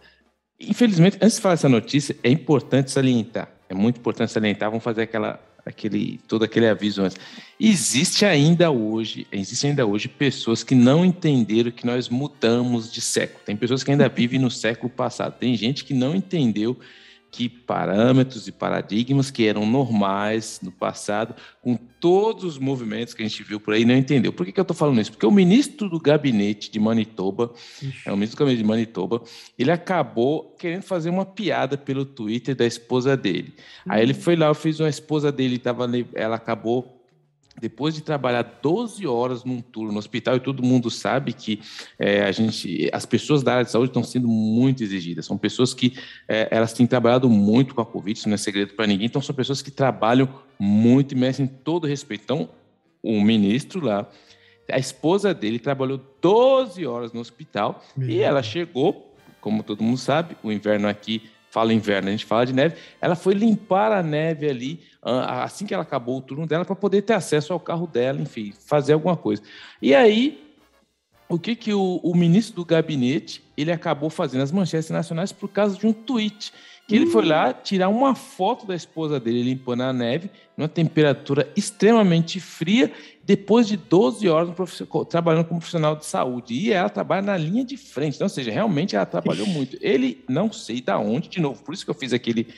Infelizmente, 0.61 1.17
antes 1.21 1.37
de 1.37 1.43
falar 1.43 1.55
essa 1.55 1.69
notícia, 1.69 2.15
é 2.23 2.29
importante 2.29 2.91
salientar, 2.91 3.49
é 3.69 3.75
muito 3.75 3.99
importante 3.99 4.31
salientar, 4.31 4.69
vamos 4.69 4.85
fazer 4.85 5.03
aquela 5.03 5.41
aquele 5.65 6.21
todo 6.27 6.45
aquele 6.45 6.67
aviso 6.69 7.03
antes. 7.03 7.19
Existe 7.59 8.25
ainda 8.25 8.71
hoje, 8.71 9.27
existe 9.31 9.67
ainda 9.67 9.87
hoje 9.87 10.09
pessoas 10.09 10.65
que 10.65 10.75
não 10.75 11.05
entenderam 11.05 11.71
que 11.71 11.87
nós 11.87 12.09
mudamos 12.09 12.93
de 12.93 13.01
século. 13.01 13.41
Tem 13.45 13.57
pessoas 13.57 13.85
que 13.85 13.91
ainda 13.91 14.09
vivem 14.09 14.41
no 14.41 14.51
século 14.51 14.91
passado. 14.91 15.39
Tem 15.39 15.57
gente 15.57 15.85
que 15.85 15.95
não 15.95 16.15
entendeu 16.15 16.79
que 17.33 17.49
parâmetros 17.49 18.47
e 18.47 18.53
paradigmas 18.53 19.31
que 19.31 19.47
eram 19.47 19.65
normais 19.65 20.61
no 20.63 20.71
passado, 20.71 21.35
com 21.63 21.77
todos 21.99 22.45
os 22.45 22.59
movimentos 22.59 23.15
que 23.15 23.23
a 23.23 23.27
gente 23.27 23.43
viu 23.43 23.59
por 23.59 23.73
aí, 23.73 23.87
não 23.87 23.97
entendeu. 23.97 24.35
Por 24.35 24.45
que, 24.45 24.53
que 24.53 24.61
eu 24.61 24.63
estou 24.63 24.77
falando 24.77 25.01
isso? 25.01 25.13
Porque 25.13 25.25
o 25.25 25.31
ministro 25.31 25.89
do 25.89 25.99
gabinete 25.99 26.71
de 26.71 26.79
Manitoba, 26.79 27.51
Ixi. 27.81 28.03
é 28.05 28.13
o 28.13 28.17
ministro 28.17 28.37
do 28.37 28.41
gabinete 28.41 28.63
de 28.63 28.69
Manitoba, 28.69 29.23
ele 29.59 29.71
acabou 29.71 30.55
querendo 30.59 30.83
fazer 30.83 31.09
uma 31.09 31.25
piada 31.25 31.79
pelo 31.79 32.05
Twitter 32.05 32.55
da 32.55 32.67
esposa 32.67 33.17
dele. 33.17 33.55
Hum. 33.87 33.89
Aí 33.89 34.03
ele 34.03 34.13
foi 34.13 34.37
lá, 34.37 34.53
fez 34.53 34.79
uma 34.79 34.91
esposa 34.91 35.33
dele, 35.33 35.59
tava, 35.59 35.91
ela 36.15 36.37
acabou 36.37 37.02
depois 37.61 37.95
de 37.95 38.01
trabalhar 38.01 38.43
12 38.63 39.07
horas 39.07 39.45
num 39.45 39.61
turno 39.61 39.93
no 39.93 39.99
hospital, 39.99 40.37
e 40.37 40.41
todo 40.41 40.63
mundo 40.63 40.91
sabe 40.91 41.33
que 41.33 41.61
é, 41.99 42.23
a 42.23 42.33
gente, 42.33 42.89
as 42.93 43.05
pessoas 43.05 43.43
da 43.43 43.53
área 43.53 43.65
de 43.65 43.71
saúde 43.71 43.91
estão 43.91 44.03
sendo 44.03 44.29
muito 44.29 44.83
exigidas. 44.83 45.27
São 45.27 45.37
pessoas 45.37 45.75
que 45.75 45.95
é, 46.29 46.49
elas 46.51 46.73
têm 46.73 46.87
trabalhado 46.87 47.29
muito 47.29 47.75
com 47.75 47.81
a 47.81 47.87
Covid, 47.87 48.19
isso 48.19 48.29
não 48.29 48.35
é 48.35 48.39
segredo 48.39 48.75
para 48.75 48.87
ninguém. 48.87 49.07
Então, 49.07 49.21
são 49.21 49.35
pessoas 49.35 49.61
que 49.61 49.71
trabalham 49.71 50.29
muito 50.59 51.13
e 51.13 51.15
merecem 51.17 51.47
todo 51.47 51.87
respeito. 51.87 52.23
Então, 52.25 52.49
o 53.03 53.21
ministro 53.21 53.85
lá, 53.85 54.09
a 54.71 54.79
esposa 54.79 55.35
dele 55.35 55.59
trabalhou 55.59 56.01
12 56.21 56.87
horas 56.87 57.13
no 57.13 57.21
hospital 57.21 57.83
Meu 57.97 58.09
e 58.09 58.21
ela 58.21 58.43
chegou, 58.43 59.15
como 59.41 59.63
todo 59.63 59.83
mundo 59.83 59.99
sabe, 59.99 60.37
o 60.43 60.53
inverno 60.53 60.89
aqui 60.89 61.31
fala 61.53 61.75
inverno, 61.75 62.09
a 62.09 62.11
gente 62.13 62.25
fala 62.25 62.47
de 62.47 62.53
neve, 62.55 62.77
ela 62.99 63.15
foi 63.15 63.35
limpar 63.35 63.93
a 63.93 64.03
neve 64.03 64.49
ali 64.49 64.81
ah, 65.03 65.45
assim 65.45 65.67
que 65.67 65.75
ela 65.75 65.83
acabou 65.83 66.17
o 66.17 66.21
turno 66.23 66.47
dela 66.47 66.65
para 66.65 66.75
poder 66.75 67.03
ter 67.03 67.13
acesso 67.13 67.53
ao 67.53 67.61
carro 67.61 67.87
dela, 67.87 68.19
enfim, 68.19 68.55
fazer 68.65 68.95
alguma 68.95 69.19
coisa. 69.19 69.43
E 69.81 69.95
aí, 69.95 70.43
o 71.29 71.39
que 71.39 71.55
que 71.55 71.75
o, 71.75 72.01
o 72.03 72.17
ministro 72.17 72.57
do 72.57 72.65
gabinete 72.65 73.45
ele 73.55 73.71
acabou 73.71 74.09
fazendo 74.09 74.41
as 74.41 74.51
manchetes 74.51 74.89
nacionais 74.89 75.31
por 75.31 75.47
causa 75.47 75.79
de 75.79 75.87
um 75.87 75.93
tweet 75.93 76.55
que 76.87 76.97
ele 76.97 77.07
foi 77.07 77.25
lá 77.25 77.53
tirar 77.53 77.89
uma 77.89 78.15
foto 78.15 78.67
da 78.67 78.75
esposa 78.75 79.21
dele 79.21 79.43
limpando 79.43 79.83
a 79.83 79.93
neve, 79.93 80.31
numa 80.57 80.69
temperatura 80.69 81.51
extremamente 81.57 82.41
fria, 82.41 82.93
depois 83.25 83.69
de 83.69 83.77
12 83.77 84.29
horas 84.29 84.53
trabalhando 85.09 85.45
como 85.45 85.61
profissional 85.61 85.95
de 85.97 86.05
saúde. 86.05 86.55
E 86.55 86.73
ela 86.73 86.89
trabalha 86.89 87.23
na 87.23 87.37
linha 87.37 87.65
de 87.65 87.77
frente, 87.77 88.17
então, 88.17 88.27
ou 88.27 88.29
seja, 88.29 88.51
realmente 88.51 88.97
ela 88.97 89.07
trabalhou 89.07 89.47
muito. 89.47 89.79
Ele, 89.81 90.25
não 90.29 90.53
sei 90.53 90.81
da 90.81 90.99
onde, 90.99 91.29
de 91.29 91.41
novo, 91.41 91.63
por 91.63 91.73
isso 91.73 91.85
que 91.85 91.91
eu 91.91 91.95
fiz 91.95 92.13
aquele 92.13 92.49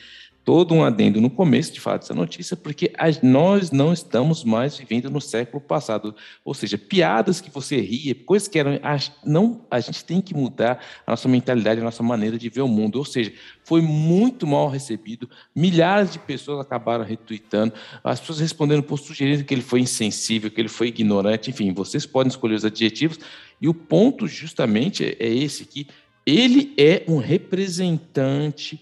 todo 0.45 0.75
um 0.75 0.83
adendo 0.83 1.19
no 1.19 1.29
começo 1.29 1.73
de 1.73 1.81
falar 1.81 1.97
dessa 1.97 2.13
notícia, 2.13 2.55
porque 2.55 2.93
nós 3.23 3.71
não 3.71 3.91
estamos 3.91 4.43
mais 4.43 4.77
vivendo 4.77 5.09
no 5.09 5.19
século 5.19 5.59
passado. 5.59 6.15
Ou 6.45 6.53
seja, 6.53 6.77
piadas 6.77 7.41
que 7.41 7.49
você 7.49 7.81
ria, 7.81 8.13
coisas 8.13 8.47
que 8.47 8.59
eram. 8.59 8.79
Não, 9.25 9.65
a 9.71 9.79
gente 9.79 10.05
tem 10.05 10.21
que 10.21 10.35
mudar 10.35 10.79
a 11.05 11.11
nossa 11.11 11.27
mentalidade, 11.27 11.81
a 11.81 11.83
nossa 11.83 12.03
maneira 12.03 12.37
de 12.37 12.47
ver 12.47 12.61
o 12.61 12.67
mundo. 12.67 12.97
Ou 12.97 13.05
seja, 13.05 13.33
foi 13.63 13.81
muito 13.81 14.45
mal 14.45 14.69
recebido, 14.69 15.27
milhares 15.55 16.13
de 16.13 16.19
pessoas 16.19 16.59
acabaram 16.59 17.03
retweetando, 17.03 17.73
as 18.03 18.19
pessoas 18.19 18.39
respondendo 18.39 18.83
por 18.83 18.99
sugerindo 18.99 19.43
que 19.43 19.53
ele 19.53 19.63
foi 19.63 19.79
insensível, 19.79 20.51
que 20.51 20.61
ele 20.61 20.69
foi 20.69 20.89
ignorante, 20.89 21.49
enfim, 21.49 21.73
vocês 21.73 22.05
podem 22.05 22.29
escolher 22.29 22.53
os 22.53 22.65
adjetivos. 22.65 23.19
E 23.59 23.67
o 23.67 23.73
ponto 23.73 24.27
justamente 24.27 25.17
é 25.19 25.27
esse 25.27 25.65
que 25.65 25.87
ele 26.23 26.71
é 26.77 27.03
um 27.07 27.17
representante 27.17 28.79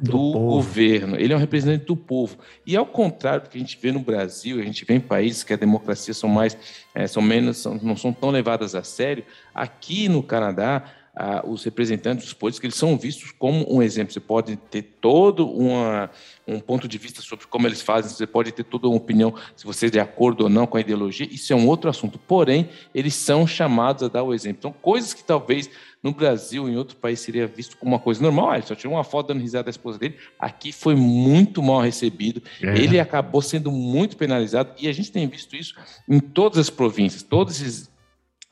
do, 0.00 0.32
do 0.32 0.32
governo, 0.32 1.16
ele 1.16 1.32
é 1.32 1.36
um 1.36 1.38
representante 1.38 1.84
do 1.84 1.96
povo. 1.96 2.38
E 2.66 2.76
ao 2.76 2.86
contrário 2.86 3.42
do 3.42 3.50
que 3.50 3.56
a 3.56 3.60
gente 3.60 3.78
vê 3.80 3.92
no 3.92 4.00
Brasil, 4.00 4.60
a 4.60 4.62
gente 4.62 4.84
vê 4.84 4.94
em 4.94 5.00
países 5.00 5.44
que 5.44 5.52
a 5.52 5.56
democracia 5.56 6.14
são 6.14 6.28
mais, 6.28 6.56
é, 6.94 7.06
são 7.06 7.22
menos, 7.22 7.58
são, 7.58 7.78
não 7.82 7.96
são 7.96 8.12
tão 8.12 8.30
levadas 8.30 8.74
a 8.74 8.82
sério, 8.82 9.24
aqui 9.54 10.08
no 10.08 10.22
Canadá, 10.22 10.84
ah, 11.18 11.42
os 11.46 11.64
representantes 11.64 12.26
dos 12.26 12.34
políticos 12.34 12.64
eles 12.64 12.74
são 12.74 12.98
vistos 12.98 13.32
como 13.32 13.64
um 13.74 13.82
exemplo. 13.82 14.12
Você 14.12 14.20
pode 14.20 14.54
ter 14.54 14.82
todo 14.82 15.48
uma, 15.50 16.10
um 16.46 16.60
ponto 16.60 16.86
de 16.86 16.98
vista 16.98 17.22
sobre 17.22 17.46
como 17.46 17.66
eles 17.66 17.80
fazem, 17.80 18.10
você 18.10 18.26
pode 18.26 18.52
ter 18.52 18.64
toda 18.64 18.86
uma 18.86 18.98
opinião 18.98 19.34
se 19.56 19.64
você 19.64 19.86
é 19.86 19.90
de 19.90 19.98
acordo 19.98 20.44
ou 20.44 20.50
não 20.50 20.66
com 20.66 20.76
a 20.76 20.80
ideologia, 20.80 21.26
isso 21.30 21.54
é 21.54 21.56
um 21.56 21.66
outro 21.66 21.88
assunto. 21.88 22.18
Porém, 22.18 22.68
eles 22.94 23.14
são 23.14 23.46
chamados 23.46 24.02
a 24.02 24.08
dar 24.08 24.22
o 24.22 24.34
exemplo. 24.34 24.58
Então, 24.58 24.74
coisas 24.82 25.14
que 25.14 25.24
talvez 25.24 25.70
no 26.06 26.12
Brasil, 26.12 26.68
em 26.68 26.76
outro 26.76 26.96
país, 26.96 27.18
seria 27.18 27.48
visto 27.48 27.76
como 27.76 27.90
uma 27.90 27.98
coisa 27.98 28.22
normal. 28.22 28.50
Ah, 28.50 28.58
ele 28.58 28.66
só 28.66 28.76
tirou 28.76 28.94
uma 28.94 29.02
foto 29.02 29.26
dando 29.26 29.40
risada 29.40 29.64
da 29.64 29.70
esposa 29.70 29.98
dele. 29.98 30.16
Aqui 30.38 30.70
foi 30.70 30.94
muito 30.94 31.60
mal 31.60 31.80
recebido. 31.80 32.40
É. 32.62 32.78
Ele 32.78 33.00
acabou 33.00 33.42
sendo 33.42 33.72
muito 33.72 34.16
penalizado. 34.16 34.70
E 34.78 34.86
a 34.86 34.92
gente 34.92 35.10
tem 35.10 35.26
visto 35.26 35.56
isso 35.56 35.74
em 36.08 36.20
todas 36.20 36.58
as 36.58 36.70
províncias. 36.70 37.24
Todos 37.24 37.60
esses 37.60 37.90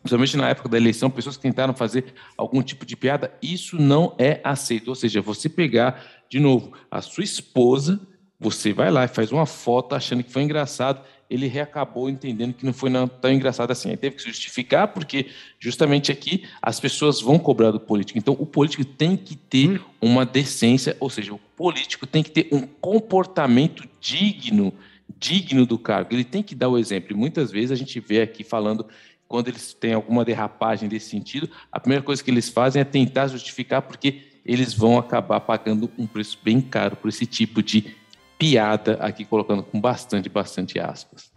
principalmente 0.02 0.36
na 0.36 0.50
época 0.50 0.68
da 0.68 0.76
eleição, 0.76 1.08
pessoas 1.08 1.36
que 1.36 1.42
tentaram 1.42 1.72
fazer 1.72 2.12
algum 2.36 2.60
tipo 2.60 2.84
de 2.84 2.94
piada, 2.94 3.32
isso 3.40 3.80
não 3.80 4.14
é 4.18 4.40
aceito. 4.44 4.88
Ou 4.88 4.94
seja, 4.96 5.22
você 5.22 5.48
pegar, 5.48 6.04
de 6.28 6.40
novo, 6.40 6.72
a 6.90 7.00
sua 7.00 7.24
esposa 7.24 8.00
você 8.38 8.72
vai 8.72 8.90
lá 8.90 9.04
e 9.04 9.08
faz 9.08 9.30
uma 9.30 9.46
foto 9.46 9.94
achando 9.94 10.22
que 10.24 10.32
foi 10.32 10.42
engraçado, 10.42 11.02
ele 11.28 11.46
reacabou 11.46 12.08
entendendo 12.08 12.54
que 12.54 12.64
não 12.64 12.72
foi 12.72 12.90
não, 12.90 13.08
tão 13.08 13.32
engraçado 13.32 13.70
assim. 13.70 13.90
Aí 13.90 13.96
teve 13.96 14.16
que 14.16 14.22
justificar, 14.22 14.88
porque 14.88 15.26
justamente 15.58 16.12
aqui 16.12 16.44
as 16.60 16.78
pessoas 16.78 17.20
vão 17.20 17.38
cobrar 17.38 17.70
do 17.70 17.80
político. 17.80 18.18
Então, 18.18 18.36
o 18.38 18.46
político 18.46 18.84
tem 18.84 19.16
que 19.16 19.34
ter 19.36 19.80
hum. 19.80 19.84
uma 20.00 20.24
decência, 20.24 20.96
ou 21.00 21.10
seja, 21.10 21.32
o 21.34 21.38
político 21.56 22.06
tem 22.06 22.22
que 22.22 22.30
ter 22.30 22.48
um 22.52 22.62
comportamento 22.62 23.88
digno, 24.00 24.72
digno 25.18 25.64
do 25.64 25.78
cargo. 25.78 26.12
Ele 26.12 26.24
tem 26.24 26.42
que 26.42 26.54
dar 26.54 26.68
o 26.68 26.78
exemplo. 26.78 27.12
E 27.12 27.14
muitas 27.14 27.50
vezes 27.50 27.70
a 27.70 27.76
gente 27.76 27.98
vê 28.00 28.20
aqui 28.22 28.44
falando 28.44 28.86
quando 29.26 29.48
eles 29.48 29.72
têm 29.72 29.94
alguma 29.94 30.24
derrapagem 30.24 30.88
desse 30.88 31.10
sentido, 31.10 31.50
a 31.72 31.80
primeira 31.80 32.04
coisa 32.04 32.22
que 32.22 32.30
eles 32.30 32.48
fazem 32.48 32.80
é 32.80 32.84
tentar 32.84 33.26
justificar 33.28 33.82
porque 33.82 34.22
eles 34.44 34.74
vão 34.74 34.98
acabar 34.98 35.40
pagando 35.40 35.90
um 35.98 36.06
preço 36.06 36.38
bem 36.44 36.60
caro 36.60 36.96
por 36.96 37.08
esse 37.08 37.24
tipo 37.24 37.62
de 37.62 37.96
piada 38.38 38.94
aqui 39.00 39.24
colocando 39.24 39.62
com 39.62 39.80
bastante, 39.80 40.28
bastante 40.28 40.78
aspas. 40.78 41.32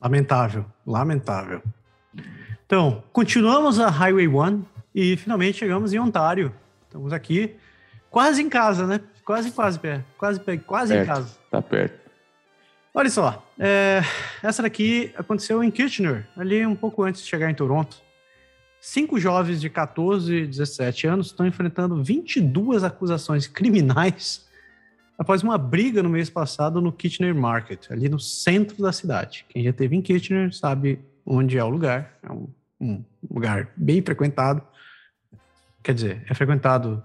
Lamentável, 0.00 0.66
lamentável. 0.86 1.62
Então, 2.66 3.02
continuamos 3.12 3.78
a 3.78 3.88
Highway 3.88 4.28
1 4.28 4.64
e 4.94 5.16
finalmente 5.16 5.58
chegamos 5.58 5.92
em 5.92 5.98
Ontário. 5.98 6.52
Estamos 6.86 7.12
aqui 7.12 7.56
quase 8.10 8.42
em 8.42 8.48
casa, 8.48 8.86
né? 8.86 9.00
Quase, 9.24 9.50
quase, 9.50 9.78
pé. 9.78 10.04
Quase, 10.16 10.40
quase 10.66 10.94
perto, 10.94 11.02
em 11.02 11.06
casa. 11.06 11.38
Tá 11.50 11.60
perto. 11.60 12.06
Olha 12.94 13.10
só, 13.10 13.46
é, 13.58 14.00
essa 14.42 14.62
daqui 14.62 15.12
aconteceu 15.18 15.62
em 15.62 15.70
Kitchener, 15.70 16.26
ali 16.34 16.64
um 16.64 16.74
pouco 16.74 17.02
antes 17.02 17.22
de 17.22 17.28
chegar 17.28 17.50
em 17.50 17.54
Toronto. 17.54 17.98
Cinco 18.80 19.18
jovens 19.18 19.60
de 19.60 19.68
14 19.68 20.34
e 20.34 20.46
17 20.46 21.06
anos 21.06 21.26
estão 21.26 21.46
enfrentando 21.46 22.02
22 22.02 22.84
acusações 22.84 23.46
criminais 23.46 24.45
após 25.18 25.42
uma 25.42 25.56
briga 25.56 26.02
no 26.02 26.08
mês 26.08 26.28
passado 26.28 26.80
no 26.80 26.92
Kitchener 26.92 27.34
Market, 27.34 27.90
ali 27.90 28.08
no 28.08 28.20
centro 28.20 28.82
da 28.82 28.92
cidade. 28.92 29.46
Quem 29.48 29.62
já 29.62 29.70
esteve 29.70 29.96
em 29.96 30.02
Kitchener 30.02 30.54
sabe 30.54 31.00
onde 31.24 31.58
é 31.58 31.64
o 31.64 31.68
lugar. 31.68 32.18
É 32.22 32.30
um, 32.30 32.48
um 32.80 33.04
lugar 33.30 33.70
bem 33.76 34.02
frequentado. 34.02 34.62
Quer 35.82 35.94
dizer, 35.94 36.24
é 36.28 36.34
frequentado. 36.34 37.02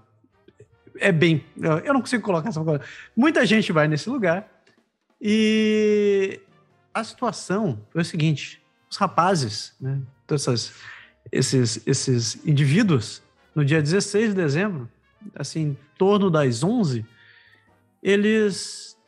É 0.98 1.10
bem. 1.10 1.44
Eu 1.84 1.94
não 1.94 2.00
consigo 2.00 2.22
colocar 2.22 2.50
essa 2.50 2.62
coisa. 2.62 2.82
Muita 3.16 3.44
gente 3.46 3.72
vai 3.72 3.88
nesse 3.88 4.08
lugar. 4.08 4.48
E 5.20 6.40
a 6.92 7.02
situação 7.02 7.80
foi 7.90 8.02
o 8.02 8.04
seguinte: 8.04 8.60
os 8.90 8.96
rapazes, 8.96 9.74
né, 9.80 10.00
essas, 10.28 10.72
esses, 11.30 11.86
esses 11.86 12.46
indivíduos, 12.46 13.22
no 13.54 13.64
dia 13.64 13.80
16 13.80 14.30
de 14.30 14.34
dezembro, 14.34 14.88
assim, 15.34 15.60
em 15.60 15.78
torno 15.96 16.30
das 16.30 16.62
11, 16.62 17.06
eles 18.02 18.98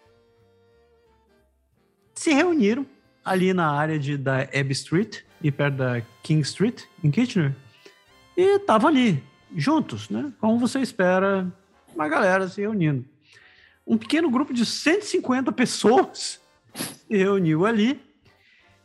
se 2.15 2.33
reuniram 2.33 2.87
ali 3.25 3.53
na 3.53 3.71
área 3.71 3.99
de, 3.99 4.17
da 4.17 4.43
Abbey 4.43 4.73
Street 4.73 5.23
e 5.43 5.51
perto 5.51 5.77
da 5.77 6.03
King 6.23 6.43
Street, 6.43 6.85
em 7.03 7.11
Kitchener, 7.11 7.55
e 8.37 8.57
estavam 8.57 8.89
ali, 8.89 9.23
juntos, 9.55 10.09
né? 10.09 10.33
Como 10.41 10.59
você 10.59 10.81
espera, 10.81 11.47
uma 11.95 12.09
galera 12.09 12.49
se 12.49 12.61
reunindo. 12.61 13.05
Um 13.87 13.99
pequeno 13.99 14.31
grupo 14.31 14.55
de 14.55 14.65
150 14.65 15.53
pessoas 15.53 16.41
se 16.75 17.17
reuniu 17.17 17.67
ali 17.67 18.01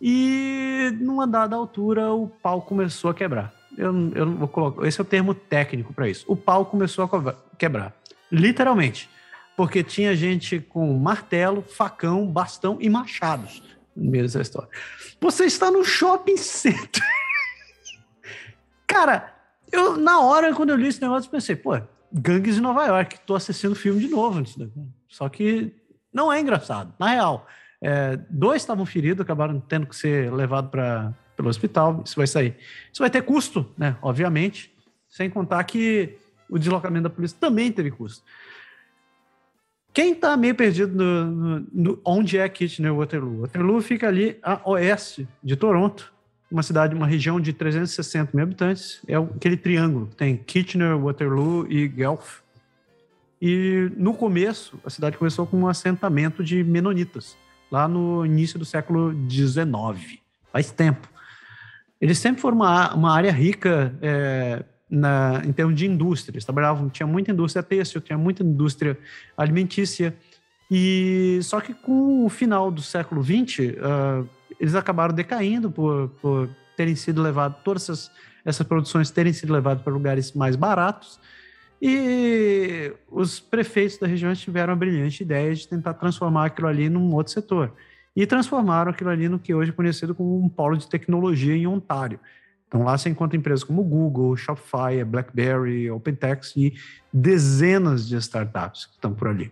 e, 0.02 0.92
numa 1.00 1.26
dada 1.26 1.56
altura, 1.56 2.12
o 2.12 2.28
pau 2.28 2.62
começou 2.62 3.10
a 3.10 3.14
quebrar. 3.14 3.54
Eu, 3.78 3.94
eu 4.14 4.32
vou 4.36 4.48
colocar. 4.48 4.86
Esse 4.86 5.00
é 5.00 5.04
o 5.04 5.06
termo 5.06 5.34
técnico 5.34 5.94
para 5.94 6.10
isso. 6.10 6.26
O 6.28 6.36
pau 6.36 6.66
começou 6.66 7.06
a 7.06 7.36
quebrar. 7.58 7.96
Literalmente 8.30 9.10
porque 9.60 9.84
tinha 9.84 10.16
gente 10.16 10.58
com 10.58 10.98
martelo, 10.98 11.62
facão, 11.62 12.26
bastão 12.26 12.78
e 12.80 12.90
machados 12.90 13.62
no 13.94 14.10
meio 14.10 14.24
dessa 14.24 14.40
história. 14.40 14.70
Você 15.20 15.44
está 15.44 15.70
no 15.70 15.84
shopping 15.84 16.38
center. 16.38 17.04
Cara, 18.88 19.36
eu 19.70 19.98
na 19.98 20.22
hora, 20.22 20.56
quando 20.56 20.70
eu 20.70 20.78
li 20.78 20.88
esse 20.88 21.02
negócio, 21.02 21.30
pensei, 21.30 21.58
pô, 21.58 21.78
Gangues 22.10 22.56
de 22.56 22.62
Nova 22.62 22.86
York, 22.86 23.20
tô 23.26 23.36
assistindo 23.36 23.76
filme 23.76 24.00
de 24.00 24.08
novo. 24.08 24.42
Só 25.10 25.28
que 25.28 25.76
não 26.14 26.32
é 26.32 26.40
engraçado, 26.40 26.94
na 26.98 27.10
real. 27.10 27.46
É, 27.82 28.18
dois 28.30 28.62
estavam 28.62 28.86
feridos, 28.86 29.26
acabaram 29.26 29.60
tendo 29.60 29.88
que 29.88 29.96
ser 29.98 30.32
levados 30.32 30.72
para 30.72 31.14
pelo 31.36 31.50
hospital. 31.50 32.02
Isso 32.06 32.16
vai 32.16 32.28
sair. 32.28 32.56
Isso 32.94 33.04
vai 33.04 33.10
ter 33.10 33.24
custo, 33.24 33.70
né? 33.78 33.98
Obviamente. 34.02 34.74
Sem 35.10 35.30
contar 35.30 35.62
que 35.66 36.18
o 36.50 36.58
deslocamento 36.58 37.04
da 37.04 37.10
polícia 37.10 37.36
também 37.38 37.70
teve 37.74 37.92
custo. 37.92 38.24
Quem 40.00 40.14
está 40.14 40.38
meio 40.38 40.56
perdido 40.56 40.96
no, 40.96 41.26
no, 41.26 41.68
no, 41.74 42.02
onde 42.06 42.38
é 42.38 42.48
Kitchener 42.48 42.96
Waterloo? 42.96 43.42
Waterloo 43.42 43.82
fica 43.82 44.08
ali 44.08 44.40
a 44.42 44.62
oeste 44.70 45.28
de 45.44 45.58
Toronto, 45.58 46.14
uma 46.50 46.64
cidade, 46.64 46.96
uma 46.96 47.06
região 47.06 47.38
de 47.38 47.52
360 47.52 48.30
mil 48.34 48.44
habitantes. 48.44 49.02
É 49.06 49.16
aquele 49.18 49.58
triângulo 49.58 50.08
que 50.08 50.16
tem 50.16 50.38
Kitchener, 50.38 50.98
Waterloo 50.98 51.70
e 51.70 51.86
Guelph. 51.86 52.38
E 53.42 53.92
no 53.98 54.14
começo, 54.14 54.80
a 54.86 54.90
cidade 54.90 55.18
começou 55.18 55.46
com 55.46 55.58
um 55.58 55.68
assentamento 55.68 56.46
de 56.46 56.64
menonitas, 56.64 57.36
lá 57.70 57.86
no 57.86 58.26
início 58.26 58.58
do 58.58 58.64
século 58.64 59.14
XIX. 59.30 60.18
Faz 60.50 60.72
tempo. 60.72 61.10
Eles 62.00 62.20
sempre 62.20 62.42
foram 62.42 62.56
uma, 62.56 62.94
uma 62.94 63.14
área 63.14 63.34
rica 63.34 63.94
é, 64.02 64.64
na, 64.90 65.42
em 65.46 65.52
termos 65.52 65.76
de 65.76 65.86
indústria. 65.86 66.36
Eles 66.36 66.46
trabalhavam, 66.46 66.90
tinha 66.90 67.06
muita 67.06 67.32
indústria 67.32 67.62
têxtil, 67.62 68.02
tinha 68.02 68.18
muita 68.18 68.44
indústria 68.44 68.98
alimentícia. 69.38 70.16
E 70.72 71.40
só 71.44 71.62
que 71.62 71.74
com 71.74 72.26
o 72.26 72.30
final 72.30 72.72
do 72.72 72.82
século 72.82 73.24
XX, 73.24 73.76
uh, 73.78 74.28
eles 74.60 74.76
acabaram 74.76 75.14
decaindo 75.14 75.72
por, 75.72 76.10
por 76.22 76.50
terem 76.76 76.96
sido 76.96 77.22
levados, 77.22 77.58
todas 77.64 77.84
essas, 77.84 78.12
essas 78.46 78.68
produções 78.68 79.12
terem 79.12 79.34
sido 79.34 79.54
levadas 79.54 79.84
para 79.84 79.94
lugares 79.94 80.32
mais 80.34 80.56
baratos. 80.56 81.20
E 81.82 82.94
os 83.10 83.40
prefeitos 83.40 83.98
da 83.98 84.08
região 84.08 84.34
tiveram 84.34 84.74
a 84.74 84.76
brilhante 84.76 85.24
ideia 85.24 85.54
de 85.56 85.68
tentar 85.68 85.94
transformar 85.94 86.46
aquilo 86.46 86.68
ali 86.68 86.90
num 86.90 87.14
outro 87.14 87.32
setor. 87.32 87.74
E 88.16 88.26
transformaram 88.26 88.92
aquilo 88.92 89.10
ali 89.10 89.30
no 89.30 89.40
que 89.40 89.54
hoje 89.54 89.72
é 89.72 89.74
conhecido 89.74 90.14
como 90.14 90.44
um 90.44 90.50
polo 90.50 90.76
de 90.76 90.90
tecnologia 90.90 91.56
em 91.56 91.66
Ontário. 91.66 92.20
Então 92.70 92.84
lá 92.84 92.96
você 92.96 93.10
encontra 93.10 93.36
empresas 93.36 93.64
como 93.64 93.84
Google, 93.84 94.38
Shopify, 94.38 95.04
BlackBerry, 95.04 95.90
OpenText 95.90 96.56
e 96.56 96.74
dezenas 97.12 98.08
de 98.08 98.16
startups 98.18 98.86
que 98.86 98.94
estão 98.94 99.12
por 99.14 99.28
ali. 99.28 99.52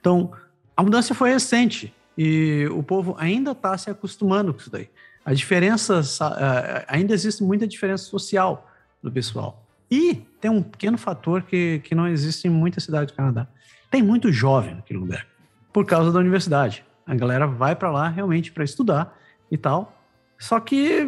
Então 0.00 0.32
a 0.76 0.82
mudança 0.82 1.14
foi 1.14 1.30
recente 1.30 1.92
e 2.16 2.66
o 2.70 2.82
povo 2.82 3.16
ainda 3.18 3.50
está 3.50 3.76
se 3.76 3.90
acostumando 3.90 4.54
com 4.54 4.60
isso 4.60 4.70
daí. 4.70 4.88
A 5.24 5.34
diferença, 5.34 6.00
ainda 6.86 7.12
existe 7.12 7.42
muita 7.42 7.66
diferença 7.66 8.04
social 8.04 8.70
do 9.02 9.10
pessoal. 9.10 9.66
E 9.90 10.14
tem 10.40 10.48
um 10.50 10.62
pequeno 10.62 10.96
fator 10.96 11.42
que, 11.42 11.80
que 11.80 11.94
não 11.94 12.06
existe 12.06 12.46
em 12.46 12.50
muitas 12.50 12.84
cidades 12.84 13.12
do 13.12 13.16
Canadá. 13.16 13.48
Tem 13.90 14.02
muito 14.02 14.32
jovem 14.32 14.76
naquele 14.76 15.00
lugar, 15.00 15.26
por 15.72 15.84
causa 15.84 16.12
da 16.12 16.20
universidade. 16.20 16.84
A 17.04 17.14
galera 17.14 17.46
vai 17.46 17.74
para 17.74 17.90
lá 17.90 18.08
realmente 18.08 18.52
para 18.52 18.62
estudar 18.62 19.18
e 19.50 19.56
tal. 19.56 20.00
Só 20.38 20.60
que 20.60 21.05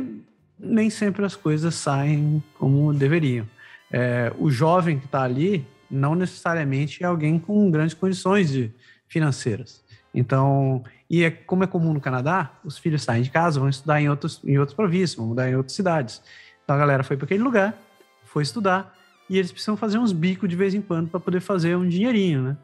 nem 0.59 0.91
sempre 0.91 1.25
as 1.25 1.37
coisas 1.37 1.75
saem 1.75 2.43
como 2.59 2.93
deveriam. 2.93 3.47
É, 3.91 4.33
o 4.39 4.51
jovem 4.51 4.99
que 4.99 5.07
está 5.07 5.23
ali 5.23 5.67
não 5.91 6.15
necessariamente 6.15 7.03
é 7.03 7.07
alguém 7.07 7.39
com 7.39 7.71
grandes 7.71 7.95
condições 7.95 8.51
de, 8.51 8.71
financeiras. 9.09 9.83
Então, 10.15 10.85
e 11.09 11.25
é, 11.25 11.31
como 11.31 11.65
é 11.65 11.67
comum 11.67 11.93
no 11.93 12.01
Canadá, 12.01 12.53
os 12.65 12.79
filhos 12.79 13.03
saem 13.03 13.23
de 13.23 13.31
casa, 13.31 13.59
vão 13.59 13.69
estudar 13.69 14.01
em 14.01 14.09
outros, 14.09 14.41
em 14.45 14.59
outros 14.59 14.77
províncias, 14.77 15.15
vão 15.15 15.27
mudar 15.27 15.49
em 15.49 15.57
outras 15.57 15.75
cidades. 15.75 16.23
Então 16.63 16.77
a 16.77 16.79
galera 16.79 17.03
foi 17.03 17.17
para 17.17 17.25
aquele 17.25 17.43
lugar, 17.43 17.77
foi 18.25 18.43
estudar, 18.43 18.95
e 19.29 19.39
eles 19.39 19.51
precisam 19.51 19.77
fazer 19.77 19.99
uns 19.99 20.13
bicos 20.13 20.49
de 20.49 20.57
vez 20.57 20.75
em 20.75 20.81
quando 20.81 21.09
para 21.09 21.21
poder 21.21 21.41
fazer 21.41 21.77
um 21.77 21.89
dinheirinho, 21.89 22.43
né? 22.43 22.57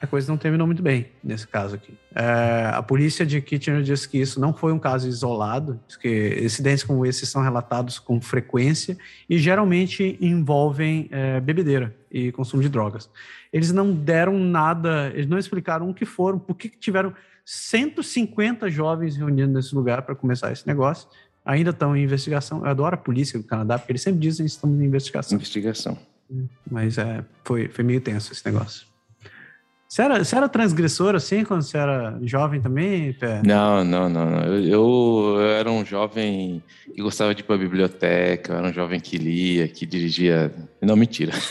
A 0.00 0.06
coisa 0.06 0.30
não 0.30 0.38
terminou 0.38 0.66
muito 0.66 0.82
bem 0.82 1.06
nesse 1.22 1.46
caso 1.46 1.74
aqui. 1.74 1.92
É, 2.14 2.70
a 2.72 2.82
polícia 2.82 3.26
de 3.26 3.40
Kitchener 3.40 3.82
diz 3.82 4.06
que 4.06 4.18
isso 4.18 4.40
não 4.40 4.54
foi 4.54 4.72
um 4.72 4.78
caso 4.78 5.08
isolado, 5.08 5.80
que 6.00 6.38
incidentes 6.40 6.84
como 6.84 7.04
esse 7.04 7.26
são 7.26 7.42
relatados 7.42 7.98
com 7.98 8.20
frequência 8.20 8.96
e 9.28 9.38
geralmente 9.38 10.16
envolvem 10.20 11.08
é, 11.10 11.40
bebedeira 11.40 11.94
e 12.10 12.30
consumo 12.30 12.62
de 12.62 12.68
drogas. 12.68 13.10
Eles 13.52 13.72
não 13.72 13.92
deram 13.92 14.38
nada, 14.38 15.10
eles 15.14 15.26
não 15.26 15.38
explicaram 15.38 15.90
o 15.90 15.94
que 15.94 16.04
foram, 16.04 16.38
por 16.38 16.54
que 16.54 16.68
tiveram 16.68 17.12
150 17.44 18.70
jovens 18.70 19.16
reunidos 19.16 19.52
nesse 19.52 19.74
lugar 19.74 20.02
para 20.02 20.14
começar 20.14 20.52
esse 20.52 20.66
negócio. 20.66 21.08
Ainda 21.44 21.70
estão 21.70 21.96
em 21.96 22.04
investigação. 22.04 22.58
Eu 22.58 22.66
adoro 22.66 22.94
a 22.94 22.98
polícia 22.98 23.38
do 23.38 23.44
Canadá, 23.44 23.78
porque 23.78 23.92
eles 23.92 24.02
sempre 24.02 24.20
dizem 24.20 24.44
que 24.44 24.52
estão 24.52 24.70
em 24.70 24.84
investigação. 24.84 25.34
Investigação. 25.34 25.98
Mas 26.70 26.98
é, 26.98 27.24
foi, 27.42 27.68
foi 27.68 27.82
meio 27.82 28.00
tenso 28.02 28.32
esse 28.32 28.44
negócio. 28.44 28.86
Você 29.88 30.02
era, 30.02 30.22
você 30.22 30.36
era 30.36 30.48
transgressor 30.50 31.14
assim 31.14 31.42
quando 31.44 31.62
você 31.62 31.78
era 31.78 32.18
jovem 32.22 32.60
também, 32.60 33.14
Pé? 33.14 33.40
Não, 33.42 33.82
não, 33.82 34.06
não. 34.06 34.30
não. 34.30 34.44
Eu, 34.44 34.66
eu, 35.36 35.40
era 35.40 35.70
um 35.70 35.82
jovem 35.82 36.62
que 36.94 37.00
gostava 37.00 37.34
de 37.34 37.40
ir 37.40 37.44
para 37.44 37.54
a 37.54 37.58
biblioteca, 37.58 38.52
eu 38.52 38.58
era 38.58 38.68
um 38.68 38.72
jovem 38.72 39.00
que 39.00 39.16
lia, 39.16 39.66
que 39.66 39.86
dirigia. 39.86 40.54
Não, 40.82 40.94
mentira. 40.94 41.32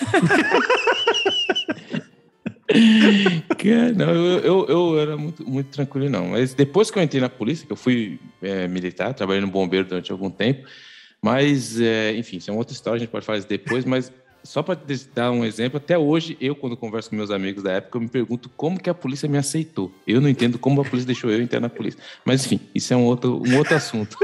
não, 3.96 4.10
eu, 4.14 4.40
eu, 4.40 4.66
eu, 4.68 5.00
era 5.00 5.18
muito, 5.18 5.50
muito 5.50 5.72
tranquilo, 5.72 6.08
não. 6.08 6.28
Mas 6.28 6.54
depois 6.54 6.92
que 6.92 7.00
eu 7.00 7.04
entrei 7.04 7.20
na 7.20 7.30
polícia, 7.30 7.66
que 7.66 7.74
eu 7.74 7.78
fui 7.78 8.20
é, 8.40 8.68
militar, 8.68 9.16
trabalhei 9.16 9.42
no 9.42 9.48
bombeiro 9.48 9.88
durante 9.88 10.12
algum 10.12 10.30
tempo, 10.30 10.68
mas, 11.20 11.82
é, 11.82 12.16
enfim, 12.16 12.38
isso 12.38 12.52
é 12.52 12.54
uma 12.54 12.60
outra 12.60 12.76
história, 12.76 12.98
a 12.98 13.00
gente 13.00 13.10
pode 13.10 13.26
falar 13.26 13.40
depois, 13.40 13.84
mas 13.84 14.14
só 14.48 14.64
para 14.64 14.80
dar 15.14 15.32
um 15.32 15.44
exemplo, 15.44 15.78
até 15.78 15.98
hoje, 15.98 16.38
eu, 16.40 16.56
quando 16.56 16.78
converso 16.78 17.10
com 17.10 17.18
meus 17.18 17.30
amigos 17.30 17.62
da 17.62 17.74
época, 17.74 17.98
eu 17.98 18.02
me 18.02 18.08
pergunto 18.08 18.50
como 18.56 18.80
que 18.80 18.90
a 18.90 18.94
polícia 18.94 19.28
me 19.28 19.38
aceitou. 19.38 19.92
Eu 20.08 20.22
não 20.22 20.30
entendo 20.30 20.58
como 20.58 20.80
a 20.80 20.86
polícia 20.86 21.06
deixou 21.06 21.30
eu 21.30 21.42
entrar 21.42 21.60
na 21.60 21.68
polícia. 21.68 22.00
Mas, 22.24 22.46
enfim, 22.46 22.62
isso 22.74 22.94
é 22.94 22.98
um 22.98 23.04
outro, 23.04 23.44
um 23.46 23.58
outro 23.58 23.76
assunto. 23.76 24.18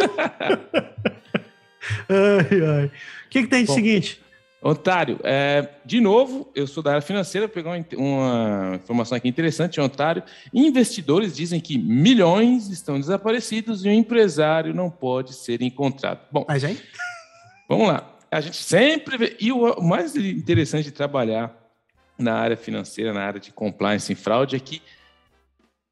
ai, 2.07 2.61
ai. 2.77 2.85
O 2.85 3.29
que, 3.29 3.41
que 3.41 3.47
tem 3.47 3.63
de 3.63 3.67
Bom, 3.67 3.73
seguinte? 3.73 4.21
Ontário, 4.61 5.19
é, 5.25 5.67
de 5.83 5.99
novo, 5.99 6.49
eu 6.55 6.65
sou 6.65 6.81
da 6.81 6.91
área 6.91 7.01
financeira, 7.01 7.49
pegar 7.49 7.71
uma, 7.71 7.85
uma, 7.97 8.75
informação 8.75 9.17
aqui 9.17 9.27
interessante, 9.27 9.81
Ontário. 9.81 10.23
Investidores 10.53 11.35
dizem 11.35 11.59
que 11.59 11.77
milhões 11.77 12.69
estão 12.69 12.97
desaparecidos 12.97 13.83
e 13.83 13.89
o 13.89 13.91
empresário 13.91 14.73
não 14.73 14.89
pode 14.89 15.33
ser 15.33 15.61
encontrado. 15.61 16.21
Bom, 16.31 16.45
Mas, 16.47 16.63
hein? 16.63 16.77
vamos 17.67 17.89
lá. 17.89 18.12
A 18.33 18.41
gente 18.41 18.57
sempre 18.57 19.17
vê. 19.17 19.37
E 19.39 19.51
o 19.51 19.81
mais 19.81 20.15
interessante 20.15 20.85
de 20.85 20.91
trabalhar 20.91 21.55
na 22.17 22.33
área 22.33 22.57
financeira, 22.57 23.13
na 23.13 23.21
área 23.21 23.39
de 23.39 23.51
compliance 23.51 24.11
em 24.11 24.15
fraude, 24.15 24.55
é 24.55 24.59
que 24.59 24.81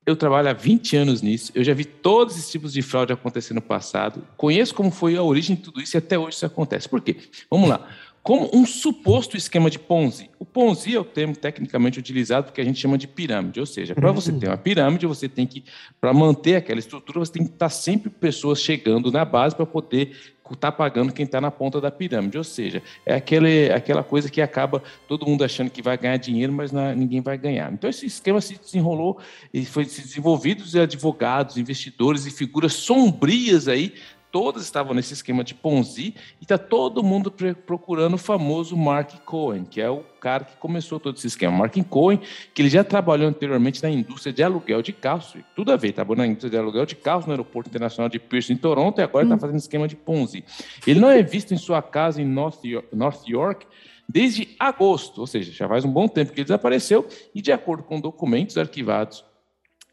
eu 0.05 0.15
trabalho 0.15 0.49
há 0.49 0.53
20 0.53 0.97
anos 0.97 1.21
nisso, 1.21 1.51
eu 1.53 1.63
já 1.63 1.75
vi 1.75 1.85
todos 1.85 2.35
esses 2.35 2.49
tipos 2.49 2.73
de 2.73 2.81
fraude 2.81 3.13
acontecer 3.13 3.53
no 3.53 3.61
passado, 3.61 4.27
conheço 4.35 4.73
como 4.73 4.89
foi 4.89 5.15
a 5.15 5.21
origem 5.21 5.55
de 5.55 5.61
tudo 5.61 5.79
isso 5.79 5.95
e 5.95 5.99
até 5.99 6.17
hoje 6.17 6.37
isso 6.37 6.45
acontece. 6.45 6.89
Por 6.89 7.01
quê? 7.01 7.17
Vamos 7.49 7.69
lá 7.69 7.87
como 8.23 8.49
um 8.53 8.65
suposto 8.65 9.35
esquema 9.35 9.69
de 9.69 9.79
Ponzi. 9.79 10.29
O 10.37 10.45
Ponzi 10.45 10.95
é 10.95 10.99
o 10.99 11.03
termo 11.03 11.35
tecnicamente 11.35 11.97
utilizado 11.97 12.51
que 12.51 12.61
a 12.61 12.63
gente 12.63 12.79
chama 12.79 12.97
de 12.97 13.07
pirâmide, 13.07 13.59
ou 13.59 13.65
seja, 13.65 13.95
para 13.95 14.11
você 14.11 14.31
ter 14.31 14.47
uma 14.47 14.57
pirâmide, 14.57 15.07
você 15.07 15.27
tem 15.27 15.47
que, 15.47 15.63
para 15.99 16.13
manter 16.13 16.55
aquela 16.55 16.79
estrutura, 16.79 17.19
você 17.19 17.31
tem 17.31 17.45
que 17.45 17.53
estar 17.53 17.69
sempre 17.69 18.09
pessoas 18.09 18.61
chegando 18.61 19.11
na 19.11 19.25
base 19.25 19.55
para 19.55 19.65
poder 19.65 20.35
estar 20.53 20.71
tá 20.71 20.77
pagando 20.77 21.13
quem 21.13 21.25
está 21.25 21.39
na 21.39 21.51
ponta 21.51 21.79
da 21.79 21.91
pirâmide, 21.91 22.37
ou 22.37 22.43
seja, 22.43 22.81
é 23.05 23.15
aquele, 23.15 23.71
aquela 23.71 24.03
coisa 24.03 24.29
que 24.29 24.41
acaba 24.41 24.81
todo 25.07 25.25
mundo 25.25 25.43
achando 25.43 25.69
que 25.69 25.81
vai 25.81 25.97
ganhar 25.97 26.17
dinheiro, 26.17 26.51
mas 26.53 26.71
ninguém 26.71 27.21
vai 27.21 27.37
ganhar. 27.37 27.71
Então 27.71 27.89
esse 27.89 28.05
esquema 28.05 28.41
se 28.41 28.57
desenrolou 28.57 29.19
e 29.53 29.65
foi 29.65 29.85
se 29.85 30.01
desenvolvido 30.01 30.61
os 30.61 30.75
advogados, 30.75 31.57
investidores 31.57 32.25
e 32.25 32.31
figuras 32.31 32.73
sombrias 32.73 33.67
aí 33.67 33.93
todas 34.31 34.63
estavam 34.63 34.93
nesse 34.93 35.13
esquema 35.13 35.43
de 35.43 35.53
Ponzi 35.53 36.15
e 36.39 36.43
está 36.43 36.57
todo 36.57 37.03
mundo 37.03 37.33
procurando 37.65 38.13
o 38.13 38.17
famoso 38.17 38.77
Mark 38.77 39.11
Cohen, 39.25 39.65
que 39.65 39.81
é 39.81 39.89
o 39.89 40.03
cara 40.19 40.45
que 40.45 40.55
começou 40.57 40.99
todo 40.99 41.17
esse 41.17 41.27
esquema. 41.27 41.57
Mark 41.57 41.75
Cohen, 41.89 42.19
que 42.53 42.61
ele 42.61 42.69
já 42.69 42.83
trabalhou 42.83 43.27
anteriormente 43.27 43.83
na 43.83 43.89
indústria 43.89 44.31
de 44.31 44.41
aluguel 44.41 44.81
de 44.81 44.93
carros, 44.93 45.35
tudo 45.55 45.71
a 45.71 45.75
ver, 45.75 45.91
trabalhou 45.91 46.17
na 46.17 46.27
indústria 46.27 46.51
de 46.51 46.57
aluguel 46.57 46.85
de 46.85 46.95
carros 46.95 47.25
no 47.25 47.31
aeroporto 47.31 47.69
internacional 47.69 48.09
de 48.09 48.19
Pearson 48.19 48.53
em 48.53 48.57
Toronto 48.57 48.99
e 48.99 49.03
agora 49.03 49.25
está 49.25 49.35
hum. 49.35 49.39
fazendo 49.39 49.57
esquema 49.57 49.87
de 49.87 49.95
Ponzi. 49.95 50.43
Ele 50.87 50.99
não 50.99 51.09
é 51.09 51.21
visto 51.21 51.53
em 51.53 51.57
sua 51.57 51.81
casa 51.81 52.21
em 52.21 52.25
North 52.25 52.63
York, 52.63 52.87
North 52.95 53.27
York 53.27 53.65
desde 54.07 54.55
agosto, 54.59 55.21
ou 55.21 55.27
seja, 55.27 55.51
já 55.51 55.67
faz 55.67 55.85
um 55.85 55.91
bom 55.91 56.07
tempo 56.07 56.33
que 56.33 56.39
ele 56.39 56.45
desapareceu 56.45 57.07
e 57.33 57.41
de 57.41 57.51
acordo 57.51 57.83
com 57.83 57.99
documentos 57.99 58.57
arquivados 58.57 59.23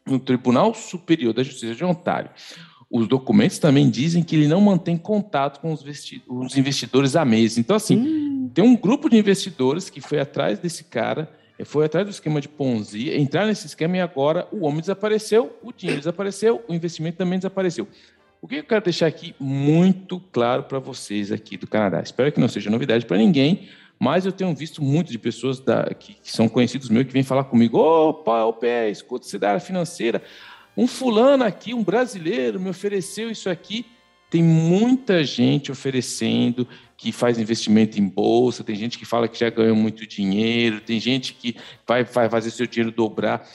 no 0.05 0.19
Tribunal 0.19 0.73
Superior 0.73 1.33
da 1.33 1.43
Justiça 1.43 1.75
de 1.75 1.85
Ontário, 1.85 2.29
os 2.89 3.07
documentos 3.07 3.59
também 3.59 3.89
dizem 3.89 4.23
que 4.23 4.35
ele 4.35 4.47
não 4.47 4.59
mantém 4.59 4.97
contato 4.97 5.59
com 5.59 5.71
os, 5.71 5.83
os 6.27 6.57
investidores 6.57 7.15
à 7.15 7.23
mesa. 7.23 7.59
Então, 7.59 7.75
assim, 7.75 7.97
hum. 7.97 8.49
tem 8.53 8.63
um 8.63 8.75
grupo 8.75 9.09
de 9.09 9.17
investidores 9.17 9.89
que 9.89 10.01
foi 10.01 10.19
atrás 10.19 10.57
desse 10.57 10.83
cara, 10.85 11.29
eh, 11.57 11.63
foi 11.63 11.85
atrás 11.85 12.07
do 12.07 12.09
esquema 12.09 12.41
de 12.41 12.49
Ponzi, 12.49 13.11
entrar 13.11 13.45
nesse 13.45 13.67
esquema 13.67 13.97
e 13.97 14.01
agora 14.01 14.47
o 14.51 14.65
homem 14.65 14.81
desapareceu, 14.81 15.55
o 15.61 15.71
dinheiro 15.71 16.01
desapareceu, 16.01 16.63
o 16.67 16.73
investimento 16.73 17.17
também 17.17 17.37
desapareceu. 17.37 17.87
O 18.41 18.47
que 18.47 18.55
eu 18.55 18.63
quero 18.63 18.83
deixar 18.83 19.05
aqui 19.05 19.35
muito 19.39 20.19
claro 20.31 20.63
para 20.63 20.79
vocês 20.79 21.31
aqui 21.31 21.57
do 21.57 21.67
Canadá? 21.67 22.01
Espero 22.01 22.31
que 22.31 22.39
não 22.39 22.47
seja 22.47 22.69
novidade 22.69 23.05
para 23.05 23.17
ninguém, 23.17 23.67
mas 23.99 24.25
eu 24.25 24.31
tenho 24.31 24.55
visto 24.55 24.81
muito 24.81 25.11
de 25.11 25.19
pessoas 25.19 25.59
da, 25.59 25.93
que, 25.93 26.13
que, 26.13 26.31
são 26.31 26.47
conhecidos 26.47 26.89
meus 26.89 27.05
que 27.05 27.11
vêm 27.11 27.21
falar 27.21 27.43
comigo: 27.43 27.77
opa, 27.77 28.51
pé, 28.53 28.89
escuta, 28.89 29.27
área 29.45 29.59
financeira, 29.59 30.23
um 30.79 30.87
fulano 30.87 31.43
aqui, 31.43 31.73
um 31.73 31.83
brasileiro, 31.83 32.57
me 32.57 32.69
ofereceu 32.69 33.29
isso 33.29 33.49
aqui. 33.49 33.85
Tem 34.29 34.41
muita 34.41 35.25
gente 35.25 35.73
oferecendo 35.73 36.65
que 36.95 37.11
faz 37.11 37.37
investimento 37.37 37.99
em 37.99 38.07
bolsa, 38.07 38.63
tem 38.63 38.77
gente 38.77 38.97
que 38.97 39.03
fala 39.03 39.27
que 39.27 39.37
já 39.37 39.49
ganhou 39.49 39.75
muito 39.75 40.07
dinheiro, 40.07 40.79
tem 40.79 40.97
gente 40.97 41.33
que 41.33 41.57
vai, 41.85 42.05
vai 42.05 42.29
fazer 42.29 42.51
seu 42.51 42.65
dinheiro 42.65 42.95
dobrar. 42.95 43.45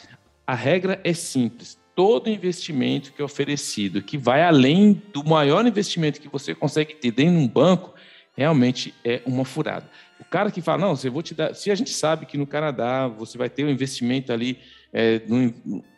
A 0.46 0.55
regra 0.55 1.01
é 1.02 1.14
simples. 1.14 1.78
Todo 1.94 2.28
investimento 2.28 3.10
que 3.10 3.22
é 3.22 3.24
oferecido, 3.24 4.02
que 4.02 4.18
vai 4.18 4.42
além 4.42 5.01
do 5.10 5.24
maior 5.24 5.66
investimento 5.66 6.20
que 6.20 6.28
você 6.28 6.55
consegue 6.55 6.94
ter 6.94 7.10
dentro 7.10 7.38
de 7.38 7.44
um 7.46 7.48
banco, 7.48 7.94
realmente 8.36 8.92
é 9.02 9.22
uma 9.24 9.46
furada. 9.46 9.88
O 10.20 10.24
cara 10.24 10.51
que 10.51 10.60
fala, 10.60 10.88
não, 10.88 10.98
eu 11.02 11.12
vou 11.12 11.22
te 11.22 11.34
dar. 11.34 11.55
Se 11.55 11.70
a 11.70 11.74
gente 11.74 11.90
sabe 11.90 12.26
que 12.26 12.36
no 12.36 12.46
Canadá 12.46 13.09
você 13.09 13.38
vai 13.38 13.48
ter 13.48 13.64
um 13.64 13.70
investimento 13.70 14.30
ali 14.30 14.59
é, 14.97 15.21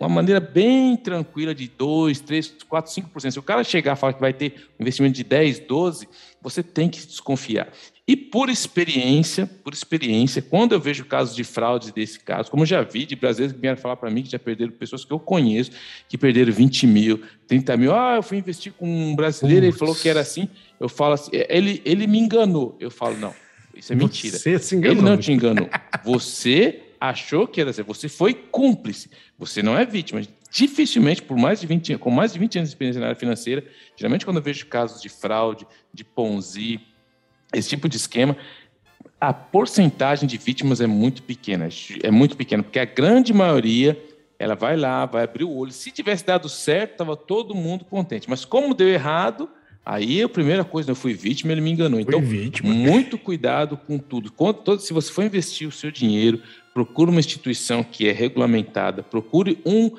uma 0.00 0.08
maneira 0.08 0.40
bem 0.40 0.96
tranquila 0.96 1.54
de 1.54 1.68
2, 1.68 2.18
3, 2.20 2.56
4, 2.66 2.92
5%. 2.92 3.30
Se 3.30 3.38
o 3.38 3.42
cara 3.42 3.62
chegar 3.62 3.94
e 3.94 4.00
falar 4.00 4.14
que 4.14 4.20
vai 4.20 4.32
ter 4.32 4.70
um 4.80 4.82
investimento 4.82 5.14
de 5.14 5.22
10, 5.22 5.58
12, 5.60 6.08
você 6.40 6.62
tem 6.62 6.88
que 6.88 7.06
desconfiar. 7.06 7.68
E 8.08 8.16
por 8.16 8.48
experiência, 8.48 9.46
por 9.62 9.74
experiência, 9.74 10.40
quando 10.40 10.72
eu 10.72 10.80
vejo 10.80 11.04
casos 11.04 11.36
de 11.36 11.44
fraude 11.44 11.92
desse 11.92 12.18
caso, 12.20 12.50
como 12.50 12.62
eu 12.62 12.66
já 12.66 12.80
vi 12.80 13.04
de 13.04 13.14
brasileiros 13.14 13.54
que 13.54 13.60
vieram 13.60 13.76
falar 13.76 13.96
para 13.96 14.10
mim 14.10 14.22
que 14.22 14.30
já 14.30 14.38
perderam 14.38 14.72
pessoas 14.72 15.04
que 15.04 15.12
eu 15.12 15.18
conheço, 15.18 15.72
que 16.08 16.16
perderam 16.16 16.50
20 16.50 16.86
mil, 16.86 17.22
30 17.46 17.76
mil. 17.76 17.94
Ah, 17.94 18.14
eu 18.16 18.22
fui 18.22 18.38
investir 18.38 18.72
com 18.72 18.88
um 18.88 19.14
brasileiro, 19.14 19.66
ele 19.66 19.76
falou 19.76 19.94
que 19.94 20.08
era 20.08 20.20
assim. 20.20 20.48
Eu 20.80 20.88
falo 20.88 21.14
assim, 21.14 21.32
ele, 21.32 21.82
ele 21.84 22.06
me 22.06 22.18
enganou. 22.18 22.74
Eu 22.80 22.90
falo, 22.90 23.18
não, 23.18 23.34
isso 23.74 23.92
é 23.92 23.96
mentira. 23.96 24.38
Você 24.38 24.58
se 24.58 24.74
enganou. 24.74 24.96
Ele 24.96 25.02
não 25.02 25.18
te 25.18 25.32
enganou. 25.32 25.68
Você 26.02 26.85
achou 27.00 27.46
que 27.46 27.60
era 27.60 27.72
ser. 27.72 27.82
Você 27.84 28.08
foi 28.08 28.34
cúmplice. 28.34 29.10
Você 29.38 29.62
não 29.62 29.76
é 29.76 29.84
vítima. 29.84 30.22
Dificilmente, 30.50 31.22
por 31.22 31.36
mais 31.36 31.60
de 31.60 31.66
20, 31.66 31.98
com 31.98 32.10
mais 32.10 32.32
de 32.32 32.38
20 32.38 32.58
anos 32.58 32.70
de 32.70 32.74
experiência 32.74 33.00
na 33.00 33.08
área 33.08 33.18
financeira, 33.18 33.64
geralmente 33.96 34.24
quando 34.24 34.38
eu 34.38 34.42
vejo 34.42 34.66
casos 34.66 35.02
de 35.02 35.08
fraude, 35.08 35.66
de 35.92 36.04
Ponzi, 36.04 36.80
esse 37.52 37.68
tipo 37.68 37.88
de 37.88 37.96
esquema, 37.96 38.36
a 39.20 39.32
porcentagem 39.32 40.28
de 40.28 40.36
vítimas 40.38 40.80
é 40.80 40.86
muito 40.86 41.22
pequena. 41.22 41.68
É 42.02 42.10
muito 42.10 42.36
pequena, 42.36 42.62
porque 42.62 42.78
a 42.78 42.84
grande 42.84 43.32
maioria 43.32 44.02
ela 44.38 44.54
vai 44.54 44.76
lá, 44.76 45.06
vai 45.06 45.24
abrir 45.24 45.44
o 45.44 45.54
olho. 45.54 45.72
Se 45.72 45.90
tivesse 45.90 46.24
dado 46.24 46.48
certo, 46.48 46.92
estava 46.92 47.16
todo 47.16 47.54
mundo 47.54 47.84
contente. 47.84 48.28
Mas 48.28 48.44
como 48.44 48.74
deu 48.74 48.88
errado, 48.88 49.48
Aí 49.88 50.20
a 50.20 50.28
primeira 50.28 50.64
coisa, 50.64 50.90
eu 50.90 50.96
fui 50.96 51.14
vítima, 51.14 51.52
ele 51.52 51.60
me 51.60 51.70
enganou. 51.70 52.00
Então, 52.00 52.20
muito 52.64 53.16
cuidado 53.16 53.76
com 53.76 53.98
tudo. 53.98 54.32
Se 54.80 54.92
você 54.92 55.12
for 55.12 55.22
investir 55.22 55.68
o 55.68 55.70
seu 55.70 55.92
dinheiro, 55.92 56.42
procure 56.76 57.10
uma 57.10 57.20
instituição 57.20 57.82
que 57.82 58.06
é 58.06 58.12
regulamentada, 58.12 59.02
procure 59.02 59.58
um 59.64 59.92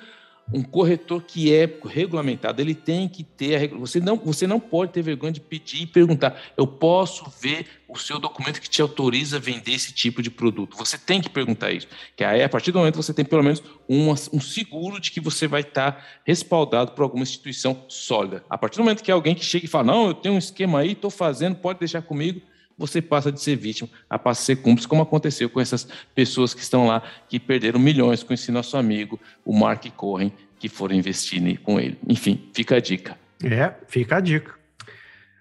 um 0.54 0.64
corretor 0.64 1.22
que 1.24 1.54
é 1.54 1.70
regulamentado, 1.86 2.62
ele 2.62 2.74
tem 2.74 3.10
que 3.10 3.22
ter 3.22 3.74
a 3.74 3.76
você 3.76 4.00
não 4.00 4.16
você 4.16 4.48
não 4.48 4.62
pode 4.62 4.94
ter 4.94 5.02
vergonha 5.02 5.34
de 5.34 5.42
pedir 5.42 5.82
e 5.82 5.88
perguntar, 5.88 6.40
eu 6.56 6.66
posso 6.66 7.30
ver 7.42 7.66
o 7.86 7.98
seu 7.98 8.18
documento 8.18 8.62
que 8.62 8.70
te 8.70 8.82
autoriza 8.82 9.38
a 9.38 9.40
vender 9.40 9.74
esse 9.74 9.92
tipo 9.92 10.22
de 10.22 10.30
produto. 10.30 10.78
Você 10.78 10.98
tem 11.00 11.20
que 11.20 11.30
perguntar 11.30 11.72
isso, 11.72 11.88
que 12.16 12.24
aí 12.24 12.44
a 12.44 12.48
partir 12.48 12.72
do 12.72 12.78
momento 12.78 12.96
você 12.96 13.14
tem 13.14 13.26
pelo 13.26 13.44
menos 13.44 13.62
um, 13.90 14.12
um 14.12 14.40
seguro 14.40 15.02
de 15.02 15.12
que 15.12 15.20
você 15.20 15.48
vai 15.48 15.62
estar 15.62 16.22
respaldado 16.24 16.92
por 16.92 17.02
alguma 17.02 17.24
instituição 17.24 17.84
sólida. 17.90 18.46
A 18.48 18.58
partir 18.58 18.78
do 18.78 18.84
momento 18.84 19.04
que 19.04 19.12
alguém 19.12 19.34
que 19.34 19.44
chega 19.44 19.66
e 19.66 19.68
fala, 19.68 19.86
não, 19.86 20.08
eu 20.08 20.14
tenho 20.14 20.36
um 20.36 20.40
esquema 20.40 20.80
aí, 20.80 20.92
estou 20.92 21.10
fazendo, 21.10 21.56
pode 21.56 21.80
deixar 21.80 22.04
comigo, 22.04 22.40
você 22.78 23.02
passa 23.02 23.32
de 23.32 23.42
ser 23.42 23.56
vítima 23.56 23.90
a 24.10 24.20
passar 24.20 24.42
a 24.42 24.46
ser 24.46 24.56
cúmplice, 24.58 24.88
como 24.88 25.02
aconteceu 25.02 25.50
com 25.50 25.60
essas 25.60 25.88
pessoas 26.14 26.54
que 26.54 26.62
estão 26.62 26.88
lá, 26.88 27.02
que 27.28 27.40
perderam 27.40 27.80
milhões 27.80 28.22
com 28.22 28.34
esse 28.34 28.52
nosso 28.52 28.78
amigo, 28.78 29.20
o 29.44 29.58
Mark 29.58 29.86
Cohen, 29.96 30.32
que 30.60 30.70
foram 30.70 30.96
investir 30.96 31.60
com 31.62 31.80
ele. 31.80 31.98
Enfim, 32.08 32.50
fica 32.54 32.76
a 32.76 32.80
dica. 32.80 33.18
É, 33.44 33.74
fica 33.88 34.18
a 34.18 34.20
dica. 34.20 34.56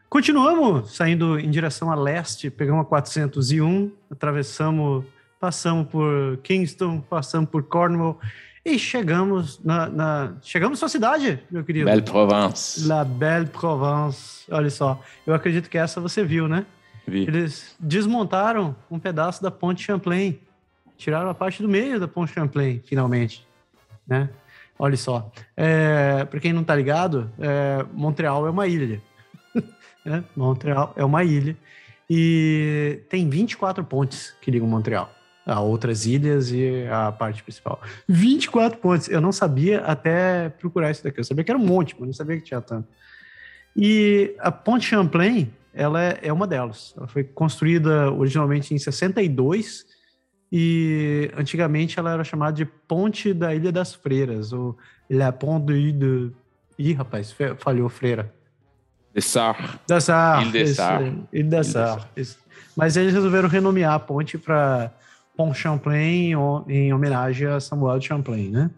Continuamos 0.08 0.94
saindo 0.94 1.38
em 1.38 1.50
direção 1.50 1.90
a 1.90 1.94
leste, 1.94 2.48
pegamos 2.48 2.82
a 2.82 2.84
401, 2.84 3.92
atravessamos, 4.10 5.04
passamos 5.38 5.88
por 5.88 6.38
Kingston, 6.38 7.00
passamos 7.00 7.50
por 7.50 7.64
Cornwall 7.64 8.18
e 8.64 8.78
chegamos 8.78 9.62
na, 9.64 9.88
na 9.88 10.32
chegamos 10.42 10.78
na 10.78 10.80
sua 10.80 10.88
cidade, 10.88 11.40
meu 11.50 11.64
querido. 11.64 11.86
Belle 11.86 12.02
Provence. 12.02 12.86
La 12.86 13.04
Belle 13.04 13.46
Provence. 13.46 14.44
Olha 14.50 14.70
só, 14.70 15.00
eu 15.26 15.34
acredito 15.34 15.68
que 15.68 15.76
essa 15.76 16.00
você 16.00 16.24
viu, 16.24 16.48
né? 16.48 16.64
Vi. 17.06 17.22
Eles 17.22 17.76
desmontaram 17.78 18.74
um 18.90 18.98
pedaço 18.98 19.42
da 19.42 19.50
ponte 19.50 19.82
Champlain. 19.82 20.38
Tiraram 20.96 21.28
a 21.28 21.34
parte 21.34 21.62
do 21.62 21.68
meio 21.68 22.00
da 22.00 22.08
ponte 22.08 22.32
Champlain, 22.32 22.80
finalmente. 22.84 23.46
Né? 24.06 24.28
Olha 24.78 24.96
só. 24.96 25.30
É, 25.56 26.24
Para 26.24 26.40
quem 26.40 26.52
não 26.52 26.62
está 26.62 26.74
ligado, 26.74 27.30
é, 27.38 27.84
Montreal 27.92 28.46
é 28.46 28.50
uma 28.50 28.66
ilha. 28.66 29.00
é, 30.04 30.22
Montreal 30.34 30.92
é 30.96 31.04
uma 31.04 31.22
ilha. 31.22 31.56
E 32.08 33.00
tem 33.08 33.28
24 33.28 33.84
pontes 33.84 34.34
que 34.40 34.50
ligam 34.50 34.68
Montreal. 34.68 35.10
a 35.44 35.60
outras 35.60 36.06
ilhas 36.06 36.50
e 36.50 36.86
a 36.90 37.12
parte 37.12 37.42
principal. 37.42 37.80
24 38.08 38.78
pontes. 38.78 39.08
Eu 39.08 39.20
não 39.20 39.32
sabia 39.32 39.80
até 39.80 40.48
procurar 40.48 40.90
isso 40.90 41.04
daqui. 41.04 41.20
Eu 41.20 41.24
sabia 41.24 41.44
que 41.44 41.50
era 41.50 41.58
um 41.58 41.64
monte, 41.64 41.94
mas 41.98 42.06
não 42.06 42.14
sabia 42.14 42.36
que 42.36 42.42
tinha 42.42 42.60
tanto. 42.60 42.88
E 43.76 44.34
a 44.38 44.50
Ponte 44.50 44.86
Champlain, 44.86 45.52
ela 45.76 46.02
é, 46.02 46.18
é 46.22 46.32
uma 46.32 46.46
delas. 46.46 46.94
Ela 46.96 47.06
foi 47.06 47.22
construída 47.22 48.10
originalmente 48.10 48.74
em 48.74 48.78
62 48.78 49.84
e 50.50 51.30
antigamente 51.36 51.98
ela 51.98 52.12
era 52.12 52.24
chamada 52.24 52.56
de 52.56 52.64
Ponte 52.64 53.34
da 53.34 53.54
Ilha 53.54 53.70
das 53.70 53.94
Freiras, 53.94 54.52
ou 54.52 54.76
La 55.10 55.30
Ponte 55.30 55.92
de... 55.92 56.30
Ih, 56.78 56.92
rapaz, 56.94 57.34
falhou 57.58 57.88
Freira. 57.88 58.32
Dessar. 59.14 59.80
Dessar. 59.86 60.42
Ilha 60.42 60.52
Dessar. 60.52 61.02
Ilha 61.32 61.48
Dessar. 61.48 62.10
Mas 62.74 62.96
eles 62.96 63.12
resolveram 63.14 63.48
renomear 63.48 63.94
a 63.94 63.98
ponte 63.98 64.36
para 64.36 64.92
Pont 65.36 65.56
Champlain 65.56 66.32
em 66.68 66.92
homenagem 66.92 67.46
a 67.46 67.58
Samuel 67.58 67.98
de 67.98 68.08
Champlain, 68.08 68.50
né? 68.50 68.70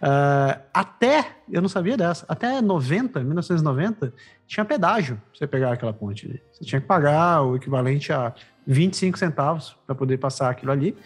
Uh, 0.00 0.60
até, 0.74 1.36
eu 1.50 1.62
não 1.62 1.68
sabia 1.68 1.96
dessa, 1.96 2.26
até 2.28 2.60
90, 2.60 3.20
1990, 3.20 4.12
tinha 4.46 4.64
pedágio 4.64 5.16
pra 5.16 5.38
você 5.38 5.46
pegar 5.46 5.72
aquela 5.72 5.92
ponte. 5.92 6.42
Você 6.52 6.64
tinha 6.64 6.80
que 6.80 6.86
pagar 6.86 7.42
o 7.42 7.56
equivalente 7.56 8.12
a 8.12 8.34
25 8.66 9.18
centavos 9.18 9.76
para 9.86 9.94
poder 9.94 10.18
passar 10.18 10.50
aquilo 10.50 10.72
ali. 10.72 10.96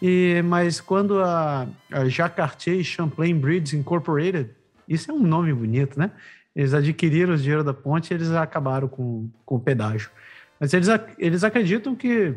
E, 0.00 0.40
mas 0.44 0.80
quando 0.80 1.20
a, 1.20 1.66
a 1.90 2.08
Jacques 2.08 2.86
Champlain 2.86 3.38
Bridge 3.38 3.76
Incorporated, 3.76 4.50
isso 4.88 5.10
é 5.10 5.14
um 5.14 5.20
nome 5.20 5.52
bonito, 5.52 5.98
né? 5.98 6.10
Eles 6.54 6.72
adquiriram 6.72 7.34
o 7.34 7.36
dinheiro 7.36 7.62
da 7.62 7.74
ponte 7.74 8.10
e 8.10 8.14
eles 8.14 8.30
acabaram 8.30 8.88
com, 8.88 9.28
com 9.44 9.56
o 9.56 9.60
pedágio. 9.60 10.10
Mas 10.58 10.72
eles, 10.72 10.88
eles 11.18 11.44
acreditam 11.44 11.94
que 11.94 12.34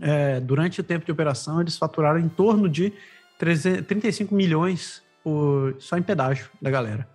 é, 0.00 0.40
durante 0.40 0.80
o 0.80 0.84
tempo 0.84 1.04
de 1.04 1.12
operação, 1.12 1.60
eles 1.60 1.76
faturaram 1.76 2.18
em 2.18 2.28
torno 2.28 2.68
de 2.68 2.92
35 3.38 4.34
milhões 4.34 5.02
por, 5.22 5.76
só 5.78 5.96
em 5.96 6.02
pedágio 6.02 6.48
da 6.60 6.70
galera. 6.70 7.08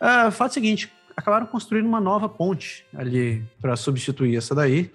É, 0.00 0.30
fato 0.30 0.54
seguinte, 0.54 0.92
acabaram 1.16 1.46
construindo 1.46 1.86
uma 1.86 2.00
nova 2.00 2.28
ponte 2.28 2.84
ali 2.94 3.44
para 3.60 3.76
substituir 3.76 4.36
essa 4.36 4.54
daí, 4.54 4.90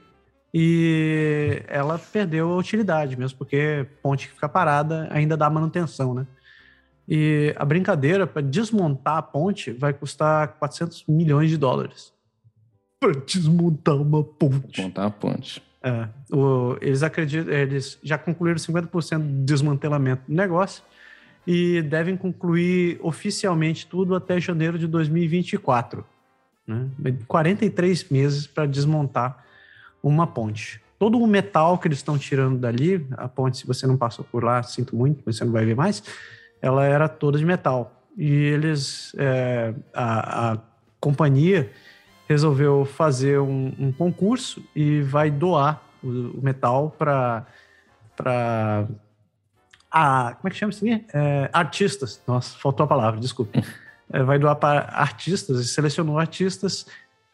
e 0.53 1.61
ela 1.67 1.99
perdeu 1.99 2.51
a 2.51 2.57
utilidade 2.57 3.15
mesmo, 3.15 3.37
porque 3.37 3.85
ponte 4.01 4.27
que 4.27 4.33
fica 4.33 4.49
parada 4.49 5.07
ainda 5.11 5.37
dá 5.37 5.49
manutenção, 5.49 6.13
né? 6.13 6.25
E 7.07 7.55
a 7.57 7.65
brincadeira 7.65 8.27
para 8.27 8.41
desmontar 8.41 9.17
a 9.17 9.21
ponte 9.21 9.71
vai 9.71 9.93
custar 9.93 10.59
400 10.59 11.05
milhões 11.07 11.49
de 11.49 11.57
dólares. 11.57 12.13
Para 12.99 13.13
desmontar 13.13 13.95
uma 13.95 14.23
ponte. 14.23 14.67
Desmontar 14.67 15.05
a 15.05 15.09
ponte. 15.09 15.63
É, 15.81 16.07
o, 16.35 16.77
eles 16.81 17.03
acreditam, 17.03 17.53
eles 17.53 17.97
já 18.03 18.17
concluíram 18.17 18.57
50% 18.57 19.17
do 19.19 19.45
desmantelamento 19.45 20.23
do 20.27 20.35
negócio 20.35 20.83
e 21.47 21.81
devem 21.81 22.17
concluir 22.17 22.99
oficialmente 23.01 23.87
tudo 23.87 24.13
até 24.13 24.39
janeiro 24.39 24.77
de 24.77 24.87
2024. 24.87 26.05
Né? 26.67 26.87
43 27.27 28.09
meses 28.09 28.45
para 28.45 28.65
desmontar 28.65 29.43
uma 30.03 30.27
ponte. 30.27 30.81
Todo 30.97 31.17
o 31.17 31.25
metal 31.25 31.77
que 31.77 31.87
eles 31.87 31.99
estão 31.99 32.17
tirando 32.17 32.59
dali, 32.59 33.07
a 33.11 33.27
ponte, 33.29 33.57
se 33.57 33.65
você 33.65 33.87
não 33.87 33.95
passou 33.95 34.25
por 34.29 34.43
lá, 34.43 34.61
sinto 34.61 34.95
muito, 34.95 35.23
você 35.25 35.45
não 35.45 35.51
vai 35.51 35.65
ver 35.65 35.75
mais, 35.75 36.03
ela 36.61 36.85
era 36.85 37.07
toda 37.07 37.37
de 37.37 37.45
metal. 37.45 38.03
E 38.17 38.29
eles, 38.29 39.15
é, 39.17 39.73
a, 39.93 40.51
a 40.51 40.57
companhia 40.99 41.71
resolveu 42.29 42.85
fazer 42.85 43.39
um, 43.39 43.73
um 43.79 43.91
concurso 43.91 44.63
e 44.75 45.01
vai 45.01 45.31
doar 45.31 45.81
o, 46.03 46.07
o 46.07 46.41
metal 46.41 46.95
para 46.97 47.45
para 48.15 48.85
a 49.91 50.35
como 50.35 50.47
é 50.47 50.51
que 50.51 50.57
chama 50.57 50.69
isso 50.71 50.85
aqui? 50.85 51.05
É, 51.11 51.49
artistas. 51.51 52.21
Nossa, 52.27 52.55
faltou 52.59 52.83
a 52.83 52.87
palavra, 52.87 53.19
desculpe. 53.19 53.59
É, 54.11 54.23
vai 54.23 54.39
doar 54.39 54.55
para 54.55 54.89
artistas 54.91 55.59
e 55.59 55.67
selecionou 55.67 56.17
artistas 56.17 56.87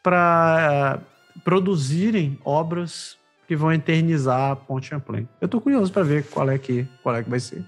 para 0.04 1.00
é, 1.34 1.40
produzirem 1.40 2.38
obras 2.44 3.18
que 3.48 3.56
vão 3.56 3.72
eternizar 3.72 4.52
a 4.52 4.56
Ponte 4.58 4.88
Champlain. 4.88 5.26
Eu 5.40 5.46
estou 5.46 5.62
curioso 5.62 5.90
para 5.90 6.04
ver 6.04 6.26
qual 6.26 6.50
é 6.50 6.58
que 6.58 6.86
qual 7.02 7.16
é 7.16 7.24
que 7.24 7.30
vai 7.30 7.40
ser. 7.40 7.64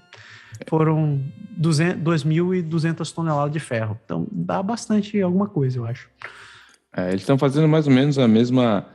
Foram 0.66 1.24
2.200 1.58 3.10
toneladas 3.14 3.50
de 3.50 3.60
ferro. 3.60 3.98
Então 4.04 4.26
dá 4.30 4.62
bastante 4.62 5.18
alguma 5.22 5.48
coisa, 5.48 5.78
eu 5.78 5.86
acho. 5.86 6.10
É, 6.96 7.08
eles 7.08 7.22
estão 7.22 7.38
fazendo 7.38 7.68
mais 7.68 7.86
ou 7.86 7.92
menos 7.92 8.18
a 8.18 8.26
mesma 8.26 8.86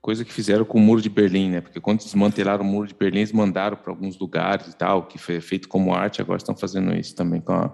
coisa 0.00 0.24
que 0.24 0.32
fizeram 0.32 0.64
com 0.64 0.78
o 0.78 0.80
Muro 0.80 1.02
de 1.02 1.10
Berlim, 1.10 1.50
né? 1.50 1.60
Porque 1.60 1.80
quando 1.80 1.98
desmantelaram 1.98 2.64
o 2.64 2.66
Muro 2.66 2.86
de 2.86 2.94
Berlim, 2.94 3.18
eles 3.18 3.32
mandaram 3.32 3.76
para 3.76 3.92
alguns 3.92 4.18
lugares 4.18 4.68
e 4.68 4.76
tal, 4.76 5.06
que 5.06 5.18
foi 5.18 5.40
feito 5.40 5.68
como 5.68 5.94
arte, 5.94 6.20
agora 6.22 6.38
estão 6.38 6.56
fazendo 6.56 6.94
isso 6.94 7.14
também 7.14 7.40
com 7.40 7.52
a, 7.52 7.72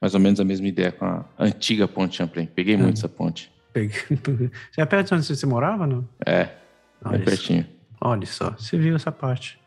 mais 0.00 0.14
ou 0.14 0.20
menos 0.20 0.40
a 0.40 0.44
mesma 0.44 0.66
ideia 0.66 0.90
com 0.90 1.04
a 1.04 1.24
antiga 1.38 1.86
ponte 1.86 2.16
Champlain. 2.16 2.46
Peguei 2.46 2.74
é. 2.74 2.76
muito 2.76 2.98
essa 2.98 3.08
ponte. 3.08 3.52
Peguei. 3.72 3.96
Você 4.72 4.80
é 4.80 4.84
perto 4.86 5.08
de 5.08 5.14
onde 5.14 5.26
você 5.26 5.46
morava, 5.46 5.86
não? 5.86 6.08
É, 6.24 6.48
é 7.12 7.18
pertinho. 7.18 7.66
Olha 8.00 8.26
só, 8.26 8.50
você 8.50 8.76
viu 8.76 8.96
essa 8.96 9.12
parte. 9.12 9.58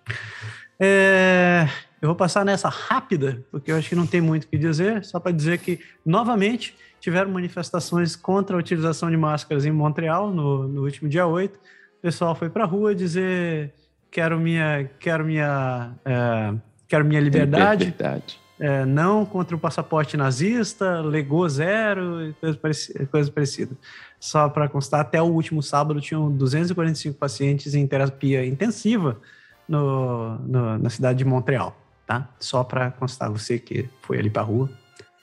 É, 0.79 1.67
eu 2.01 2.07
vou 2.07 2.15
passar 2.15 2.43
nessa 2.43 2.67
rápida, 2.67 3.45
porque 3.51 3.71
eu 3.71 3.77
acho 3.77 3.89
que 3.89 3.95
não 3.95 4.07
tem 4.07 4.19
muito 4.19 4.45
o 4.45 4.47
que 4.47 4.57
dizer, 4.57 5.05
só 5.05 5.19
para 5.19 5.31
dizer 5.31 5.59
que, 5.59 5.79
novamente, 6.05 6.75
tiveram 7.02 7.32
manifestações 7.32 8.15
contra 8.15 8.56
a 8.56 8.60
utilização 8.60 9.10
de 9.10 9.18
máscaras 9.18 9.65
em 9.65 9.72
Montreal 9.72 10.32
no, 10.32 10.68
no 10.68 10.84
último 10.84 11.10
dia 11.10 11.26
8. 11.26 11.56
O 11.56 12.02
pessoal 12.02 12.36
foi 12.36 12.49
para 12.49 12.64
a 12.64 12.68
rua 12.68 12.95
dizer 12.95 13.73
quero 14.10 14.40
minha, 14.40 14.90
quero 14.99 15.26
minha, 15.26 15.94
é, 16.06 16.53
quero 16.88 17.03
minha 17.03 17.19
liberdade. 17.19 17.86
liberdade. 17.86 18.40
É, 18.60 18.86
não 18.86 19.26
contra 19.26 19.56
o 19.56 19.60
passaporte 19.60 20.15
nazista, 20.15 21.02
legou 21.02 21.49
zero 21.49 22.30
e 22.30 22.34
coisa 22.34 22.57
parecida. 22.57 23.06
Coisa 23.07 23.32
parecida. 23.32 23.76
Só 24.19 24.48
para 24.48 24.69
constar, 24.69 24.99
até 24.99 25.19
o 25.19 25.26
último 25.26 25.64
sábado 25.64 25.99
tinham 25.99 26.30
245 26.30 27.18
pacientes 27.18 27.73
em 27.73 27.88
terapia 27.88 28.45
intensiva 28.45 29.19
no, 29.68 30.38
no 30.38 30.78
na 30.78 30.90
cidade 30.91 31.18
de 31.18 31.26
Montreal, 31.26 31.76
tá? 32.06 32.30
Só 32.40 32.64
para 32.64 32.91
constar, 32.91 33.32
você 33.32 33.57
que 33.57 33.90
foi 34.03 34.19
ali 34.19 34.30
para 34.30 34.44
a 34.44 34.45
rua, 34.45 34.69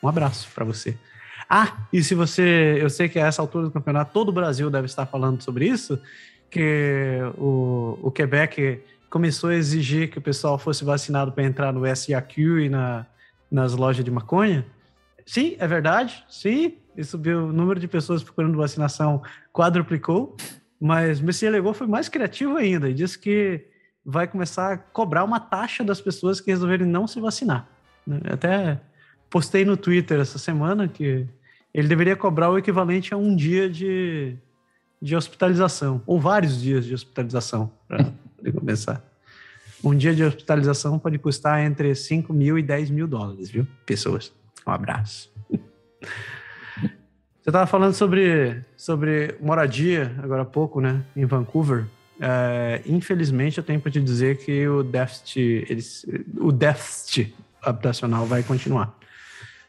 um 0.03 0.09
abraço 0.09 0.49
para 0.53 0.65
você. 0.65 0.99
Ah, 1.49 1.87
e 1.93 2.03
se 2.03 2.15
você. 2.15 2.77
Eu 2.79 2.91
sei 2.91 3.09
que 3.09 3.19
a 3.19 3.27
essa 3.27 3.41
altura 3.41 3.65
do 3.65 3.71
campeonato 3.71 4.13
todo 4.13 4.29
o 4.29 4.33
Brasil 4.33 4.71
deve 4.71 4.87
estar 4.87 5.07
falando 5.07 5.43
sobre 5.43 5.67
isso, 5.67 5.99
que 6.51 7.19
o, 7.39 7.99
o 8.03 8.11
Quebec 8.11 8.83
começou 9.09 9.51
a 9.51 9.55
exigir 9.55 10.11
que 10.11 10.19
o 10.19 10.23
pessoal 10.23 10.59
fosse 10.59 10.85
vacinado 10.85 11.33
para 11.33 11.45
entrar 11.45 11.73
no 11.73 11.85
SAQ 11.87 12.65
e 12.65 12.69
na, 12.69 13.07
nas 13.51 13.75
lojas 13.75 14.05
de 14.05 14.11
maconha. 14.11 14.67
Sim, 15.25 15.57
é 15.59 15.67
verdade, 15.67 16.25
sim. 16.29 16.77
E 16.97 17.05
subiu 17.05 17.47
o 17.47 17.53
número 17.53 17.79
de 17.81 17.89
pessoas 17.89 18.23
procurando 18.23 18.57
vacinação 18.59 19.23
quadruplicou, 19.53 20.37
mas 20.81 21.21
Messias 21.21 21.53
Legou 21.53 21.73
foi 21.73 21.87
mais 21.87 22.09
criativo 22.09 22.57
ainda 22.57 22.91
e 22.91 22.95
disse 22.95 23.19
que 23.19 23.65
vai 24.05 24.27
começar 24.27 24.73
a 24.73 24.77
cobrar 24.77 25.25
uma 25.25 25.39
taxa 25.39 25.85
das 25.85 26.01
pessoas 26.01 26.41
que 26.41 26.51
resolverem 26.51 26.87
não 26.87 27.07
se 27.07 27.21
vacinar. 27.21 27.69
Até 28.31 28.81
postei 29.31 29.65
no 29.65 29.77
Twitter 29.77 30.19
essa 30.19 30.39
semana 30.39 30.89
que 30.89 31.27
ele 31.73 31.89
deveria 31.89 32.17
cobrar 32.17 32.51
o 32.51 32.59
equivalente 32.59 33.13
a 33.13 33.17
um 33.17 33.35
dia 33.35 33.69
de, 33.69 34.37
de 35.01 35.15
hospitalização, 35.15 36.03
ou 36.07 36.21
vários 36.21 36.61
dias 36.61 36.85
de 36.85 36.95
hospitalização, 36.95 37.71
para 37.87 38.05
começar. 38.53 39.05
Um 39.83 39.95
dia 39.95 40.15
de 40.15 40.25
hospitalização 40.25 40.99
pode 40.99 41.19
custar 41.19 41.61
entre 41.61 41.95
5 41.95 42.33
mil 42.33 42.59
e 42.59 42.63
10 42.63 42.91
mil 42.91 43.07
dólares, 43.07 43.49
viu? 43.49 43.67
Pessoas. 43.87 44.33
Um 44.67 44.73
abraço. 44.73 45.33
Você 47.49 47.51
estava 47.51 47.67
falando 47.67 47.95
sobre, 47.95 48.63
sobre 48.77 49.37
moradia 49.41 50.15
agora 50.23 50.43
há 50.43 50.45
pouco, 50.45 50.81
né? 50.81 51.03
Em 51.17 51.25
Vancouver. 51.25 51.87
É, 52.21 52.83
infelizmente, 52.85 53.59
eu 53.59 53.65
tenho 53.65 53.81
para 53.81 53.93
te 53.93 54.01
dizer 54.01 54.39
que 54.39 54.69
o 54.69 54.83
déficit, 54.83 55.65
eles, 55.69 56.05
o 56.39 56.51
déficit 56.53 57.35
habitacional 57.63 58.27
vai 58.27 58.43
continuar. 58.43 58.95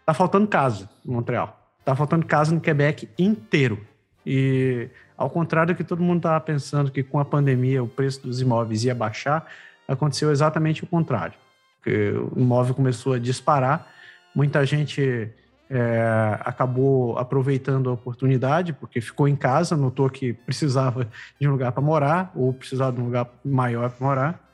Tá 0.06 0.14
faltando 0.14 0.48
casa 0.48 0.90
em 1.06 1.12
Montreal. 1.12 1.59
Tá 1.90 1.96
faltando 1.96 2.24
casa 2.24 2.54
no 2.54 2.62
Quebec 2.62 3.10
inteiro. 3.18 3.84
E 4.24 4.90
ao 5.18 5.28
contrário 5.28 5.74
do 5.74 5.78
que 5.78 5.84
todo 5.84 6.04
mundo 6.04 6.18
estava 6.18 6.40
pensando 6.40 6.92
que 6.92 7.02
com 7.02 7.18
a 7.18 7.26
pandemia 7.26 7.82
o 7.82 7.88
preço 7.88 8.22
dos 8.22 8.40
imóveis 8.40 8.84
ia 8.84 8.94
baixar, 8.94 9.48
aconteceu 9.88 10.32
exatamente 10.32 10.84
o 10.84 10.88
contrário. 10.88 11.34
O 12.32 12.40
imóvel 12.40 12.76
começou 12.76 13.14
a 13.14 13.18
disparar, 13.18 13.88
muita 14.36 14.64
gente 14.68 15.32
é, 15.68 16.38
acabou 16.42 17.18
aproveitando 17.18 17.90
a 17.90 17.94
oportunidade, 17.94 18.72
porque 18.72 19.02
ficou 19.02 19.28
em 19.28 19.36
casa, 19.36 19.76
notou 19.76 20.08
que 20.12 20.34
precisava 20.34 21.08
de 21.42 21.48
um 21.48 21.52
lugar 21.54 21.72
para 21.72 21.82
morar, 21.82 22.32
ou 22.36 22.54
precisava 22.54 22.92
de 22.92 23.02
um 23.02 23.06
lugar 23.06 23.28
maior 23.44 23.90
para 23.90 24.06
morar, 24.06 24.50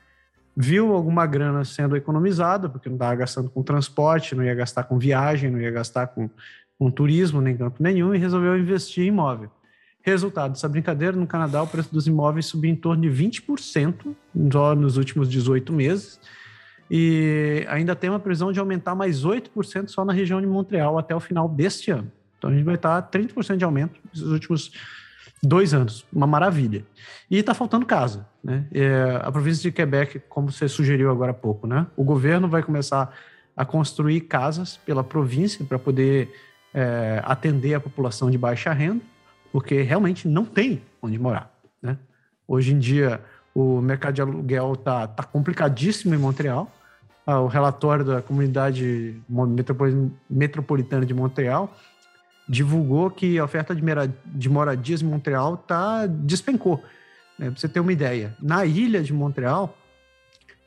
viu 0.56 0.94
alguma 0.94 1.26
grana 1.26 1.66
sendo 1.66 1.98
economizada, 1.98 2.66
porque 2.66 2.88
não 2.88 2.96
estava 2.96 3.14
gastando 3.14 3.50
com 3.50 3.62
transporte, 3.62 4.34
não 4.34 4.42
ia 4.42 4.54
gastar 4.54 4.84
com 4.84 4.98
viagem, 4.98 5.50
não 5.50 5.60
ia 5.60 5.70
gastar 5.70 6.06
com 6.06 6.30
com 6.78 6.90
turismo, 6.90 7.40
nem 7.40 7.56
canto 7.56 7.82
nenhum, 7.82 8.14
e 8.14 8.18
resolveu 8.18 8.56
investir 8.58 9.04
em 9.04 9.08
imóvel. 9.08 9.50
Resultado 10.02 10.52
dessa 10.52 10.68
brincadeira, 10.68 11.16
no 11.16 11.26
Canadá 11.26 11.62
o 11.62 11.66
preço 11.66 11.92
dos 11.92 12.06
imóveis 12.06 12.46
subiu 12.46 12.70
em 12.70 12.76
torno 12.76 13.02
de 13.02 13.08
20% 13.08 14.14
só 14.52 14.74
nos 14.74 14.96
últimos 14.96 15.28
18 15.28 15.72
meses. 15.72 16.20
E 16.88 17.66
ainda 17.68 17.96
tem 17.96 18.08
uma 18.08 18.20
previsão 18.20 18.52
de 18.52 18.60
aumentar 18.60 18.94
mais 18.94 19.24
8% 19.24 19.88
só 19.88 20.04
na 20.04 20.12
região 20.12 20.40
de 20.40 20.46
Montreal 20.46 20.96
até 20.96 21.14
o 21.14 21.18
final 21.18 21.48
deste 21.48 21.90
ano. 21.90 22.12
Então 22.38 22.50
a 22.50 22.52
gente 22.54 22.62
vai 22.62 22.76
estar 22.76 23.02
30% 23.10 23.56
de 23.56 23.64
aumento 23.64 23.98
nos 24.12 24.30
últimos 24.30 24.70
dois 25.42 25.74
anos. 25.74 26.06
Uma 26.12 26.26
maravilha. 26.26 26.84
E 27.28 27.38
está 27.38 27.52
faltando 27.52 27.84
casa. 27.84 28.28
Né? 28.44 28.64
É, 28.72 29.20
a 29.22 29.32
província 29.32 29.62
de 29.62 29.72
Quebec, 29.72 30.20
como 30.28 30.52
você 30.52 30.68
sugeriu 30.68 31.10
agora 31.10 31.32
há 31.32 31.34
pouco, 31.34 31.66
né? 31.66 31.86
o 31.96 32.04
governo 32.04 32.48
vai 32.48 32.62
começar 32.62 33.12
a 33.56 33.64
construir 33.64 34.20
casas 34.20 34.76
pela 34.76 35.02
província 35.02 35.64
para 35.64 35.78
poder 35.78 36.32
é, 36.76 37.22
atender 37.24 37.72
a 37.72 37.80
população 37.80 38.30
de 38.30 38.36
baixa 38.36 38.70
renda 38.70 39.00
porque 39.50 39.80
realmente 39.80 40.28
não 40.28 40.44
tem 40.44 40.82
onde 41.00 41.18
morar. 41.18 41.50
Né? 41.80 41.96
Hoje 42.46 42.74
em 42.74 42.78
dia, 42.78 43.22
o 43.54 43.80
mercado 43.80 44.12
de 44.12 44.20
aluguel 44.20 44.74
está 44.74 45.06
tá 45.06 45.22
complicadíssimo 45.22 46.14
em 46.14 46.18
Montreal. 46.18 46.70
Ah, 47.26 47.40
o 47.40 47.46
relatório 47.46 48.04
da 48.04 48.20
comunidade 48.20 49.18
metropolitana 50.28 51.06
de 51.06 51.14
Montreal 51.14 51.74
divulgou 52.46 53.10
que 53.10 53.38
a 53.38 53.44
oferta 53.44 53.74
de 53.74 54.48
moradias 54.50 55.00
em 55.00 55.06
Montreal 55.06 55.56
tá, 55.56 56.06
despencou. 56.06 56.84
Né? 57.38 57.50
Para 57.50 57.58
você 57.58 57.68
ter 57.68 57.80
uma 57.80 57.92
ideia, 57.92 58.36
na 58.38 58.66
ilha 58.66 59.02
de 59.02 59.14
Montreal, 59.14 59.74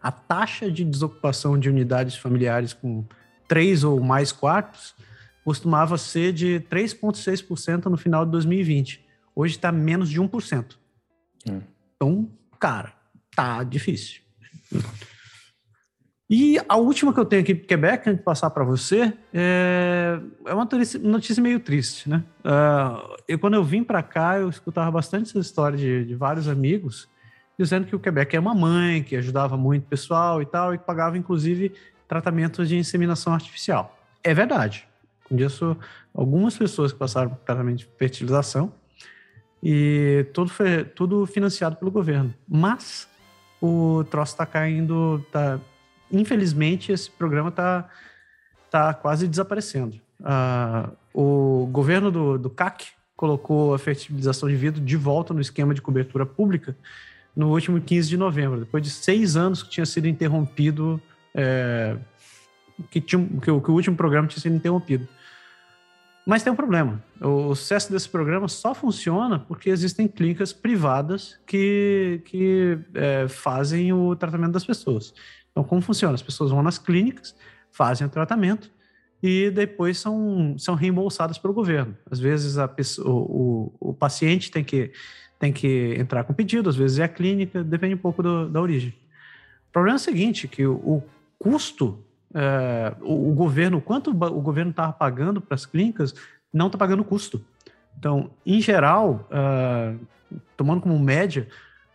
a 0.01 0.11
taxa 0.11 0.71
de 0.71 0.83
desocupação 0.83 1.59
de 1.59 1.69
unidades 1.69 2.15
familiares 2.15 2.73
com 2.73 3.05
três 3.47 3.83
ou 3.83 3.99
mais 4.01 4.31
quartos 4.31 4.95
costumava 5.43 5.97
ser 5.97 6.33
de 6.33 6.63
3,6% 6.69 7.85
no 7.85 7.97
final 7.97 8.25
de 8.25 8.31
2020. 8.31 9.03
Hoje 9.35 9.55
está 9.55 9.71
menos 9.71 10.09
de 10.09 10.19
1%. 10.21 10.75
Hum. 11.49 11.61
Então, 11.95 12.29
cara, 12.59 12.93
tá 13.35 13.63
difícil. 13.63 14.21
E 16.29 16.59
a 16.69 16.77
última 16.77 17.11
que 17.11 17.19
eu 17.19 17.25
tenho 17.25 17.41
aqui 17.41 17.55
para 17.55 17.67
Quebec, 17.67 18.07
antes 18.07 18.19
de 18.19 18.23
passar 18.23 18.51
para 18.51 18.63
você, 18.63 19.11
é, 19.33 20.19
é 20.45 20.53
uma 20.53 20.67
notícia 21.01 21.41
meio 21.41 21.59
triste, 21.59 22.07
né? 22.07 22.23
Uh, 22.45 23.17
eu, 23.27 23.39
quando 23.39 23.55
eu 23.55 23.63
vim 23.63 23.83
para 23.83 24.03
cá, 24.03 24.37
eu 24.37 24.47
escutava 24.47 24.91
bastante 24.91 25.29
essa 25.29 25.39
história 25.39 25.75
de, 25.75 26.05
de, 26.05 26.15
vários 26.15 26.47
amigos 26.47 27.09
dizendo 27.57 27.87
que 27.87 27.95
o 27.95 27.99
Quebec 27.99 28.35
é 28.35 28.39
uma 28.39 28.53
mãe, 28.53 29.03
que 29.03 29.15
ajudava 29.15 29.57
muito 29.57 29.83
o 29.83 29.87
pessoal 29.87 30.41
e 30.41 30.45
tal, 30.45 30.73
e 30.73 30.77
que 30.77 30.85
pagava, 30.85 31.17
inclusive, 31.17 31.73
tratamentos 32.07 32.69
de 32.69 32.77
inseminação 32.77 33.33
artificial. 33.33 33.97
É 34.23 34.33
verdade. 34.33 34.87
Conheço 35.29 35.77
algumas 36.13 36.57
pessoas 36.57 36.91
que 36.91 36.97
passaram 36.99 37.29
por 37.29 37.37
tratamento 37.39 37.77
de 37.77 37.89
fertilização 37.97 38.73
e 39.61 40.25
tudo 40.33 40.49
foi 40.49 40.83
tudo 40.83 41.25
financiado 41.25 41.75
pelo 41.75 41.91
governo. 41.91 42.33
Mas 42.47 43.07
o 43.61 44.03
troço 44.09 44.33
está 44.33 44.45
caindo, 44.45 45.23
tá, 45.31 45.59
infelizmente 46.11 46.91
esse 46.91 47.11
programa 47.11 47.49
está 47.49 47.87
tá 48.71 48.93
quase 48.93 49.27
desaparecendo. 49.27 49.99
Uh, 50.19 50.91
o 51.13 51.67
governo 51.67 52.11
do, 52.11 52.37
do 52.37 52.49
CAC 52.49 52.87
colocou 53.15 53.73
a 53.73 53.79
fertilização 53.79 54.49
de 54.49 54.55
vidro 54.55 54.81
de 54.81 54.95
volta 54.95 55.33
no 55.33 55.41
esquema 55.41 55.73
de 55.73 55.81
cobertura 55.81 56.25
pública 56.25 56.75
no 57.35 57.51
último 57.51 57.79
15 57.79 58.09
de 58.09 58.17
novembro, 58.17 58.59
depois 58.59 58.83
de 58.83 58.89
seis 58.89 59.35
anos 59.35 59.63
que 59.63 59.69
tinha 59.69 59.85
sido 59.85 60.07
interrompido, 60.07 61.01
é, 61.33 61.95
que, 62.89 62.99
tinha, 62.99 63.25
que, 63.25 63.45
que 63.45 63.71
o 63.71 63.73
último 63.73 63.95
programa 63.95 64.27
tinha 64.27 64.41
sido 64.41 64.55
interrompido. 64.55 65.07
Mas 66.29 66.43
tem 66.43 66.53
um 66.53 66.55
problema. 66.55 67.03
O 67.19 67.55
sucesso 67.55 67.91
desse 67.91 68.07
programa 68.07 68.47
só 68.47 68.75
funciona 68.75 69.39
porque 69.39 69.67
existem 69.67 70.07
clínicas 70.07 70.53
privadas 70.53 71.39
que, 71.47 72.21
que 72.25 72.77
é, 72.93 73.27
fazem 73.27 73.91
o 73.91 74.15
tratamento 74.15 74.51
das 74.51 74.63
pessoas. 74.63 75.11
Então, 75.49 75.63
como 75.63 75.81
funciona? 75.81 76.13
As 76.13 76.21
pessoas 76.21 76.51
vão 76.51 76.61
nas 76.61 76.77
clínicas, 76.77 77.35
fazem 77.71 78.05
o 78.05 78.09
tratamento 78.11 78.69
e 79.23 79.49
depois 79.49 79.97
são, 79.97 80.55
são 80.59 80.75
reembolsadas 80.75 81.39
pelo 81.39 81.51
governo. 81.51 81.97
Às 82.11 82.19
vezes 82.19 82.59
a 82.59 82.67
pessoa, 82.67 83.09
o, 83.09 83.73
o, 83.79 83.89
o 83.89 83.93
paciente 83.95 84.51
tem 84.51 84.63
que, 84.63 84.91
tem 85.39 85.51
que 85.51 85.95
entrar 85.97 86.23
com 86.25 86.31
pedido, 86.31 86.69
às 86.69 86.75
vezes 86.75 86.99
é 86.99 87.05
a 87.05 87.09
clínica, 87.09 87.63
depende 87.63 87.95
um 87.95 87.97
pouco 87.97 88.21
do, 88.21 88.47
da 88.47 88.61
origem. 88.61 88.93
O 89.67 89.71
problema 89.71 89.95
é 89.95 89.99
o 89.99 89.99
seguinte, 89.99 90.47
que 90.47 90.63
o, 90.63 90.75
o 90.75 91.03
custo 91.39 92.05
é, 92.33 92.93
o, 93.01 93.31
o, 93.31 93.33
governo, 93.33 93.81
quanto 93.81 94.11
o 94.11 94.41
governo 94.41 94.71
estava 94.71 94.93
pagando 94.93 95.41
para 95.41 95.55
as 95.55 95.65
clínicas, 95.65 96.13
não 96.53 96.67
está 96.67 96.77
pagando 96.77 97.03
custo. 97.03 97.43
Então, 97.97 98.31
em 98.45 98.61
geral, 98.61 99.27
uh, 99.29 99.99
tomando 100.55 100.81
como 100.81 100.97
média, 100.97 101.47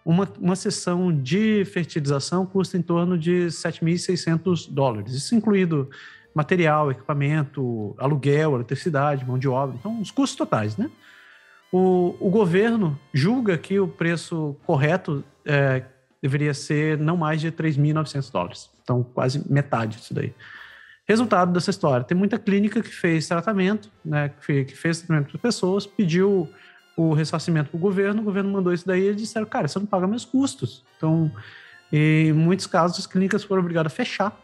uma, 0.05 0.28
uma 0.39 0.56
sessão 0.56 1.11
de 1.15 1.65
fertilização 1.65 2.44
custa 2.44 2.77
em 2.77 2.82
torno 2.82 3.16
de 3.16 3.47
7.600 3.47 4.70
dólares, 4.70 5.15
isso 5.15 5.35
incluído 5.35 5.89
material, 6.35 6.90
equipamento, 6.90 7.94
aluguel, 7.97 8.55
eletricidade, 8.56 9.24
mão 9.24 9.39
de 9.39 9.48
obra, 9.48 9.77
então 9.78 10.01
os 10.01 10.11
custos 10.11 10.36
totais, 10.36 10.77
né? 10.77 10.90
O, 11.73 12.15
o 12.20 12.28
governo 12.28 12.98
julga 13.12 13.56
que 13.56 13.81
o 13.81 13.89
preço 13.89 14.56
correto 14.65 15.24
é, 15.44 15.85
deveria 16.20 16.55
ser 16.55 16.98
não 16.98 17.16
mais 17.16 17.40
de 17.40 17.51
3.900 17.51 18.31
dólares. 18.31 18.74
Então, 18.85 19.02
quase 19.02 19.51
metade 19.51 19.97
disso 19.97 20.15
daí. 20.15 20.32
Resultado 21.06 21.52
dessa 21.52 21.70
história: 21.70 22.05
tem 22.05 22.16
muita 22.16 22.39
clínica 22.39 22.81
que 22.81 22.89
fez 22.89 23.27
tratamento, 23.27 23.90
né, 24.05 24.31
que 24.47 24.77
fez 24.77 24.98
tratamento 25.01 25.31
para 25.31 25.40
pessoas, 25.40 25.86
pediu 25.86 26.48
o 26.97 27.12
ressarcimento 27.12 27.70
para 27.70 27.77
o 27.77 27.81
governo, 27.81 28.23
o 28.23 28.24
governo 28.24 28.51
mandou 28.51 28.73
isso 28.73 28.86
daí 28.86 29.02
e 29.02 29.06
eles 29.06 29.20
disseram: 29.20 29.47
cara, 29.47 29.66
você 29.66 29.78
não 29.78 29.86
paga 29.86 30.06
meus 30.06 30.24
custos. 30.24 30.85
Então, 30.97 31.32
em 31.93 32.32
muitos 32.32 32.66
casos, 32.66 32.98
as 33.01 33.06
clínicas 33.06 33.43
foram 33.43 33.62
obrigadas 33.62 33.93
a 33.93 33.94
fechar. 33.94 34.39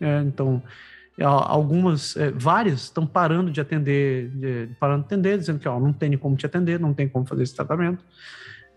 É, 0.00 0.20
então, 0.22 0.62
algumas, 1.22 2.16
é, 2.16 2.30
várias 2.30 2.82
estão 2.82 3.06
parando 3.06 3.50
de 3.50 3.60
atender, 3.60 4.30
de, 4.30 4.68
parando 4.80 5.00
de 5.00 5.06
atender, 5.06 5.38
dizendo 5.38 5.58
que 5.58 5.68
ó, 5.68 5.78
não 5.78 5.92
tem 5.92 6.16
como 6.18 6.36
te 6.36 6.46
atender, 6.46 6.80
não 6.80 6.92
tem 6.92 7.08
como 7.08 7.26
fazer 7.26 7.42
esse 7.42 7.54
tratamento. 7.54 8.04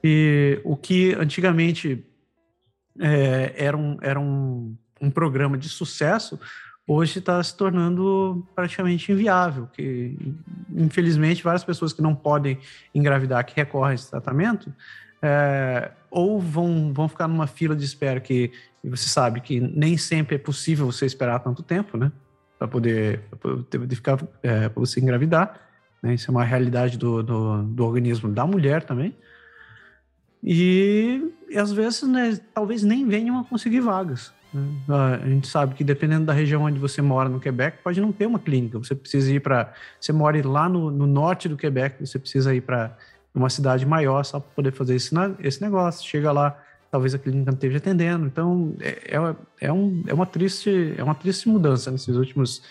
E 0.04 0.62
o 0.64 0.76
que 0.76 1.14
antigamente 1.16 2.06
é, 3.00 3.54
era, 3.58 3.76
um, 3.76 3.98
era 4.02 4.20
um, 4.20 4.78
um 5.02 5.10
programa 5.10 5.58
de 5.58 5.70
sucesso, 5.70 6.40
hoje 6.88 7.20
está 7.20 7.42
se 7.44 7.56
tornando 7.56 8.48
praticamente 8.56 9.12
inviável, 9.12 9.68
que 9.74 10.18
infelizmente 10.70 11.44
várias 11.44 11.64
pessoas 11.64 11.92
que 11.92 12.02
não 12.02 12.16
podem 12.16 12.58
engravidar, 12.96 13.46
que 13.46 13.56
recorrem 13.56 13.92
a 13.92 13.96
esse 13.96 14.10
tratamento, 14.10 14.74
é, 15.22 15.92
ou 16.10 16.40
vão, 16.40 16.94
vão 16.94 17.08
ficar 17.10 17.28
numa 17.28 17.48
fila 17.48 17.76
de 17.76 17.84
espera 17.84 18.20
que 18.20 18.52
você 18.84 19.10
sabe 19.10 19.42
que 19.42 19.60
nem 19.60 19.98
sempre 19.98 20.36
é 20.36 20.40
possível 20.40 20.86
você 20.86 21.06
esperar 21.06 21.40
tanto 21.40 21.62
tempo, 21.62 21.98
né, 21.98 22.12
para 22.58 22.68
poder, 22.68 23.22
poder 23.42 23.96
ficar, 23.96 24.18
é, 24.42 24.70
para 24.70 24.80
você 24.80 25.02
engravidar, 25.02 25.60
né, 26.02 26.14
isso 26.14 26.30
é 26.30 26.32
uma 26.32 26.44
realidade 26.44 26.98
do, 26.98 27.22
do, 27.22 27.64
do 27.64 27.86
organismo 27.86 28.32
da 28.32 28.46
mulher 28.46 28.84
também, 28.84 29.14
e, 30.42 31.34
e 31.50 31.58
às 31.58 31.74
vezes, 31.74 32.04
né, 32.04 32.40
talvez 32.54 32.84
nem 32.84 33.06
venham 33.08 33.38
a 33.40 33.44
conseguir 33.44 33.82
vagas. 33.82 34.34
Né? 34.54 35.20
A 35.24 35.28
gente 35.28 35.48
sabe 35.48 35.76
que 35.76 35.84
dependendo 35.84 36.26
da 36.26 36.34
região 36.34 36.64
onde 36.64 36.80
você 36.80 37.02
mora 37.02 37.30
no 37.30 37.40
Quebec, 37.40 37.80
pode 37.84 38.00
não 38.00 38.12
ter 38.12 38.26
uma 38.26 38.40
clínica. 38.40 38.78
Você 38.78 38.96
precisa 38.96 39.32
ir 39.34 39.40
para. 39.40 39.74
Você 40.00 40.12
mora 40.12 40.46
lá 40.48 40.70
no, 40.70 40.90
no, 40.92 41.06
norte 41.06 41.50
do 41.50 41.58
Quebec, 41.58 42.06
você 42.06 42.18
precisa 42.18 42.54
ir 42.54 42.62
para 42.62 42.98
uma 43.34 43.50
cidade 43.50 43.86
maior 43.86 44.24
só 44.24 44.40
para 44.40 44.50
poder 44.56 44.72
fazer 44.72 44.96
esse, 44.96 45.14
esse 45.40 45.62
negócio. 45.62 46.08
Chega 46.08 46.32
lá, 46.32 46.58
talvez 46.92 47.14
a 47.14 47.20
clínica 47.20 47.52
não 47.52 47.56
esteja 47.56 47.78
atendendo. 47.78 48.26
Então, 48.26 48.76
é, 48.80 49.16
é, 49.16 49.68
é, 49.68 49.74
um, 49.74 50.04
é, 50.08 50.14
uma, 50.14 50.26
triste, 50.26 50.94
é 50.98 51.04
uma 51.04 51.16
triste 51.16 51.48
mudança 51.48 51.92
nesses 51.92 52.16
últimos 52.16 52.62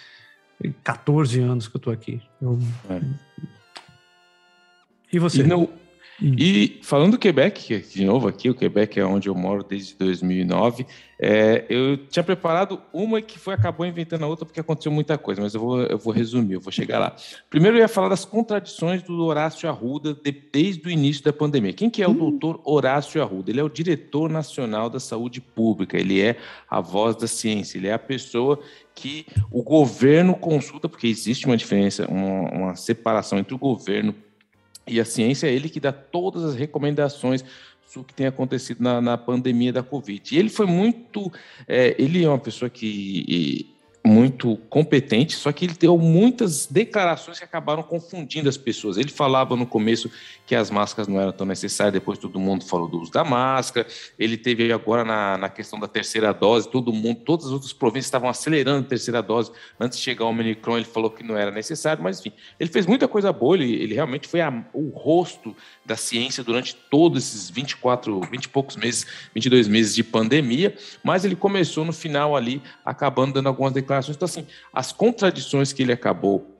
14 0.82 1.40
anos 1.40 1.68
que 1.68 1.76
eu 1.76 1.78
estou 1.78 1.92
aqui. 1.92 2.20
Eu... 2.40 2.58
É. 2.90 3.00
E 5.12 5.18
você? 5.18 5.42
E 5.42 5.46
não, 5.46 5.68
e 6.20 6.78
falando 6.82 7.12
do 7.12 7.18
Quebec, 7.18 7.78
de 7.78 8.04
novo 8.04 8.26
aqui, 8.28 8.48
o 8.48 8.54
Quebec 8.54 8.98
é 8.98 9.04
onde 9.04 9.28
eu 9.28 9.34
moro 9.34 9.62
desde 9.62 9.94
2009, 9.96 10.86
é, 11.18 11.64
eu 11.68 11.96
tinha 11.96 12.22
preparado 12.22 12.80
uma 12.92 13.22
que 13.22 13.38
foi 13.38 13.54
acabou 13.54 13.86
inventando 13.86 14.22
a 14.22 14.26
outra 14.26 14.44
porque 14.44 14.60
aconteceu 14.60 14.92
muita 14.92 15.16
coisa, 15.16 15.40
mas 15.40 15.54
eu 15.54 15.60
vou, 15.60 15.82
eu 15.82 15.98
vou 15.98 16.12
resumir, 16.12 16.54
eu 16.54 16.60
vou 16.60 16.72
chegar 16.72 16.98
lá. 16.98 17.16
Primeiro 17.48 17.76
eu 17.76 17.80
ia 17.80 17.88
falar 17.88 18.08
das 18.08 18.24
contradições 18.24 19.02
do 19.02 19.24
Horácio 19.24 19.68
Arruda 19.68 20.14
de, 20.14 20.30
desde 20.30 20.86
o 20.86 20.90
início 20.90 21.24
da 21.24 21.32
pandemia. 21.32 21.72
Quem 21.72 21.88
que 21.88 22.02
é 22.02 22.08
o 22.08 22.10
hum. 22.10 22.14
doutor 22.14 22.60
Horácio 22.64 23.22
Arruda? 23.22 23.50
Ele 23.50 23.60
é 23.60 23.64
o 23.64 23.68
diretor 23.68 24.30
nacional 24.30 24.90
da 24.90 25.00
saúde 25.00 25.40
pública, 25.40 25.98
ele 25.98 26.20
é 26.20 26.36
a 26.68 26.80
voz 26.80 27.16
da 27.16 27.26
ciência, 27.26 27.78
ele 27.78 27.88
é 27.88 27.92
a 27.92 27.98
pessoa 27.98 28.58
que 28.94 29.26
o 29.50 29.62
governo 29.62 30.34
consulta, 30.34 30.88
porque 30.88 31.06
existe 31.06 31.46
uma 31.46 31.56
diferença, 31.56 32.06
uma, 32.10 32.50
uma 32.50 32.76
separação 32.76 33.38
entre 33.38 33.54
o 33.54 33.58
governo 33.58 34.14
e 34.86 35.00
a 35.00 35.04
ciência 35.04 35.46
é 35.46 35.52
ele 35.52 35.68
que 35.68 35.80
dá 35.80 35.92
todas 35.92 36.44
as 36.44 36.54
recomendações 36.54 37.44
sobre 37.86 38.00
o 38.00 38.04
que 38.04 38.14
tem 38.14 38.26
acontecido 38.26 38.82
na, 38.82 39.00
na 39.00 39.18
pandemia 39.18 39.72
da 39.72 39.82
Covid. 39.82 40.34
E 40.34 40.38
ele 40.38 40.48
foi 40.48 40.66
muito. 40.66 41.32
É, 41.66 41.94
ele 41.98 42.24
é 42.24 42.28
uma 42.28 42.38
pessoa 42.38 42.68
que 42.68 43.75
muito 44.06 44.56
competente, 44.68 45.36
só 45.36 45.52
que 45.52 45.64
ele 45.64 45.74
deu 45.74 45.98
muitas 45.98 46.66
declarações 46.66 47.38
que 47.38 47.44
acabaram 47.44 47.82
confundindo 47.82 48.48
as 48.48 48.56
pessoas. 48.56 48.96
Ele 48.96 49.10
falava 49.10 49.56
no 49.56 49.66
começo 49.66 50.10
que 50.46 50.54
as 50.54 50.70
máscaras 50.70 51.08
não 51.08 51.20
eram 51.20 51.32
tão 51.32 51.46
necessárias, 51.46 51.92
depois 51.92 52.18
todo 52.18 52.38
mundo 52.38 52.64
falou 52.64 52.88
do 52.88 53.00
uso 53.00 53.12
da 53.12 53.24
máscara. 53.24 53.86
Ele 54.18 54.36
teve 54.36 54.72
agora 54.72 55.04
na, 55.04 55.36
na 55.36 55.48
questão 55.48 55.78
da 55.78 55.88
terceira 55.88 56.32
dose, 56.32 56.70
todo 56.70 56.92
mundo, 56.92 57.20
todas 57.20 57.46
as 57.46 57.52
outras 57.52 57.72
províncias 57.72 58.06
estavam 58.06 58.28
acelerando 58.28 58.86
a 58.86 58.88
terceira 58.88 59.22
dose. 59.22 59.50
Antes 59.78 59.98
de 59.98 60.04
chegar 60.04 60.24
ao 60.24 60.30
Omicron, 60.30 60.76
ele 60.76 60.86
falou 60.86 61.10
que 61.10 61.22
não 61.22 61.36
era 61.36 61.50
necessário, 61.50 62.02
mas 62.02 62.20
enfim, 62.20 62.32
ele 62.58 62.70
fez 62.70 62.86
muita 62.86 63.08
coisa 63.08 63.32
boa, 63.32 63.56
ele, 63.56 63.74
ele 63.74 63.94
realmente 63.94 64.28
foi 64.28 64.40
a, 64.40 64.64
o 64.72 64.88
rosto 64.90 65.54
da 65.84 65.96
ciência 65.96 66.42
durante 66.42 66.74
todos 66.90 67.24
esses 67.24 67.50
24, 67.50 68.20
20 68.20 68.44
e 68.44 68.48
poucos 68.48 68.76
meses, 68.76 69.06
22 69.34 69.68
meses 69.68 69.94
de 69.94 70.04
pandemia, 70.04 70.74
mas 71.02 71.24
ele 71.24 71.36
começou 71.36 71.84
no 71.84 71.92
final 71.92 72.36
ali, 72.36 72.62
acabando 72.84 73.34
dando 73.34 73.48
algumas 73.48 73.72
declarações. 73.72 73.95
Então, 73.98 74.26
assim, 74.26 74.46
as 74.72 74.92
contradições 74.92 75.72
que 75.72 75.82
ele 75.82 75.92
acabou 75.92 76.56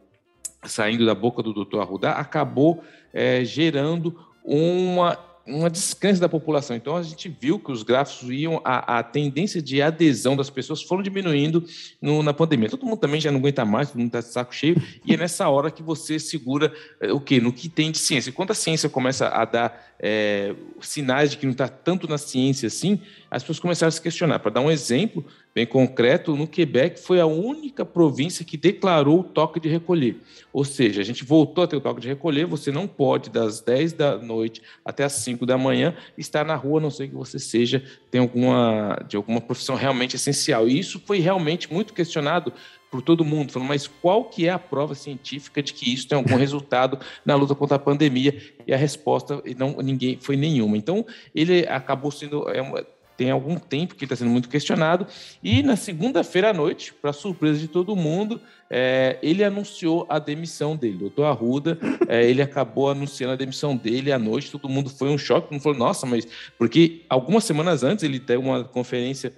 saindo 0.64 1.06
da 1.06 1.14
boca 1.14 1.42
do 1.42 1.52
doutor 1.52 1.80
Arruda 1.80 2.12
acabou 2.12 2.82
é, 3.12 3.44
gerando 3.44 4.18
uma, 4.44 5.18
uma 5.46 5.70
descrença 5.70 6.20
da 6.20 6.28
população. 6.28 6.76
Então, 6.76 6.96
a 6.96 7.02
gente 7.02 7.28
viu 7.28 7.58
que 7.58 7.70
os 7.70 7.82
gráficos 7.82 8.28
iam, 8.30 8.60
a, 8.64 8.98
a 8.98 9.02
tendência 9.02 9.62
de 9.62 9.80
adesão 9.80 10.36
das 10.36 10.50
pessoas 10.50 10.82
foram 10.82 11.02
diminuindo 11.02 11.64
no, 12.00 12.22
na 12.22 12.34
pandemia. 12.34 12.68
Todo 12.68 12.84
mundo 12.84 12.98
também 12.98 13.20
já 13.20 13.30
não 13.30 13.38
aguenta 13.38 13.64
mais, 13.64 13.88
todo 13.88 13.98
mundo 13.98 14.08
está 14.08 14.20
de 14.20 14.26
saco 14.26 14.54
cheio, 14.54 14.80
e 15.04 15.14
é 15.14 15.16
nessa 15.16 15.48
hora 15.48 15.70
que 15.70 15.82
você 15.82 16.18
segura 16.18 16.72
é, 17.00 17.12
o 17.12 17.20
quê? 17.20 17.40
No 17.40 17.52
que 17.52 17.68
tem 17.68 17.90
de 17.90 17.98
ciência. 17.98 18.32
Quando 18.32 18.50
a 18.50 18.54
ciência 18.54 18.88
começa 18.88 19.28
a 19.28 19.44
dar 19.44 19.95
é, 19.98 20.55
sinais 20.81 21.31
de 21.31 21.39
que 21.39 21.47
não 21.47 21.52
está 21.52 21.68
tanto 21.68 22.09
na 22.09 22.18
ciência 22.18 22.66
assim, 22.66 23.01
as 23.31 23.43
pessoas 23.43 23.60
começaram 23.60 23.89
a 23.89 23.93
se 23.93 24.01
questionar. 24.01 24.39
Para 24.39 24.52
dar 24.52 24.60
um 24.60 24.70
exemplo 24.70 25.24
bem 25.55 25.66
concreto, 25.66 26.36
no 26.36 26.47
Quebec 26.47 27.01
foi 27.01 27.18
a 27.18 27.27
única 27.27 27.85
província 27.85 28.44
que 28.44 28.56
declarou 28.56 29.20
o 29.20 29.24
toque 29.24 29.59
de 29.59 29.68
recolher. 29.68 30.16
Ou 30.52 30.64
seja, 30.64 31.01
a 31.01 31.05
gente 31.05 31.24
voltou 31.24 31.64
a 31.64 31.66
ter 31.66 31.77
o 31.77 31.81
toque 31.81 32.01
de 32.01 32.09
recolher, 32.09 32.47
você 32.47 32.70
não 32.70 32.86
pode, 32.86 33.31
das 33.31 33.60
10 33.60 33.94
da 33.94 34.18
noite 34.18 34.62
até 34.85 35.05
as 35.05 35.12
5 35.14 35.47
da 35.47 35.56
manhã, 35.56 35.94
estar 36.16 36.44
na 36.44 36.55
rua, 36.55 36.78
a 36.78 36.82
não 36.82 36.90
ser 36.90 37.09
que 37.09 37.14
você 37.14 37.39
seja, 37.39 37.82
tem 38.10 38.20
alguma, 38.20 39.02
de 39.09 39.16
alguma 39.16 39.40
profissão 39.40 39.77
realmente 39.77 40.16
essencial. 40.16 40.68
E 40.68 40.78
isso 40.78 41.02
foi 41.05 41.18
realmente 41.20 41.73
muito 41.73 41.94
questionado 41.94 42.52
por 42.90 43.02
todo 43.02 43.24
mundo, 43.24 43.52
falando, 43.52 43.68
mas 43.68 43.86
qual 43.86 44.24
que 44.24 44.46
é 44.46 44.50
a 44.50 44.58
prova 44.58 44.94
científica 44.94 45.62
de 45.62 45.72
que 45.72 45.92
isso 45.92 46.08
tem 46.08 46.16
algum 46.16 46.36
resultado 46.36 46.98
na 47.24 47.34
luta 47.34 47.54
contra 47.54 47.76
a 47.76 47.80
pandemia? 47.80 48.40
E 48.66 48.72
a 48.72 48.76
resposta 48.76 49.42
não 49.56 49.76
ninguém 49.82 50.18
foi 50.20 50.36
nenhuma. 50.36 50.76
Então 50.76 51.04
ele 51.34 51.66
acabou 51.68 52.10
sendo 52.10 52.48
é 52.48 52.62
uma, 52.62 52.84
tem 53.16 53.30
algum 53.30 53.56
tempo 53.56 53.94
que 53.94 54.04
está 54.04 54.14
sendo 54.14 54.30
muito 54.30 54.48
questionado. 54.48 55.06
E 55.42 55.62
na 55.62 55.74
segunda-feira 55.74 56.50
à 56.50 56.52
noite, 56.52 56.92
para 56.92 57.12
surpresa 57.12 57.58
de 57.58 57.68
todo 57.68 57.96
mundo, 57.96 58.40
é, 58.68 59.18
ele 59.22 59.42
anunciou 59.42 60.06
a 60.08 60.18
demissão 60.18 60.76
dele. 60.76 60.98
Doutor 60.98 61.24
Arruda, 61.24 61.78
é, 62.08 62.28
ele 62.28 62.42
acabou 62.42 62.90
anunciando 62.90 63.32
a 63.32 63.36
demissão 63.36 63.76
dele 63.76 64.12
à 64.12 64.18
noite. 64.18 64.50
Todo 64.50 64.68
mundo 64.68 64.90
foi 64.90 65.08
um 65.08 65.18
choque. 65.18 65.52
Mundo 65.52 65.62
falou, 65.62 65.78
nossa, 65.78 66.06
mas. 66.06 66.26
Porque 66.58 67.02
algumas 67.08 67.44
semanas 67.44 67.82
antes 67.82 68.04
ele 68.04 68.18
deu 68.18 68.40
uma 68.40 68.64
conferência 68.64 69.32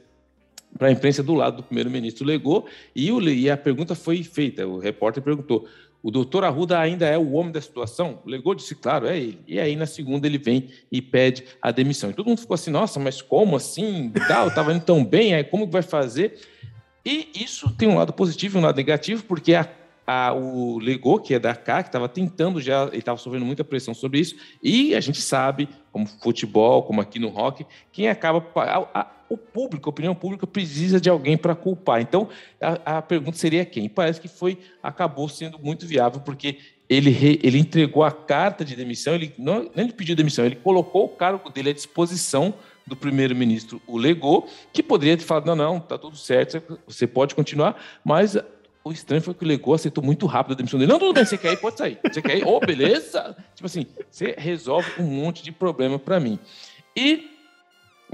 para 0.76 0.88
a 0.88 0.92
imprensa 0.92 1.22
do 1.22 1.34
lado 1.34 1.58
do 1.58 1.62
primeiro-ministro 1.62 2.26
Legou 2.26 2.66
e, 2.94 3.10
o, 3.10 3.20
e 3.22 3.50
a 3.50 3.56
pergunta 3.56 3.94
foi 3.94 4.22
feita. 4.22 4.66
O 4.66 4.78
repórter 4.78 5.22
perguntou: 5.22 5.66
o 6.02 6.10
doutor 6.10 6.44
Arruda 6.44 6.78
ainda 6.78 7.06
é 7.06 7.18
o 7.18 7.32
homem 7.32 7.52
da 7.52 7.60
situação? 7.60 8.20
O 8.24 8.30
Legou 8.30 8.54
disse, 8.54 8.74
claro, 8.74 9.06
é 9.06 9.18
ele. 9.18 9.40
E 9.46 9.58
aí, 9.58 9.74
na 9.74 9.86
segunda, 9.86 10.26
ele 10.26 10.38
vem 10.38 10.68
e 10.92 11.02
pede 11.02 11.44
a 11.60 11.72
demissão. 11.72 12.10
E 12.10 12.12
todo 12.12 12.28
mundo 12.28 12.40
ficou 12.40 12.54
assim, 12.54 12.70
nossa, 12.70 13.00
mas 13.00 13.20
como 13.20 13.56
assim? 13.56 14.12
Tal, 14.28 14.48
estava 14.48 14.72
indo 14.72 14.84
tão 14.84 15.04
bem, 15.04 15.34
aí 15.34 15.42
como 15.42 15.66
vai 15.66 15.82
fazer? 15.82 16.38
E 17.04 17.28
isso 17.34 17.74
tem 17.74 17.88
um 17.88 17.96
lado 17.96 18.12
positivo 18.12 18.58
e 18.58 18.60
um 18.60 18.64
lado 18.64 18.76
negativo, 18.76 19.24
porque 19.24 19.54
a, 19.54 19.68
a, 20.10 20.32
o 20.32 20.78
Legou, 20.78 21.18
que 21.18 21.34
é 21.34 21.38
da 21.38 21.54
CA, 21.54 21.82
que 21.82 21.90
estava 21.90 22.08
tentando 22.08 22.62
já, 22.62 22.84
ele 22.86 22.96
estava 22.96 23.18
sofrendo 23.18 23.44
muita 23.44 23.62
pressão 23.62 23.92
sobre 23.92 24.18
isso, 24.18 24.36
e 24.62 24.94
a 24.94 25.00
gente 25.00 25.20
sabe, 25.20 25.68
como 25.92 26.06
futebol, 26.06 26.82
como 26.82 27.02
aqui 27.02 27.18
no 27.18 27.28
rock, 27.28 27.66
quem 27.92 28.08
acaba... 28.08 28.42
A, 28.56 29.00
a, 29.00 29.06
o 29.28 29.36
público, 29.36 29.86
a 29.86 29.90
opinião 29.90 30.14
pública 30.14 30.46
precisa 30.46 30.98
de 30.98 31.10
alguém 31.10 31.36
para 31.36 31.54
culpar. 31.54 32.00
Então, 32.00 32.30
a, 32.58 33.02
pergunta 33.02 33.36
seria 33.36 33.62
quem? 33.62 33.86
Parece 33.86 34.18
que 34.18 34.26
foi 34.26 34.56
acabou 34.82 35.28
sendo 35.28 35.58
muito 35.58 35.86
viável, 35.86 36.22
porque 36.22 36.56
ele, 36.88 37.10
re, 37.10 37.38
ele 37.42 37.58
entregou 37.58 38.02
a 38.02 38.10
carta 38.10 38.64
de 38.64 38.74
demissão, 38.74 39.14
ele 39.14 39.34
não 39.36 39.70
ele 39.76 39.92
pediu 39.92 40.16
demissão, 40.16 40.46
ele 40.46 40.56
colocou 40.56 41.04
o 41.04 41.08
cargo 41.10 41.50
dele 41.50 41.68
à 41.68 41.72
disposição 41.74 42.54
do 42.86 42.96
primeiro-ministro, 42.96 43.82
o 43.86 43.98
legou, 43.98 44.48
que 44.72 44.82
poderia 44.82 45.14
ter 45.14 45.24
falado, 45.24 45.44
não, 45.44 45.54
não, 45.54 45.76
está 45.76 45.98
tudo 45.98 46.16
certo, 46.16 46.80
você 46.86 47.06
pode 47.06 47.34
continuar, 47.34 47.78
mas 48.02 48.34
o 48.88 48.92
estranho 48.92 49.20
foi 49.20 49.34
que 49.34 49.44
o 49.44 49.46
Legou 49.46 49.74
aceitou 49.74 50.02
muito 50.02 50.24
rápido 50.24 50.52
a 50.52 50.56
demissão 50.56 50.78
dele. 50.78 50.90
Não, 50.90 50.98
tudo 50.98 51.12
bem, 51.12 51.24
você 51.24 51.36
quer 51.36 51.52
ir, 51.52 51.58
pode 51.58 51.76
sair. 51.76 51.98
Você 52.02 52.22
quer 52.22 52.38
ir? 52.38 52.44
Ô, 52.44 52.56
oh, 52.56 52.60
beleza? 52.60 53.36
Tipo 53.54 53.66
assim, 53.66 53.86
você 54.10 54.34
resolve 54.38 54.90
um 54.98 55.04
monte 55.04 55.42
de 55.42 55.52
problema 55.52 55.98
para 55.98 56.18
mim. 56.18 56.38
E 56.96 57.30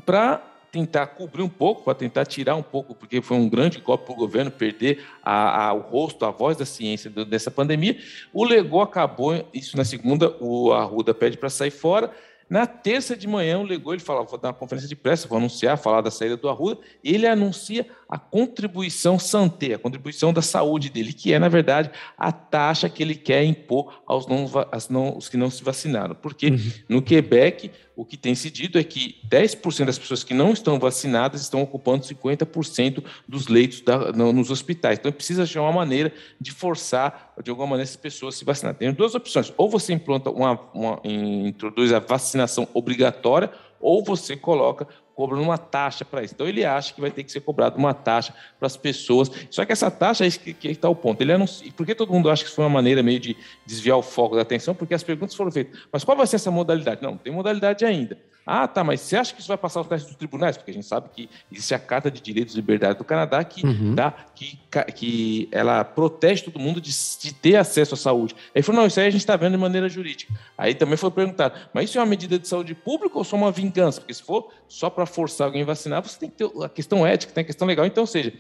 para 0.04 0.42
tentar 0.72 1.06
cobrir 1.06 1.42
um 1.42 1.48
pouco, 1.48 1.84
para 1.84 1.94
tentar 1.94 2.26
tirar 2.26 2.56
um 2.56 2.62
pouco, 2.62 2.92
porque 2.92 3.22
foi 3.22 3.36
um 3.36 3.48
grande 3.48 3.78
golpe 3.78 4.06
para 4.06 4.14
o 4.14 4.16
governo 4.16 4.50
perder 4.50 5.04
a, 5.22 5.68
a, 5.68 5.72
o 5.72 5.78
rosto, 5.78 6.24
a 6.24 6.32
voz 6.32 6.56
da 6.56 6.66
ciência 6.66 7.08
dessa 7.08 7.52
pandemia. 7.52 7.96
O 8.32 8.44
Legou 8.44 8.80
acabou, 8.80 9.48
isso 9.54 9.76
na 9.76 9.84
segunda, 9.84 10.36
o 10.40 10.72
Arruda 10.72 11.14
pede 11.14 11.38
para 11.38 11.48
sair 11.48 11.70
fora. 11.70 12.10
Na 12.48 12.66
terça 12.66 13.16
de 13.16 13.26
manhã, 13.26 13.58
o 13.58 13.62
Legou 13.62 13.92
ele 13.92 14.02
fala, 14.02 14.22
vou 14.22 14.38
dar 14.38 14.48
uma 14.48 14.54
conferência 14.54 14.88
de 14.88 14.94
pressa, 14.94 15.26
vou 15.26 15.38
anunciar, 15.38 15.78
falar 15.78 16.00
da 16.00 16.10
saída 16.10 16.36
do 16.36 16.48
Arruda, 16.48 16.80
e 17.02 17.14
ele 17.14 17.26
anuncia 17.26 17.86
a 18.08 18.18
contribuição 18.18 19.18
Santé, 19.18 19.74
a 19.74 19.78
contribuição 19.78 20.32
da 20.32 20.42
saúde 20.42 20.90
dele, 20.90 21.12
que 21.12 21.32
é, 21.32 21.38
na 21.38 21.48
verdade, 21.48 21.90
a 22.16 22.30
taxa 22.30 22.88
que 22.88 23.02
ele 23.02 23.14
quer 23.14 23.44
impor 23.44 24.02
aos, 24.06 24.26
não, 24.26 24.48
aos, 24.70 24.88
não, 24.88 25.16
os 25.16 25.28
que 25.28 25.36
não 25.36 25.50
se 25.50 25.64
vacinaram. 25.64 26.14
Porque 26.14 26.48
uhum. 26.48 26.72
no 26.88 27.02
Quebec, 27.02 27.70
o 27.96 28.04
que 28.04 28.16
tem 28.16 28.34
se 28.34 28.50
dito 28.50 28.76
é 28.76 28.82
que 28.82 29.20
10% 29.28 29.84
das 29.84 29.98
pessoas 29.98 30.24
que 30.24 30.34
não 30.34 30.52
estão 30.52 30.78
vacinadas 30.78 31.42
estão 31.42 31.62
ocupando 31.62 32.04
50% 32.04 33.04
dos 33.26 33.46
leitos 33.46 33.80
da, 33.80 34.12
no, 34.12 34.32
nos 34.32 34.50
hospitais. 34.50 34.98
Então, 34.98 35.12
precisa 35.12 35.44
achar 35.44 35.62
uma 35.62 35.72
maneira 35.72 36.12
de 36.40 36.50
forçar, 36.50 37.32
de 37.42 37.50
alguma 37.50 37.68
maneira, 37.68 37.84
essas 37.84 37.96
pessoas 37.96 38.34
a 38.34 38.38
se 38.38 38.44
vacinar. 38.44 38.74
Tem 38.74 38.92
duas 38.92 39.14
opções. 39.14 39.52
Ou 39.56 39.68
você 39.68 39.92
implanta 39.92 40.28
uma, 40.30 40.58
uma 40.74 41.00
introduz 41.04 41.92
a 41.92 42.00
vacinação 42.00 42.66
obrigatória, 42.74 43.50
ou 43.80 44.02
você 44.02 44.36
coloca 44.36 44.88
cobrando 45.14 45.42
uma 45.42 45.58
taxa 45.58 46.04
para 46.04 46.22
isso. 46.22 46.34
Então 46.34 46.46
ele 46.46 46.64
acha 46.64 46.92
que 46.92 47.00
vai 47.00 47.10
ter 47.10 47.22
que 47.22 47.30
ser 47.30 47.40
cobrado 47.40 47.76
uma 47.76 47.94
taxa 47.94 48.34
para 48.58 48.66
as 48.66 48.76
pessoas. 48.76 49.30
Só 49.50 49.64
que 49.64 49.72
essa 49.72 49.90
taxa 49.90 50.26
é 50.26 50.30
que 50.30 50.68
está 50.68 50.88
o 50.88 50.94
ponto. 50.94 51.20
Ele 51.20 51.32
anuncia, 51.32 51.70
por 51.72 51.86
que 51.86 51.94
todo 51.94 52.12
mundo 52.12 52.30
acha 52.30 52.44
que 52.44 52.50
foi 52.50 52.64
uma 52.64 52.70
maneira 52.70 53.02
meio 53.02 53.20
de 53.20 53.36
desviar 53.64 53.96
o 53.96 54.02
foco 54.02 54.36
da 54.36 54.42
atenção? 54.42 54.74
Porque 54.74 54.94
as 54.94 55.02
perguntas 55.02 55.34
foram 55.34 55.50
feitas. 55.50 55.80
Mas 55.92 56.04
qual 56.04 56.16
vai 56.16 56.26
ser 56.26 56.36
essa 56.36 56.50
modalidade? 56.50 57.02
Não, 57.02 57.12
não 57.12 57.18
tem 57.18 57.32
modalidade 57.32 57.84
ainda. 57.84 58.18
Ah, 58.46 58.68
tá, 58.68 58.84
mas 58.84 59.00
você 59.00 59.16
acha 59.16 59.34
que 59.34 59.40
isso 59.40 59.48
vai 59.48 59.56
passar 59.56 59.80
os 59.80 59.86
testes 59.86 60.08
dos 60.10 60.18
tribunais? 60.18 60.56
Porque 60.56 60.70
a 60.70 60.74
gente 60.74 60.86
sabe 60.86 61.08
que 61.10 61.30
existe 61.50 61.74
a 61.74 61.78
Carta 61.78 62.10
de 62.10 62.20
Direitos 62.20 62.54
e 62.54 62.56
Liberdade 62.56 62.98
do 62.98 63.04
Canadá 63.04 63.42
que, 63.42 63.64
uhum. 63.64 63.94
dá, 63.94 64.12
que, 64.34 64.58
que 64.94 65.48
ela 65.50 65.82
protege 65.82 66.42
todo 66.42 66.58
mundo 66.58 66.80
de, 66.80 66.90
de 67.20 67.32
ter 67.32 67.56
acesso 67.56 67.94
à 67.94 67.96
saúde. 67.96 68.36
Aí 68.54 68.62
falou, 68.62 68.82
não, 68.82 68.86
isso 68.86 69.00
aí 69.00 69.06
a 69.06 69.10
gente 69.10 69.22
está 69.22 69.34
vendo 69.36 69.52
de 69.52 69.58
maneira 69.58 69.88
jurídica. 69.88 70.34
Aí 70.58 70.74
também 70.74 70.96
foi 70.96 71.10
perguntado, 71.10 71.58
mas 71.72 71.88
isso 71.88 71.98
é 71.98 72.00
uma 72.02 72.06
medida 72.06 72.38
de 72.38 72.46
saúde 72.46 72.74
pública 72.74 73.16
ou 73.16 73.24
só 73.24 73.34
uma 73.36 73.50
vingança? 73.50 74.00
Porque 74.00 74.12
se 74.12 74.22
for 74.22 74.50
só 74.68 74.90
para 74.90 75.06
forçar 75.06 75.46
alguém 75.46 75.62
a 75.62 75.66
vacinar, 75.66 76.02
você 76.02 76.18
tem 76.18 76.28
que 76.28 76.36
ter 76.36 76.50
a 76.62 76.68
questão 76.68 77.06
ética, 77.06 77.32
tem 77.32 77.42
a 77.42 77.46
questão 77.46 77.66
legal. 77.66 77.86
Então, 77.86 78.02
ou 78.02 78.06
seja, 78.06 78.32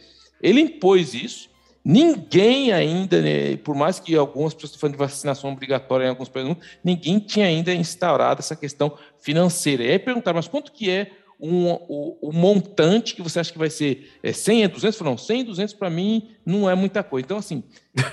ele 0.42 0.60
impôs 0.60 1.14
isso, 1.14 1.48
Ninguém 1.84 2.72
ainda, 2.72 3.20
né, 3.20 3.56
por 3.58 3.74
mais 3.74 4.00
que 4.00 4.16
algumas 4.16 4.54
pessoas 4.54 4.80
falando 4.80 4.94
de 4.94 4.98
vacinação 4.98 5.52
obrigatória 5.52 6.06
em 6.06 6.08
alguns 6.08 6.30
países, 6.30 6.56
ninguém 6.82 7.18
tinha 7.18 7.46
ainda 7.46 7.74
instaurado 7.74 8.40
essa 8.40 8.56
questão 8.56 8.96
financeira. 9.20 9.84
E 9.84 9.90
aí 9.90 9.98
perguntaram, 9.98 10.36
mas 10.36 10.48
quanto 10.48 10.72
que 10.72 10.90
é 10.90 11.10
um, 11.38 11.66
o, 12.22 12.32
montante 12.32 13.14
que 13.14 13.20
você 13.20 13.40
acha 13.40 13.52
que 13.52 13.58
vai 13.58 13.68
ser? 13.68 14.10
É 14.22 14.32
100, 14.32 14.64
é 14.64 14.68
200? 14.68 15.00
Não, 15.00 15.18
100, 15.18 15.44
200 15.44 15.74
para 15.74 15.90
mim 15.90 16.30
não 16.46 16.70
é 16.70 16.74
muita 16.74 17.02
coisa. 17.02 17.26
Então, 17.26 17.36
assim, 17.36 17.62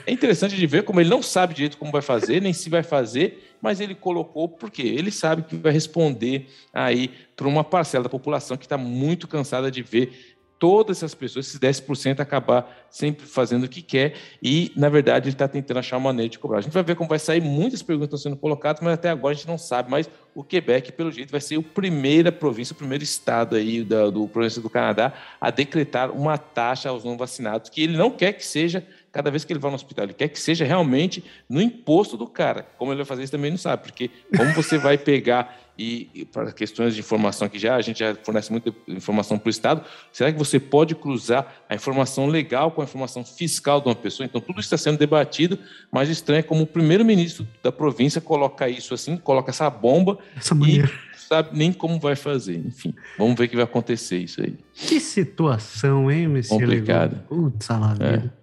é 0.05 0.11
interessante 0.11 0.55
de 0.55 0.67
ver 0.67 0.83
como 0.83 0.99
ele 0.99 1.09
não 1.09 1.21
sabe 1.21 1.53
direito 1.53 1.77
como 1.77 1.91
vai 1.91 2.01
fazer, 2.01 2.41
nem 2.41 2.51
se 2.51 2.69
vai 2.69 2.83
fazer, 2.83 3.55
mas 3.61 3.79
ele 3.79 3.95
colocou 3.95 4.49
porque 4.49 4.81
ele 4.81 5.11
sabe 5.11 5.43
que 5.43 5.55
vai 5.55 5.71
responder 5.71 6.47
aí 6.73 7.09
para 7.35 7.47
uma 7.47 7.63
parcela 7.63 8.03
da 8.03 8.09
população 8.09 8.57
que 8.57 8.65
está 8.65 8.77
muito 8.77 9.27
cansada 9.27 9.71
de 9.71 9.81
ver 9.81 10.30
todas 10.61 10.97
essas 10.97 11.15
pessoas, 11.15 11.47
esses 11.47 11.59
10%, 11.59 12.19
acabar 12.19 12.85
sempre 12.87 13.25
fazendo 13.25 13.63
o 13.63 13.67
que 13.67 13.81
quer 13.81 14.13
e, 14.43 14.71
na 14.75 14.89
verdade, 14.89 15.27
ele 15.27 15.33
está 15.33 15.47
tentando 15.47 15.79
achar 15.79 15.97
uma 15.97 16.11
maneira 16.11 16.29
de 16.29 16.37
cobrar. 16.37 16.59
A 16.59 16.61
gente 16.61 16.71
vai 16.71 16.83
ver 16.83 16.95
como 16.95 17.09
vai 17.09 17.17
sair, 17.17 17.41
muitas 17.41 17.81
perguntas 17.81 18.19
estão 18.19 18.31
sendo 18.31 18.39
colocadas, 18.39 18.79
mas 18.79 18.93
até 18.93 19.09
agora 19.09 19.33
a 19.33 19.35
gente 19.35 19.47
não 19.47 19.57
sabe, 19.57 19.89
mas 19.89 20.07
o 20.35 20.43
Quebec, 20.43 20.91
pelo 20.91 21.11
jeito, 21.11 21.31
vai 21.31 21.41
ser 21.41 21.57
a 21.57 21.63
primeira 21.63 22.31
província, 22.31 22.73
o 22.73 22.77
primeiro 22.77 23.03
estado 23.03 23.55
aí 23.55 23.83
da, 23.83 24.11
do 24.11 24.27
província 24.27 24.61
do 24.61 24.69
Canadá 24.69 25.13
a 25.41 25.49
decretar 25.49 26.11
uma 26.11 26.37
taxa 26.37 26.89
aos 26.89 27.03
não 27.03 27.17
vacinados, 27.17 27.67
que 27.67 27.81
ele 27.81 27.97
não 27.97 28.11
quer 28.11 28.33
que 28.33 28.45
seja 28.45 28.85
cada 29.11 29.29
vez 29.29 29.43
que 29.43 29.51
ele 29.51 29.59
vai 29.59 29.69
no 29.69 29.75
hospital, 29.75 30.05
ele 30.05 30.13
quer 30.13 30.29
que 30.29 30.39
seja 30.39 30.63
realmente 30.63 31.23
no 31.49 31.61
imposto 31.61 32.15
do 32.15 32.25
cara. 32.25 32.65
Como 32.77 32.91
ele 32.91 32.97
vai 32.97 33.05
fazer 33.05 33.23
isso 33.23 33.31
também 33.31 33.51
não 33.51 33.57
sabe, 33.57 33.83
porque 33.83 34.09
como 34.35 34.53
você 34.53 34.77
vai 34.77 34.97
pegar 34.97 35.59
e, 35.77 36.09
e 36.13 36.25
para 36.25 36.51
questões 36.51 36.93
de 36.93 36.99
informação 36.99 37.49
que 37.49 37.57
já 37.57 37.75
a 37.75 37.81
gente 37.81 37.99
já 37.99 38.15
fornece 38.23 38.51
muita 38.51 38.73
informação 38.87 39.37
para 39.37 39.47
o 39.47 39.49
Estado, 39.49 39.83
será 40.11 40.31
que 40.31 40.37
você 40.37 40.59
pode 40.59 40.95
cruzar 40.95 41.63
a 41.67 41.75
informação 41.75 42.27
legal 42.27 42.71
com 42.71 42.81
a 42.81 42.83
informação 42.83 43.25
fiscal 43.25 43.81
de 43.81 43.87
uma 43.87 43.95
pessoa? 43.95 44.25
Então 44.25 44.39
tudo 44.39 44.59
isso 44.59 44.73
está 44.73 44.77
sendo 44.77 44.97
debatido, 44.97 45.57
mas 45.91 46.09
estranho 46.09 46.39
é 46.39 46.43
como 46.43 46.63
o 46.63 46.67
primeiro-ministro 46.67 47.47
da 47.63 47.71
província 47.71 48.21
coloca 48.21 48.69
isso 48.69 48.93
assim, 48.93 49.17
coloca 49.17 49.49
essa 49.49 49.69
bomba 49.69 50.19
Essa 50.35 50.55
e 50.55 50.83
sabe 51.17 51.49
nem 51.53 51.73
como 51.73 51.99
vai 51.99 52.15
fazer. 52.15 52.57
Enfim, 52.57 52.93
vamos 53.17 53.35
ver 53.35 53.45
o 53.45 53.49
que 53.49 53.55
vai 53.55 53.65
acontecer 53.65 54.17
isso 54.17 54.41
aí. 54.41 54.55
Que 54.73 54.99
situação, 54.99 56.11
hein, 56.11 56.27
Messias? 56.27 56.59
Complicado. 56.59 57.23
Putz, 57.27 57.71
a 57.71 57.93
vida. 57.93 58.33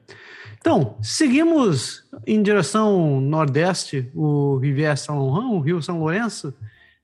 Então, 0.61 0.97
seguimos 1.01 2.05
em 2.27 2.43
direção 2.43 3.21
nordeste, 3.21 4.11
o 4.15 4.57
Rivière 4.57 4.99
São 4.99 5.19
Laurent, 5.19 5.53
o 5.53 5.61
Rio 5.61 5.83
São 5.83 6.01
Lourenço. 6.01 6.53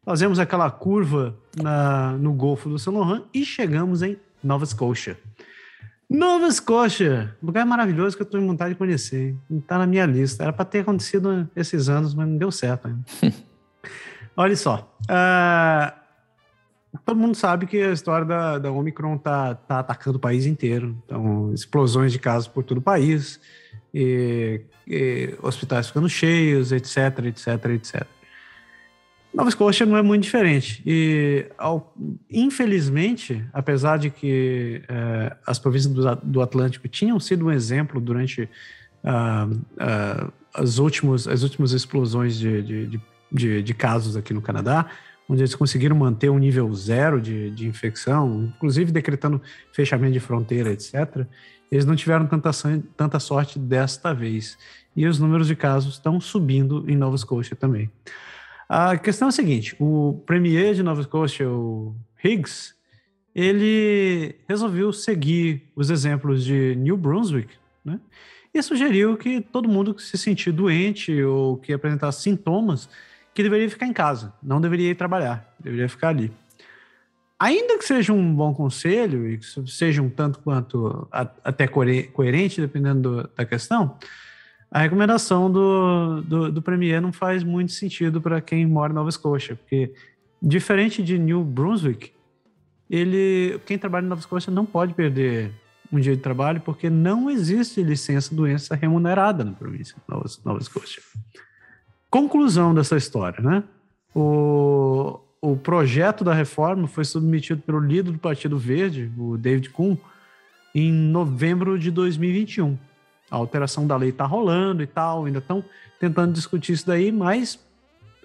Fazemos 0.04 0.38
aquela 0.38 0.70
curva 0.70 1.36
na, 1.56 2.12
no 2.12 2.32
Golfo 2.32 2.68
do 2.68 2.78
São 2.78 2.94
Laurent 2.94 3.22
e 3.32 3.44
chegamos 3.44 4.02
em 4.02 4.18
Nova 4.42 4.66
Scotia. 4.66 5.18
Nova 6.10 6.50
Scotia, 6.50 7.34
lugar 7.42 7.64
maravilhoso 7.64 8.16
que 8.16 8.22
eu 8.22 8.26
estou 8.26 8.38
em 8.38 8.46
vontade 8.46 8.74
de 8.74 8.78
conhecer. 8.78 9.34
Está 9.50 9.78
na 9.78 9.86
minha 9.86 10.04
lista. 10.04 10.42
Era 10.42 10.52
para 10.52 10.64
ter 10.64 10.80
acontecido 10.80 11.48
esses 11.56 11.88
anos, 11.88 12.14
mas 12.14 12.28
não 12.28 12.36
deu 12.36 12.50
certo 12.50 12.88
ainda. 12.88 13.02
Olha 14.36 14.56
só. 14.56 14.94
ah, 15.08 15.94
todo 17.04 17.18
mundo 17.18 17.34
sabe 17.34 17.66
que 17.66 17.80
a 17.80 17.92
história 17.92 18.24
da, 18.26 18.58
da 18.58 18.70
Omicron 18.70 19.16
tá, 19.18 19.54
tá 19.54 19.78
atacando 19.80 20.18
o 20.18 20.20
país 20.20 20.46
inteiro. 20.46 20.96
Então, 21.04 21.52
explosões 21.52 22.12
de 22.12 22.18
casos 22.18 22.48
por 22.48 22.62
todo 22.62 22.78
o 22.78 22.82
país, 22.82 23.40
e, 23.92 24.60
e 24.86 25.34
hospitais 25.42 25.86
ficando 25.88 26.08
cheios, 26.08 26.72
etc, 26.72 27.26
etc, 27.26 27.64
etc. 27.74 28.06
Nova 29.32 29.48
Escócia 29.48 29.84
não 29.84 29.96
é 29.96 30.02
muito 30.02 30.22
diferente. 30.22 30.80
E, 30.86 31.46
ao- 31.58 31.92
infelizmente, 32.30 33.44
apesar 33.52 33.98
de 33.98 34.08
que 34.10 34.82
eh, 34.88 35.36
as 35.44 35.58
províncias 35.58 35.92
do, 35.92 36.14
do 36.22 36.40
Atlântico 36.42 36.86
tinham 36.86 37.18
sido 37.18 37.46
um 37.46 37.50
exemplo 37.50 38.00
durante 38.00 38.48
ah, 39.02 39.48
ah, 39.78 40.30
as, 40.54 40.78
últimos, 40.78 41.26
as 41.26 41.42
últimas 41.42 41.72
explosões 41.72 42.38
de, 42.38 42.62
de, 42.62 43.00
de- 43.32 43.62
de 43.62 43.74
casos 43.74 44.16
aqui 44.16 44.32
no 44.32 44.40
Canadá, 44.40 44.86
onde 45.28 45.42
eles 45.42 45.54
conseguiram 45.54 45.96
manter 45.96 46.30
um 46.30 46.38
nível 46.38 46.72
zero 46.72 47.20
de, 47.20 47.50
de 47.50 47.66
infecção, 47.66 48.52
inclusive 48.54 48.92
decretando 48.92 49.40
fechamento 49.72 50.12
de 50.12 50.20
fronteira, 50.20 50.72
etc., 50.72 51.26
eles 51.70 51.84
não 51.84 51.96
tiveram 51.96 52.26
tanta, 52.26 52.50
tanta 52.96 53.18
sorte 53.18 53.58
desta 53.58 54.12
vez. 54.12 54.56
E 54.94 55.06
os 55.06 55.18
números 55.18 55.48
de 55.48 55.56
casos 55.56 55.94
estão 55.94 56.20
subindo 56.20 56.84
em 56.88 56.94
Nova 56.94 57.16
Scotia 57.16 57.56
também. 57.56 57.90
A 58.68 58.96
questão 58.96 59.28
é 59.28 59.30
a 59.30 59.32
seguinte: 59.32 59.74
o 59.80 60.22
premier 60.24 60.74
de 60.74 60.82
Nova 60.82 61.02
Scotia, 61.02 61.48
o 61.48 61.94
Higgs, 62.22 62.74
ele 63.34 64.36
resolveu 64.48 64.92
seguir 64.92 65.64
os 65.74 65.90
exemplos 65.90 66.44
de 66.44 66.76
New 66.76 66.96
Brunswick, 66.96 67.54
né? 67.84 67.98
E 68.52 68.62
sugeriu 68.62 69.16
que 69.16 69.40
todo 69.40 69.68
mundo 69.68 69.92
que 69.92 70.02
se 70.02 70.16
sentir 70.16 70.52
doente 70.52 71.20
ou 71.24 71.56
que 71.56 71.72
apresentasse 71.72 72.22
sintomas, 72.22 72.88
que 73.34 73.42
deveria 73.42 73.68
ficar 73.68 73.86
em 73.86 73.92
casa, 73.92 74.32
não 74.42 74.60
deveria 74.60 74.90
ir 74.90 74.94
trabalhar, 74.94 75.54
deveria 75.58 75.88
ficar 75.88 76.08
ali. 76.08 76.30
Ainda 77.38 77.76
que 77.78 77.84
seja 77.84 78.12
um 78.12 78.34
bom 78.34 78.54
conselho 78.54 79.28
e 79.28 79.38
que 79.38 79.44
seja 79.70 80.00
um 80.00 80.08
tanto 80.08 80.38
quanto 80.38 81.06
a- 81.10 81.28
até 81.42 81.66
coere- 81.66 82.04
coerente, 82.04 82.60
dependendo 82.60 83.22
do- 83.22 83.30
da 83.36 83.44
questão, 83.44 83.98
a 84.70 84.78
recomendação 84.80 85.50
do, 85.50 86.22
do, 86.22 86.52
do 86.52 86.62
Premier 86.62 87.00
não 87.00 87.12
faz 87.12 87.42
muito 87.42 87.72
sentido 87.72 88.20
para 88.20 88.40
quem 88.40 88.64
mora 88.66 88.92
em 88.92 88.94
Nova 88.94 89.08
Escócia, 89.08 89.56
porque, 89.56 89.92
diferente 90.40 91.02
de 91.02 91.18
New 91.18 91.42
Brunswick, 91.44 92.12
ele, 92.88 93.58
quem 93.66 93.76
trabalha 93.78 94.04
em 94.04 94.08
Nova 94.08 94.20
Escócia 94.20 94.52
não 94.52 94.64
pode 94.64 94.94
perder 94.94 95.52
um 95.92 95.98
dia 96.00 96.14
de 96.16 96.22
trabalho, 96.22 96.60
porque 96.60 96.88
não 96.88 97.28
existe 97.30 97.82
licença 97.82 98.34
doença 98.34 98.74
remunerada 98.74 99.44
na 99.44 99.52
província 99.52 99.94
de 99.96 100.02
Nova, 100.14 100.26
Nova 100.44 100.60
Escócia. 100.60 101.02
Conclusão 102.14 102.72
dessa 102.72 102.96
história, 102.96 103.42
né? 103.42 103.64
O, 104.14 105.18
o 105.42 105.56
projeto 105.56 106.22
da 106.22 106.32
reforma 106.32 106.86
foi 106.86 107.04
submetido 107.04 107.60
pelo 107.62 107.80
líder 107.80 108.12
do 108.12 108.20
Partido 108.20 108.56
Verde, 108.56 109.10
o 109.18 109.36
David 109.36 109.70
Kuhn, 109.70 109.96
em 110.72 110.92
novembro 110.92 111.76
de 111.76 111.90
2021. 111.90 112.78
A 113.28 113.34
alteração 113.34 113.84
da 113.84 113.96
lei 113.96 114.10
está 114.10 114.24
rolando 114.26 114.80
e 114.80 114.86
tal, 114.86 115.24
ainda 115.24 115.40
estão 115.40 115.64
tentando 115.98 116.32
discutir 116.32 116.74
isso 116.74 116.86
daí, 116.86 117.10
mas 117.10 117.58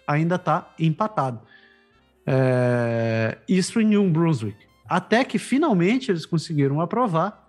ainda 0.06 0.36
está 0.36 0.72
empatado. 0.78 1.40
É, 2.28 3.40
isso 3.48 3.82
em 3.82 3.86
New 3.86 4.07
Brunswick. 4.11 4.68
Até 4.88 5.24
que 5.24 5.40
finalmente 5.40 6.11
eles 6.11 6.28
conseguiram 6.28 6.80
aprovar 6.80 7.49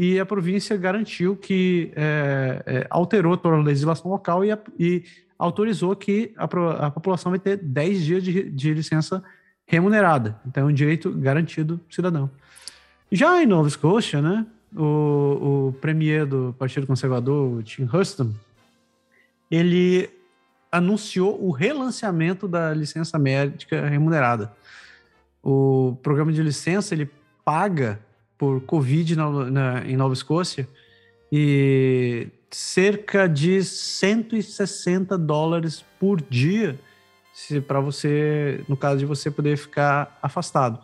e 0.00 0.20
a 0.20 0.24
província 0.24 0.76
garantiu 0.76 1.34
que 1.34 1.90
é, 1.96 2.62
é, 2.64 2.86
alterou 2.88 3.36
toda 3.36 3.56
a 3.56 3.60
legislação 3.60 4.08
local 4.12 4.44
e, 4.44 4.52
a- 4.52 4.58
e 4.78 5.02
autorizou 5.36 5.96
que 5.96 6.32
a, 6.36 6.44
a 6.86 6.88
população 6.88 7.30
vai 7.32 7.38
ter 7.40 7.56
10 7.56 8.04
dias 8.04 8.22
de, 8.22 8.48
de 8.48 8.74
licença 8.74 9.20
remunerada. 9.66 10.40
Então, 10.46 10.62
é 10.62 10.66
um 10.70 10.72
direito 10.72 11.10
garantido 11.10 11.80
cidadão. 11.90 12.30
Já 13.10 13.42
em 13.42 13.46
Nova 13.46 13.68
Scotia, 13.68 14.22
né, 14.22 14.46
o, 14.72 15.70
o 15.70 15.76
premier 15.80 16.24
do 16.24 16.54
Partido 16.56 16.86
Conservador, 16.86 17.60
Tim 17.64 17.88
Huston, 17.92 18.30
ele 19.50 20.08
anunciou 20.70 21.44
o 21.44 21.50
relanceamento 21.50 22.46
da 22.46 22.72
licença 22.72 23.18
médica 23.18 23.84
remunerada. 23.88 24.52
O 25.42 25.98
programa 26.04 26.32
de 26.32 26.40
licença 26.40 26.94
ele 26.94 27.10
paga 27.44 27.98
por 28.38 28.60
Covid 28.62 29.16
na- 29.16 29.50
na- 29.50 29.84
em 29.86 29.96
Nova 29.96 30.14
Escócia 30.14 30.68
e 31.30 32.28
cerca 32.50 33.28
de 33.28 33.62
160 33.62 35.18
dólares 35.18 35.84
por 36.00 36.20
dia 36.22 36.78
para 37.66 37.78
você, 37.80 38.64
no 38.68 38.76
caso 38.76 38.98
de 38.98 39.04
você 39.06 39.30
poder 39.30 39.56
ficar 39.56 40.18
afastado. 40.22 40.80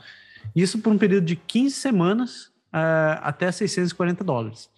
Isso 0.54 0.78
por 0.78 0.92
um 0.92 0.98
período 0.98 1.24
de 1.24 1.36
15 1.36 1.74
semanas 1.74 2.50
ah, 2.72 3.20
até 3.22 3.50
640 3.50 4.22
dólares. 4.24 4.68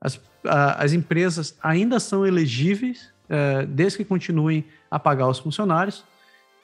As, 0.00 0.20
ah, 0.44 0.82
as 0.82 0.92
empresas 0.92 1.56
ainda 1.62 2.00
são 2.00 2.26
elegíveis 2.26 3.12
eh, 3.28 3.64
desde 3.66 3.98
que 3.98 4.04
continuem 4.04 4.64
a 4.90 4.98
pagar 4.98 5.28
os 5.28 5.38
funcionários 5.38 6.04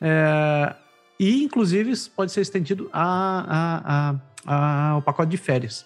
eh, 0.00 0.74
e, 1.18 1.42
inclusive, 1.44 1.90
isso 1.90 2.10
pode 2.10 2.32
ser 2.32 2.40
estendido 2.42 2.88
a, 2.92 3.02
a- 3.02 4.10
a- 4.10 4.20
ao 4.46 5.02
pacote 5.02 5.30
de 5.30 5.36
férias. 5.36 5.84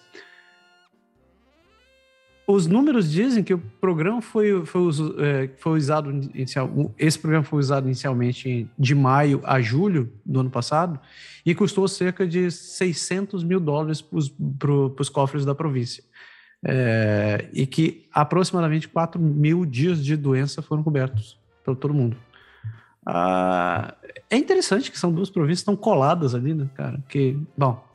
Os 2.47 2.67
números 2.67 3.11
dizem 3.11 3.43
que 3.43 3.55
o 3.55 3.57
programa 3.57 4.21
foi, 4.21 4.63
foi, 4.67 4.83
eh, 5.17 5.49
foi 5.57 5.79
usado 5.79 6.11
inicial, 6.11 6.67
o- 6.67 6.93
esse 6.97 7.17
programa 7.17 7.43
foi 7.43 7.57
usado 7.57 7.87
inicialmente 7.87 8.69
de 8.77 8.93
maio 8.93 9.41
a 9.43 9.59
julho 9.59 10.13
do 10.23 10.41
ano 10.41 10.51
passado 10.51 10.99
e 11.43 11.55
custou 11.55 11.87
cerca 11.87 12.27
de 12.27 12.51
600 12.51 13.43
mil 13.43 13.59
dólares 13.59 13.99
para 13.99 14.69
os 15.01 15.09
cofres 15.09 15.43
da 15.43 15.55
província. 15.55 16.03
Eh, 16.67 17.49
e 17.51 17.65
que 17.65 18.07
aproximadamente 18.13 18.87
4 18.87 19.19
mil 19.19 19.65
dias 19.65 20.03
de 20.03 20.15
doença 20.15 20.61
foram 20.61 20.83
cobertos 20.83 21.39
por 21.63 21.75
todo 21.75 21.95
mundo. 21.95 22.15
Ah, 23.07 23.95
é 24.29 24.37
interessante 24.37 24.91
que 24.91 24.97
são 24.99 25.11
duas 25.11 25.29
províncias 25.31 25.59
estão 25.59 25.75
coladas 25.75 26.33
ali, 26.35 26.53
né, 26.53 26.67
cara? 26.75 27.03
Que, 27.09 27.37
bom, 27.57 27.83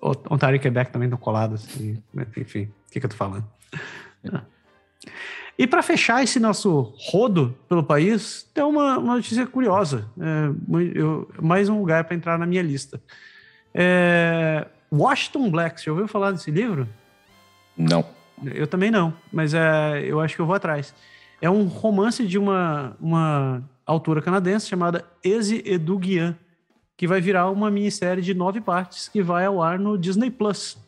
Ontário 0.00 0.56
e 0.56 0.58
Quebec 0.60 0.90
também 0.92 1.06
estão 1.06 1.18
coladas. 1.18 1.64
e, 1.80 1.98
enfim, 2.36 2.64
o 2.88 2.90
que, 2.92 3.00
que 3.00 3.06
eu 3.06 3.10
tô 3.10 3.16
falando? 3.16 3.44
Ah. 4.32 4.42
E 5.58 5.66
para 5.66 5.82
fechar 5.82 6.22
esse 6.22 6.38
nosso 6.38 6.94
rodo 7.10 7.56
pelo 7.68 7.82
país, 7.82 8.42
tem 8.52 8.62
uma, 8.62 8.98
uma 8.98 9.14
notícia 9.16 9.46
curiosa. 9.46 10.06
É, 10.20 10.50
eu- 10.94 11.30
mais 11.40 11.68
um 11.68 11.78
lugar 11.78 12.04
para 12.04 12.14
entrar 12.14 12.38
na 12.38 12.44
minha 12.46 12.62
lista. 12.62 13.00
É, 13.74 14.66
Washington 14.92 15.50
Black, 15.50 15.80
você 15.80 15.86
já 15.86 15.92
ouviu 15.92 16.06
falar 16.08 16.32
desse 16.32 16.50
livro? 16.50 16.86
Não. 17.76 18.04
Eu 18.44 18.66
também 18.66 18.90
não, 18.90 19.14
mas 19.32 19.54
é, 19.54 20.02
eu 20.04 20.20
acho 20.20 20.34
que 20.34 20.40
eu 20.42 20.46
vou 20.46 20.54
atrás. 20.54 20.94
É 21.40 21.48
um 21.48 21.64
romance 21.64 22.26
de 22.26 22.38
uma, 22.38 22.94
uma 23.00 23.62
autora 23.86 24.20
canadense 24.20 24.68
chamada 24.68 25.04
Eze 25.24 25.62
Eduguian, 25.64 26.36
que 26.96 27.06
vai 27.06 27.20
virar 27.20 27.50
uma 27.50 27.70
minissérie 27.70 28.22
de 28.22 28.32
nove 28.34 28.60
partes 28.60 29.08
que 29.08 29.22
vai 29.22 29.44
ao 29.44 29.62
ar 29.62 29.78
no 29.78 29.98
Disney 29.98 30.30
Plus. 30.30 30.78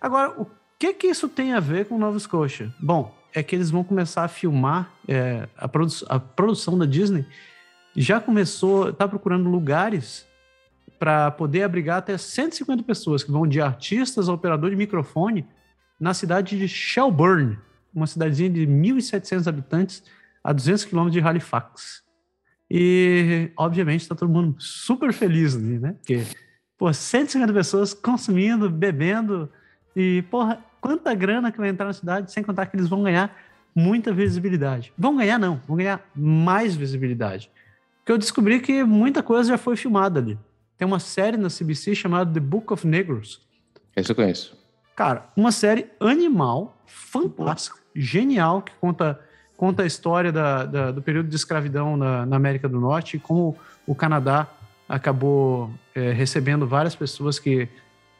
Agora, 0.00 0.40
o 0.40 0.46
que 0.78 0.94
que 0.94 1.06
isso 1.08 1.28
tem 1.28 1.52
a 1.52 1.60
ver 1.60 1.86
com 1.86 1.98
Nova 1.98 2.18
Scotia? 2.18 2.72
Bom, 2.80 3.14
é 3.34 3.42
que 3.42 3.54
eles 3.54 3.70
vão 3.70 3.84
começar 3.84 4.24
a 4.24 4.28
filmar 4.28 4.90
é, 5.06 5.48
a, 5.56 5.68
produ- 5.68 6.06
a 6.08 6.18
produção 6.18 6.78
da 6.78 6.86
Disney. 6.86 7.26
Já 7.96 8.20
começou, 8.20 8.90
está 8.90 9.06
procurando 9.06 9.48
lugares 9.48 10.26
para 10.98 11.30
poder 11.30 11.62
abrigar 11.62 11.98
até 11.98 12.16
150 12.16 12.82
pessoas 12.82 13.22
que 13.22 13.30
vão 13.30 13.46
de 13.46 13.60
artistas 13.60 14.28
a 14.28 14.32
operador 14.32 14.70
de 14.70 14.76
microfone 14.76 15.46
na 16.00 16.14
cidade 16.14 16.56
de 16.56 16.68
Shelburne, 16.68 17.58
uma 17.94 18.06
cidadezinha 18.06 18.50
de 18.50 18.66
1.700 18.66 19.46
habitantes 19.46 20.02
a 20.42 20.52
200 20.52 20.84
quilômetros 20.84 21.20
de 21.20 21.26
Halifax. 21.28 22.02
E, 22.70 23.50
obviamente, 23.56 24.02
está 24.02 24.14
todo 24.14 24.30
mundo 24.30 24.56
super 24.58 25.12
feliz 25.12 25.56
ali, 25.56 25.78
né? 25.78 25.94
Porque, 25.94 26.22
pô, 26.76 26.92
150 26.92 27.52
pessoas 27.52 27.94
consumindo, 27.94 28.68
bebendo, 28.68 29.50
e, 29.96 30.22
porra, 30.30 30.62
quanta 30.80 31.14
grana 31.14 31.50
que 31.50 31.58
vai 31.58 31.68
entrar 31.68 31.86
na 31.86 31.92
cidade, 31.92 32.32
sem 32.32 32.42
contar 32.42 32.66
que 32.66 32.76
eles 32.76 32.88
vão 32.88 33.02
ganhar 33.02 33.34
muita 33.74 34.12
visibilidade. 34.12 34.92
Vão 34.98 35.16
ganhar, 35.16 35.38
não, 35.38 35.60
vão 35.66 35.76
ganhar 35.76 36.00
mais 36.14 36.74
visibilidade. 36.74 37.50
Porque 37.98 38.12
eu 38.12 38.18
descobri 38.18 38.60
que 38.60 38.84
muita 38.84 39.22
coisa 39.22 39.50
já 39.50 39.58
foi 39.58 39.76
filmada 39.76 40.20
ali. 40.20 40.38
Tem 40.76 40.86
uma 40.86 40.98
série 40.98 41.36
na 41.36 41.48
CBC 41.48 41.94
chamada 41.94 42.32
The 42.32 42.40
Book 42.40 42.72
of 42.72 42.86
Negros. 42.86 43.46
Esse 43.96 44.12
eu 44.12 44.16
conheço. 44.16 44.56
Cara, 44.94 45.28
uma 45.36 45.52
série 45.52 45.86
animal, 46.00 46.82
fantástica, 46.86 47.78
genial, 47.94 48.62
que 48.62 48.72
conta, 48.80 49.20
conta 49.58 49.82
a 49.82 49.86
história 49.86 50.30
da, 50.30 50.64
da 50.64 50.90
do 50.92 51.02
período 51.02 51.28
de 51.28 51.34
escravidão 51.34 51.96
na, 51.96 52.24
na, 52.24 52.36
América 52.36 52.68
do 52.68 52.80
Norte 52.80 53.16
e 53.16 53.20
como 53.20 53.58
o 53.84 53.94
Canadá 53.94 54.46
acabou 54.88 55.68
é, 55.94 56.12
recebendo 56.12 56.66
várias 56.66 56.94
pessoas 56.94 57.40
que 57.40 57.68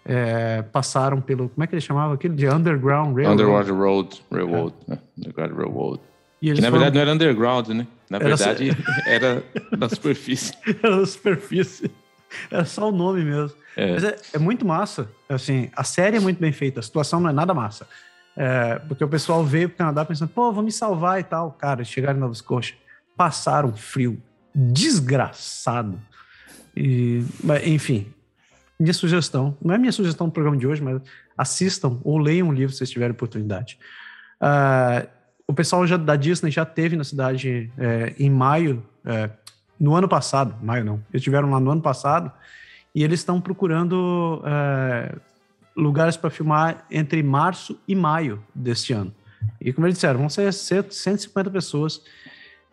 é, 0.05 0.63
passaram 0.73 1.21
pelo. 1.21 1.49
Como 1.49 1.63
é 1.63 1.67
que 1.67 1.75
ele 1.75 1.81
chamava 1.81 2.15
aquilo? 2.15 2.35
De 2.35 2.47
Underground 2.49 3.15
Railroad. 3.15 3.43
Underwater 3.43 3.75
Road, 3.75 4.23
Railroad, 4.31 4.75
é. 4.89 4.91
né? 4.91 4.99
Underground 5.17 5.53
Railroad. 5.53 6.01
que 6.41 6.49
na 6.49 6.57
foram... 6.57 6.71
verdade 6.73 6.95
não 6.95 7.01
era 7.03 7.13
underground, 7.13 7.69
né? 7.69 7.87
Na 8.11 8.19
verdade 8.19 8.71
era, 9.07 9.45
era 9.71 9.77
da 9.77 9.89
superfície. 9.89 10.53
era 10.83 10.97
da 10.97 11.07
superfície. 11.07 11.91
Era 12.51 12.65
só 12.65 12.89
o 12.89 12.93
nome 12.93 13.23
mesmo. 13.23 13.57
É. 13.77 13.93
Mas 13.93 14.05
é, 14.05 14.17
é, 14.35 14.39
muito 14.39 14.67
massa. 14.67 15.09
Assim, 15.29 15.71
a 15.75 15.85
série 15.85 16.17
é 16.17 16.21
muito 16.21 16.41
bem 16.41 16.53
feita, 16.53 16.81
a 16.81 16.83
situação 16.83 17.21
não 17.21 17.31
é 17.31 17.33
nada 17.33 17.55
massa. 17.55 17.87
É, 18.41 18.79
porque 18.87 19.03
o 19.03 19.09
pessoal 19.09 19.45
veio 19.45 19.69
para 19.69 19.75
o 19.75 19.79
Canadá 19.79 20.05
pensando, 20.05 20.29
pô, 20.29 20.53
vou 20.53 20.63
me 20.63 20.71
salvar 20.71 21.19
e 21.19 21.25
tal. 21.25 21.51
Cara, 21.51 21.83
chegaram 21.83 22.17
em 22.17 22.21
Nova 22.21 22.35
Scotia, 22.35 22.77
passaram 23.17 23.75
frio 23.75 24.23
desgraçado. 24.55 26.01
E, 26.77 27.25
enfim, 27.65 28.07
minha 28.79 28.95
sugestão, 28.95 29.57
não 29.61 29.75
é 29.75 29.79
minha 29.79 29.91
sugestão 29.91 30.29
no 30.29 30.33
programa 30.33 30.57
de 30.57 30.69
hoje, 30.69 30.81
mas 30.81 31.03
assistam 31.37 31.99
ou 32.05 32.17
leiam 32.17 32.49
um 32.49 32.53
livro 32.53 32.71
se 32.71 32.79
vocês 32.79 32.91
tiverem 32.91 33.11
oportunidade. 33.11 33.77
Uh, 34.41 35.09
o 35.49 35.53
pessoal 35.53 35.85
já, 35.85 35.97
da 35.97 36.15
Disney 36.15 36.53
já 36.53 36.65
teve 36.65 36.95
na 36.95 37.03
cidade 37.03 37.73
é, 37.79 38.15
em 38.19 38.29
maio, 38.31 38.85
é, 39.05 39.31
no 39.81 39.95
ano 39.95 40.07
passado, 40.07 40.55
maio 40.63 40.85
não, 40.85 40.95
eles 40.95 41.21
estiveram 41.21 41.51
lá 41.51 41.59
no 41.59 41.71
ano 41.71 41.81
passado, 41.81 42.31
e 42.95 43.03
eles 43.03 43.21
estão 43.21 43.41
procurando 43.41 44.43
é, 44.45 45.17
lugares 45.79 46.17
para 46.17 46.29
filmar 46.29 46.85
entre 46.91 47.23
março 47.23 47.79
e 47.87 47.95
maio 47.95 48.43
deste 48.55 48.93
ano. 48.93 49.15
E 49.61 49.73
como 49.73 49.87
eles 49.87 49.97
disseram, 49.97 50.21
vão 50.21 50.29
ser 50.29 50.53
150 50.53 51.51
pessoas 51.51 52.03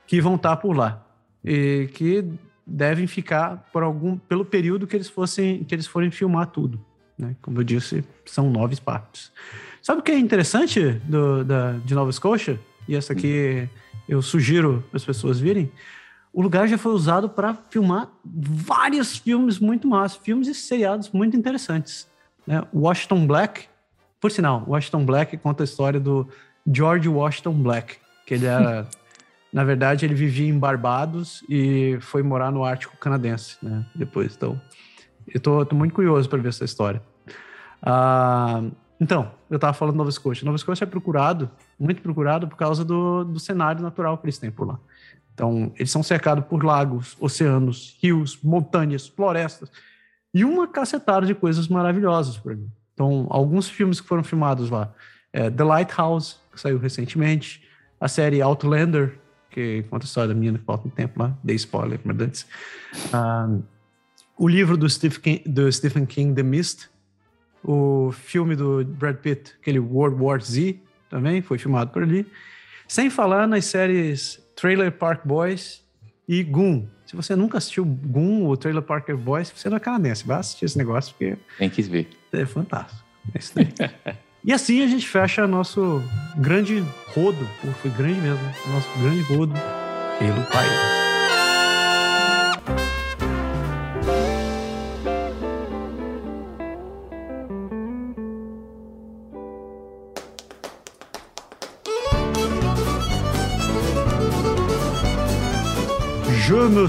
que 0.07 0.19
vão 0.19 0.35
estar 0.35 0.55
por 0.57 0.75
lá. 0.75 1.05
E 1.43 1.89
que 1.93 2.25
devem 2.65 3.05
ficar 3.05 3.69
por 3.71 3.83
algum 3.83 4.17
pelo 4.17 4.43
período 4.43 4.87
que 4.87 4.95
eles 4.95 5.07
fossem 5.07 5.63
que 5.63 5.75
eles 5.75 5.85
forem 5.85 6.09
filmar 6.09 6.47
tudo. 6.47 6.83
Né? 7.17 7.35
Como 7.41 7.59
eu 7.59 7.63
disse, 7.63 8.03
são 8.25 8.49
nove 8.49 8.75
partes. 8.81 9.31
Sabe 9.81 9.99
o 9.99 10.03
que 10.03 10.11
é 10.11 10.17
interessante 10.17 10.81
do, 11.05 11.43
da, 11.43 11.73
de 11.73 11.93
Nova 11.93 12.11
Scotia? 12.11 12.59
E 12.87 12.95
essa 12.95 13.13
aqui 13.13 13.69
eu 14.09 14.21
sugiro 14.21 14.83
as 14.91 15.05
pessoas 15.05 15.39
virem. 15.39 15.71
O 16.33 16.41
lugar 16.41 16.67
já 16.67 16.77
foi 16.77 16.91
usado 16.91 17.29
para 17.29 17.53
filmar 17.69 18.09
vários 18.25 19.17
filmes 19.17 19.59
muito 19.59 19.87
massa, 19.87 20.19
filmes 20.21 20.47
e 20.47 20.55
seriados 20.55 21.09
muito 21.11 21.37
interessantes. 21.37 22.07
Né? 22.45 22.63
Washington 22.73 23.25
Black, 23.25 23.65
por 24.19 24.31
sinal, 24.31 24.63
Washington 24.67 25.05
Black 25.05 25.37
conta 25.37 25.63
a 25.63 25.65
história 25.65 25.99
do 25.99 26.27
George 26.71 27.07
Washington 27.07 27.53
Black, 27.53 27.97
que 28.25 28.33
ele 28.33 28.45
era 28.45 28.87
Na 29.55 29.63
verdade, 29.63 30.05
ele 30.05 30.13
vivia 30.13 30.49
em 30.49 30.59
Barbados 30.59 31.41
e 31.47 31.97
foi 32.01 32.21
morar 32.21 32.51
no 32.51 32.65
Ártico 32.65 32.97
canadense, 32.97 33.57
né? 33.63 33.85
Depois, 33.95 34.35
então, 34.35 34.59
eu 35.25 35.39
tô, 35.39 35.65
tô 35.65 35.73
muito 35.73 35.95
curioso 35.95 36.27
para 36.27 36.41
ver 36.41 36.49
essa 36.49 36.65
história. 36.65 37.01
Ah, 37.81 38.61
então, 38.99 39.31
eu 39.49 39.55
estava 39.55 39.71
falando 39.71 39.95
Nova 39.95 40.09
Escócia. 40.09 40.43
Nova 40.43 40.57
Escócia 40.57 40.83
é 40.83 40.85
procurado, 40.85 41.49
muito 41.79 42.01
procurado, 42.01 42.49
por 42.49 42.57
causa 42.57 42.83
do, 42.83 43.23
do 43.23 43.39
cenário 43.39 43.81
natural 43.81 44.17
que 44.17 44.25
eles 44.25 44.37
têm 44.37 44.51
por 44.51 44.67
lá. 44.67 44.77
Então, 45.33 45.71
eles 45.77 45.89
são 45.89 46.03
cercados 46.03 46.43
por 46.43 46.61
lagos, 46.61 47.15
oceanos, 47.17 47.97
rios, 48.03 48.37
montanhas, 48.43 49.07
florestas 49.07 49.71
e 50.35 50.43
uma 50.43 50.67
cacetada 50.67 51.25
de 51.25 51.33
coisas 51.33 51.69
maravilhosas 51.69 52.37
por 52.37 52.51
ali. 52.51 52.67
Então, 52.93 53.25
alguns 53.29 53.69
filmes 53.69 54.01
que 54.01 54.07
foram 54.07 54.21
filmados 54.21 54.69
lá, 54.69 54.93
é 55.31 55.49
The 55.49 55.63
Lighthouse, 55.63 56.35
que 56.51 56.59
saiu 56.59 56.77
recentemente, 56.77 57.63
a 58.01 58.09
série 58.09 58.41
Outlander, 58.41 59.17
que 59.49 59.83
conta 59.89 60.03
a 60.03 60.07
história 60.07 60.27
da 60.27 60.33
menina 60.33 60.57
que 60.57 60.65
falta 60.65 60.89
um 60.89 60.91
tempo 60.91 61.21
lá, 61.21 61.33
dei 61.41 61.55
spoiler, 61.55 62.01
mas 62.03 62.19
antes. 62.19 62.45
Um, 63.13 63.63
o 64.37 64.49
livro 64.49 64.75
do 64.75 64.89
Stephen, 64.89 65.21
King, 65.21 65.49
do 65.49 65.71
Stephen 65.71 66.05
King, 66.05 66.35
The 66.35 66.43
Mist, 66.43 66.89
o 67.63 68.11
filme 68.11 68.57
do 68.57 68.83
Brad 68.83 69.15
Pitt, 69.15 69.53
aquele 69.61 69.79
World 69.79 70.21
War 70.21 70.41
Z, 70.41 70.77
também 71.09 71.41
foi 71.41 71.57
filmado 71.57 71.91
por 71.91 72.03
ali. 72.03 72.29
Sem 72.89 73.09
falar 73.09 73.47
nas 73.47 73.63
séries 73.63 74.43
Trailer 74.53 74.91
Park 74.91 75.25
Boys 75.25 75.81
e 76.27 76.43
Goon. 76.43 76.87
Se 77.15 77.29
você 77.29 77.35
nunca 77.35 77.57
assistiu 77.57 77.85
Goon 77.85 78.43
ou 78.43 78.57
Trailer 78.57 78.81
Park 78.81 79.09
Boys, 79.11 79.49
você 79.55 79.69
não 79.69 79.77
é 79.77 79.79
canadense, 79.79 80.27
vai 80.27 80.37
assistir 80.37 80.65
esse 80.65 80.77
negócio 80.77 81.13
porque... 81.13 81.37
Tem 81.57 81.69
que 81.69 81.81
ver. 81.81 82.09
É 82.33 82.45
fantástico. 82.45 83.01
É 83.33 83.39
isso 83.39 83.53
E 84.43 84.51
assim 84.51 84.83
a 84.83 84.87
gente 84.87 85.07
fecha 85.07 85.47
nosso 85.47 86.03
grande 86.37 86.83
rodo, 87.13 87.47
foi 87.81 87.89
grande 87.91 88.19
mesmo, 88.19 88.43
nosso 88.69 88.89
grande 88.99 89.21
rodo 89.21 89.53
pelo 90.19 90.43
país. 90.51 91.04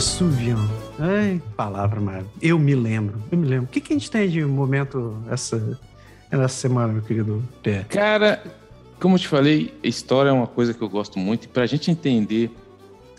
Souviens. 0.04 0.58
Ai, 0.98 1.40
palavra, 1.56 2.00
mas 2.00 2.24
eu 2.40 2.58
me 2.58 2.74
lembro. 2.74 3.22
Eu 3.30 3.38
me 3.38 3.46
lembro. 3.46 3.64
O 3.64 3.68
que, 3.68 3.80
que 3.80 3.92
a 3.92 3.96
gente 3.96 4.10
tem 4.10 4.28
de 4.28 4.44
momento 4.44 5.16
essa 5.30 5.78
nessa 6.30 6.48
semana, 6.48 6.92
meu 6.92 7.02
querido 7.02 7.42
Pé? 7.62 7.84
Cara, 7.88 8.42
como 9.00 9.14
eu 9.14 9.18
te 9.18 9.28
falei, 9.28 9.74
história 9.82 10.30
é 10.30 10.32
uma 10.32 10.46
coisa 10.46 10.74
que 10.74 10.82
eu 10.82 10.88
gosto 10.88 11.18
muito. 11.18 11.44
E 11.44 11.48
para 11.48 11.62
a 11.62 11.66
gente 11.66 11.90
entender 11.90 12.50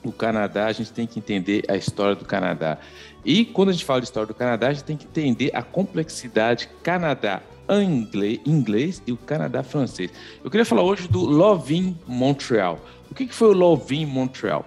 o 0.03 0.11
Canadá, 0.11 0.67
a 0.67 0.71
gente 0.71 0.91
tem 0.91 1.07
que 1.07 1.19
entender 1.19 1.63
a 1.67 1.75
história 1.75 2.15
do 2.15 2.25
Canadá. 2.25 2.77
E 3.25 3.45
quando 3.45 3.69
a 3.69 3.71
gente 3.71 3.85
fala 3.85 3.99
de 3.99 4.07
história 4.07 4.27
do 4.27 4.33
Canadá, 4.33 4.67
a 4.67 4.73
gente 4.73 4.83
tem 4.83 4.97
que 4.97 5.05
entender 5.05 5.51
a 5.53 5.61
complexidade 5.61 6.69
Canadá 6.83 7.41
inglês, 7.75 8.39
inglês 8.45 9.03
e 9.05 9.11
o 9.11 9.17
Canadá 9.17 9.61
francês. 9.61 10.11
Eu 10.43 10.49
queria 10.49 10.65
falar 10.65 10.83
hoje 10.83 11.07
do 11.07 11.19
Lovin 11.19 11.97
Montreal. 12.07 12.79
O 13.11 13.15
que 13.15 13.27
foi 13.27 13.49
o 13.49 13.53
Lovin 13.53 14.05
Montreal? 14.05 14.65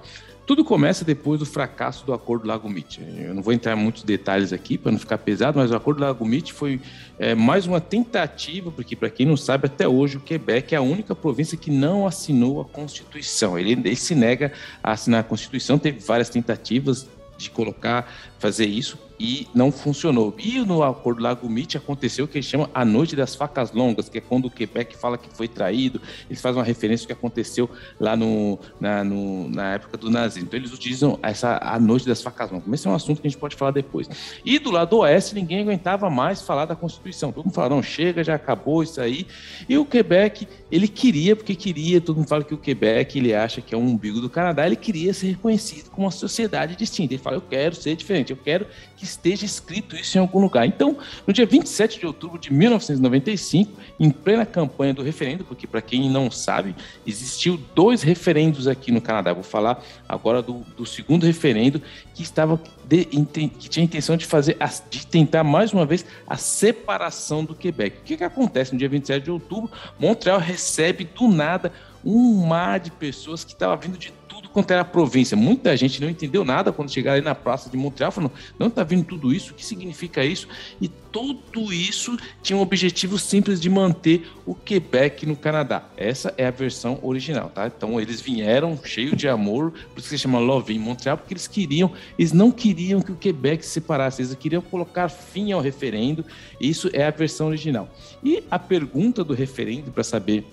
Tudo 0.50 0.64
começa 0.64 1.04
depois 1.04 1.38
do 1.38 1.46
fracasso 1.46 2.04
do 2.04 2.12
Acordo 2.12 2.48
Lago 2.48 2.68
Mead. 2.68 3.00
Eu 3.20 3.32
não 3.32 3.40
vou 3.40 3.52
entrar 3.52 3.78
em 3.78 3.80
muitos 3.80 4.02
detalhes 4.02 4.52
aqui 4.52 4.76
para 4.76 4.90
não 4.90 4.98
ficar 4.98 5.16
pesado, 5.18 5.56
mas 5.56 5.70
o 5.70 5.76
Acordo 5.76 6.00
Lago 6.00 6.24
Mead 6.24 6.52
foi 6.52 6.80
é, 7.20 7.36
mais 7.36 7.68
uma 7.68 7.80
tentativa, 7.80 8.68
porque 8.72 8.96
para 8.96 9.08
quem 9.10 9.24
não 9.24 9.36
sabe, 9.36 9.66
até 9.66 9.86
hoje 9.86 10.16
o 10.16 10.20
Quebec 10.20 10.74
é 10.74 10.78
a 10.78 10.82
única 10.82 11.14
província 11.14 11.56
que 11.56 11.70
não 11.70 12.04
assinou 12.04 12.60
a 12.60 12.64
Constituição. 12.64 13.56
Ele, 13.56 13.74
ele 13.74 13.94
se 13.94 14.12
nega 14.12 14.52
a 14.82 14.90
assinar 14.90 15.20
a 15.20 15.22
Constituição, 15.22 15.78
teve 15.78 16.00
várias 16.00 16.28
tentativas 16.28 17.06
de 17.38 17.48
colocar, 17.48 18.12
fazer 18.40 18.66
isso, 18.66 18.98
e 19.20 19.46
não 19.54 19.70
funcionou. 19.70 20.34
E 20.38 20.58
no 20.60 20.82
acordo 20.82 21.22
Lago 21.22 21.46
Mead 21.46 21.76
aconteceu 21.76 22.24
o 22.24 22.28
que 22.28 22.38
eles 22.38 22.46
chamam 22.46 22.70
a 22.72 22.86
Noite 22.86 23.14
das 23.14 23.34
Facas 23.34 23.70
Longas, 23.70 24.08
que 24.08 24.16
é 24.16 24.20
quando 24.20 24.46
o 24.46 24.50
Quebec 24.50 24.96
fala 24.96 25.18
que 25.18 25.28
foi 25.28 25.46
traído, 25.46 26.00
eles 26.28 26.40
fazem 26.40 26.58
uma 26.58 26.64
referência 26.64 27.04
ao 27.04 27.06
que 27.08 27.12
aconteceu 27.12 27.68
lá 28.00 28.16
no, 28.16 28.58
na, 28.80 29.04
no, 29.04 29.50
na 29.50 29.74
época 29.74 29.98
do 29.98 30.10
nazismo. 30.10 30.46
Então 30.48 30.58
eles 30.58 30.72
utilizam 30.72 31.18
essa 31.22 31.58
a 31.62 31.78
Noite 31.78 32.06
das 32.06 32.22
Facas 32.22 32.50
Longas. 32.50 32.66
Mas 32.66 32.80
esse 32.80 32.88
é 32.88 32.90
um 32.90 32.94
assunto 32.94 33.20
que 33.20 33.26
a 33.26 33.30
gente 33.30 33.38
pode 33.38 33.56
falar 33.56 33.72
depois. 33.72 34.08
E 34.42 34.58
do 34.58 34.70
lado 34.70 34.96
oeste, 34.96 35.34
ninguém 35.34 35.60
aguentava 35.60 36.08
mais 36.08 36.40
falar 36.40 36.64
da 36.64 36.74
Constituição. 36.74 37.30
Todo 37.30 37.44
mundo 37.44 37.54
fala, 37.54 37.68
não, 37.68 37.82
chega, 37.82 38.24
já 38.24 38.36
acabou 38.36 38.82
isso 38.82 39.02
aí. 39.02 39.26
E 39.68 39.76
o 39.76 39.84
Quebec, 39.84 40.48
ele 40.72 40.88
queria, 40.88 41.36
porque 41.36 41.54
queria, 41.54 42.00
todo 42.00 42.16
mundo 42.16 42.28
fala 42.28 42.42
que 42.42 42.54
o 42.54 42.58
Quebec, 42.58 43.18
ele 43.18 43.34
acha 43.34 43.60
que 43.60 43.74
é 43.74 43.78
um 43.78 43.82
umbigo 43.82 44.18
do 44.18 44.30
Canadá, 44.30 44.64
ele 44.64 44.76
queria 44.76 45.12
ser 45.12 45.28
reconhecido 45.32 45.90
como 45.90 46.06
uma 46.06 46.10
sociedade 46.10 46.74
distinta. 46.74 47.12
Ele 47.12 47.22
fala, 47.22 47.36
eu 47.36 47.42
quero 47.42 47.74
ser 47.74 47.94
diferente, 47.94 48.30
eu 48.30 48.38
quero 48.38 48.66
que 48.96 49.09
esteja 49.10 49.44
escrito 49.44 49.96
isso 49.96 50.16
em 50.16 50.20
algum 50.20 50.40
lugar. 50.40 50.66
Então, 50.66 50.96
no 51.26 51.32
dia 51.32 51.46
27 51.46 52.00
de 52.00 52.06
outubro 52.06 52.38
de 52.38 52.52
1995, 52.52 53.72
em 53.98 54.10
plena 54.10 54.46
campanha 54.46 54.94
do 54.94 55.02
referendo, 55.02 55.44
porque 55.44 55.66
para 55.66 55.82
quem 55.82 56.10
não 56.10 56.30
sabe, 56.30 56.74
existiu 57.06 57.60
dois 57.74 58.02
referendos 58.02 58.66
aqui 58.66 58.90
no 58.90 59.00
Canadá. 59.00 59.32
Vou 59.32 59.42
falar 59.42 59.82
agora 60.08 60.40
do, 60.40 60.60
do 60.76 60.86
segundo 60.86 61.26
referendo 61.26 61.80
que 62.14 62.22
estava 62.22 62.60
de, 62.84 63.04
que 63.04 63.68
tinha 63.68 63.84
a 63.84 63.86
intenção 63.86 64.16
de 64.16 64.26
fazer 64.26 64.56
de 64.88 65.06
tentar 65.06 65.44
mais 65.44 65.72
uma 65.72 65.86
vez 65.86 66.04
a 66.26 66.36
separação 66.36 67.44
do 67.44 67.54
Quebec. 67.54 67.98
O 67.98 68.02
que, 68.02 68.16
que 68.16 68.24
acontece 68.24 68.72
no 68.72 68.78
dia 68.78 68.88
27 68.88 69.24
de 69.24 69.30
outubro? 69.30 69.70
Montreal 69.98 70.38
recebe 70.38 71.04
do 71.04 71.28
nada 71.28 71.72
um 72.04 72.46
mar 72.46 72.80
de 72.80 72.90
pessoas 72.90 73.44
que 73.44 73.52
estava 73.52 73.76
vindo 73.76 73.98
de 73.98 74.12
quanto 74.52 74.70
era 74.70 74.84
província. 74.84 75.36
Muita 75.36 75.76
gente 75.76 76.00
não 76.00 76.08
entendeu 76.08 76.44
nada 76.44 76.72
quando 76.72 76.90
chegaram 76.90 77.22
na 77.22 77.34
praça 77.34 77.70
de 77.70 77.76
Montreal, 77.76 78.10
falando, 78.10 78.32
não 78.58 78.68
está 78.68 78.82
vindo 78.82 79.04
tudo 79.04 79.32
isso, 79.32 79.52
o 79.52 79.54
que 79.54 79.64
significa 79.64 80.24
isso? 80.24 80.48
E 80.80 80.88
tudo 80.88 81.72
isso 81.72 82.16
tinha 82.42 82.56
um 82.56 82.62
objetivo 82.62 83.18
simples 83.18 83.60
de 83.60 83.68
manter 83.68 84.28
o 84.46 84.54
Quebec 84.54 85.26
no 85.26 85.36
Canadá. 85.36 85.84
Essa 85.96 86.32
é 86.36 86.46
a 86.46 86.50
versão 86.50 86.98
original, 87.02 87.50
tá? 87.50 87.66
Então 87.66 88.00
eles 88.00 88.20
vieram 88.20 88.78
cheio 88.84 89.16
de 89.16 89.28
amor, 89.28 89.72
por 89.72 89.98
isso 89.98 90.08
que 90.08 90.16
se 90.16 90.18
chama 90.18 90.38
Love 90.38 90.74
em 90.74 90.78
Montreal, 90.78 91.16
porque 91.16 91.34
eles 91.34 91.46
queriam, 91.46 91.92
eles 92.18 92.32
não 92.32 92.50
queriam 92.50 93.00
que 93.00 93.12
o 93.12 93.16
Quebec 93.16 93.64
se 93.64 93.72
separasse, 93.72 94.22
eles 94.22 94.34
queriam 94.34 94.62
colocar 94.62 95.08
fim 95.08 95.52
ao 95.52 95.60
referendo. 95.60 96.24
Isso 96.60 96.88
é 96.92 97.04
a 97.04 97.10
versão 97.10 97.48
original. 97.48 97.88
E 98.22 98.42
a 98.50 98.58
pergunta 98.58 99.24
do 99.24 99.34
referendo 99.34 99.90
para 99.90 100.04
saber 100.04 100.44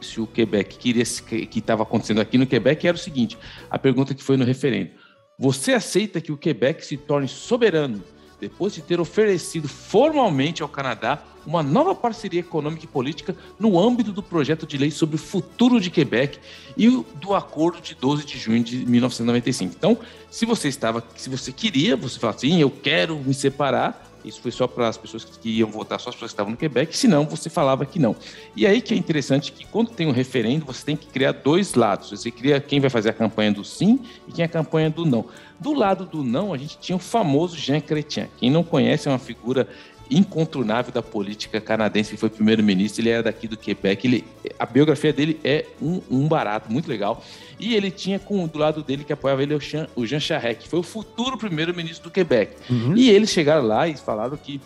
se 0.00 0.20
o 0.20 0.26
Quebec 0.26 0.76
queria 0.76 1.04
que 1.04 1.58
estava 1.58 1.82
acontecendo 1.82 2.20
aqui 2.20 2.38
no 2.38 2.46
Quebec 2.46 2.86
era 2.86 2.96
o 2.96 3.00
seguinte: 3.00 3.38
a 3.70 3.78
pergunta 3.78 4.14
que 4.14 4.22
foi 4.22 4.36
no 4.36 4.44
referendo. 4.44 4.90
Você 5.38 5.72
aceita 5.72 6.20
que 6.20 6.32
o 6.32 6.36
Quebec 6.36 6.84
se 6.84 6.96
torne 6.96 7.28
soberano 7.28 8.02
depois 8.40 8.74
de 8.74 8.82
ter 8.82 9.00
oferecido 9.00 9.68
formalmente 9.68 10.62
ao 10.62 10.68
Canadá 10.68 11.22
uma 11.46 11.62
nova 11.62 11.94
parceria 11.94 12.40
econômica 12.40 12.84
e 12.84 12.88
política 12.88 13.36
no 13.58 13.78
âmbito 13.78 14.12
do 14.12 14.22
projeto 14.22 14.66
de 14.66 14.76
lei 14.76 14.90
sobre 14.90 15.16
o 15.16 15.18
futuro 15.18 15.80
de 15.80 15.90
Quebec 15.90 16.38
e 16.76 16.88
do 17.14 17.34
acordo 17.34 17.80
de 17.80 17.94
12 17.94 18.26
de 18.26 18.38
junho 18.38 18.62
de 18.62 18.84
1995. 18.84 19.74
Então, 19.76 19.98
se 20.30 20.44
você 20.44 20.68
estava, 20.68 21.04
se 21.14 21.30
você 21.30 21.52
queria, 21.52 21.96
você 21.96 22.18
fala 22.18 22.34
assim, 22.34 22.60
eu 22.60 22.70
quero 22.70 23.16
me 23.16 23.32
separar, 23.32 24.05
isso 24.26 24.40
foi 24.40 24.50
só 24.50 24.66
para 24.66 24.88
as 24.88 24.96
pessoas 24.96 25.24
que 25.24 25.48
iam 25.48 25.70
votar, 25.70 26.00
só 26.00 26.10
as 26.10 26.16
pessoas 26.16 26.32
que 26.32 26.34
estavam 26.34 26.50
no 26.50 26.56
Quebec, 26.56 26.96
senão 26.96 27.24
você 27.24 27.48
falava 27.48 27.86
que 27.86 27.98
não. 27.98 28.16
E 28.56 28.66
aí 28.66 28.80
que 28.80 28.92
é 28.92 28.96
interessante 28.96 29.52
que 29.52 29.64
quando 29.64 29.90
tem 29.90 30.06
um 30.06 30.10
referendo, 30.10 30.66
você 30.66 30.84
tem 30.84 30.96
que 30.96 31.06
criar 31.06 31.32
dois 31.32 31.74
lados. 31.74 32.10
Você 32.10 32.30
cria 32.30 32.60
quem 32.60 32.80
vai 32.80 32.90
fazer 32.90 33.10
a 33.10 33.12
campanha 33.12 33.52
do 33.52 33.64
sim 33.64 34.00
e 34.26 34.32
quem 34.32 34.42
é 34.42 34.46
a 34.46 34.48
campanha 34.48 34.90
do 34.90 35.06
não. 35.06 35.26
Do 35.58 35.72
lado 35.72 36.04
do 36.04 36.22
não, 36.22 36.52
a 36.52 36.58
gente 36.58 36.76
tinha 36.78 36.96
o 36.96 36.98
famoso 36.98 37.56
Jean 37.56 37.80
Chrétien. 37.80 38.28
Quem 38.36 38.50
não 38.50 38.62
conhece 38.62 39.08
é 39.08 39.10
uma 39.10 39.18
figura 39.18 39.68
incontornável 40.10 40.92
da 40.92 41.02
política 41.02 41.60
canadense, 41.60 42.10
que 42.10 42.16
foi 42.16 42.28
primeiro-ministro, 42.28 43.02
ele 43.02 43.10
era 43.10 43.22
daqui 43.22 43.48
do 43.48 43.56
Quebec, 43.56 44.06
ele, 44.06 44.24
a 44.58 44.66
biografia 44.66 45.12
dele 45.12 45.40
é 45.42 45.66
um, 45.80 46.00
um, 46.10 46.28
barato, 46.28 46.70
muito 46.70 46.88
legal, 46.88 47.22
e 47.58 47.74
ele 47.74 47.90
tinha 47.90 48.18
com, 48.18 48.46
do 48.46 48.58
lado 48.58 48.82
dele 48.82 49.04
que 49.04 49.12
apoiava 49.12 49.42
ele 49.42 49.54
o 49.54 49.60
Jean, 49.60 49.88
o 49.94 50.06
Jean 50.06 50.20
Charest, 50.20 50.62
que 50.62 50.68
foi 50.68 50.78
o 50.78 50.82
futuro 50.82 51.36
primeiro-ministro 51.36 52.04
do 52.04 52.12
Quebec, 52.12 52.56
uhum. 52.70 52.96
e 52.96 53.10
eles 53.10 53.30
chegaram 53.30 53.66
lá 53.66 53.88
e 53.88 53.96
falaram 53.96 54.36
que 54.36 54.60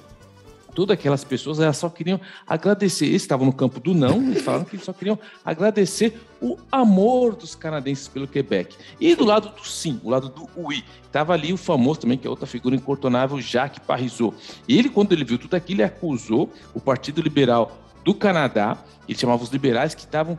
todas 0.75 0.95
aquelas 0.95 1.25
pessoas 1.25 1.61
elas 1.61 1.77
só 1.77 1.89
queriam 1.89 2.21
agradecer. 2.47 3.07
Eles 3.07 3.23
estavam 3.23 3.47
no 3.47 3.53
campo 3.53 3.81
do 3.81 3.93
não, 3.93 4.31
e 4.33 4.37
falaram 4.37 4.65
que 4.65 4.77
eles 4.77 4.85
só 4.85 4.93
queriam 4.93 5.19
agradecer 5.45 6.21
o 6.41 6.57
amor 6.71 7.35
dos 7.35 7.55
canadenses 7.55 8.09
pelo 8.09 8.27
Quebec. 8.27 8.77
E 9.01 9.15
do 9.15 9.25
lado 9.25 9.51
do 9.51 9.67
sim, 9.67 10.01
o 10.03 10.11
lado 10.11 10.29
do 10.29 10.49
oui, 10.57 10.85
estava 11.05 11.33
ali 11.33 11.53
o 11.53 11.57
famoso 11.57 12.01
também, 12.01 12.17
que 12.17 12.27
é 12.27 12.31
outra 12.31 12.47
figura 12.47 12.75
incortonável, 12.75 13.41
Jacques 13.41 13.85
Parizeau. 13.87 14.35
E 14.67 14.79
ele, 14.79 14.89
quando 14.89 15.13
ele 15.13 15.25
viu 15.25 15.39
tudo 15.39 15.55
aquilo, 15.55 15.81
ele 15.81 15.87
acusou 15.87 16.51
o 16.75 16.81
Partido 16.81 17.21
Liberal 17.21 17.79
do 18.05 18.15
Canadá, 18.15 18.79
ele 19.09 19.19
chamava 19.19 19.43
os 19.43 19.51
liberais 19.51 19.95
que 19.95 20.01
estavam 20.01 20.39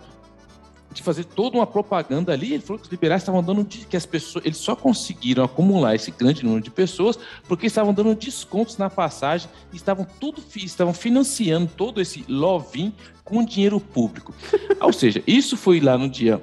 de 0.92 1.02
fazer 1.02 1.24
toda 1.24 1.58
uma 1.58 1.68
propaganda 1.68 2.34
ali. 2.34 2.54
Ele 2.54 2.64
falou 2.64 2.80
que 2.80 2.86
os 2.86 2.92
liberais 2.92 3.22
estavam 3.22 3.42
dando 3.42 3.66
que 3.66 3.96
as 3.96 4.06
pessoas, 4.06 4.46
eles 4.46 4.58
só 4.58 4.76
conseguiram 4.76 5.44
acumular 5.44 5.96
esse 5.96 6.12
grande 6.12 6.44
número 6.44 6.62
de 6.62 6.70
pessoas 6.70 7.18
porque 7.48 7.68
estavam 7.68 7.94
dando 7.94 8.14
descontos 8.16 8.78
na 8.78 8.90
passagem 8.90 9.50
estavam 9.74 10.06
tudo 10.20 10.44
estavam 10.56 10.94
financiando 10.94 11.70
todo 11.76 12.02
esse 12.02 12.26
lovin 12.28 12.94
com 13.24 13.44
dinheiro 13.44 13.80
público. 13.80 14.34
Ou 14.82 14.92
seja, 14.92 15.24
isso 15.26 15.56
foi 15.56 15.80
lá 15.80 15.98
no 15.98 16.10
dia 16.10 16.42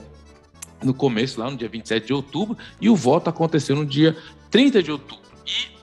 no 0.82 0.94
começo, 0.94 1.40
lá 1.40 1.50
no 1.50 1.56
dia 1.56 1.68
27 1.68 2.06
de 2.06 2.12
outubro, 2.12 2.56
e 2.80 2.88
o 2.88 2.94
voto 2.94 3.28
aconteceu 3.28 3.74
no 3.74 3.84
dia 3.84 4.16
30 4.48 4.82
de 4.82 4.92
outubro. 4.92 5.24
E 5.44 5.78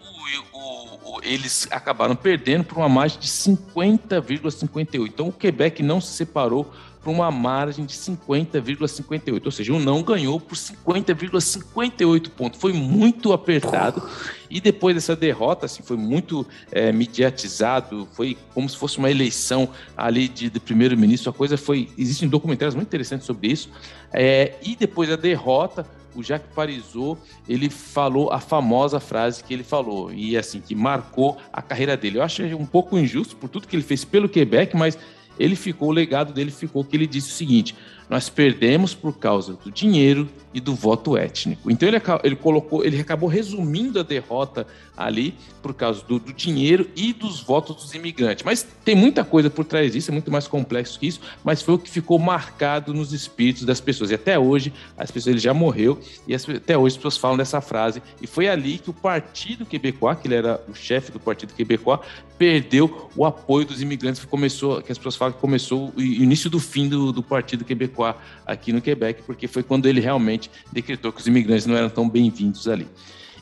eles 1.26 1.68
acabaram 1.72 2.16
perdendo 2.16 2.64
por 2.64 2.78
uma 2.78 2.88
margem 2.88 3.20
de 3.20 3.28
50,58. 3.28 5.08
Então 5.08 5.28
o 5.28 5.34
Quebec 5.34 5.82
não 5.82 6.00
se 6.00 6.14
separou 6.14 6.72
por 7.06 7.12
uma 7.12 7.30
margem 7.30 7.86
de 7.86 7.94
50,58, 7.94 9.46
ou 9.46 9.52
seja, 9.52 9.72
o 9.72 9.80
não 9.80 10.02
ganhou 10.02 10.40
por 10.40 10.58
50,58 10.58 12.30
pontos. 12.32 12.60
Foi 12.60 12.74
muito 12.74 13.32
apertado 13.32 14.02
e 14.50 14.60
depois 14.60 14.96
dessa 14.96 15.16
derrota, 15.16 15.68
assim, 15.68 15.84
foi 15.84 15.98
muito 15.98 16.48
é, 16.72 16.92
mediatizado, 16.92 18.08
foi 18.14 18.36
como 18.56 18.68
se 18.68 18.76
fosse 18.76 18.98
uma 18.98 19.12
eleição 19.12 19.70
ali 19.96 20.28
de, 20.28 20.50
de 20.50 20.60
primeiro-ministro. 20.60 21.30
A 21.30 21.34
coisa 21.34 21.58
foi, 21.58 21.90
existem 21.96 22.28
documentários 22.28 22.74
muito 22.74 22.88
interessantes 22.88 23.28
sobre 23.28 23.50
isso. 23.50 23.70
É, 24.12 24.56
e 24.64 24.76
depois 24.76 25.08
da 25.08 25.16
derrota, 25.16 25.86
o 26.16 26.24
Jacques 26.24 26.50
Parizeau, 26.56 27.20
ele 27.48 27.70
falou 27.70 28.32
a 28.32 28.40
famosa 28.40 29.00
frase 29.00 29.44
que 29.44 29.54
ele 29.54 29.64
falou, 29.64 30.12
e 30.12 30.36
assim, 30.36 30.60
que 30.60 30.74
marcou 30.74 31.38
a 31.54 31.62
carreira 31.62 31.96
dele. 31.96 32.18
Eu 32.18 32.24
acho 32.24 32.42
um 32.56 32.66
pouco 32.66 32.98
injusto 32.98 33.36
por 33.36 33.48
tudo 33.48 33.68
que 33.68 33.76
ele 33.76 33.84
fez 33.84 34.04
pelo 34.04 34.28
Quebec, 34.28 34.76
mas 34.76 34.98
ele 35.40 35.56
ficou, 35.56 35.90
o 35.90 35.92
legado 35.92 36.34
dele 36.34 36.52
ficou 36.52 36.84
que 36.84 36.96
ele 36.96 37.08
disse 37.08 37.30
o 37.30 37.34
seguinte: 37.34 37.76
nós 38.10 38.30
perdemos 38.30 38.94
por 38.94 39.18
causa 39.18 39.54
do 39.54 39.72
dinheiro 39.72 40.30
e 40.56 40.62
do 40.62 40.74
voto 40.74 41.18
étnico. 41.18 41.70
Então 41.70 41.88
ele, 41.88 42.02
ele 42.24 42.36
colocou, 42.38 42.82
ele 42.86 42.98
acabou 42.98 43.28
resumindo 43.28 44.00
a 44.00 44.04
derrota 44.04 44.66
ali 44.96 45.36
por 45.62 45.74
causa 45.74 46.02
do, 46.06 46.18
do, 46.18 46.32
dinheiro 46.32 46.90
e 46.96 47.12
dos 47.12 47.42
votos 47.42 47.76
dos 47.76 47.94
imigrantes. 47.94 48.46
Mas 48.46 48.66
tem 48.86 48.96
muita 48.96 49.26
coisa 49.26 49.50
por 49.50 49.66
trás 49.66 49.92
disso, 49.92 50.12
é 50.12 50.14
muito 50.14 50.32
mais 50.32 50.48
complexo 50.48 50.98
que 50.98 51.08
isso, 51.08 51.20
mas 51.44 51.62
foi 51.62 51.74
o 51.74 51.78
que 51.78 51.90
ficou 51.90 52.18
marcado 52.18 52.94
nos 52.94 53.12
espíritos 53.12 53.64
das 53.66 53.82
pessoas. 53.82 54.12
E 54.12 54.16
até 54.16 54.40
hoje, 54.40 54.72
as 54.98 55.12
pessoas, 55.12 55.34
ele 55.34 55.40
já 55.40 55.54
morreu, 55.54 56.00
e 56.26 56.34
as, 56.34 56.48
até 56.48 56.78
hoje 56.78 56.94
as 56.94 56.98
pessoas 56.98 57.18
falam 57.18 57.36
dessa 57.36 57.60
frase. 57.60 58.02
E 58.22 58.28
foi 58.28 58.48
ali 58.48 58.78
que 58.78 58.90
o 58.90 58.94
Partido 58.94 59.66
Quebecois, 59.66 60.18
que 60.20 60.28
ele 60.28 60.36
era 60.36 60.62
o 60.70 60.74
chefe 60.74 61.12
do 61.12 61.20
Partido 61.20 61.54
Quebecois, 61.54 62.00
perdeu 62.38 63.10
o 63.16 63.26
apoio 63.26 63.66
dos 63.66 63.82
imigrantes, 63.82 64.22
que 64.22 64.28
começou, 64.28 64.82
que 64.82 64.92
as 64.92 64.98
pessoas 64.98 65.16
falam 65.16 65.34
que 65.34 65.40
começou 65.40 65.92
o 65.96 66.02
início 66.02 66.50
do 66.50 66.60
fim 66.60 66.88
do, 66.88 67.12
do 67.12 67.24
Partido 67.24 67.66
Quebecois 67.66 68.16
aqui 68.46 68.72
no 68.72 68.82
Quebec, 68.82 69.24
porque 69.24 69.48
foi 69.48 69.64
quando 69.64 69.88
ele 69.88 70.00
realmente 70.00 70.45
decretou 70.72 71.12
que 71.12 71.22
os 71.22 71.28
imigrantes 71.28 71.66
não 71.66 71.76
eram 71.76 71.90
tão 71.90 72.10
bem-vindos 72.10 72.68
ali. 72.68 72.88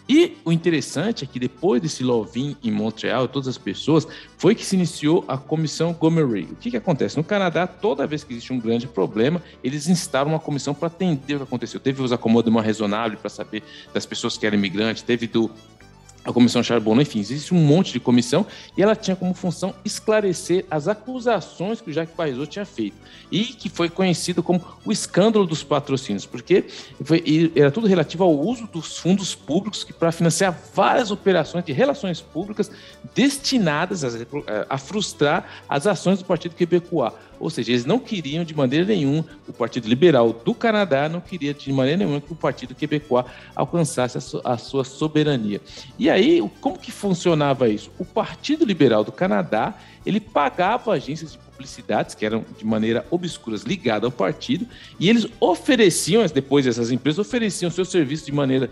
E 0.07 0.37
o 0.43 0.51
interessante 0.51 1.23
é 1.23 1.27
que 1.27 1.39
depois 1.39 1.81
desse 1.81 2.03
Lovin 2.03 2.57
em 2.61 2.71
Montreal, 2.71 3.27
todas 3.27 3.47
as 3.47 3.57
pessoas, 3.57 4.05
foi 4.37 4.53
que 4.53 4.65
se 4.65 4.75
iniciou 4.75 5.23
a 5.29 5.37
comissão 5.37 5.93
Gomery. 5.93 6.43
O 6.51 6.55
que, 6.55 6.71
que 6.71 6.77
acontece? 6.77 7.15
No 7.15 7.23
Canadá, 7.23 7.65
toda 7.65 8.05
vez 8.05 8.23
que 8.23 8.33
existe 8.33 8.51
um 8.51 8.59
grande 8.59 8.85
problema, 8.85 9.41
eles 9.63 9.87
instalam 9.87 10.33
uma 10.33 10.39
comissão 10.39 10.73
para 10.73 10.87
atender 10.87 11.35
o 11.35 11.37
que 11.37 11.43
aconteceu. 11.43 11.79
Teve 11.79 12.01
os 12.01 12.11
acomodos 12.11 12.51
uma 12.51 12.61
razonável 12.61 13.17
para 13.17 13.29
saber 13.29 13.63
das 13.93 14.05
pessoas 14.05 14.37
que 14.37 14.45
eram 14.45 14.57
imigrantes, 14.57 15.01
teve 15.01 15.25
do 15.25 15.49
a 16.23 16.31
comissão 16.31 16.63
Charbonneau, 16.63 17.01
enfim, 17.01 17.19
existe 17.19 17.53
um 17.53 17.57
monte 17.57 17.91
de 17.91 17.99
comissão 17.99 18.45
e 18.77 18.81
ela 18.81 18.95
tinha 18.95 19.15
como 19.15 19.33
função 19.33 19.73
esclarecer 19.83 20.65
as 20.71 20.87
acusações 20.87 21.81
que 21.81 21.89
o 21.89 21.93
Jacques 21.93 22.15
Parizeau 22.15 22.47
tinha 22.47 22.65
feito 22.65 22.95
e 23.31 23.45
que 23.45 23.67
foi 23.67 23.89
conhecido 23.89 24.41
como 24.41 24.63
o 24.85 24.91
escândalo 24.91 25.45
dos 25.45 25.63
patrocínios, 25.63 26.25
porque 26.25 26.65
foi, 27.03 27.51
era 27.55 27.71
tudo 27.71 27.87
relativo 27.87 28.23
ao 28.23 28.33
uso 28.33 28.67
dos 28.67 28.97
fundos 28.97 29.35
públicos 29.35 29.83
para 29.83 30.11
financiar 30.11 30.57
várias 30.73 31.11
operações 31.11 31.65
de 31.65 31.73
relações 31.73 32.21
públicas 32.21 32.71
destinadas 33.13 34.03
a, 34.03 34.09
a 34.69 34.77
frustrar 34.77 35.63
as 35.67 35.87
ações 35.87 36.19
do 36.19 36.25
Partido 36.25 36.55
Quebecois 36.55 37.13
ou 37.39 37.49
seja, 37.49 37.71
eles 37.71 37.85
não 37.85 37.99
queriam 37.99 38.43
de 38.43 38.55
maneira 38.55 38.85
nenhuma, 38.85 39.25
o 39.47 39.53
Partido 39.53 39.87
Liberal 39.87 40.33
do 40.33 40.53
Canadá 40.53 41.07
não 41.09 41.21
queria 41.21 41.53
de 41.53 41.71
maneira 41.71 41.97
nenhuma 41.97 42.21
que 42.21 42.31
o 42.31 42.35
Partido 42.35 42.75
Quebecois 42.75 43.25
alcançasse 43.55 44.17
a, 44.17 44.21
su 44.21 44.41
a 44.43 44.57
sua 44.57 44.83
soberania. 44.83 45.61
E 45.97 46.09
aí, 46.09 46.41
como 46.61 46.77
que 46.77 46.91
funcionava 46.91 47.67
isso? 47.69 47.91
O 47.97 48.05
Partido 48.05 48.65
Liberal 48.65 49.03
do 49.03 49.11
Canadá, 49.11 49.77
ele 50.05 50.19
pagava 50.19 50.93
agências 50.93 51.33
de 51.33 51.37
publicidades 51.37 52.15
que 52.15 52.25
eram 52.25 52.43
de 52.57 52.65
maneira 52.65 53.05
obscura 53.09 53.57
ligadas 53.65 54.05
ao 54.05 54.11
partido 54.11 54.65
e 54.99 55.09
eles 55.09 55.27
ofereciam, 55.39 56.25
depois 56.33 56.65
essas 56.65 56.91
empresas 56.91 57.19
ofereciam 57.19 57.69
seus 57.69 57.89
serviços 57.89 58.25
de 58.25 58.31
maneira 58.31 58.69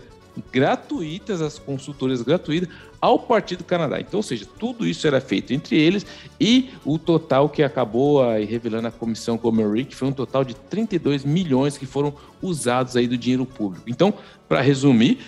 gratuitas, 0.52 1.42
as 1.42 1.58
consultorias 1.58 2.22
gratuitas, 2.22 2.68
ao 3.00 3.18
Partido 3.18 3.58
do 3.58 3.64
Canadá. 3.64 4.00
Então, 4.00 4.18
ou 4.18 4.22
seja, 4.22 4.46
tudo 4.58 4.86
isso 4.86 5.06
era 5.06 5.20
feito 5.20 5.52
entre 5.52 5.76
eles 5.76 6.06
e 6.40 6.70
o 6.84 6.98
total 6.98 7.48
que 7.48 7.62
acabou 7.62 8.24
aí, 8.24 8.44
revelando 8.44 8.88
a 8.88 8.92
comissão 8.92 9.36
Gomery, 9.36 9.88
foi 9.90 10.08
um 10.08 10.12
total 10.12 10.44
de 10.44 10.54
32 10.54 11.24
milhões 11.24 11.76
que 11.76 11.86
foram 11.86 12.14
usados 12.40 12.96
aí 12.96 13.06
do 13.06 13.16
dinheiro 13.16 13.44
público. 13.44 13.84
Então, 13.88 14.14
para 14.48 14.60
resumir, 14.60 15.18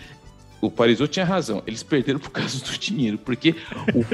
o 0.61 0.71
Parisot 0.71 1.09
tinha 1.09 1.27
razão, 1.27 1.63
eles 1.67 1.83
perderam 1.83 2.19
por 2.19 2.31
causa 2.31 2.59
do 2.65 2.79
dinheiro, 2.79 3.19
porque 3.19 3.55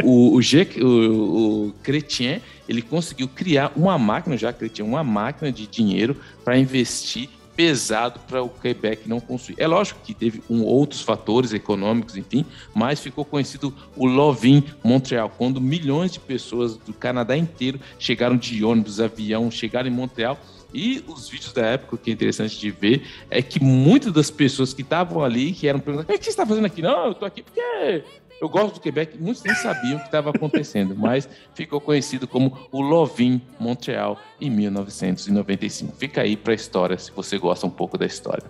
o, 0.03 0.09
o, 0.09 0.35
o, 0.35 0.43
G, 0.43 0.67
o, 0.81 1.67
o 1.69 1.73
Chrétien, 1.83 2.43
ele 2.69 2.83
conseguiu 2.83 3.29
criar 3.29 3.73
uma 3.77 3.97
máquina, 3.99 4.37
já 4.37 4.53
Chrétien, 4.53 4.87
uma 4.87 5.05
máquina 5.05 5.53
de 5.53 5.67
dinheiro 5.67 6.17
para 6.45 6.59
investir 6.59 7.29
pesado 7.61 8.19
para 8.21 8.43
o 8.43 8.49
Quebec 8.49 9.07
não 9.07 9.21
construir. 9.21 9.61
É 9.61 9.67
lógico 9.67 10.01
que 10.03 10.15
teve 10.15 10.43
um, 10.49 10.65
outros 10.65 11.03
fatores 11.03 11.53
econômicos, 11.53 12.17
enfim, 12.17 12.47
mas 12.75 13.01
ficou 13.01 13.23
conhecido 13.23 13.75
o 13.95 14.07
Lovin 14.07 14.65
Montreal, 14.83 15.31
quando 15.37 15.61
milhões 15.61 16.11
de 16.11 16.19
pessoas 16.21 16.79
do 16.79 16.95
Canadá 16.95 17.37
inteiro 17.37 17.79
chegaram 17.99 18.35
de 18.35 18.65
ônibus, 18.65 18.99
avião, 18.99 19.51
chegaram 19.51 19.89
em 19.89 19.93
Montreal 19.93 20.39
E 20.73 21.05
os 21.07 21.29
vídeos 21.29 21.53
da 21.53 21.67
época, 21.67 21.99
que 21.99 22.11
é 22.11 22.15
interessante 22.15 22.59
de 22.59 22.71
ver, 22.71 23.07
é 23.29 23.43
que 23.43 23.63
muitas 23.63 24.11
das 24.11 24.31
pessoas 24.31 24.73
que 24.73 24.81
estavam 24.81 25.23
ali, 25.23 25.53
que 25.53 25.69
eram 25.69 25.81
perguntando, 25.81 26.15
o 26.15 26.19
que 26.19 26.25
você 26.25 26.31
está 26.31 26.47
fazendo 26.47 26.65
aqui? 26.65 26.81
Não, 26.81 27.07
eu 27.07 27.13
estou 27.13 27.29
aqui 27.29 27.43
porque 27.43 28.05
eu 28.41 28.49
gosto 28.49 28.75
do 28.75 28.81
Quebec, 28.81 29.19
muitos 29.19 29.43
nem 29.43 29.55
sabiam 29.55 29.97
o 29.97 30.01
que 30.01 30.07
estava 30.07 30.31
acontecendo, 30.31 30.97
mas 30.97 31.29
ficou 31.55 31.79
conhecido 31.81 32.27
como 32.27 32.57
o 32.73 32.81
Lovin 32.81 33.43
Montreal 33.59 34.19
em 34.41 34.49
1995. 34.49 35.95
Fica 35.97 36.23
aí 36.23 36.37
para 36.37 36.53
a 36.53 36.57
história, 36.57 36.99
se 36.99 37.13
você 37.13 37.37
gosta 37.37 37.67
um 37.67 37.71
pouco 37.71 37.99
da 37.99 38.07
história. 38.07 38.45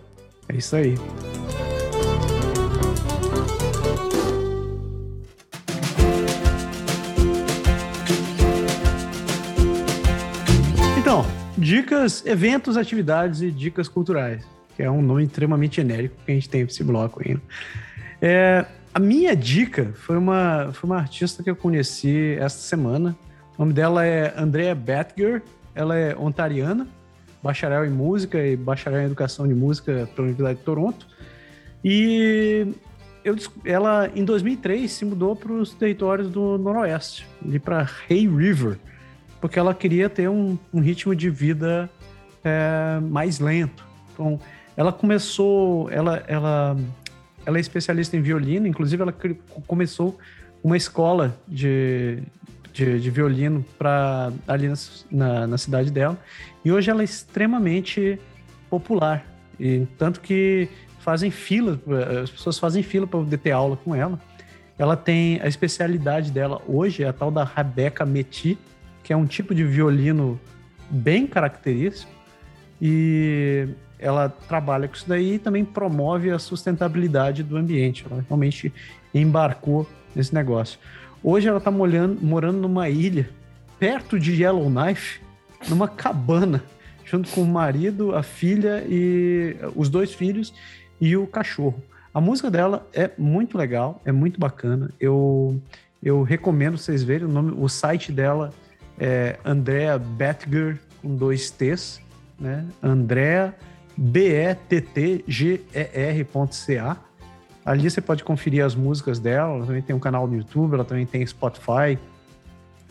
É 0.49 0.57
isso 0.57 0.77
aí. 0.77 0.95
Então, 10.97 11.27
dicas, 11.59 12.25
eventos, 12.25 12.77
atividades 12.77 13.43
e 13.43 13.51
dicas 13.51 13.89
culturais, 13.89 14.47
que 14.77 14.85
é 14.85 14.91
um 14.91 15.03
nome 15.03 15.25
extremamente 15.25 15.77
genérico 15.77 16.15
que 16.25 16.31
a 16.31 16.35
gente 16.35 16.49
tem 16.49 16.61
esse 16.61 16.85
bloco 16.85 17.21
ainda. 17.27 17.43
É, 18.23 18.67
a 18.93 18.99
minha 18.99 19.37
dica 19.37 19.93
foi 19.95 20.17
uma, 20.17 20.71
foi 20.73 20.91
uma 20.91 20.99
artista 20.99 21.43
que 21.43 21.51
eu 21.51 21.57
conheci 21.57 22.37
esta 22.41 22.61
semana. 22.61 23.17
O 23.57 23.63
nome 23.63 23.73
dela 23.73 24.05
é 24.05 24.35
Andrea 24.37 24.75
Batger, 24.75 25.43
ela 25.75 25.97
é 25.97 26.17
ontariana, 26.17 26.87
bacharel 27.43 27.87
em 27.87 27.91
música 27.91 28.45
e 28.45 28.57
bacharel 28.57 29.03
em 29.03 29.05
educação 29.05 29.47
de 29.47 29.55
música 29.55 30.09
pela 30.15 30.27
Universidade 30.27 30.59
de 30.59 30.65
Toronto. 30.65 31.07
E 31.85 32.67
eu, 33.25 33.37
ela, 33.65 34.11
em 34.15 34.25
2003, 34.25 34.91
se 34.91 35.05
mudou 35.05 35.37
para 35.37 35.53
os 35.53 35.73
territórios 35.73 36.29
do 36.29 36.59
Noroeste, 36.59 37.27
ali 37.45 37.59
para 37.59 37.89
Hay 38.09 38.27
River, 38.27 38.79
porque 39.41 39.59
ela 39.59 39.75
queria 39.75 40.09
ter 40.09 40.29
um, 40.29 40.59
um 40.73 40.81
ritmo 40.81 41.15
de 41.15 41.31
vida 41.31 41.89
é, 42.45 42.99
mais 43.01 43.39
lento. 43.39 43.87
Então, 44.13 44.39
ela 44.77 44.93
começou, 44.93 45.91
ela, 45.91 46.23
ela, 46.27 46.77
ela 47.51 47.59
é 47.59 47.61
especialista 47.61 48.17
em 48.17 48.23
violino, 48.23 48.67
inclusive 48.67 49.03
ela 49.03 49.15
começou 49.67 50.19
uma 50.63 50.77
escola 50.77 51.37
de, 51.47 52.23
de, 52.73 53.01
de 53.01 53.11
violino 53.11 53.65
para 53.79 54.33
ali 54.47 54.69
na, 54.69 54.75
na, 55.11 55.47
na, 55.47 55.59
cidade 55.59 55.91
dela. 55.91 56.19
E 56.65 56.71
hoje 56.71 56.91
ela 56.91 57.03
é 57.03 57.05
extremamente 57.05 58.19
popular. 58.69 59.27
E, 59.59 59.87
tanto 59.99 60.21
que 60.21 60.69
fazem 61.01 61.31
fila, 61.31 61.81
as 62.23 62.31
pessoas 62.31 62.59
fazem 62.59 62.83
fila 62.83 63.07
para 63.07 63.19
poder 63.19 63.39
ter 63.39 63.51
aula 63.51 63.77
com 63.77 63.95
ela. 63.95 64.19
Ela 64.79 64.97
tem 64.97 65.41
a 65.43 65.49
especialidade 65.49 66.31
dela 66.31 66.63
hoje, 66.67 67.03
é 67.03 67.09
a 67.09 67.13
tal 67.13 67.31
da 67.31 67.45
Rebecca 67.45 68.07
Meti, 68.07 68.57
que 69.03 69.13
é 69.13 69.17
um 69.17 69.27
tipo 69.27 69.55
de 69.55 69.65
violino 69.65 70.41
bem 70.89 71.27
característico. 71.27 72.13
E 72.81 73.69
ela 74.01 74.29
trabalha 74.29 74.89
com 74.89 74.95
isso 74.95 75.09
daí 75.09 75.35
e 75.35 75.39
também 75.39 75.65
promove 75.65 76.31
a 76.31 76.39
sustentabilidade 76.39 77.43
do 77.43 77.57
ambiente. 77.57 78.07
Ela 78.11 78.25
realmente 78.27 78.73
embarcou 79.15 79.87
nesse 80.15 80.35
negócio. 80.35 80.79
Hoje 81.23 81.49
ela 81.49 81.59
está 81.59 81.71
morando 81.71 82.59
numa 82.59 82.89
ilha 82.89 83.29
perto 83.79 84.19
de 84.19 84.43
Yellowknife, 84.43 85.21
numa 85.69 85.87
cabana, 85.87 86.63
junto 87.05 87.31
com 87.31 87.43
o 87.43 87.47
marido, 87.47 88.15
a 88.15 88.23
filha 88.23 88.85
e 88.87 89.57
os 89.75 89.89
dois 89.89 90.13
filhos 90.13 90.53
e 91.01 91.17
o 91.17 91.27
cachorro. 91.27 91.83
A 92.13 92.21
música 92.21 92.51
dela 92.51 92.87
é 92.93 93.11
muito 93.17 93.57
legal, 93.57 94.01
é 94.05 94.13
muito 94.13 94.41
bacana. 94.41 94.91
Eu, 94.99 95.61
eu 96.03 96.23
recomendo 96.23 96.77
vocês 96.77 97.03
verem 97.03 97.27
o 97.27 97.31
nome, 97.31 97.55
o 97.57 97.69
site 97.69 98.11
dela 98.11 98.53
é 98.99 99.39
Andrea 99.45 99.99
Betger 99.99 100.79
com 101.01 101.15
dois 101.15 101.51
T's, 101.51 102.01
né? 102.39 102.67
Andrea 102.83 103.55
B-E-T-T-G-E-R.ca. 104.01 106.97
Ali 107.63 107.91
você 107.91 108.01
pode 108.01 108.25
conferir 108.25 108.65
as 108.65 108.75
músicas 108.75 109.19
dela, 109.19 109.57
ela 109.57 109.67
também 109.67 109.83
tem 109.83 109.95
um 109.95 109.99
canal 109.99 110.27
no 110.27 110.35
YouTube, 110.35 110.73
ela 110.73 110.85
também 110.85 111.05
tem 111.05 111.27
Spotify. 111.27 111.99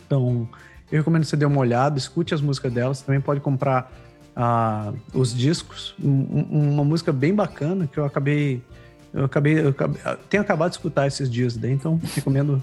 Então, 0.06 0.48
eu 0.90 0.98
recomendo 0.98 1.24
você 1.24 1.36
dar 1.36 1.48
uma 1.48 1.58
olhada, 1.58 1.98
escute 1.98 2.32
as 2.32 2.40
músicas 2.40 2.72
dela. 2.72 2.94
Você 2.94 3.04
também 3.04 3.20
pode 3.20 3.40
comprar 3.40 3.92
uh, 4.36 4.96
os 5.12 5.36
discos. 5.36 5.96
Um, 6.02 6.72
uma 6.72 6.84
música 6.84 7.12
bem 7.12 7.34
bacana 7.34 7.88
que 7.88 7.98
eu 7.98 8.04
acabei. 8.04 8.62
Eu 9.12 9.24
acabei, 9.24 9.60
eu 9.60 9.70
acabei, 9.70 10.00
tenho 10.28 10.40
acabado 10.40 10.70
de 10.70 10.76
escutar 10.76 11.08
esses 11.08 11.28
dias 11.28 11.56
daí, 11.56 11.72
então 11.72 12.00
recomendo 12.14 12.62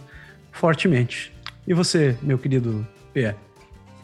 fortemente. 0.53 1.33
E 1.67 1.73
você, 1.73 2.17
meu 2.21 2.39
querido 2.39 2.87
Pierre? 3.13 3.35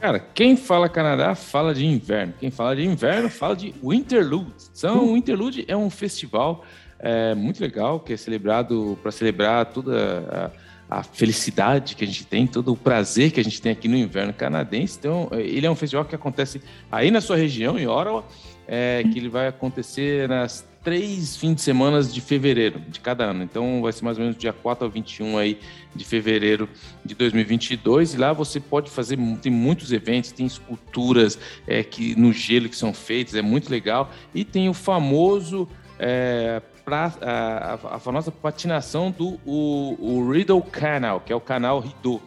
Cara, 0.03 0.19
quem 0.19 0.57
fala 0.57 0.89
Canadá 0.89 1.33
fala 1.33 1.73
de 1.73 1.85
inverno. 1.85 2.33
Quem 2.37 2.51
fala 2.51 2.75
de 2.75 2.83
inverno 2.83 3.29
fala 3.29 3.55
de 3.55 3.73
Winterlude. 3.81 4.51
Então, 4.77 5.05
o 5.05 5.13
Winterlude 5.13 5.63
é 5.65 5.77
um 5.77 5.89
festival 5.89 6.65
é, 6.99 7.33
muito 7.33 7.61
legal 7.61 8.01
que 8.01 8.11
é 8.11 8.17
celebrado 8.17 8.99
para 9.01 9.13
celebrar 9.13 9.67
toda 9.67 10.51
a, 10.89 10.99
a, 10.99 11.03
felicidade 11.03 11.95
que 11.95 12.03
a 12.03 12.07
gente 12.07 12.27
tem, 12.27 12.45
todo 12.45 12.73
o 12.73 12.75
prazer 12.75 13.31
que 13.31 13.39
a 13.39 13.43
gente 13.45 13.61
tem 13.61 13.71
aqui 13.71 13.87
no 13.87 13.95
inverno 13.95 14.33
canadense. 14.33 14.97
Então, 14.99 15.29
ele 15.31 15.65
é 15.65 15.71
um 15.71 15.75
festival 15.75 16.03
que 16.03 16.13
acontece 16.13 16.61
aí 16.91 17.09
na 17.09 17.21
sua 17.21 17.37
região, 17.37 17.79
em 17.79 17.87
Ottawa, 17.87 18.25
é, 18.67 19.05
que 19.09 19.17
ele 19.17 19.29
vai 19.29 19.47
acontecer 19.47 20.27
nas 20.27 20.67
três 20.83 21.35
fins 21.37 21.55
de 21.55 21.61
semana 21.61 22.03
de 22.03 22.19
fevereiro 22.19 22.79
de 22.79 22.99
cada 22.99 23.25
ano. 23.25 23.43
Então 23.43 23.81
vai 23.81 23.91
ser 23.93 24.03
mais 24.03 24.17
ou 24.17 24.23
menos 24.23 24.37
dia 24.37 24.51
4 24.51 24.85
ao 24.85 24.91
21 24.91 25.37
aí 25.37 25.59
de 25.95 26.03
fevereiro 26.03 26.67
de 27.05 27.15
2022 27.15 28.13
e 28.13 28.17
lá 28.17 28.33
você 28.33 28.59
pode 28.59 28.91
fazer 28.91 29.17
tem 29.41 29.51
muitos 29.51 29.91
eventos, 29.91 30.31
tem 30.31 30.45
esculturas 30.45 31.39
é, 31.65 31.83
que 31.83 32.15
no 32.19 32.33
gelo 32.33 32.67
que 32.67 32.75
são 32.75 32.93
feitas, 32.93 33.35
é 33.35 33.41
muito 33.41 33.69
legal 33.69 34.11
e 34.33 34.43
tem 34.43 34.67
o 34.67 34.73
famoso 34.73 35.67
é, 35.97 36.61
pra, 36.83 37.13
a, 37.21 37.31
a, 37.31 37.95
a 37.95 37.99
famosa 37.99 38.31
patinação 38.31 39.09
do 39.11 39.39
o, 39.45 39.95
o 39.99 40.31
Rideau 40.31 40.61
Canal, 40.61 41.21
que 41.21 41.31
é 41.31 41.35
o 41.35 41.41
canal 41.41 41.79
Rideau. 41.79 42.21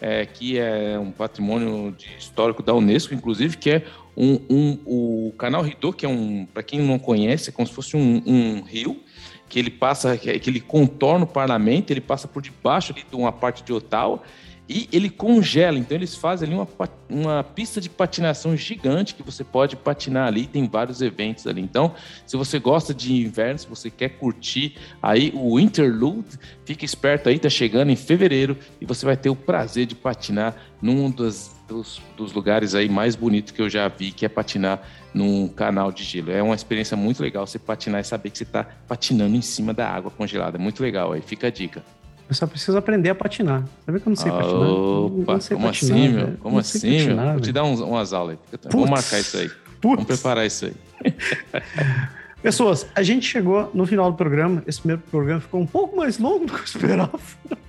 É, 0.00 0.24
que 0.26 0.58
é 0.58 0.96
um 0.98 1.10
patrimônio 1.10 1.96
histórico 2.18 2.62
da 2.62 2.72
Unesco, 2.72 3.14
inclusive, 3.14 3.56
que 3.56 3.70
é 3.70 3.84
um, 4.16 4.40
um, 4.48 4.78
o 4.84 5.32
canal 5.36 5.62
Rideau, 5.62 5.92
que 5.92 6.06
é 6.06 6.08
um, 6.08 6.46
para 6.46 6.62
quem 6.62 6.80
não 6.80 6.98
conhece, 6.98 7.50
é 7.50 7.52
como 7.52 7.66
se 7.66 7.74
fosse 7.74 7.96
um, 7.96 8.22
um 8.24 8.62
rio 8.62 9.00
que 9.48 9.58
ele 9.58 9.70
passa, 9.70 10.16
que 10.16 10.28
ele 10.28 10.60
contorna 10.60 11.24
o 11.24 11.28
parlamento, 11.28 11.90
ele 11.90 12.00
passa 12.00 12.28
por 12.28 12.42
debaixo 12.42 12.92
de 12.92 13.02
uma 13.12 13.32
parte 13.32 13.64
de 13.64 13.72
Ottawa 13.72 14.22
e 14.68 14.88
ele 14.92 15.08
congela. 15.08 15.78
Então 15.78 15.96
eles 15.96 16.14
fazem 16.14 16.46
ali 16.46 16.56
uma, 16.56 16.68
uma 17.08 17.42
pista 17.42 17.80
de 17.80 17.88
patinação 17.88 18.56
gigante 18.56 19.14
que 19.14 19.22
você 19.22 19.42
pode 19.42 19.76
patinar 19.76 20.26
ali. 20.26 20.46
Tem 20.46 20.68
vários 20.68 21.00
eventos 21.00 21.46
ali. 21.46 21.62
Então, 21.62 21.94
se 22.26 22.36
você 22.36 22.58
gosta 22.58 22.92
de 22.92 23.14
inverno, 23.14 23.58
se 23.58 23.66
você 23.66 23.90
quer 23.90 24.10
curtir 24.10 24.76
aí 25.02 25.32
o 25.34 25.58
Interlude, 25.58 26.38
fique 26.64 26.84
esperto 26.84 27.28
aí, 27.28 27.38
tá 27.38 27.48
chegando 27.48 27.90
em 27.90 27.96
fevereiro 27.96 28.56
e 28.80 28.84
você 28.84 29.06
vai 29.06 29.16
ter 29.16 29.30
o 29.30 29.36
prazer 29.36 29.86
de 29.86 29.94
patinar 29.94 30.54
num 30.82 31.10
dos, 31.10 31.50
dos, 31.66 32.00
dos 32.16 32.32
lugares 32.32 32.74
aí 32.74 32.88
mais 32.88 33.16
bonitos 33.16 33.52
que 33.52 33.62
eu 33.62 33.70
já 33.70 33.88
vi, 33.88 34.12
que 34.12 34.26
é 34.26 34.28
patinar 34.28 34.82
num 35.14 35.48
canal 35.48 35.90
de 35.90 36.04
gelo. 36.04 36.30
É 36.30 36.42
uma 36.42 36.54
experiência 36.54 36.96
muito 36.96 37.22
legal 37.22 37.46
você 37.46 37.58
patinar 37.58 38.00
e 38.00 38.04
saber 38.04 38.30
que 38.30 38.38
você 38.38 38.44
está 38.44 38.64
patinando 38.64 39.34
em 39.34 39.42
cima 39.42 39.72
da 39.72 39.88
água 39.88 40.10
congelada. 40.10 40.58
Muito 40.58 40.82
legal 40.82 41.12
aí, 41.12 41.22
fica 41.22 41.46
a 41.46 41.50
dica. 41.50 41.82
Eu 42.28 42.34
só 42.34 42.46
preciso 42.46 42.76
aprender 42.76 43.08
a 43.08 43.14
patinar. 43.14 43.64
Sabe 43.86 44.00
que 44.00 44.06
eu 44.06 44.10
não 44.10 44.16
sei 44.16 44.30
patinar? 44.30 44.68
Opa, 44.68 45.32
não 45.32 45.40
sei 45.40 45.56
como 45.56 45.66
patinar, 45.68 45.98
assim, 45.98 46.08
meu? 46.08 46.36
Como 46.38 46.58
assim, 46.58 46.80
patinar, 46.80 47.24
meu? 47.24 47.32
Vou 47.32 47.40
te 47.40 47.52
dar 47.52 47.64
uns, 47.64 47.80
umas 47.80 48.12
aulas 48.12 48.38
aí. 48.52 48.58
Vamos 48.70 48.90
marcar 48.90 49.18
isso 49.18 49.36
aí. 49.38 49.48
Putz. 49.80 49.94
Vamos 49.94 50.04
preparar 50.04 50.46
isso 50.46 50.66
aí. 50.66 50.74
Pessoas, 52.42 52.86
a 52.94 53.02
gente 53.02 53.26
chegou 53.26 53.70
no 53.72 53.86
final 53.86 54.10
do 54.10 54.16
programa. 54.16 54.62
Esse 54.66 54.80
primeiro 54.80 55.02
programa 55.10 55.40
ficou 55.40 55.60
um 55.60 55.66
pouco 55.66 55.96
mais 55.96 56.18
longo 56.18 56.46
do 56.46 56.52
que 56.52 56.60
eu 56.60 56.64
esperava. 56.64 57.18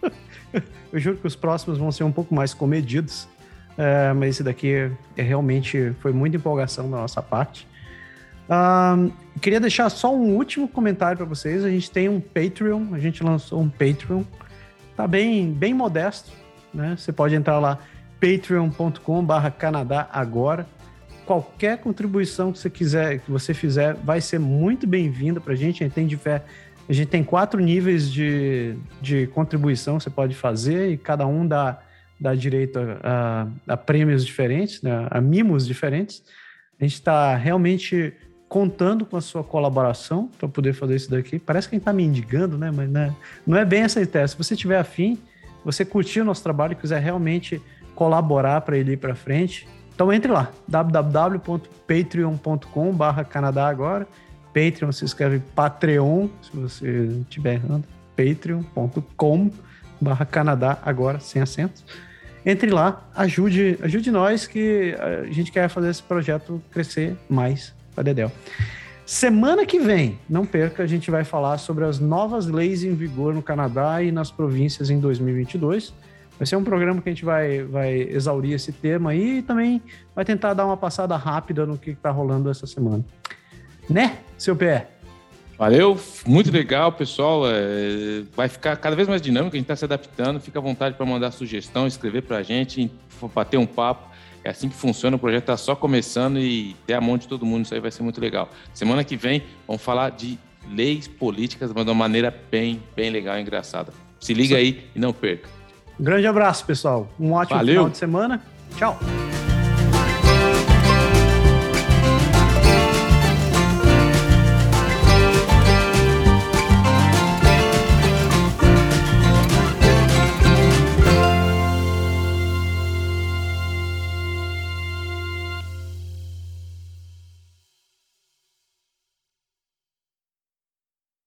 Eu 0.91 0.99
juro 0.99 1.17
que 1.17 1.27
os 1.27 1.35
próximos 1.35 1.77
vão 1.77 1.91
ser 1.91 2.03
um 2.03 2.11
pouco 2.11 2.33
mais 2.33 2.53
comedidos. 2.53 3.27
É, 3.77 4.11
mas 4.11 4.31
esse 4.31 4.43
daqui 4.43 4.91
é, 5.15 5.21
realmente 5.21 5.95
foi 6.01 6.11
muita 6.11 6.35
empolgação 6.35 6.89
da 6.91 6.97
nossa 6.97 7.21
parte. 7.21 7.65
Uh, 8.49 9.13
queria 9.39 9.59
deixar 9.59 9.89
só 9.89 10.13
um 10.13 10.35
último 10.35 10.67
comentário 10.67 11.17
para 11.17 11.25
vocês. 11.25 11.63
A 11.63 11.69
gente 11.69 11.89
tem 11.89 12.09
um 12.09 12.19
Patreon, 12.19 12.93
a 12.93 12.99
gente 12.99 13.23
lançou 13.23 13.61
um 13.61 13.69
Patreon 13.69 14.23
tá 14.99 15.07
bem, 15.07 15.53
bem 15.53 15.73
modesto, 15.73 16.29
né? 16.73 16.93
Você 16.97 17.13
pode 17.13 17.33
entrar 17.33 17.57
lá, 17.57 17.79
patreon.com/barra 18.19 19.49
Canadá 19.49 20.09
agora. 20.11 20.67
Qualquer 21.25 21.77
contribuição 21.77 22.51
que 22.51 22.59
você 22.59 22.69
quiser, 22.69 23.19
que 23.19 23.31
você 23.31 23.53
fizer, 23.53 23.93
vai 23.93 24.19
ser 24.19 24.41
muito 24.41 24.85
bem-vinda 24.85 25.39
para 25.39 25.53
a 25.53 25.55
gente. 25.55 25.81
A 25.81 25.87
gente 25.87 25.95
tem 25.95 26.05
de 26.05 26.17
fé, 26.17 26.43
a 26.89 26.91
gente 26.91 27.07
tem 27.07 27.23
quatro 27.23 27.61
níveis 27.61 28.11
de, 28.11 28.75
de 29.01 29.27
contribuição 29.27 29.97
que 29.97 30.03
você 30.03 30.09
pode 30.09 30.35
fazer 30.35 30.91
e 30.91 30.97
cada 30.97 31.25
um 31.25 31.47
dá, 31.47 31.79
dá 32.19 32.35
direito 32.35 32.77
a, 32.77 33.47
a, 33.67 33.73
a 33.73 33.77
prêmios 33.77 34.25
diferentes, 34.25 34.81
né? 34.81 35.07
a 35.09 35.21
mimos 35.21 35.65
diferentes. 35.65 36.21
A 36.77 36.83
gente 36.83 36.95
está 36.95 37.37
realmente 37.37 38.13
contando 38.49 39.05
com 39.05 39.15
a 39.15 39.21
sua 39.21 39.41
colaboração 39.43 40.27
para 40.39 40.49
poder 40.49 40.73
fazer 40.73 40.95
isso 40.95 41.11
daqui. 41.11 41.37
Parece 41.37 41.69
que 41.69 41.75
a 41.75 41.77
gente 41.77 41.83
está 41.83 41.93
mendigando, 41.93 42.57
né? 42.57 42.71
Mas 42.75 42.89
né? 42.89 43.15
não 43.45 43.55
é 43.55 43.63
bem 43.63 43.83
essa 43.83 44.01
ideia. 44.01 44.27
Se 44.27 44.35
você 44.35 44.55
tiver 44.55 44.79
afim, 44.79 45.19
você 45.63 45.85
curtir 45.85 46.21
o 46.21 46.25
nosso 46.25 46.41
trabalho 46.41 46.73
e 46.73 46.75
quiser 46.75 46.99
realmente 46.99 47.61
colaborar 47.93 48.61
para 48.61 48.75
ele 48.77 48.93
ir 48.93 48.97
para 48.97 49.13
frente, 49.13 49.67
Então 49.93 50.11
entre 50.11 50.31
lá, 50.31 50.51
www.patreon.com 50.67 52.97
Canadá 53.29 53.67
agora. 53.67 54.07
Patreon 54.47 54.91
se 54.91 55.05
escreve 55.05 55.43
Patreon, 55.53 56.27
se 56.41 56.49
você 56.55 57.21
estiver 57.21 57.53
errando. 57.55 57.83
patreon.com 58.15 59.51
barra 60.01 60.25
Canadá 60.25 60.79
agora, 60.83 61.19
sem 61.19 61.39
acentos. 61.41 61.83
Entre 62.45 62.71
lá, 62.71 63.05
ajude, 63.15 63.77
ajude 63.81 64.09
nós 64.09 64.47
que 64.47 64.95
a 64.97 65.25
gente 65.31 65.51
quer 65.51 65.67
fazer 65.69 65.89
esse 65.89 66.01
projeto 66.01 66.63
crescer 66.71 67.17
mais 67.29 67.77
para 67.99 68.03
Dedel. 68.03 68.31
Semana 69.05 69.65
que 69.65 69.79
vem, 69.79 70.19
não 70.29 70.45
perca, 70.45 70.83
a 70.83 70.87
gente 70.87 71.11
vai 71.11 71.23
falar 71.23 71.57
sobre 71.57 71.83
as 71.83 71.99
novas 71.99 72.45
leis 72.45 72.83
em 72.83 72.93
vigor 72.93 73.33
no 73.33 73.41
Canadá 73.41 74.01
e 74.01 74.11
nas 74.11 74.31
províncias 74.31 74.89
em 74.89 74.99
2022. 74.99 75.93
Vai 76.37 76.45
ser 76.45 76.55
um 76.55 76.63
programa 76.63 77.01
que 77.01 77.09
a 77.09 77.11
gente 77.11 77.25
vai, 77.25 77.63
vai 77.63 77.93
exaurir 77.93 78.53
esse 78.53 78.71
tema 78.71 79.09
aí 79.09 79.39
e 79.39 79.41
também 79.41 79.81
vai 80.15 80.23
tentar 80.23 80.53
dar 80.53 80.65
uma 80.65 80.77
passada 80.77 81.17
rápida 81.17 81.65
no 81.65 81.77
que 81.77 81.89
está 81.89 82.11
rolando 82.11 82.49
essa 82.49 82.65
semana. 82.65 83.03
Né, 83.89 84.19
seu 84.37 84.55
pé? 84.55 84.87
Valeu, 85.57 85.99
muito 86.25 86.51
legal, 86.51 86.91
pessoal. 86.93 87.41
É, 87.45 88.23
vai 88.33 88.47
ficar 88.47 88.77
cada 88.77 88.95
vez 88.95 89.09
mais 89.09 89.21
dinâmico, 89.21 89.55
a 89.55 89.59
gente 89.59 89.65
está 89.65 89.75
se 89.75 89.83
adaptando. 89.83 90.39
Fica 90.39 90.59
à 90.59 90.61
vontade 90.61 90.95
para 90.95 91.05
mandar 91.05 91.31
sugestão, 91.31 91.85
escrever 91.85 92.21
para 92.21 92.37
a 92.37 92.43
gente, 92.43 92.89
bater 93.35 93.57
um 93.57 93.65
papo. 93.65 94.08
É 94.43 94.49
assim 94.49 94.69
que 94.69 94.75
funciona, 94.75 95.15
o 95.15 95.19
projeto 95.19 95.43
está 95.43 95.57
só 95.57 95.75
começando 95.75 96.39
e 96.39 96.75
ter 96.87 96.93
a 96.93 97.01
mão 97.01 97.17
de 97.17 97.27
todo 97.27 97.45
mundo, 97.45 97.65
isso 97.65 97.73
aí 97.73 97.79
vai 97.79 97.91
ser 97.91 98.03
muito 98.03 98.21
legal. 98.21 98.49
Semana 98.73 99.03
que 99.03 99.17
vem 99.17 99.43
vamos 99.67 99.81
falar 99.81 100.11
de 100.11 100.37
leis 100.69 101.07
políticas, 101.07 101.71
mas 101.73 101.83
de 101.83 101.91
uma 101.91 101.97
maneira 101.97 102.33
bem, 102.51 102.81
bem 102.95 103.09
legal 103.09 103.37
e 103.37 103.41
engraçada. 103.41 103.91
Se 104.19 104.33
liga 104.33 104.57
aí 104.57 104.85
e 104.95 104.99
não 104.99 105.13
perca. 105.13 105.49
Um 105.99 106.03
grande 106.03 106.27
abraço, 106.27 106.65
pessoal. 106.65 107.09
Um 107.19 107.33
ótimo 107.33 107.57
Valeu. 107.57 107.73
final 107.73 107.89
de 107.89 107.97
semana. 107.97 108.41
Tchau. 108.77 108.97